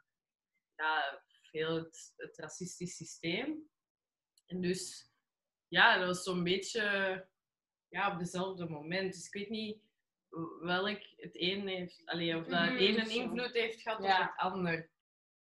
ja, 0.75 1.23
veel 1.43 1.75
het, 1.75 2.13
het 2.17 2.39
racistisch 2.39 2.97
systeem. 2.97 3.69
En 4.47 4.61
dus 4.61 5.13
ja, 5.69 5.99
dat 5.99 6.07
was 6.07 6.23
zo'n 6.23 6.45
beetje 6.45 7.29
ja, 7.89 8.13
op 8.13 8.19
dezelfde 8.19 8.69
moment. 8.69 9.13
Dus 9.13 9.27
ik 9.27 9.33
weet 9.33 9.49
niet 9.51 9.83
welk 10.61 11.01
het 11.17 11.31
een 11.41 11.67
heeft, 11.69 12.03
allee, 12.05 12.37
of 12.37 12.47
dat 12.47 12.61
het 12.61 12.73
Mhm, 12.73 12.83
een 12.99 13.11
invloed 13.11 13.53
heeft 13.53 13.81
gehad 13.83 14.03
Ja. 14.05 14.23
op 14.23 14.29
het 14.31 14.39
ander. 14.39 14.91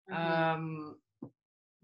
Mhm. 0.05 0.17
Ehm, 0.21 0.95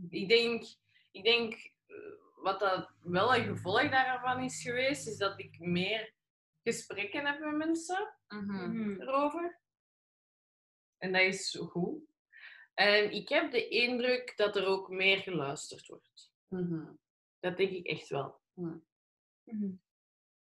ik 0.08 0.28
denk, 0.28 0.64
ik 1.10 1.24
denk 1.24 1.72
eh, 1.86 1.96
wat 2.42 2.60
dat 2.60 2.92
wel 3.02 3.34
een 3.34 3.44
gevolg 3.44 3.90
daarvan 3.90 4.42
is 4.42 4.62
geweest, 4.62 5.06
is 5.06 5.16
dat 5.16 5.38
ik 5.38 5.58
meer 5.58 6.14
gesprekken 6.62 7.26
heb 7.26 7.40
met 7.40 7.56
mensen. 7.56 8.14
Mhm. 8.28 9.00
erover. 9.00 9.60
En 10.98 11.12
dat 11.12 11.22
is 11.22 11.56
goed. 11.70 12.02
En 12.74 13.12
ik 13.12 13.28
heb 13.28 13.50
de 13.50 13.68
indruk 13.68 14.36
dat 14.36 14.56
er 14.56 14.66
ook 14.66 14.88
meer 14.88 15.18
geluisterd 15.18 15.86
wordt. 15.86 16.32
Dat 17.40 17.56
denk 17.56 17.70
ik 17.70 17.86
echt 17.86 18.08
wel. 18.08 18.40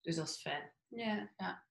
Dus 0.02 0.16
dat 0.16 0.28
is 0.28 0.42
fijn. 0.42 0.74
Ja. 0.88 1.34
Ja. 1.38 1.67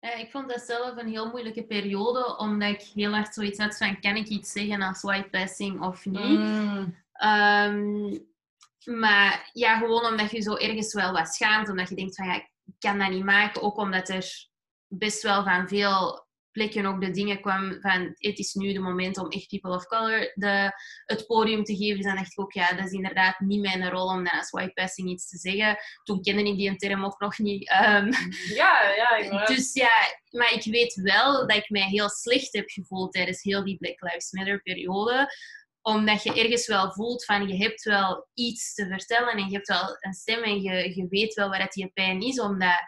Ja, 0.00 0.14
ik 0.14 0.30
vond 0.30 0.48
dat 0.48 0.60
zelf 0.60 0.96
een 0.96 1.08
heel 1.08 1.30
moeilijke 1.30 1.64
periode, 1.66 2.36
omdat 2.36 2.68
ik 2.68 2.82
heel 2.94 3.12
hard 3.12 3.34
zoiets 3.34 3.58
had 3.58 3.76
van, 3.76 4.00
kan 4.00 4.16
ik 4.16 4.26
iets 4.26 4.52
zeggen 4.52 4.82
als 4.82 5.02
white 5.02 5.28
passing 5.28 5.82
of 5.82 6.04
niet? 6.04 6.38
Mm. 6.38 6.96
Ehm, 7.12 8.18
maar 8.84 9.50
ja, 9.52 9.78
gewoon 9.78 10.06
omdat 10.06 10.30
je 10.30 10.40
zo 10.40 10.54
ergens 10.54 10.94
wel 10.94 11.12
wat 11.12 11.28
schaamt, 11.28 11.68
omdat 11.68 11.88
je 11.88 11.94
denkt 11.94 12.16
van, 12.16 12.26
ja, 12.26 12.34
ik 12.34 12.50
kan 12.78 12.98
dat 12.98 13.10
niet 13.10 13.24
maken, 13.24 13.62
ook 13.62 13.76
omdat 13.76 14.08
er 14.08 14.48
best 14.86 15.22
wel 15.22 15.44
van 15.44 15.68
veel 15.68 16.28
plekken 16.52 16.86
ook 16.86 17.00
de 17.00 17.10
dingen 17.10 17.40
kwam 17.40 17.80
van, 17.80 18.02
het 18.18 18.38
is 18.38 18.54
nu 18.54 18.72
de 18.72 18.78
moment 18.78 19.18
om 19.18 19.28
echt 19.28 19.48
people 19.48 19.74
of 19.74 19.86
color 19.86 20.32
de, 20.34 20.72
het 21.04 21.26
podium 21.26 21.64
te 21.64 21.76
geven. 21.76 21.96
Dus 21.96 22.04
dan 22.04 22.16
dacht 22.16 22.32
ik 22.32 22.40
ook, 22.40 22.52
ja, 22.52 22.72
dat 22.72 22.86
is 22.86 22.92
inderdaad 22.92 23.40
niet 23.40 23.60
mijn 23.60 23.90
rol 23.90 24.06
om 24.06 24.24
dan 24.24 24.38
als 24.38 24.50
white 24.50 24.72
passing 24.72 25.08
iets 25.08 25.28
te 25.28 25.38
zeggen. 25.38 25.78
Toen 26.02 26.22
kende 26.22 26.44
ik 26.44 26.56
die 26.56 26.76
term 26.76 27.04
ook 27.04 27.20
nog 27.20 27.38
niet. 27.38 27.68
Ehm, 27.68 28.12
Ja, 28.54 28.92
ja, 28.96 29.16
inderdaad. 29.16 29.48
dus 29.56 29.72
ja, 29.72 29.90
maar 30.30 30.52
ik 30.52 30.64
weet 30.64 30.94
wel 30.94 31.46
dat 31.46 31.56
ik 31.56 31.70
mij 31.70 31.88
heel 31.88 32.08
slecht 32.08 32.52
heb 32.52 32.68
gevoeld 32.68 33.12
tijdens 33.12 33.42
heel 33.42 33.64
die 33.64 33.78
Black 33.78 34.00
Lives 34.00 34.30
Matter 34.30 34.62
periode. 34.62 35.34
Omdat 35.82 36.22
je 36.22 36.34
ergens 36.34 36.66
wel 36.66 36.92
voelt 36.92 37.24
van 37.24 37.48
je 37.48 37.56
hebt 37.56 37.82
wel 37.82 38.28
iets 38.34 38.74
te 38.74 38.86
vertellen 38.86 39.32
en 39.32 39.48
je 39.48 39.54
hebt 39.54 39.68
wel 39.68 39.96
een 40.00 40.12
stem 40.12 40.42
en 40.42 40.62
je, 40.62 40.96
je 40.96 41.06
weet 41.08 41.34
wel 41.34 41.48
waar 41.48 41.62
het 41.62 41.74
je 41.74 41.90
pijn 41.94 42.20
is. 42.20 42.40
Omdat, 42.40 42.80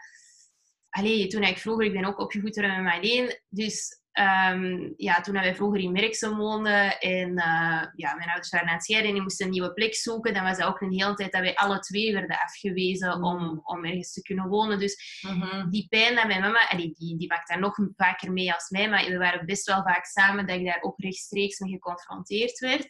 allee, 0.92 1.26
toen 1.26 1.42
ik 1.42 1.58
vroeger, 1.58 1.84
ik 1.86 1.92
ben 1.92 2.04
ook 2.04 2.18
opgevoed 2.18 2.54
door 2.54 2.66
mijn 2.66 3.00
alleen, 3.00 3.40
dus 3.48 4.00
ehm, 4.12 4.92
ja, 4.96 5.20
toen 5.20 5.34
wij 5.34 5.54
vroeger 5.54 5.80
in 5.80 5.92
Merksem 5.92 6.36
woonden 6.36 6.98
en 6.98 7.36
eh, 7.36 7.86
ja, 7.94 8.14
mijn 8.14 8.28
ouders 8.28 8.50
waren 8.50 8.68
aan 8.68 8.74
het 8.74 8.84
scheiden 8.84 9.08
en 9.08 9.14
die 9.14 9.22
moesten 9.22 9.46
een 9.46 9.52
nieuwe 9.52 9.72
plek 9.72 9.94
zoeken, 9.94 10.34
dan 10.34 10.42
was 10.44 10.58
dat 10.58 10.68
ook 10.68 10.80
een 10.80 10.92
hele 10.92 11.14
tijd 11.14 11.32
dat 11.32 11.40
wij 11.40 11.54
alle 11.54 11.78
twee 11.78 12.12
werden 12.12 12.38
afgewezen 12.42 13.22
om, 13.22 13.60
om 13.64 13.84
ergens 13.84 14.12
te 14.12 14.22
kunnen 14.22 14.48
wonen. 14.48 14.78
Dus 14.78 15.20
Mhm. 15.22 15.70
die 15.70 15.86
pijn 15.88 16.14
dat 16.14 16.26
mijn 16.26 16.40
mama, 16.40 16.68
allee, 16.68 16.92
die, 16.94 17.16
die 17.18 17.28
maakt 17.28 17.48
daar 17.48 17.58
nog 17.60 17.78
vaker 17.96 18.32
mee 18.32 18.52
als 18.52 18.70
mij, 18.70 18.88
maar 18.88 19.04
we 19.04 19.18
waren 19.18 19.46
best 19.46 19.66
wel 19.66 19.82
vaak 19.82 20.04
samen 20.04 20.46
dat 20.46 20.58
ik 20.58 20.64
daar 20.64 20.82
ook 20.82 21.00
rechtstreeks 21.00 21.58
mee 21.58 21.72
geconfronteerd 21.72 22.58
werd. 22.58 22.88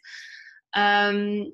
Ehm, 0.71 1.51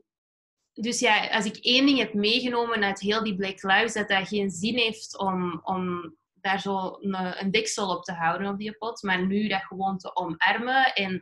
dus 0.72 1.00
ja, 1.00 1.28
als 1.28 1.44
ik 1.44 1.56
één 1.56 1.86
ding 1.86 1.98
heb 1.98 2.14
meegenomen 2.14 2.84
uit 2.84 3.00
heel 3.00 3.24
die 3.24 3.36
Black 3.36 3.62
Lives, 3.62 3.92
dat 3.92 4.08
dat 4.08 4.28
geen 4.28 4.50
zin 4.50 4.76
heeft 4.76 5.18
om, 5.18 5.60
om 5.62 6.16
daar 6.40 6.60
zo 6.60 6.96
een, 7.00 7.40
een 7.40 7.50
deksel 7.50 7.96
op 7.96 8.04
te 8.04 8.12
houden 8.12 8.48
op 8.48 8.58
die 8.58 8.76
pot, 8.76 9.02
maar 9.02 9.26
nu 9.26 9.48
dat 9.48 9.62
gewoon 9.62 9.98
te 9.98 10.16
omarmen 10.16 10.94
en 10.94 11.20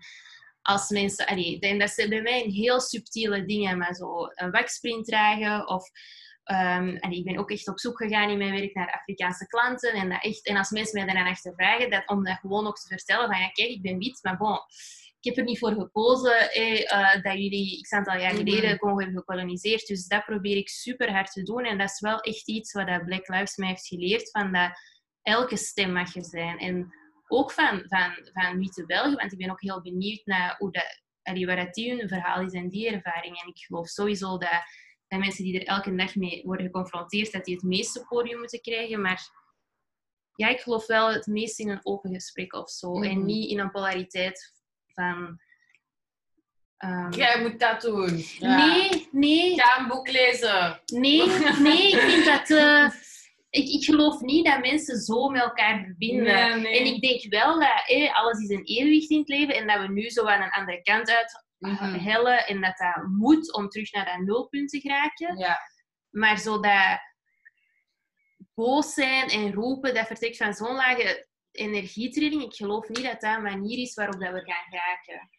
als 0.63 0.89
mensen, 0.89 1.27
allee, 1.27 1.59
en 1.59 1.79
dat 1.79 1.91
zijn 1.91 2.09
bij 2.09 2.23
mij 2.23 2.45
een 2.45 2.51
heel 2.51 2.81
subtiele 2.81 3.45
dingen, 3.45 3.79
maar 3.79 3.95
zo 3.95 4.29
een 4.35 4.51
waksprint 4.51 5.07
dragen 5.07 5.69
of 5.69 5.91
en 6.47 7.11
ik 7.11 7.25
ben 7.25 7.39
ook 7.39 7.51
echt 7.51 7.69
op 7.69 7.81
zoek 7.81 7.97
gegaan 7.97 8.31
in 8.31 8.39
mijn 8.39 8.53
werk 8.53 8.75
naar 8.75 8.93
Afrikaanse 8.93 9.47
klanten. 9.47 9.93
En, 9.93 10.09
dat 10.09 10.23
echt, 10.23 10.47
en 10.47 10.57
als 10.57 10.71
mensen 10.71 10.99
mij 11.05 11.15
daarna 11.15 11.31
achter 11.31 11.53
vragen, 11.57 11.91
dat, 11.91 12.09
om 12.09 12.25
dat 12.25 12.39
gewoon 12.39 12.67
ook 12.67 12.79
te 12.79 12.87
vertellen 12.87 13.29
van 13.29 13.41
ja, 13.41 13.49
kijk, 13.49 13.69
ik 13.69 13.83
ben 13.83 13.99
wit, 13.99 14.19
maar 14.23 14.37
bon, 14.37 14.59
ik 15.21 15.25
heb 15.35 15.37
er 15.37 15.45
niet 15.45 15.59
voor 15.59 15.73
gekozen 15.73 16.51
eh, 16.51 17.23
dat 17.23 17.33
jullie 17.33 17.81
x 17.81 17.93
aantal 17.93 18.19
jaar 18.19 18.35
geleden 18.35 18.79
Congo 18.79 18.99
hebben 18.99 19.17
gekoloniseerd. 19.17 19.87
Dus 19.87 20.07
dat 20.07 20.25
probeer 20.25 20.57
ik 20.57 20.69
super 20.69 21.13
hard 21.13 21.33
te 21.33 21.43
doen. 21.43 21.65
En 21.65 21.79
dat 21.79 21.91
is 21.91 22.01
wel 22.01 22.21
echt 22.21 22.49
iets 22.49 22.73
wat 22.73 22.87
dat 22.87 23.05
Black 23.05 23.29
Lives 23.29 23.57
mij 23.57 23.69
heeft 23.69 23.87
geleerd, 23.87 24.31
van 24.31 24.53
dat 24.53 24.71
elke 25.27 25.57
stem 25.57 25.93
mag 25.93 26.17
er 26.17 26.25
zijn. 26.25 26.59
En 26.59 26.95
ook 27.29 27.53
van, 27.53 27.83
van, 27.87 28.17
van 28.33 28.59
witte 28.59 28.87
Belgen, 28.87 29.17
want 29.17 29.33
ik 29.33 29.39
ben 29.39 29.51
ook 29.51 29.61
heel 29.61 29.83
benieuwd 29.83 30.21
naar 30.25 30.55
hoe 30.59 30.73
dat, 30.73 31.01
allee, 31.23 31.47
wat 31.47 31.57
dat 31.57 31.75
die 31.75 31.97
hun 31.97 32.09
verhaal 32.09 32.45
is 32.45 32.53
en 32.53 32.69
die 32.69 32.91
ervaring. 32.91 33.41
En 33.43 33.49
ik 33.49 33.59
geloof 33.59 33.89
sowieso 33.89 34.39
dat 34.39 34.63
dat 35.09 35.19
mensen 35.21 35.45
die 35.45 35.61
er 35.61 35.67
elke 35.67 35.95
dag 35.95 36.15
mee 36.15 36.43
worden 36.45 36.67
geconfronteerd, 36.67 37.33
dat 37.33 37.45
die 37.45 37.55
het 37.55 37.65
meeste 37.65 38.05
podium 38.09 38.39
moeten 38.39 38.61
krijgen. 38.61 39.01
Maar 39.01 39.29
ja, 40.35 40.49
ik 40.49 40.61
geloof 40.61 40.87
wel 40.87 41.13
het 41.13 41.27
meest 41.27 41.59
in 41.59 41.69
een 41.71 41.81
open 41.87 42.13
gesprek 42.15 42.55
of 42.55 42.71
zo. 42.71 43.03
En 43.03 43.17
Mhm. 43.19 43.25
niet 43.25 43.51
in 43.51 43.59
een 43.59 43.71
polariteit 43.71 44.53
van... 44.87 45.41
ehm, 46.77 47.11
Jij 47.13 47.41
moet 47.43 47.61
dat 47.61 47.81
doen. 47.81 48.25
Nee, 48.41 49.09
nee, 49.13 49.55
Ga 49.61 49.81
een 49.81 49.89
boek 49.89 50.09
lezen. 50.11 50.81
nee, 50.87 51.27
nee. 51.61 51.89
Ik 51.93 51.99
vind 52.01 52.25
dat... 52.25 52.51
eh, 52.51 52.91
ik, 53.51 53.69
ik 53.69 53.85
geloof 53.85 54.21
niet 54.21 54.47
dat 54.47 54.61
mensen 54.61 54.97
zo 54.97 55.29
met 55.29 55.43
elkaar 55.43 55.85
verbinden. 55.85 56.35
Nee, 56.51 56.61
nee. 56.61 56.79
En 56.79 56.87
ik 56.87 57.01
denk 57.01 57.33
wel 57.33 57.61
dat 57.61 58.13
alles 58.13 58.39
is 58.39 58.49
een 58.49 58.65
evenwicht 58.65 59.11
in 59.11 59.19
het 59.19 59.29
leven 59.29 59.55
en 59.55 59.67
dat 59.67 59.81
we 59.81 59.93
nu 59.93 60.11
zo 60.11 60.25
aan 60.27 60.43
een 60.43 60.51
andere 60.51 60.83
kant 60.83 61.11
uit 61.11 61.45
Mhm. 61.59 61.99
hellen 61.99 62.47
en 62.47 62.61
dat 62.61 62.77
dat 62.77 63.07
moet 63.07 63.53
om 63.55 63.69
terug 63.69 63.93
naar 63.93 64.05
dat 64.05 64.19
nulpunt 64.19 64.69
te 64.69 64.81
geraken. 64.81 65.39
Ja. 65.39 65.59
Maar 66.11 66.39
zo 66.39 66.61
dat 66.61 66.99
boos 68.55 68.95
zijn 68.95 69.29
en 69.29 69.53
roepen, 69.53 69.95
dat 69.95 70.07
vertrekt 70.07 70.37
van 70.37 70.55
zo'n 70.55 70.75
lage 70.75 71.29
energietrilling. 71.51 72.43
Ik 72.43 72.55
geloof 72.55 72.89
niet 72.89 73.03
dat 73.03 73.21
dat 73.21 73.37
een 73.37 73.43
manier 73.43 73.79
is 73.79 73.95
waarop 73.95 74.21
dat 74.21 74.33
we 74.33 74.41
gaan 74.45 74.81
raken. 74.81 75.31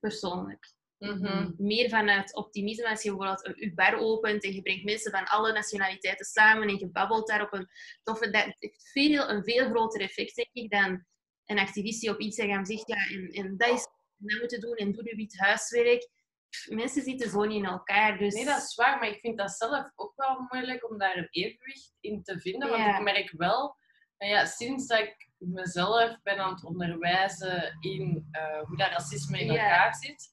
Persoonlijk. 0.00 0.72
Mhm. 1.02 1.50
Meer 1.56 1.88
vanuit 1.88 2.34
optimisme. 2.34 2.88
Als 2.88 3.02
je 3.02 3.16
bijvoorbeeld 3.16 3.58
je 3.58 3.74
bar 3.74 3.98
opent 3.98 4.44
en 4.44 4.52
je 4.54 4.62
brengt 4.62 4.84
mensen 4.84 5.10
van 5.10 5.24
alle 5.24 5.52
nationaliteiten 5.52 6.26
samen 6.26 6.68
en 6.68 6.78
je 6.78 6.90
babbelt 6.90 7.28
daar 7.28 7.42
op 7.42 7.52
een 7.52 7.68
toffe... 8.02 8.30
Dat 8.30 8.44
heeft 8.58 8.90
veel, 8.92 9.28
een 9.28 9.44
veel 9.44 9.70
groter 9.70 10.00
effect, 10.00 10.34
denk 10.34 10.48
ik, 10.52 10.70
dan 10.70 11.04
een 11.44 11.58
activist 11.58 12.00
die 12.00 12.10
op 12.10 12.18
Instagram 12.18 12.64
zegt 12.64 12.88
ja, 12.88 13.06
en, 13.10 13.28
en 13.28 13.56
dat 13.56 13.68
is 13.68 13.86
dat 14.16 14.38
moeten 14.40 14.60
doen 14.60 14.76
en 14.76 14.92
doe 14.92 15.04
je 15.04 15.16
wit 15.16 15.38
huiswerk. 15.38 16.08
Mensen 16.68 17.02
zitten 17.02 17.48
niet 17.48 17.58
in 17.58 17.64
elkaar. 17.64 18.18
Dus... 18.18 18.34
Nee, 18.34 18.44
dat 18.44 18.62
is 18.62 18.74
waar, 18.74 18.98
maar 18.98 19.08
ik 19.08 19.20
vind 19.20 19.38
dat 19.38 19.50
zelf 19.50 19.90
ook 19.94 20.12
wel 20.16 20.46
moeilijk 20.50 20.90
om 20.90 20.98
daar 20.98 21.16
een 21.16 21.28
evenwicht 21.30 21.92
in 22.00 22.22
te 22.22 22.40
vinden. 22.40 22.68
Want 22.68 22.82
Ja. 22.82 22.96
ik 22.96 23.02
merk 23.02 23.32
wel, 23.36 23.76
nou 24.18 24.32
ja, 24.32 24.44
sinds 24.44 24.86
dat 24.86 24.98
ik 24.98 25.30
mezelf 25.38 26.22
ben 26.22 26.38
aan 26.38 26.52
het 26.54 26.64
onderwijzen 26.64 27.76
in 27.80 28.28
eh, 28.30 28.62
hoe 28.62 28.76
dat 28.76 28.90
racisme 28.90 29.40
in 29.40 29.52
Ja. 29.52 29.62
elkaar 29.62 29.94
zit. 29.94 30.30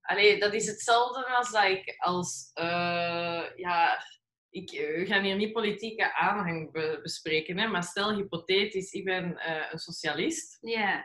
Allee, 0.00 0.38
dat 0.40 0.54
is 0.54 0.66
hetzelfde 0.66 1.26
als 1.26 1.50
dat 1.50 1.64
ik 1.64 1.94
als, 1.98 2.50
eh, 2.54 3.44
ja, 3.56 4.04
ik, 4.50 4.70
we 4.70 5.04
gaan 5.06 5.22
hier 5.22 5.36
niet 5.36 5.52
politieke 5.52 6.14
aanhang 6.14 6.72
be- 6.72 6.98
bespreken, 7.02 7.58
hè, 7.58 7.66
maar 7.66 7.82
stel 7.84 8.14
hypothetisch, 8.14 8.92
ik 8.92 9.04
ben 9.04 9.38
eh, 9.38 9.72
een 9.72 9.78
socialist 9.78 10.58
Ja, 10.60 11.04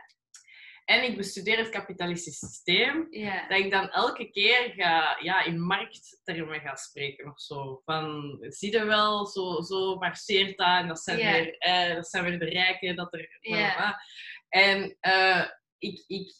en 0.84 1.04
ik 1.04 1.16
bestudeer 1.16 1.58
het 1.58 1.68
kapitalistisch 1.68 2.38
systeem 2.38 3.06
ja. 3.10 3.48
dat 3.48 3.58
ik 3.58 3.70
dan 3.70 3.90
elke 3.90 4.30
keer 4.30 4.72
ga, 4.76 5.16
ja, 5.20 5.44
in 5.44 5.60
markttermen 5.60 6.60
ga 6.60 6.74
spreken 6.76 7.30
of 7.30 7.40
zo. 7.40 7.80
Van, 7.84 8.36
zie 8.40 8.72
je 8.72 8.84
wel, 8.84 9.26
zo, 9.26 9.60
zo 9.62 9.96
marcheert 9.96 10.56
dat 10.58 10.66
en 10.66 10.88
dat 10.88 11.00
zijn, 11.00 11.16
weer, 11.16 11.58
eh, 11.58 11.94
dat 11.94 12.08
zijn 12.08 12.24
weer 12.24 12.38
de 12.38 12.44
rijken. 12.44 12.96
Dat 12.96 13.12
er, 13.12 13.36
Ja. 13.40 14.00
En 14.48 14.96
eh, 15.00 15.44
ik, 15.78 16.04
ik, 16.06 16.32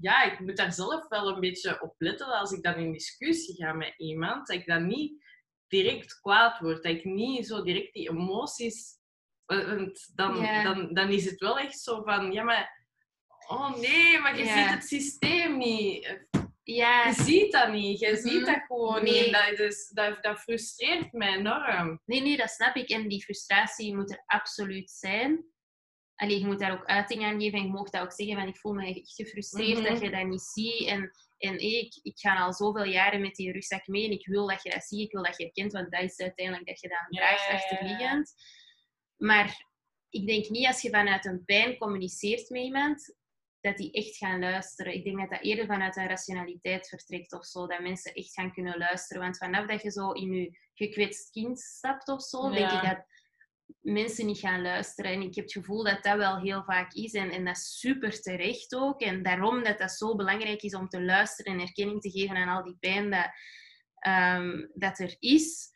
ja, 0.00 0.22
ik 0.22 0.40
moet 0.40 0.56
daar 0.56 0.72
zelf 0.72 1.08
wel 1.08 1.28
een 1.28 1.40
beetje 1.40 1.82
op 1.82 1.94
letten 1.98 2.26
als 2.26 2.52
ik 2.52 2.62
dan 2.62 2.74
in 2.74 2.92
discussie 2.92 3.54
ga 3.54 3.72
met 3.72 3.94
iemand, 3.96 4.46
dat 4.46 4.56
ik 4.56 4.66
dan 4.66 4.86
niet 4.86 5.24
direct 5.68 6.20
kwaad 6.20 6.58
word. 6.60 6.82
Dat 6.82 6.92
ik 6.92 7.04
niet 7.04 7.46
zo 7.46 7.62
direct 7.62 7.92
die 7.92 8.10
emoties... 8.10 8.96
Want 9.46 10.10
dan, 10.14 10.34
dan, 10.62 10.94
dan 10.94 11.08
is 11.10 11.24
het 11.24 11.40
wel 11.40 11.58
echt 11.58 11.80
zo 11.80 12.02
van, 12.02 12.32
ja, 12.32 12.42
maar... 12.42 12.86
Oh 13.48 13.76
nee, 13.76 14.18
maar 14.18 14.38
je 14.38 14.44
ziet 14.46 14.70
het 14.70 14.84
systeem 14.84 15.58
niet. 15.58 16.26
Ja, 16.62 17.06
Je 17.06 17.12
ziet 17.14 17.52
dat 17.52 17.72
niet. 17.72 17.98
Je 18.00 18.06
Mhm. 18.08 18.16
ziet 18.28 18.46
dat 18.46 18.60
gewoon 18.66 19.02
Nee. 19.04 19.24
niet. 19.24 19.32
Dat, 19.32 19.56
dus, 19.56 19.88
dat, 19.88 20.22
dat 20.22 20.40
frustreert 20.40 21.12
mij 21.12 21.34
enorm. 21.36 22.00
nee, 22.04 22.20
nee, 22.20 22.36
dat 22.36 22.50
snap 22.50 22.76
ik. 22.76 22.88
En 22.88 23.08
die 23.08 23.22
frustratie 23.22 23.94
moet 23.96 24.10
er 24.10 24.22
absoluut 24.26 24.90
zijn. 24.90 25.44
Allee, 26.18 26.38
je 26.38 26.46
moet 26.46 26.58
daar 26.58 26.72
ook 26.72 26.84
uiting 26.84 27.24
aan 27.24 27.40
geven 27.40 27.58
en 27.58 27.64
je 27.64 27.70
mag 27.70 27.90
dat 27.90 28.02
ook 28.02 28.12
zeggen 28.12 28.36
van 28.36 28.48
ik 28.48 28.58
voel 28.58 28.72
me 28.72 28.86
echt 28.86 29.14
gefrustreerd 29.14 29.78
Mhm. 29.78 29.88
dat 29.88 30.00
je 30.00 30.10
dat 30.10 30.26
niet 30.26 30.40
ziet. 30.40 30.86
En, 30.86 31.10
en 31.38 31.50
hey, 31.54 31.58
ik, 31.80 31.98
ik 32.02 32.18
ga 32.18 32.36
al 32.36 32.52
zoveel 32.52 32.84
jaren 32.84 33.20
met 33.20 33.34
die 33.34 33.52
rugzak 33.52 33.86
mee 33.86 34.04
en 34.04 34.10
ik 34.10 34.26
wil 34.26 34.46
dat 34.46 34.62
je 34.62 34.70
dat 34.70 34.82
ziet, 34.84 35.00
ik 35.00 35.12
wil 35.12 35.22
dat 35.22 35.36
je 35.36 35.42
herkent, 35.44 35.72
want 35.72 35.90
dat 35.90 36.02
is 36.02 36.18
uiteindelijk 36.18 36.66
dat 36.66 36.80
je 36.80 36.88
Ja, 36.88 37.06
draagt 37.08 37.46
ja, 37.46 37.52
ja, 37.52 37.52
ja. 37.52 37.56
achterliggend. 37.58 38.32
Maar 39.16 39.66
ik 40.10 40.26
denk 40.26 40.48
niet 40.48 40.66
als 40.66 40.82
je 40.82 40.90
vanuit 40.90 41.24
een 41.24 41.44
pijn 41.44 41.76
communiceert 41.78 42.50
met 42.50 42.62
iemand, 42.62 43.16
dat 43.60 43.76
die 43.76 43.92
echt 43.92 44.16
gaan 44.16 44.40
luisteren. 44.40 44.94
Ik 44.94 45.04
denk 45.04 45.18
dat 45.18 45.30
dat 45.30 45.42
eerder 45.42 45.66
vanuit 45.66 45.96
een 45.96 46.06
rationaliteit 46.08 46.88
vertrekt 46.88 47.32
of 47.32 47.44
zo, 47.44 47.66
dat 47.66 47.80
mensen 47.80 48.14
echt 48.14 48.32
gaan 48.32 48.52
kunnen 48.52 48.78
luisteren. 48.78 49.22
Want 49.22 49.36
vanaf 49.38 49.66
dat 49.66 49.82
je 49.82 49.90
zo 49.90 50.10
in 50.12 50.32
je 50.32 50.58
gekwetst 50.74 51.30
kind 51.30 51.60
stapt 51.60 52.08
of 52.08 52.22
zo, 52.22 52.50
denk 52.50 52.70
ik 52.70 52.82
dat 52.82 53.04
mensen 53.80 54.26
niet 54.26 54.38
gaan 54.38 54.62
luisteren. 54.62 55.12
En 55.12 55.22
ik 55.22 55.34
heb 55.34 55.44
het 55.44 55.52
gevoel 55.52 55.84
dat 55.84 56.02
dat 56.02 56.16
wel 56.16 56.40
heel 56.40 56.64
vaak 56.64 56.92
is. 56.92 57.12
En, 57.12 57.30
en 57.30 57.44
dat 57.44 57.56
is 57.56 57.78
super 57.78 58.20
terecht 58.20 58.74
ook. 58.74 59.00
En 59.00 59.22
daarom 59.22 59.64
dat 59.64 59.78
dat 59.78 59.92
zo 59.92 60.16
belangrijk 60.16 60.62
is 60.62 60.74
om 60.74 60.88
te 60.88 61.02
luisteren 61.02 61.52
en 61.52 61.60
erkenning 61.60 62.00
te 62.00 62.10
geven 62.10 62.36
aan 62.36 62.56
al 62.56 62.64
die 62.64 62.76
pijn 62.80 63.10
dat, 63.10 63.30
ehm, 63.94 64.66
dat 64.74 64.98
er 64.98 65.16
is. 65.18 65.68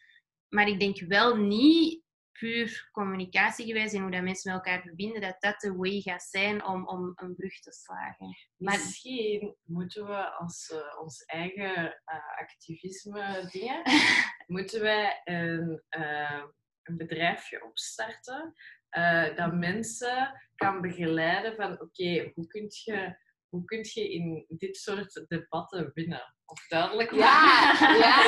Maar 0.48 0.69
ik 0.69 0.81
denk 0.81 1.01
wel 1.01 1.36
niet 1.36 2.02
puur 2.43 2.89
communicatiegewijs 2.93 3.93
en 3.93 4.02
hoe 4.02 4.10
dat 4.10 4.23
mensen 4.23 4.52
met 4.52 4.64
elkaar 4.64 4.82
verbinden, 4.82 5.20
dat 5.20 5.36
dat 5.39 5.60
de 5.60 5.74
way 5.77 6.01
gaat 6.01 6.23
zijn 6.23 6.64
om, 6.64 6.86
om 6.86 7.12
een 7.14 7.35
brug 7.35 7.60
te 7.60 7.73
slagen. 7.73 8.36
Maar 8.56 8.78
Misschien 8.78 9.56
moeten 9.62 10.06
we 10.06 10.31
als 10.31 10.70
eh, 10.70 11.01
ons 11.01 11.24
eigen 11.24 12.01
eh, 12.05 12.39
activisme 12.40 13.48
dingen, 13.51 13.82
moeten 14.55 14.81
wij 14.81 15.20
een, 15.24 15.82
eh, 15.89 16.44
een 16.82 16.96
bedrijfje 16.96 17.64
opstarten 17.64 18.54
eh, 18.88 19.36
dat 19.36 19.54
mensen 19.54 20.40
kan 20.56 20.80
begeleiden 20.80 21.54
van 21.54 21.80
oké, 21.80 22.30
hoe 22.34 22.46
kun 22.46 22.66
je 22.68 23.20
hoe 23.48 23.64
kun 23.64 23.78
je 23.92 24.10
in 24.10 24.44
dit 24.48 24.76
soort 24.76 25.24
debatten 25.28 25.90
winnen? 25.94 26.34
Of 26.44 26.66
duidelijk 26.68 27.10
Ja, 27.10 27.72
ja. 27.78 28.24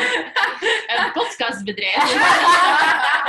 een 1.05 1.13
podcastbedrijf. 1.13 2.13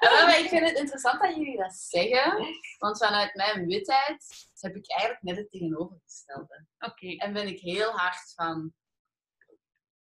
Ja, 0.00 0.24
maar 0.24 0.38
ik 0.38 0.48
vind 0.48 0.68
het 0.68 0.78
interessant 0.78 1.20
dat 1.20 1.36
jullie 1.36 1.56
dat 1.56 1.74
zeggen. 1.74 2.46
Want 2.78 2.98
vanuit 2.98 3.34
mijn 3.34 3.66
witheid 3.66 4.48
heb 4.60 4.74
ik 4.76 4.90
eigenlijk 4.90 5.22
net 5.22 5.36
het 5.36 5.50
tegenovergestelde. 5.50 6.66
Oké. 6.78 7.16
En 7.16 7.32
ben 7.32 7.46
ik 7.46 7.60
heel 7.60 7.90
hard 7.90 8.32
van... 8.34 8.74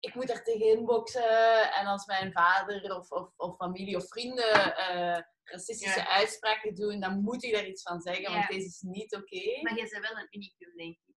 Ik 0.05 0.15
moet 0.15 0.29
er 0.29 0.43
tegenin 0.43 0.85
boksen. 0.85 1.73
En 1.73 1.85
als 1.85 2.05
mijn 2.05 2.31
vader 2.31 2.95
of, 2.95 3.11
of, 3.11 3.29
of 3.35 3.55
familie 3.55 3.95
of 3.95 4.07
vrienden 4.07 4.77
eh, 4.77 5.21
racistische 5.43 5.99
Ja. 5.99 6.09
uitspraken 6.09 6.75
doen, 6.75 6.99
dan 6.99 7.21
moet 7.21 7.43
ik 7.43 7.53
daar 7.53 7.67
iets 7.67 7.81
van 7.81 8.01
zeggen. 8.01 8.33
Want 8.33 8.47
deze 8.47 8.65
is 8.65 8.81
niet 8.81 9.15
oké. 9.15 9.61
Maar 9.61 9.75
jij 9.75 9.87
bent 9.89 10.07
wel 10.09 10.17
een 10.17 10.27
unicum, 10.29 10.75
denk 10.75 10.97
ik. 11.05 11.13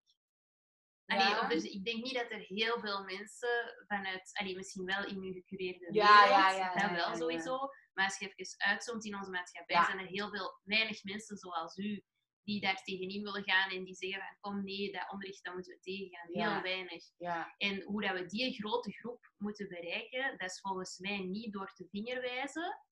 Allee, 1.06 1.26
Ja. 1.28 1.48
dus, 1.48 1.62
ik 1.64 1.84
denk 1.84 2.02
niet 2.04 2.14
dat 2.14 2.30
er 2.30 2.44
heel 2.46 2.80
veel 2.80 3.02
mensen 3.04 3.84
vanuit, 3.86 4.30
allee, 4.32 4.56
misschien 4.56 4.84
wel 4.84 5.04
in 5.06 5.16
uw 5.16 5.32
gecureerde 5.32 5.88
Ja, 5.90 6.22
wereld, 6.22 6.30
ja, 6.30 6.50
ja, 6.52 6.88
dat 6.88 7.06
wel 7.06 7.16
sowieso. 7.16 7.58
Maar 7.92 8.04
als 8.04 8.18
je 8.18 8.32
even 8.34 8.54
uitzoomt 8.58 9.04
in 9.04 9.16
onze 9.16 9.30
maatschappij, 9.30 9.84
zijn 9.84 9.98
er 9.98 10.06
heel 10.06 10.30
veel, 10.30 10.60
weinig 10.64 11.04
mensen 11.04 11.36
zoals 11.36 11.76
u 11.76 12.04
die 12.48 12.60
daar 12.60 12.82
tegenin 12.82 13.22
willen 13.22 13.42
gaan 13.44 13.70
en 13.70 13.84
die 13.84 13.94
zeggen 13.94 14.20
van 14.20 14.36
kom 14.52 14.64
nee, 14.64 14.92
dat 14.92 15.10
onrecht, 15.12 15.44
dat 15.44 15.54
moeten 15.54 15.72
we 15.72 15.80
tegengaan. 15.80 16.26
Heel 16.26 16.42
Ja. 16.42 16.62
weinig. 16.62 17.04
Ja, 17.16 17.54
En 17.58 17.82
hoe 17.82 18.02
dat 18.02 18.12
we 18.18 18.26
die 18.26 18.54
grote 18.54 18.92
groep 18.92 19.32
moeten 19.36 19.68
bereiken, 19.68 20.38
dat 20.38 20.50
is 20.50 20.60
volgens 20.60 20.98
mij 20.98 21.18
niet 21.18 21.52
door 21.52 21.72
te 21.74 21.86
vinger 21.90 22.20
wijzen. 22.20 22.82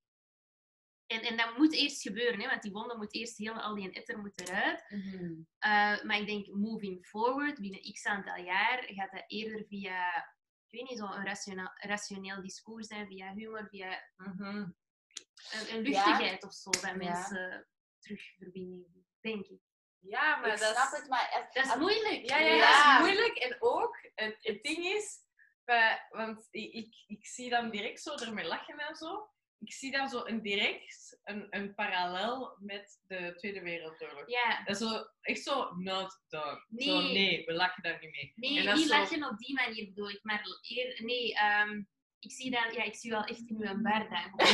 En, 1.06 1.20
en 1.20 1.36
dat 1.36 1.56
moet 1.56 1.74
eerst 1.74 2.02
gebeuren, 2.02 2.40
hè, 2.40 2.48
want 2.48 2.62
die 2.62 2.72
wonden 2.72 2.96
moet 2.96 3.14
eerst 3.14 3.38
heel, 3.38 3.60
al 3.60 3.74
die 3.74 3.90
etter 3.92 4.18
moet 4.18 4.40
eruit. 4.40 4.84
Mhm. 4.88 5.24
Uh, 5.24 6.02
maar 6.04 6.18
ik 6.20 6.26
denk, 6.26 6.46
moving 6.46 7.06
forward, 7.06 7.60
binnen 7.60 7.92
x 7.92 8.04
aantal 8.06 8.36
jaar, 8.44 8.82
gaat 8.86 9.10
dat 9.10 9.24
eerder 9.26 9.64
via, 9.68 10.16
ik 10.66 10.78
weet 10.78 10.88
niet, 10.88 10.98
zo'n 10.98 11.24
rationeel, 11.24 11.70
rationeel 11.74 12.40
discours 12.42 12.86
zijn, 12.86 13.06
via 13.06 13.32
humor, 13.34 13.68
via 13.68 14.10
Mhm. 14.16 14.42
een, 14.46 15.74
een 15.74 15.80
luchtigheid 15.82 16.44
of 16.44 16.52
zo, 16.52 16.70
dat 16.70 16.96
mensen 16.96 17.68
terug 17.98 18.22
verbinding 18.36 18.92
doen, 18.92 19.05
denk 19.26 19.46
ik. 19.46 19.60
Ja, 20.00 20.36
maar 20.36 20.52
ik 20.52 20.58
dat 20.58 20.74
snap 20.76 20.92
is, 20.92 20.98
het, 20.98 21.08
maar... 21.08 21.28
als- 21.34 21.54
Dat 21.54 21.64
is 21.64 21.70
als- 21.70 21.80
moeilijk. 21.80 22.28
Ja, 22.30 22.38
ja, 22.38 22.54
Ja. 22.54 22.92
dat 22.98 23.00
is 23.00 23.14
moeilijk. 23.14 23.38
En 23.38 23.56
ook, 23.60 23.96
het, 24.14 24.36
het 24.40 24.62
ding 24.62 24.84
is, 24.84 25.18
want 26.10 26.48
ik, 26.50 26.72
ik, 26.72 26.94
ik 27.06 27.26
zie 27.26 27.50
dan 27.50 27.70
direct 27.70 28.02
zo 28.02 28.14
ermee 28.14 28.44
lachen 28.46 28.78
en 28.78 28.94
zo. 28.96 29.28
Ik 29.58 29.72
zie 29.72 29.90
dan 29.90 30.08
zo 30.08 30.24
een 30.24 30.42
direct 30.42 31.20
een, 31.24 31.46
een 31.50 31.74
parallel 31.74 32.56
met 32.60 33.00
de 33.06 33.34
Tweede 33.36 33.60
Wereldoorlog. 33.62 34.28
Ja, 34.30 34.62
Dat 34.64 34.80
is 34.80 34.88
zo, 34.88 35.06
echt 35.20 35.42
zo, 35.42 35.74
not 35.74 36.20
done. 36.28 36.64
Nee. 36.68 36.88
Zo, 36.88 37.00
nee, 37.00 37.44
we 37.44 37.52
lachen 37.52 37.82
daar 37.82 37.98
niet 38.00 38.10
mee. 38.10 38.32
nee, 38.34 38.58
En 38.58 38.64
dat 38.64 38.74
is 38.74 38.80
niet 38.80 38.90
zo- 38.92 38.98
lachen 38.98 39.24
op 39.30 39.38
die 39.38 39.54
manier 39.54 39.86
bedoel 39.86 40.10
ik, 40.10 40.18
maar 40.22 40.42
eer, 40.62 41.02
nee, 41.04 41.34
ehm, 41.34 41.82
ik 42.26 42.32
zie 42.32 42.50
dan, 42.50 42.72
ja, 42.72 42.82
ik 42.82 42.94
zie 42.94 43.10
wel 43.10 43.24
echt 43.24 43.44
in 43.50 43.56
uw 43.60 43.82
bar 43.82 44.04
dan. 44.14 44.46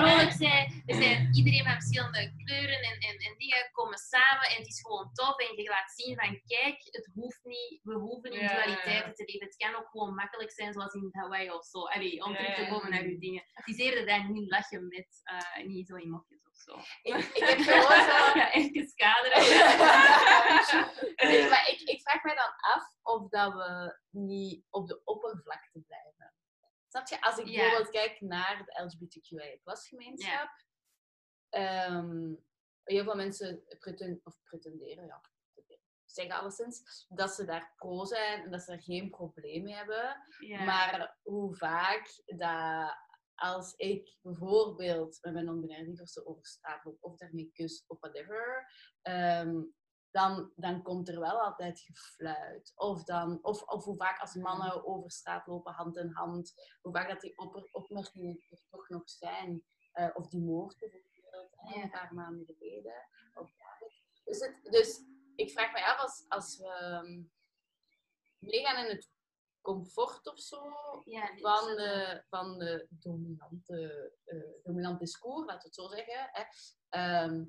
Vrolijk 0.00 0.32
zijn, 0.32 0.82
er 0.86 1.02
zijn 1.02 1.34
iedereen 1.34 1.64
met 1.64 1.72
verschillende 1.72 2.32
kleuren 2.44 2.80
en, 2.88 2.96
en, 3.08 3.16
en 3.26 3.34
dingen 3.38 3.68
komen 3.72 3.98
samen 3.98 4.46
en 4.50 4.56
het 4.56 4.66
is 4.66 4.80
gewoon 4.80 5.10
tof 5.12 5.36
en 5.38 5.62
je 5.62 5.68
laat 5.68 5.92
zien 5.92 6.16
van 6.20 6.40
kijk, 6.46 6.78
het 6.90 7.10
hoeft 7.14 7.44
niet, 7.44 7.80
we 7.82 7.94
hoeven 7.94 8.30
niet 8.30 8.48
dualiteiten 8.48 9.14
te 9.14 9.24
leven. 9.24 9.46
Het 9.46 9.56
kan 9.56 9.74
ook 9.74 9.88
gewoon 9.90 10.14
makkelijk 10.14 10.52
zijn 10.52 10.72
zoals 10.72 10.94
in 10.94 11.08
Hawaii 11.12 11.50
of 11.50 11.64
zo. 11.64 11.78
Allee, 11.86 12.24
om 12.24 12.34
terug 12.34 12.54
te 12.54 12.66
komen 12.70 12.90
naar 12.90 13.02
uw 13.02 13.18
dingen. 13.18 13.42
Het 13.52 13.68
is 13.68 13.78
eerder 13.78 14.06
dan 14.06 14.32
niet 14.32 14.50
lachen 14.50 14.88
met, 14.88 15.20
eh, 15.22 15.64
niet 15.66 15.86
zo 15.86 15.94
in 15.94 16.10
mokjes 16.10 16.46
of 16.50 16.56
zo. 16.56 16.74
Ik, 17.02 17.14
ik 17.16 17.44
heb 17.44 17.58
gewoon 17.68 18.04
zo... 18.10 18.38
Ja, 18.38 18.52
even 18.52 18.92
kaderen. 18.94 19.42
Nee, 21.30 21.48
maar 21.48 21.68
ik, 21.68 21.80
ik 21.80 22.00
vraag 22.00 22.22
mij 22.22 22.34
dan 22.34 22.54
af 22.74 22.84
of 23.02 23.28
dat 23.28 23.52
we 23.52 23.98
niet 24.10 24.64
op 24.70 24.88
de 24.88 25.00
oppervlakte 25.04 25.80
blijven. 25.86 26.19
Snap 26.90 27.08
je? 27.08 27.22
Als 27.22 27.38
ik 27.38 27.44
bijvoorbeeld 27.44 27.90
kijk 27.90 28.20
naar 28.20 28.64
de 28.64 28.82
LGBTQI-gemeenschap, 28.82 30.50
ehm 31.48 32.34
heel 32.84 33.04
veel 33.04 33.14
mensen 33.14 33.64
preten, 33.78 34.20
of 34.24 34.42
pretenderen, 34.42 35.06
ja, 35.06 35.20
zeggen 36.04 36.34
alleszins, 36.34 37.06
dat 37.08 37.34
ze 37.34 37.44
daar 37.44 37.72
pro 37.76 38.04
zijn 38.04 38.42
en 38.42 38.50
dat 38.50 38.62
ze 38.62 38.72
er 38.72 38.82
geen 38.82 39.10
probleem 39.10 39.62
mee 39.62 39.74
hebben. 39.74 40.26
Maar 40.64 41.18
hoe 41.22 41.54
vaak 41.56 42.22
dat 42.26 43.08
als 43.34 43.74
ik 43.76 44.16
bijvoorbeeld 44.22 45.18
met 45.22 45.32
mijn 45.32 45.44
non-binaire 45.44 45.88
liefde 45.88 46.26
over 46.26 46.46
straat 46.46 46.84
loop 46.84 46.96
of 47.00 47.16
daarmee 47.16 47.50
kus 47.52 47.84
of 47.86 48.00
whatever, 48.00 48.72
ehm, 49.02 49.62
dan, 50.10 50.52
dan 50.56 50.82
komt 50.82 51.08
er 51.08 51.20
wel 51.20 51.40
altijd 51.40 51.80
gefluit. 51.80 52.72
Of, 52.74 53.04
dan, 53.04 53.38
of, 53.42 53.62
of 53.62 53.84
hoe 53.84 53.96
vaak 53.96 54.20
als 54.20 54.34
mannen 54.34 54.86
over 54.86 55.10
straat 55.10 55.46
lopen 55.46 55.72
hand 55.72 55.96
in 55.96 56.10
hand, 56.12 56.54
hoe 56.82 56.92
vaak 56.92 57.08
dat 57.08 57.20
die 57.20 57.38
op, 57.38 57.68
opmerkingen 57.72 58.44
er 58.50 58.62
toch 58.70 58.88
nog 58.88 59.10
zijn. 59.10 59.64
Eh, 59.92 60.10
of 60.14 60.28
die 60.28 60.40
moord 60.40 60.78
bijvoorbeeld, 60.78 61.52
hè, 61.56 61.82
een 61.82 61.90
paar 61.90 62.14
maanden 62.14 62.46
geleden. 62.46 63.08
Of, 63.34 63.50
dus, 64.24 64.40
het, 64.40 64.58
dus 64.62 65.00
ik 65.34 65.50
vraag 65.50 65.72
me 65.72 65.84
af, 65.84 65.98
als, 66.00 66.24
als 66.28 66.58
we 66.58 66.68
ehm, 66.68 67.22
meegaan 68.38 68.84
in 68.84 68.90
het 68.90 69.10
comfort 69.60 70.26
of 70.26 70.38
zo 70.38 70.72
Ja, 71.04 71.36
van 71.36 71.76
de, 71.76 72.24
van 72.28 72.58
de 72.58 72.86
dominante, 72.90 74.12
eh 74.24 74.62
dominant 74.62 74.98
discours, 74.98 75.46
laten 75.46 75.60
we 75.60 75.66
het 75.66 75.74
zo 75.74 75.88
zeggen, 75.88 76.30
hè, 76.32 76.42
ehm, 76.88 77.44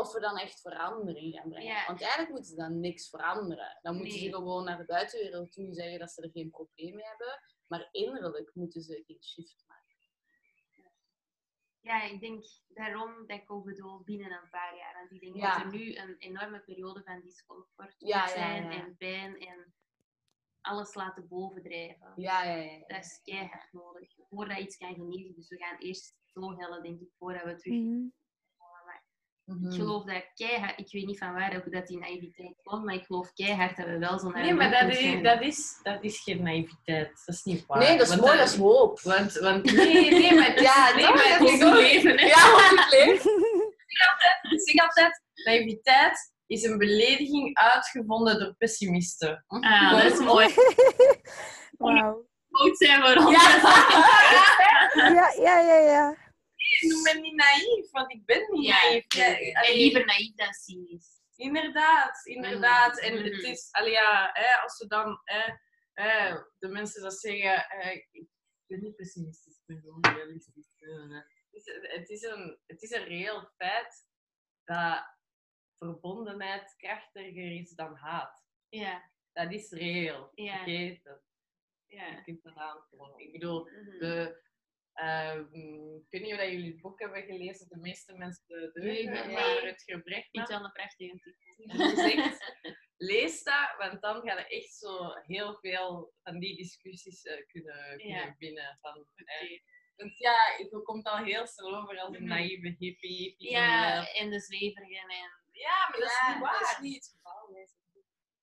of 0.00 0.12
we 0.12 0.20
dan 0.20 0.36
echt 0.38 0.60
verandering 0.60 1.34
gaan 1.34 1.48
brengen. 1.48 1.68
Ja. 1.72 1.86
Want 1.86 2.00
eigenlijk 2.00 2.30
moeten 2.32 2.50
ze 2.50 2.56
dan 2.56 2.80
niks 2.80 3.08
veranderen. 3.08 3.78
Dan 3.82 3.94
moeten 3.96 4.14
Nee. 4.14 4.22
ze 4.24 4.32
gewoon 4.34 4.64
naar 4.64 4.78
de 4.78 4.84
buitenwereld 4.84 5.52
toe 5.52 5.72
zeggen 5.74 5.98
dat 5.98 6.10
ze 6.10 6.22
er 6.22 6.30
geen 6.30 6.50
probleem 6.50 6.94
mee 6.94 7.04
hebben, 7.06 7.40
maar 7.66 7.88
innerlijk 7.92 8.50
moeten 8.54 8.82
ze 8.82 9.02
geen 9.06 9.22
shift 9.22 9.64
maken. 9.66 9.78
Ja, 11.80 12.02
ik 12.02 12.20
denk 12.20 12.44
daarom 12.68 13.26
dat 13.26 13.38
ik 13.38 13.50
ook 13.52 13.64
bedoel 13.64 14.02
binnen 14.04 14.32
een 14.32 14.50
paar 14.50 14.76
jaar. 14.76 14.94
Want 14.94 15.12
ik 15.12 15.20
denk 15.20 15.36
Ja. 15.36 15.52
dat 15.58 15.64
er 15.72 15.78
nu 15.78 15.96
een 15.96 16.16
enorme 16.18 16.60
periode 16.60 17.02
van 17.02 17.20
discomfort 17.20 17.94
Ja, 17.98 18.20
moet 18.20 18.28
ja, 18.30 18.34
zijn 18.36 18.64
ja. 18.64 18.70
en 18.84 18.96
pijn 18.96 19.38
en 19.40 19.74
alles 20.60 20.94
laten 20.94 21.28
bovendrijven. 21.28 22.12
Ja, 22.16 22.44
ja, 22.44 22.54
ja. 22.54 22.78
Dat 22.86 23.04
is 23.04 23.20
keihard 23.22 23.72
nodig. 23.72 24.14
Voordat 24.28 24.58
iets 24.58 24.76
kan 24.76 24.94
genezen. 24.94 25.34
Dus 25.34 25.48
we 25.48 25.56
gaan 25.56 25.78
eerst 25.78 26.16
zo 26.24 26.56
hellen, 26.56 26.82
denk 26.82 27.00
ik, 27.00 27.10
voordat 27.18 27.44
we 27.44 27.56
terug 27.56 27.78
Mhm. 27.78 28.06
Mhm. 29.50 29.66
Ik 29.66 29.74
geloof 29.74 30.04
dat 30.04 30.22
keihard, 30.34 30.78
ik 30.78 30.92
weet 30.92 31.06
niet 31.06 31.18
van 31.18 31.32
waar 31.32 31.56
ook 31.56 31.72
dat 31.72 31.86
die 31.86 31.98
naïviteit 31.98 32.54
komt, 32.62 32.84
maar 32.84 32.94
ik 32.94 33.04
geloof 33.04 33.32
keihard 33.32 33.76
dat 33.76 33.86
we 33.86 33.98
wel 33.98 34.18
zo 34.18 34.30
naar 34.30 34.42
Nee, 34.42 34.54
maar 34.54 34.70
dat 34.70 34.96
is, 34.96 35.22
dat, 35.22 35.42
is, 35.42 35.80
dat 35.82 35.98
is 36.04 36.20
geen 36.20 36.42
naïviteit. 36.42 37.22
Dat 37.26 37.34
is 37.34 37.42
niet 37.42 37.66
waar. 37.66 37.78
Nee, 37.78 37.98
dat 37.98 38.00
is 38.00 38.08
Want 38.08 38.20
mooi, 38.20 38.36
dat 38.36 38.48
is 38.48 38.56
hoop. 38.56 39.00
Want, 39.00 39.32
want 39.32 39.72
nee, 39.72 40.10
nee, 40.10 40.34
maar 40.38 40.46
het 40.46 40.56
is, 40.56 40.62
Ja, 40.62 40.94
nee, 40.94 41.04
maar 41.04 41.28
het 41.28 41.38
Dat 41.38 41.48
is 41.48 41.60
leven. 41.60 42.18
Hè. 42.18 42.26
Ja, 42.26 42.70
ik 42.70 42.86
leef. 42.90 43.24
Ik 44.50 44.60
zeg 44.60 44.86
altijd, 44.86 45.22
naïviteit 45.44 46.32
is 46.46 46.62
een 46.62 46.78
belediging 46.78 47.56
uitgevonden 47.56 48.38
door 48.38 48.54
pessimisten. 48.58 49.44
Ah, 49.46 50.02
dat 50.02 50.12
is 50.12 50.18
mooi. 50.18 50.54
Wauw. 51.78 52.28
Goed 52.50 52.78
zijn 52.78 53.02
we 53.02 53.14
rond. 53.14 53.36
Ja, 54.94 55.32
ja, 55.36 55.58
ja, 55.60 55.78
ja. 55.78 56.16
Noem 56.80 57.02
me 57.02 57.18
niet 57.20 57.34
naïef, 57.34 57.90
want 57.90 58.12
ik 58.12 58.24
ben 58.24 58.50
niet 58.52 58.66
Ja, 58.66 58.82
naïef. 58.82 59.04
ja, 59.14 59.36
En 59.62 59.74
liever 59.76 60.04
naïef 60.04 60.34
dan 60.34 60.52
cynisch. 60.52 61.18
Inderdaad, 61.36 62.26
inderdaad. 62.26 63.00
En 63.00 63.14
Mhm. 63.14 63.24
het 63.24 63.42
is, 63.42 63.68
allee, 63.72 63.90
ja, 63.92 64.30
hè, 64.32 64.54
als 64.62 64.78
we 64.78 64.86
dan, 64.86 65.20
hè, 65.24 65.52
hè, 65.92 66.36
de 66.58 66.68
mensen 66.68 67.02
dat 67.02 67.20
zeggen, 67.20 67.64
hè, 67.68 67.90
ik 68.10 68.28
ben 68.66 68.80
niet 68.80 68.96
pessimistisch, 68.96 69.56
ik 69.56 69.62
ben 69.66 69.80
gewoon 69.80 70.14
realistisch. 70.16 70.66
Het 71.50 71.50
is, 71.50 71.64
het 71.82 72.08
is 72.08 72.22
een, 72.22 72.60
het 72.66 72.82
is 72.82 72.90
een 72.90 73.04
reëel 73.04 73.50
feit 73.56 74.06
dat 74.64 75.04
verbondenheid 75.78 76.74
krachtiger 76.76 77.52
is 77.60 77.70
dan 77.74 77.94
haat. 77.96 78.44
Ja, 78.68 79.10
Dat 79.32 79.52
is 79.52 79.70
reëel. 79.70 80.30
Ja. 80.34 80.58
Dat 81.02 81.22
ja. 81.86 82.06
je 82.06 82.22
kunt 82.22 82.42
dat 82.42 82.54
aantonen. 82.56 83.18
Ik 83.18 83.32
bedoel, 83.32 83.64
Mhm. 83.64 83.98
de, 83.98 84.42
ehm, 85.00 85.94
ik 85.96 86.06
weet 86.10 86.22
niet 86.22 86.34
of 86.34 86.40
jullie 86.42 86.72
het 86.72 86.80
boek 86.80 87.00
hebben 87.00 87.22
gelezen, 87.22 87.68
de 87.68 87.76
meeste 87.76 88.14
mensen 88.16 88.44
de 88.46 88.70
Nee, 88.74 89.04
maar 89.10 89.62
het 89.62 89.82
gebrek 89.82 90.28
het 90.32 90.48
wel 90.48 90.64
een 90.64 90.72
prachtige 90.72 91.18
titel. 91.56 91.78
dus 91.78 92.38
lees 92.96 93.42
dat, 93.42 93.74
want 93.78 94.02
dan 94.02 94.22
ga 94.28 94.38
je 94.38 94.46
echt 94.46 94.74
zo 94.74 95.12
heel 95.26 95.58
veel 95.60 96.12
van 96.22 96.38
die 96.38 96.56
discussies 96.56 97.22
eh, 97.22 97.46
kunnen, 97.46 97.96
kunnen 97.96 98.16
Ja. 98.16 98.34
winnen. 98.38 98.78
Van, 98.80 99.06
eh, 99.14 99.60
want 99.96 100.18
ja, 100.18 100.36
je 100.58 100.80
komt 100.82 101.06
al 101.06 101.24
heel 101.24 101.46
snel 101.46 101.76
over 101.76 101.98
als 101.98 102.14
een 102.14 102.22
Mhm. 102.22 102.30
naïeve 102.30 102.74
hippie. 102.78 103.34
Ja, 103.38 103.96
eh, 104.06 104.20
en 104.20 104.30
de 104.30 104.40
zweverigen 104.40 105.08
en... 105.08 105.30
ja, 105.52 105.88
maar 105.90 106.00
dat 106.00 106.10
is 106.10 106.20
niet 106.28 106.38
waar. 106.42 106.58
dat 106.60 106.70
is 106.70 106.78
niet 106.78 106.94
het 106.94 107.14
geval. 107.16 107.48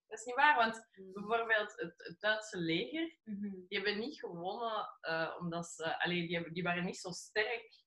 Dat 0.07 0.19
is 0.19 0.25
niet 0.25 0.35
waar, 0.35 0.55
want 0.55 0.87
bijvoorbeeld 1.13 1.73
het, 1.75 1.93
het 1.97 2.19
Duitse 2.19 2.57
leger, 2.57 3.17
Mhm. 3.23 3.41
die 3.67 3.77
hebben 3.77 3.99
niet 3.99 4.19
gewonnen 4.19 4.97
eh, 4.99 5.35
omdat 5.39 5.67
ze, 5.67 5.99
allee, 6.03 6.27
die, 6.27 6.35
hebben- 6.35 6.53
die 6.53 6.63
waren 6.63 6.85
niet 6.85 6.97
zo 6.97 7.09
sterk 7.11 7.83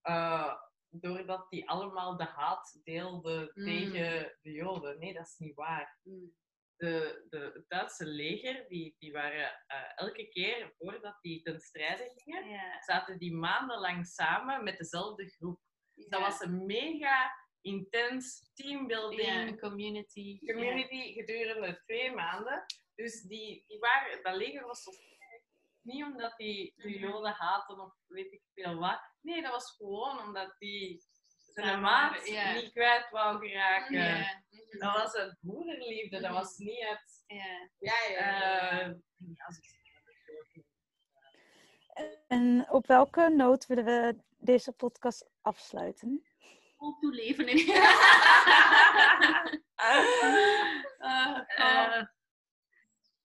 eh, 0.00 0.54
doordat 0.88 1.46
die 1.50 1.68
allemaal 1.68 2.16
de 2.16 2.24
haat 2.24 2.80
deelden 2.84 3.50
Mm. 3.54 3.64
tegen 3.64 4.36
de 4.42 4.50
Joden. 4.52 4.98
Nee, 4.98 5.12
dat 5.12 5.26
is 5.26 5.36
niet 5.38 5.54
waar. 5.54 5.98
Mm. 6.02 6.34
De, 6.76 7.26
de, 7.28 7.38
het 7.54 7.64
Duitse 7.68 8.06
leger, 8.06 8.68
die, 8.68 8.94
die 8.98 9.12
waren 9.12 9.62
eh, 9.66 9.82
elke 9.94 10.28
keer 10.28 10.74
voordat 10.78 11.18
die 11.20 11.42
ten 11.42 11.60
strijde 11.60 12.12
gingen, 12.14 12.82
zaten 12.82 13.18
die 13.18 13.34
maandenlang 13.34 14.06
samen 14.06 14.64
met 14.64 14.78
dezelfde 14.78 15.28
groep. 15.30 15.60
Dat 15.94 16.20
was 16.20 16.40
een 16.40 16.66
mega 16.66 17.30
intens 17.66 18.50
teambuilding 18.54 19.22
Ja, 19.22 19.56
community. 19.56 20.38
ja. 20.40 20.52
community 20.52 21.12
gedurende 21.12 21.80
twee 21.84 22.12
maanden. 22.14 22.64
Dus 22.94 23.22
die, 23.22 23.64
die 23.66 23.78
waren, 23.78 24.22
dat 24.22 24.36
leger 24.36 24.66
was 24.66 24.82
zo. 24.82 24.90
Niet 25.82 26.04
omdat 26.04 26.36
die 26.36 26.72
de 26.76 26.88
Mhm. 26.88 26.98
Joden 26.98 27.32
haten 27.32 27.80
of 27.80 27.94
weet 28.06 28.32
ik 28.32 28.42
veel 28.54 28.74
wat. 28.74 29.00
Nee, 29.20 29.42
dat 29.42 29.50
was 29.52 29.74
gewoon 29.76 30.18
omdat 30.20 30.54
die 30.58 31.02
zijn 31.54 31.66
Samen 31.66 31.80
maat 31.80 32.26
ja. 32.28 32.52
niet 32.54 32.72
kwijt 32.72 33.10
wou 33.10 33.46
geraken. 33.48 33.94
Ja. 33.96 34.42
Dat 34.78 34.94
was 34.96 35.12
het 35.12 35.36
moederliefde, 35.40 36.20
dat 36.20 36.30
Mhm. 36.30 36.32
was 36.40 36.56
niet 36.56 36.88
het... 36.88 37.24
Ja. 37.26 37.70
Ja, 37.78 37.94
eh, 38.16 38.90
En 42.26 42.66
op 42.70 42.86
welke 42.86 43.28
noot 43.28 43.66
willen 43.66 43.84
we 43.84 44.16
deze 44.38 44.72
podcast 44.72 45.28
afsluiten? 45.40 46.26
Vol 46.76 46.98
toeleven 46.98 47.48
in. 47.48 47.58
Eh, 49.76 51.40
Eh, 51.56 52.02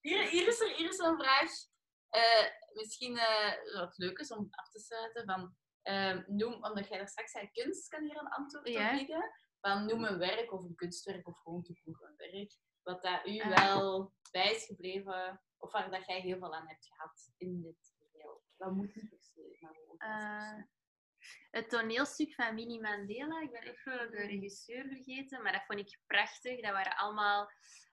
Hier, 0.00 0.28
hier, 0.28 0.48
is 0.48 0.60
er, 0.60 0.68
hier 0.76 0.88
is 0.88 0.98
een 0.98 1.16
vraag. 1.18 1.50
Eh, 2.08 2.46
misschien 2.72 3.16
eh, 3.18 3.52
wat 3.80 3.96
leuk 3.98 4.18
is 4.18 4.30
om 4.32 4.46
af 4.50 4.70
te 4.70 4.78
sluiten. 4.80 5.24
Van, 5.24 5.56
eh, 5.82 6.18
noem, 6.26 6.52
omdat 6.64 6.88
jij 6.88 6.98
daar 6.98 7.08
straks 7.08 7.30
zei, 7.30 7.50
kunst 7.52 7.88
kan 7.88 8.02
hier 8.02 8.16
een 8.18 8.28
antwoord 8.28 8.66
op 8.66 8.90
bieden. 8.98 9.30
Van, 9.60 9.86
noem 9.86 10.04
een 10.04 10.18
werk 10.18 10.52
of 10.52 10.62
een 10.64 10.74
kunstwerk 10.74 11.26
of 11.28 11.38
gewoon 11.42 11.62
toevoegen 11.62 12.06
een 12.08 12.30
werk. 12.32 12.56
Wat 12.82 13.02
dat 13.02 13.26
u 13.26 13.38
Ah. 13.40 13.58
wel 13.58 14.12
bij 14.30 14.54
is 14.54 14.64
gebleven. 14.64 15.42
Of 15.58 15.72
waar 15.72 15.90
dat 15.90 16.06
jij 16.06 16.20
heel 16.20 16.38
veel 16.38 16.54
aan 16.54 16.68
hebt 16.68 16.86
gehad 16.86 17.30
in 17.36 17.62
dit 17.62 17.94
geheel. 17.98 18.42
Dat 18.56 18.72
moet 18.72 18.94
niet 18.94 19.08
per 19.08 19.20
se, 19.20 19.56
maar 19.60 19.74
gewoon 19.74 19.96
persoon. 19.96 20.68
Het 21.50 21.68
toneelstuk 21.68 22.34
van 22.34 22.54
Winnie 22.54 22.80
Mandela, 22.80 23.40
ik 23.40 23.50
ben 23.50 23.62
even 23.62 24.10
de 24.10 24.26
regisseur 24.26 24.86
vergeten, 24.88 25.42
maar 25.42 25.52
dat 25.52 25.64
vond 25.66 25.78
ik 25.78 25.98
prachtig. 26.06 26.60
Dat 26.60 26.72
waren 26.72 26.96
allemaal 26.96 27.50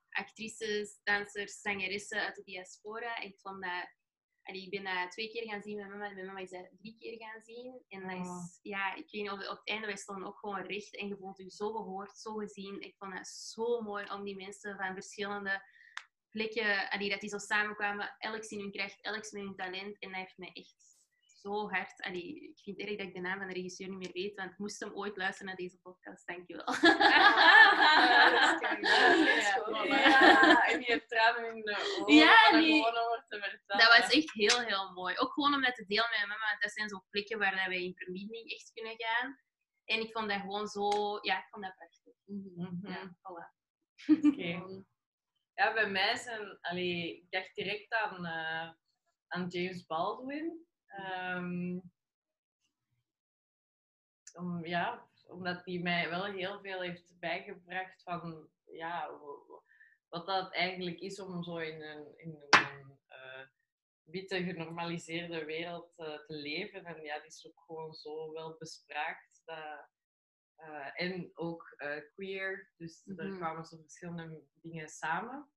actrices, 0.09 0.99
dansers, 1.03 1.61
zangeressen 1.61 2.19
uit 2.21 2.35
de 2.35 2.43
diaspora. 2.43 3.17
Ik 3.19 3.39
vond 3.39 3.61
dat... 3.63 3.87
allee, 4.43 4.61
ik 4.63 4.69
ben 4.69 4.83
dat 4.83 5.11
twee 5.11 5.29
keer 5.29 5.49
gaan 5.49 5.61
zien 5.61 5.77
met 5.77 5.89
mama. 5.89 6.07
en 6.07 6.13
Mijn 6.13 6.25
mama 6.25 6.39
is 6.39 6.49
dat 6.49 6.69
drie 6.77 6.95
keer 6.99 7.17
gaan 7.17 7.41
zien. 7.43 7.83
En 7.87 8.01
dat 8.01 8.11
Oh. 8.27 8.43
is, 8.43 8.59
ja, 8.61 8.93
ik 8.95 9.11
weet 9.11 9.21
niet, 9.21 9.31
op, 9.31 9.39
op 9.39 9.57
het 9.57 9.67
einde, 9.67 9.85
wij 9.87 9.97
stonden 9.97 10.27
ook 10.27 10.39
gewoon 10.39 10.61
recht 10.65 10.95
en 10.95 11.07
je 11.07 11.17
voelt 11.17 11.37
je 11.37 11.49
zo 11.49 11.71
gehoord, 11.71 12.17
zo 12.17 12.33
gezien. 12.33 12.81
Ik 12.81 12.95
vond 12.97 13.13
het 13.17 13.27
zo 13.27 13.81
mooi 13.81 14.05
om 14.11 14.23
die 14.23 14.35
mensen 14.35 14.77
van 14.77 14.93
verschillende 14.93 15.61
plekken, 16.29 16.89
allee, 16.89 17.09
dat 17.09 17.19
die 17.19 17.29
zo 17.29 17.37
samenkwamen, 17.37 18.15
elk 18.17 18.43
in 18.43 18.59
hun 18.59 18.71
kracht, 18.71 19.01
elk 19.01 19.31
met 19.31 19.41
hun 19.41 19.55
talent. 19.55 19.99
En 19.99 20.09
dat 20.09 20.19
heeft 20.19 20.37
mij 20.37 20.51
echt 20.53 20.88
zo 21.41 21.69
hard. 21.69 22.01
Allee, 22.01 22.49
ik 22.49 22.59
vind 22.59 22.77
het 22.77 22.87
erg 22.87 22.97
dat 22.97 23.07
ik 23.07 23.13
de 23.13 23.19
naam 23.19 23.37
van 23.37 23.47
de 23.47 23.53
regisseur 23.53 23.89
niet 23.89 23.97
meer 23.97 24.11
weet, 24.13 24.35
want 24.35 24.51
ik 24.51 24.57
moest 24.57 24.79
hem 24.79 24.93
ooit 24.93 25.17
luisteren 25.17 25.47
naar 25.47 25.55
deze 25.55 25.79
podcast. 25.81 26.27
Dankjewel. 26.27 26.73
Ja, 29.87 30.65
en 30.65 30.79
je 30.79 30.85
hebt 30.85 31.09
tranen 31.09 31.55
in 31.55 31.61
de 31.61 31.95
ogen. 31.99 32.13
Ja, 32.13 32.51
nee. 32.51 32.81
Dat 33.65 33.97
was 33.97 34.09
echt 34.09 34.31
heel, 34.33 34.59
heel 34.59 34.91
mooi. 34.91 35.17
Ook 35.17 35.33
gewoon 35.33 35.53
om 35.53 35.61
dat 35.61 35.75
te 35.75 35.85
delen 35.85 36.09
met 36.09 36.17
mijn 36.17 36.29
mama. 36.29 36.49
want 36.49 36.61
Dat 36.61 36.71
zijn 36.71 36.89
zo 36.89 37.05
plekken 37.09 37.39
waar 37.39 37.55
dat 37.55 37.65
wij 37.65 37.83
in 37.83 37.95
verbinding 37.95 38.51
echt 38.51 38.71
kunnen 38.73 38.95
gaan. 38.97 39.39
En 39.85 39.99
ik 39.99 40.11
vond 40.11 40.29
dat 40.29 40.39
gewoon 40.39 40.67
zo... 40.67 40.89
Ja, 41.21 41.37
ik 41.37 41.47
vond 41.49 41.63
dat 41.63 41.75
prachtig. 41.75 42.13
Mhm. 42.25 42.91
Ja, 42.91 43.15
voilà. 43.17 43.57
Oké. 44.27 44.83
Ja, 45.53 45.73
bij 45.73 45.89
mij 45.89 46.15
zijn... 46.15 46.57
Allee, 46.61 47.17
ik 47.17 47.31
dacht 47.31 47.55
direct 47.55 47.93
aan, 47.93 48.25
eh, 48.25 48.71
aan 49.27 49.47
James 49.47 49.85
Baldwin. 49.85 50.67
Ehm, 50.89 51.79
om, 54.33 54.65
ja, 54.65 55.09
omdat 55.27 55.65
hij 55.65 55.77
mij 55.79 56.09
wel 56.09 56.25
heel 56.25 56.59
veel 56.61 56.81
heeft 56.81 57.19
bijgebracht 57.19 58.03
van... 58.03 58.49
Ja, 58.65 59.09
wat 60.09 60.25
dat 60.25 60.53
eigenlijk 60.53 60.99
is 60.99 61.19
om 61.19 61.43
zo 61.43 61.57
in 61.57 61.81
een, 61.81 62.17
in 62.17 62.43
een 62.49 62.99
eh, 63.07 63.47
witte 64.03 64.43
genormaliseerde 64.43 65.45
wereld 65.45 65.93
eh, 65.97 66.05
te 66.05 66.33
leven. 66.33 66.85
En 66.85 67.01
ja, 67.01 67.17
die 67.17 67.27
is 67.27 67.47
ook 67.47 67.63
gewoon 67.65 67.93
zo 67.93 68.31
wel 68.31 68.55
bespraakt. 68.57 69.41
Dat, 69.45 69.87
eh, 70.55 71.01
en 71.01 71.31
ook 71.33 71.75
queer, 72.13 72.71
dus 72.77 73.07
er 73.07 73.25
Mhm. 73.25 73.37
kwamen 73.37 73.65
zo 73.65 73.77
verschillende 73.77 74.43
dingen 74.53 74.89
samen. 74.89 75.51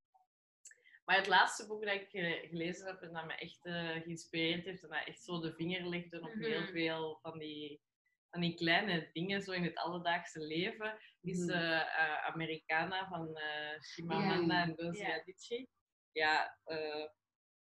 Maar 1.13 1.21
het 1.21 1.31
laatste 1.31 1.67
boek 1.67 1.85
dat 1.85 1.95
ik 1.95 2.09
ge- 2.11 2.47
gelezen 2.51 2.87
heb 2.87 3.03
en 3.03 3.13
dat 3.13 3.27
me 3.27 3.35
echt 3.35 3.65
eh, 3.65 3.91
geïnspireerd 3.91 4.65
heeft 4.65 4.83
en 4.83 4.89
dat 4.89 5.07
echt 5.07 5.23
zo 5.25 5.41
de 5.41 5.55
vinger 5.55 5.89
legde 5.89 6.21
op 6.21 6.33
heel 6.33 6.61
Mhm. 6.61 6.73
veel 6.73 7.19
van 7.23 7.39
die, 7.39 7.83
van 8.31 8.41
die 8.41 8.55
kleine 8.55 9.11
dingen 9.13 9.43
zo 9.43 9.53
in 9.53 9.63
het 9.65 9.75
alledaagse 9.77 10.39
leven, 10.41 10.99
is 11.21 11.39
Mhm. 11.39 11.51
eh, 11.51 11.81
eh, 11.81 12.25
Americana 12.27 13.09
van 13.09 13.39
Chimamanda 13.81 14.55
Ja. 14.55 14.63
en 14.63 14.71
Ngozi. 14.77 15.05
Adichie. 15.05 15.69
Ja, 16.13 16.59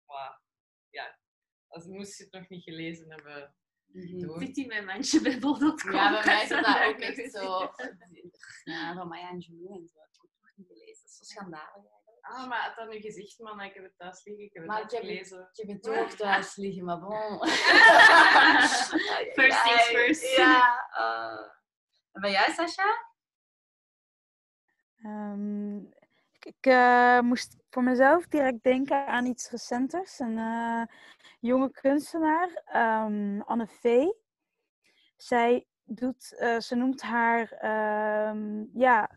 wauw. 0.06 0.40
ja, 0.90 1.20
als 1.68 1.86
moest 1.86 2.18
je 2.18 2.24
het 2.24 2.34
nog 2.34 2.50
niet 2.50 2.64
gelezen 2.64 3.10
hebben, 3.12 3.56
Mhm. 3.86 4.20
doen. 4.20 4.40
Zit 4.40 4.58
in 4.58 4.68
mijn 4.68 4.86
mandje 4.86 5.22
bij 5.22 5.40
bol.com. 5.40 5.92
Ja, 5.92 6.10
bij 6.12 6.26
mij 6.36 6.44
is 6.44 6.50
dat 6.50 6.66
ook 6.68 7.00
echt 7.00 7.32
zo. 7.32 7.72
Ja, 8.64 8.94
van 8.94 9.08
Maya 9.08 9.30
Angelou 9.30 9.82
en 9.82 9.88
zo. 9.88 10.00
Ik 10.00 10.10
heb 10.14 10.22
het 10.22 10.42
nog 10.42 10.52
niet 10.56 10.68
gelezen. 10.68 11.02
Dat 11.02 11.10
is 11.12 11.18
zo 11.18 11.24
schandalig. 11.24 11.97
Ah, 12.30 12.48
maar 12.48 12.64
het 12.66 12.76
had 12.76 12.88
nu 12.90 13.00
gezegd, 13.00 13.40
man, 13.40 13.62
ik 13.62 13.74
heb 13.74 13.84
het 13.84 13.98
thuis 13.98 14.24
liggen, 14.26 14.44
ik 14.46 14.54
heb 14.54 14.64
het 14.64 14.72
Maar 14.72 14.82
ik 14.82 14.92
heb 14.92 15.02
het- 15.02 15.10
uitgelezen. 15.10 15.50
Ik 15.54 15.68
heb 15.68 15.78
het 15.84 15.90
ook 16.00 16.10
thuis 16.10 16.56
liggen, 16.56 16.86
maar 16.86 17.00
bon. 17.00 17.40
First 19.38 19.64
things 19.64 19.84
first. 19.88 20.36
Ja. 20.36 20.88
eh. 20.90 21.52
En 22.12 22.22
bij 22.22 22.32
jij, 22.32 22.52
Sascha? 22.54 23.06
Ehm, 25.04 25.78
ik 25.78 26.46
ik, 26.46 26.66
eh, 26.66 27.20
moest 27.20 27.56
voor 27.70 27.84
mezelf 27.84 28.28
direct 28.28 28.64
denken 28.64 29.08
aan 29.08 29.26
iets 29.26 29.50
recenters. 29.50 30.20
Een 30.20 30.38
eh, 30.38 30.82
jonge 31.40 31.72
kunstenaar, 31.72 32.62
ehm, 32.66 33.42
Anne 33.42 33.68
Vee. 33.68 34.16
Zij 35.16 35.68
doet, 35.84 36.36
eh, 36.38 36.60
ze 36.60 36.76
noemt 36.76 37.02
haar, 37.02 37.52
ehm, 37.52 38.64
ja, 38.74 39.10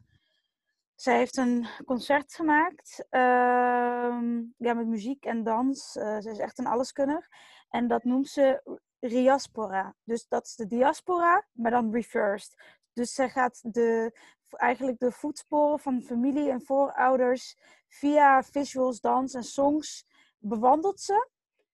zij 1.00 1.16
heeft 1.16 1.36
een 1.36 1.66
concert 1.84 2.34
gemaakt 2.34 3.06
ehm, 3.10 4.42
ja, 4.56 4.74
met 4.74 4.86
muziek 4.86 5.24
en 5.24 5.42
dans. 5.42 5.96
Eh, 5.96 6.18
ze 6.18 6.30
is 6.30 6.38
echt 6.38 6.58
een 6.58 6.66
alleskunner. 6.66 7.28
En 7.68 7.88
dat 7.88 8.04
noemt 8.04 8.28
ze 8.28 8.78
Riaspora. 9.00 9.94
Dus 10.04 10.28
dat 10.28 10.46
is 10.46 10.54
de 10.54 10.66
diaspora, 10.66 11.46
maar 11.52 11.70
dan 11.70 11.92
reversed. 11.92 12.62
Dus 12.92 13.14
zij 13.14 13.28
gaat 13.28 13.60
de, 13.74 14.18
eigenlijk 14.48 14.98
de 14.98 15.12
voetsporen 15.12 15.78
van 15.78 16.02
familie 16.02 16.50
en 16.50 16.62
voorouders 16.62 17.56
via 17.88 18.42
visuals, 18.42 19.00
dans 19.00 19.34
en 19.34 19.44
songs 19.44 20.06
bewandelt 20.38 21.00
ze. 21.00 21.28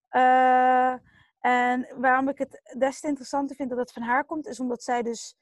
Eh, 0.09 0.94
en 1.39 1.89
waarom 1.97 2.28
ik 2.28 2.39
het 2.39 2.74
des 2.78 3.01
te 3.01 3.09
interessanter 3.09 3.57
vind 3.57 3.69
dat 3.69 3.78
het 3.78 3.93
van 3.93 4.03
haar 4.03 4.24
komt, 4.24 4.47
is 4.47 4.61
omdat 4.61 4.82
zij 4.82 5.03
dus 5.03 5.36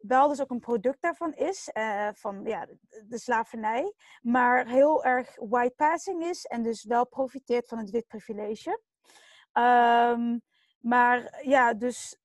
wel 0.00 0.28
dus 0.28 0.40
ook 0.40 0.50
een 0.50 0.60
product 0.60 1.02
daarvan 1.02 1.34
is, 1.34 1.68
eh, 1.68 2.08
van 2.12 2.44
ja, 2.44 2.66
de, 3.08 3.18
slavernij, 3.18 3.94
maar 4.22 4.66
heel 4.66 5.04
erg 5.04 5.36
white 5.36 5.74
passing 5.76 6.24
is 6.24 6.44
en 6.44 6.62
dus 6.62 6.84
wel 6.84 7.06
profiteert 7.06 7.68
van 7.68 7.78
het 7.78 7.90
wit 7.90 8.06
privilege. 8.06 8.80
Ehm, 9.52 10.38
maar 10.80 11.42
ja, 11.42 11.74
dus 11.74 12.18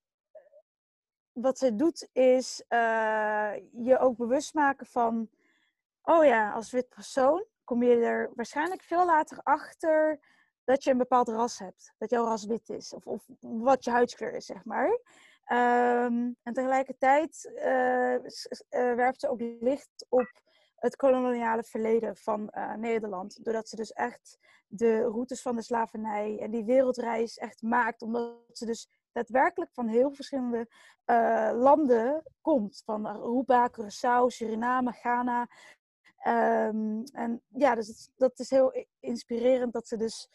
wat 1.31 1.57
ze 1.57 1.76
doet 1.76 2.10
is 2.11 2.64
eh, 2.68 3.53
je 3.72 3.97
ook 3.99 4.18
bewust 4.18 4.53
maken 4.53 4.85
van, 4.85 5.30
oh 6.02 6.26
ja, 6.26 6.52
als 6.52 6.72
wit 6.72 6.89
persoon 6.89 7.45
kom 7.64 7.84
je 7.84 7.95
er 7.95 8.31
waarschijnlijk 8.35 8.81
veel 8.81 9.06
later 9.06 9.39
achter 9.43 10.19
dat 10.64 10.84
je 10.84 10.91
een 10.91 10.97
bepaald 10.97 11.27
ras 11.27 11.60
hebt. 11.60 11.93
Dat 11.97 12.10
jouw 12.10 12.26
ras 12.26 12.45
wit 12.45 12.69
is. 12.69 12.93
Of, 12.93 13.07
of 13.07 13.26
wat 13.39 13.84
je 13.84 13.91
huidskleur 13.91 14.34
is, 14.34 14.45
zeg 14.45 14.65
maar. 14.65 14.99
Ehm, 15.45 16.31
en 16.43 16.53
tegelijkertijd 16.53 17.51
eh, 17.55 18.93
werpt 18.95 19.19
ze 19.19 19.30
ook 19.30 19.41
licht 19.59 20.05
op 20.09 20.41
het 20.76 20.95
koloniale 20.95 21.63
verleden 21.63 22.15
van 22.15 22.49
eh, 22.49 22.73
Nederland. 22.73 23.43
Doordat 23.43 23.69
ze 23.69 23.76
dus 23.76 23.91
echt 23.91 24.38
de 24.67 25.01
routes 25.01 25.41
van 25.41 25.55
de 25.55 25.61
slavernij 25.61 26.39
en 26.39 26.51
die 26.51 26.65
wereldreis 26.65 27.38
echt 27.38 27.61
maakt. 27.61 28.01
Omdat 28.01 28.35
ze 28.51 28.65
dus 28.65 28.89
daadwerkelijk 29.11 29.72
van 29.73 29.88
heel 29.88 30.11
verschillende 30.11 30.67
landen 31.53 32.23
komt. 32.41 32.81
Van 32.85 33.05
Aruba, 33.05 33.69
Curaçao, 33.69 34.27
Suriname, 34.27 34.91
Ghana. 34.91 35.47
Ehm, 36.17 37.03
en 37.13 37.41
ja, 37.47 37.76
dus 37.76 38.09
dat 38.15 38.39
is 38.39 38.49
heel 38.49 38.85
inspirerend 38.99 39.73
dat 39.73 39.88
ze 39.88 39.97
dus 39.97 40.30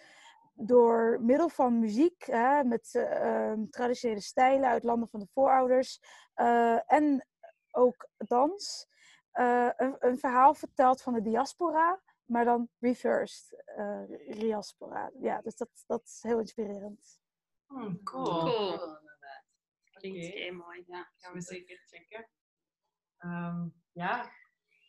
door 0.62 1.18
middel 1.20 1.48
van 1.48 1.78
muziek, 1.78 2.24
hè, 2.24 2.64
met 2.64 2.94
eh, 2.94 3.50
ehm, 3.50 3.66
traditionele 3.70 4.20
stijlen 4.20 4.68
uit 4.68 4.82
landen 4.82 5.08
van 5.08 5.20
de 5.20 5.26
voorouders 5.26 6.00
eh, 6.34 6.92
en 6.92 7.26
ook 7.70 8.08
dans, 8.16 8.88
eh, 9.30 9.70
een, 9.76 9.96
een 9.98 10.18
verhaal 10.18 10.54
vertelt 10.54 11.02
van 11.02 11.12
de 11.12 11.22
diaspora, 11.22 12.00
maar 12.24 12.44
dan 12.44 12.68
reversed, 12.78 13.62
eh 13.64 14.02
diaspora. 14.38 15.10
Ja, 15.20 15.40
dus 15.40 15.56
dat, 15.56 15.84
dat 15.86 16.02
is 16.04 16.22
heel 16.22 16.38
inspirerend. 16.38 17.20
Hmm, 17.66 18.02
cool. 18.02 18.24
Cool. 18.24 18.78
Klinkt 19.92 20.26
Oké. 20.26 20.30
kei 20.30 20.52
mooi. 20.52 20.84
Ja, 20.86 21.10
gaan 21.16 21.32
we 21.32 21.40
zeker 21.40 21.82
checken. 21.86 22.28
Ehm, 23.16 23.68
ja, 23.92 24.30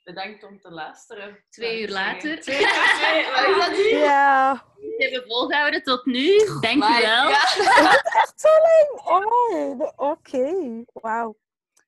bedankt 0.04 0.44
om 0.44 0.60
te 0.60 0.72
luisteren. 0.72 1.44
Twee 1.50 1.82
uur 1.82 1.90
later. 1.90 2.42
Twee, 2.42 2.58
twee, 3.00 3.26
wat 3.32 3.48
is 3.48 3.58
dat 3.58 3.72
nu? 3.72 3.98
Ja, 3.98 4.66
We 4.80 4.96
hebben 4.98 5.24
volgehouden 5.30 5.84
tot 5.84 6.06
nu. 6.06 6.38
Dank 6.62 6.84
u 6.84 7.02
wel. 7.02 7.30
echt 8.22 8.34
zo 8.36 8.50
lang. 8.50 9.24
Oh, 9.26 9.90
oké. 9.96 10.84
Wauw. 10.94 11.36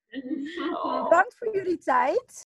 Bedankt 1.04 1.36
voor 1.38 1.56
jullie 1.56 1.78
tijd. 1.78 2.44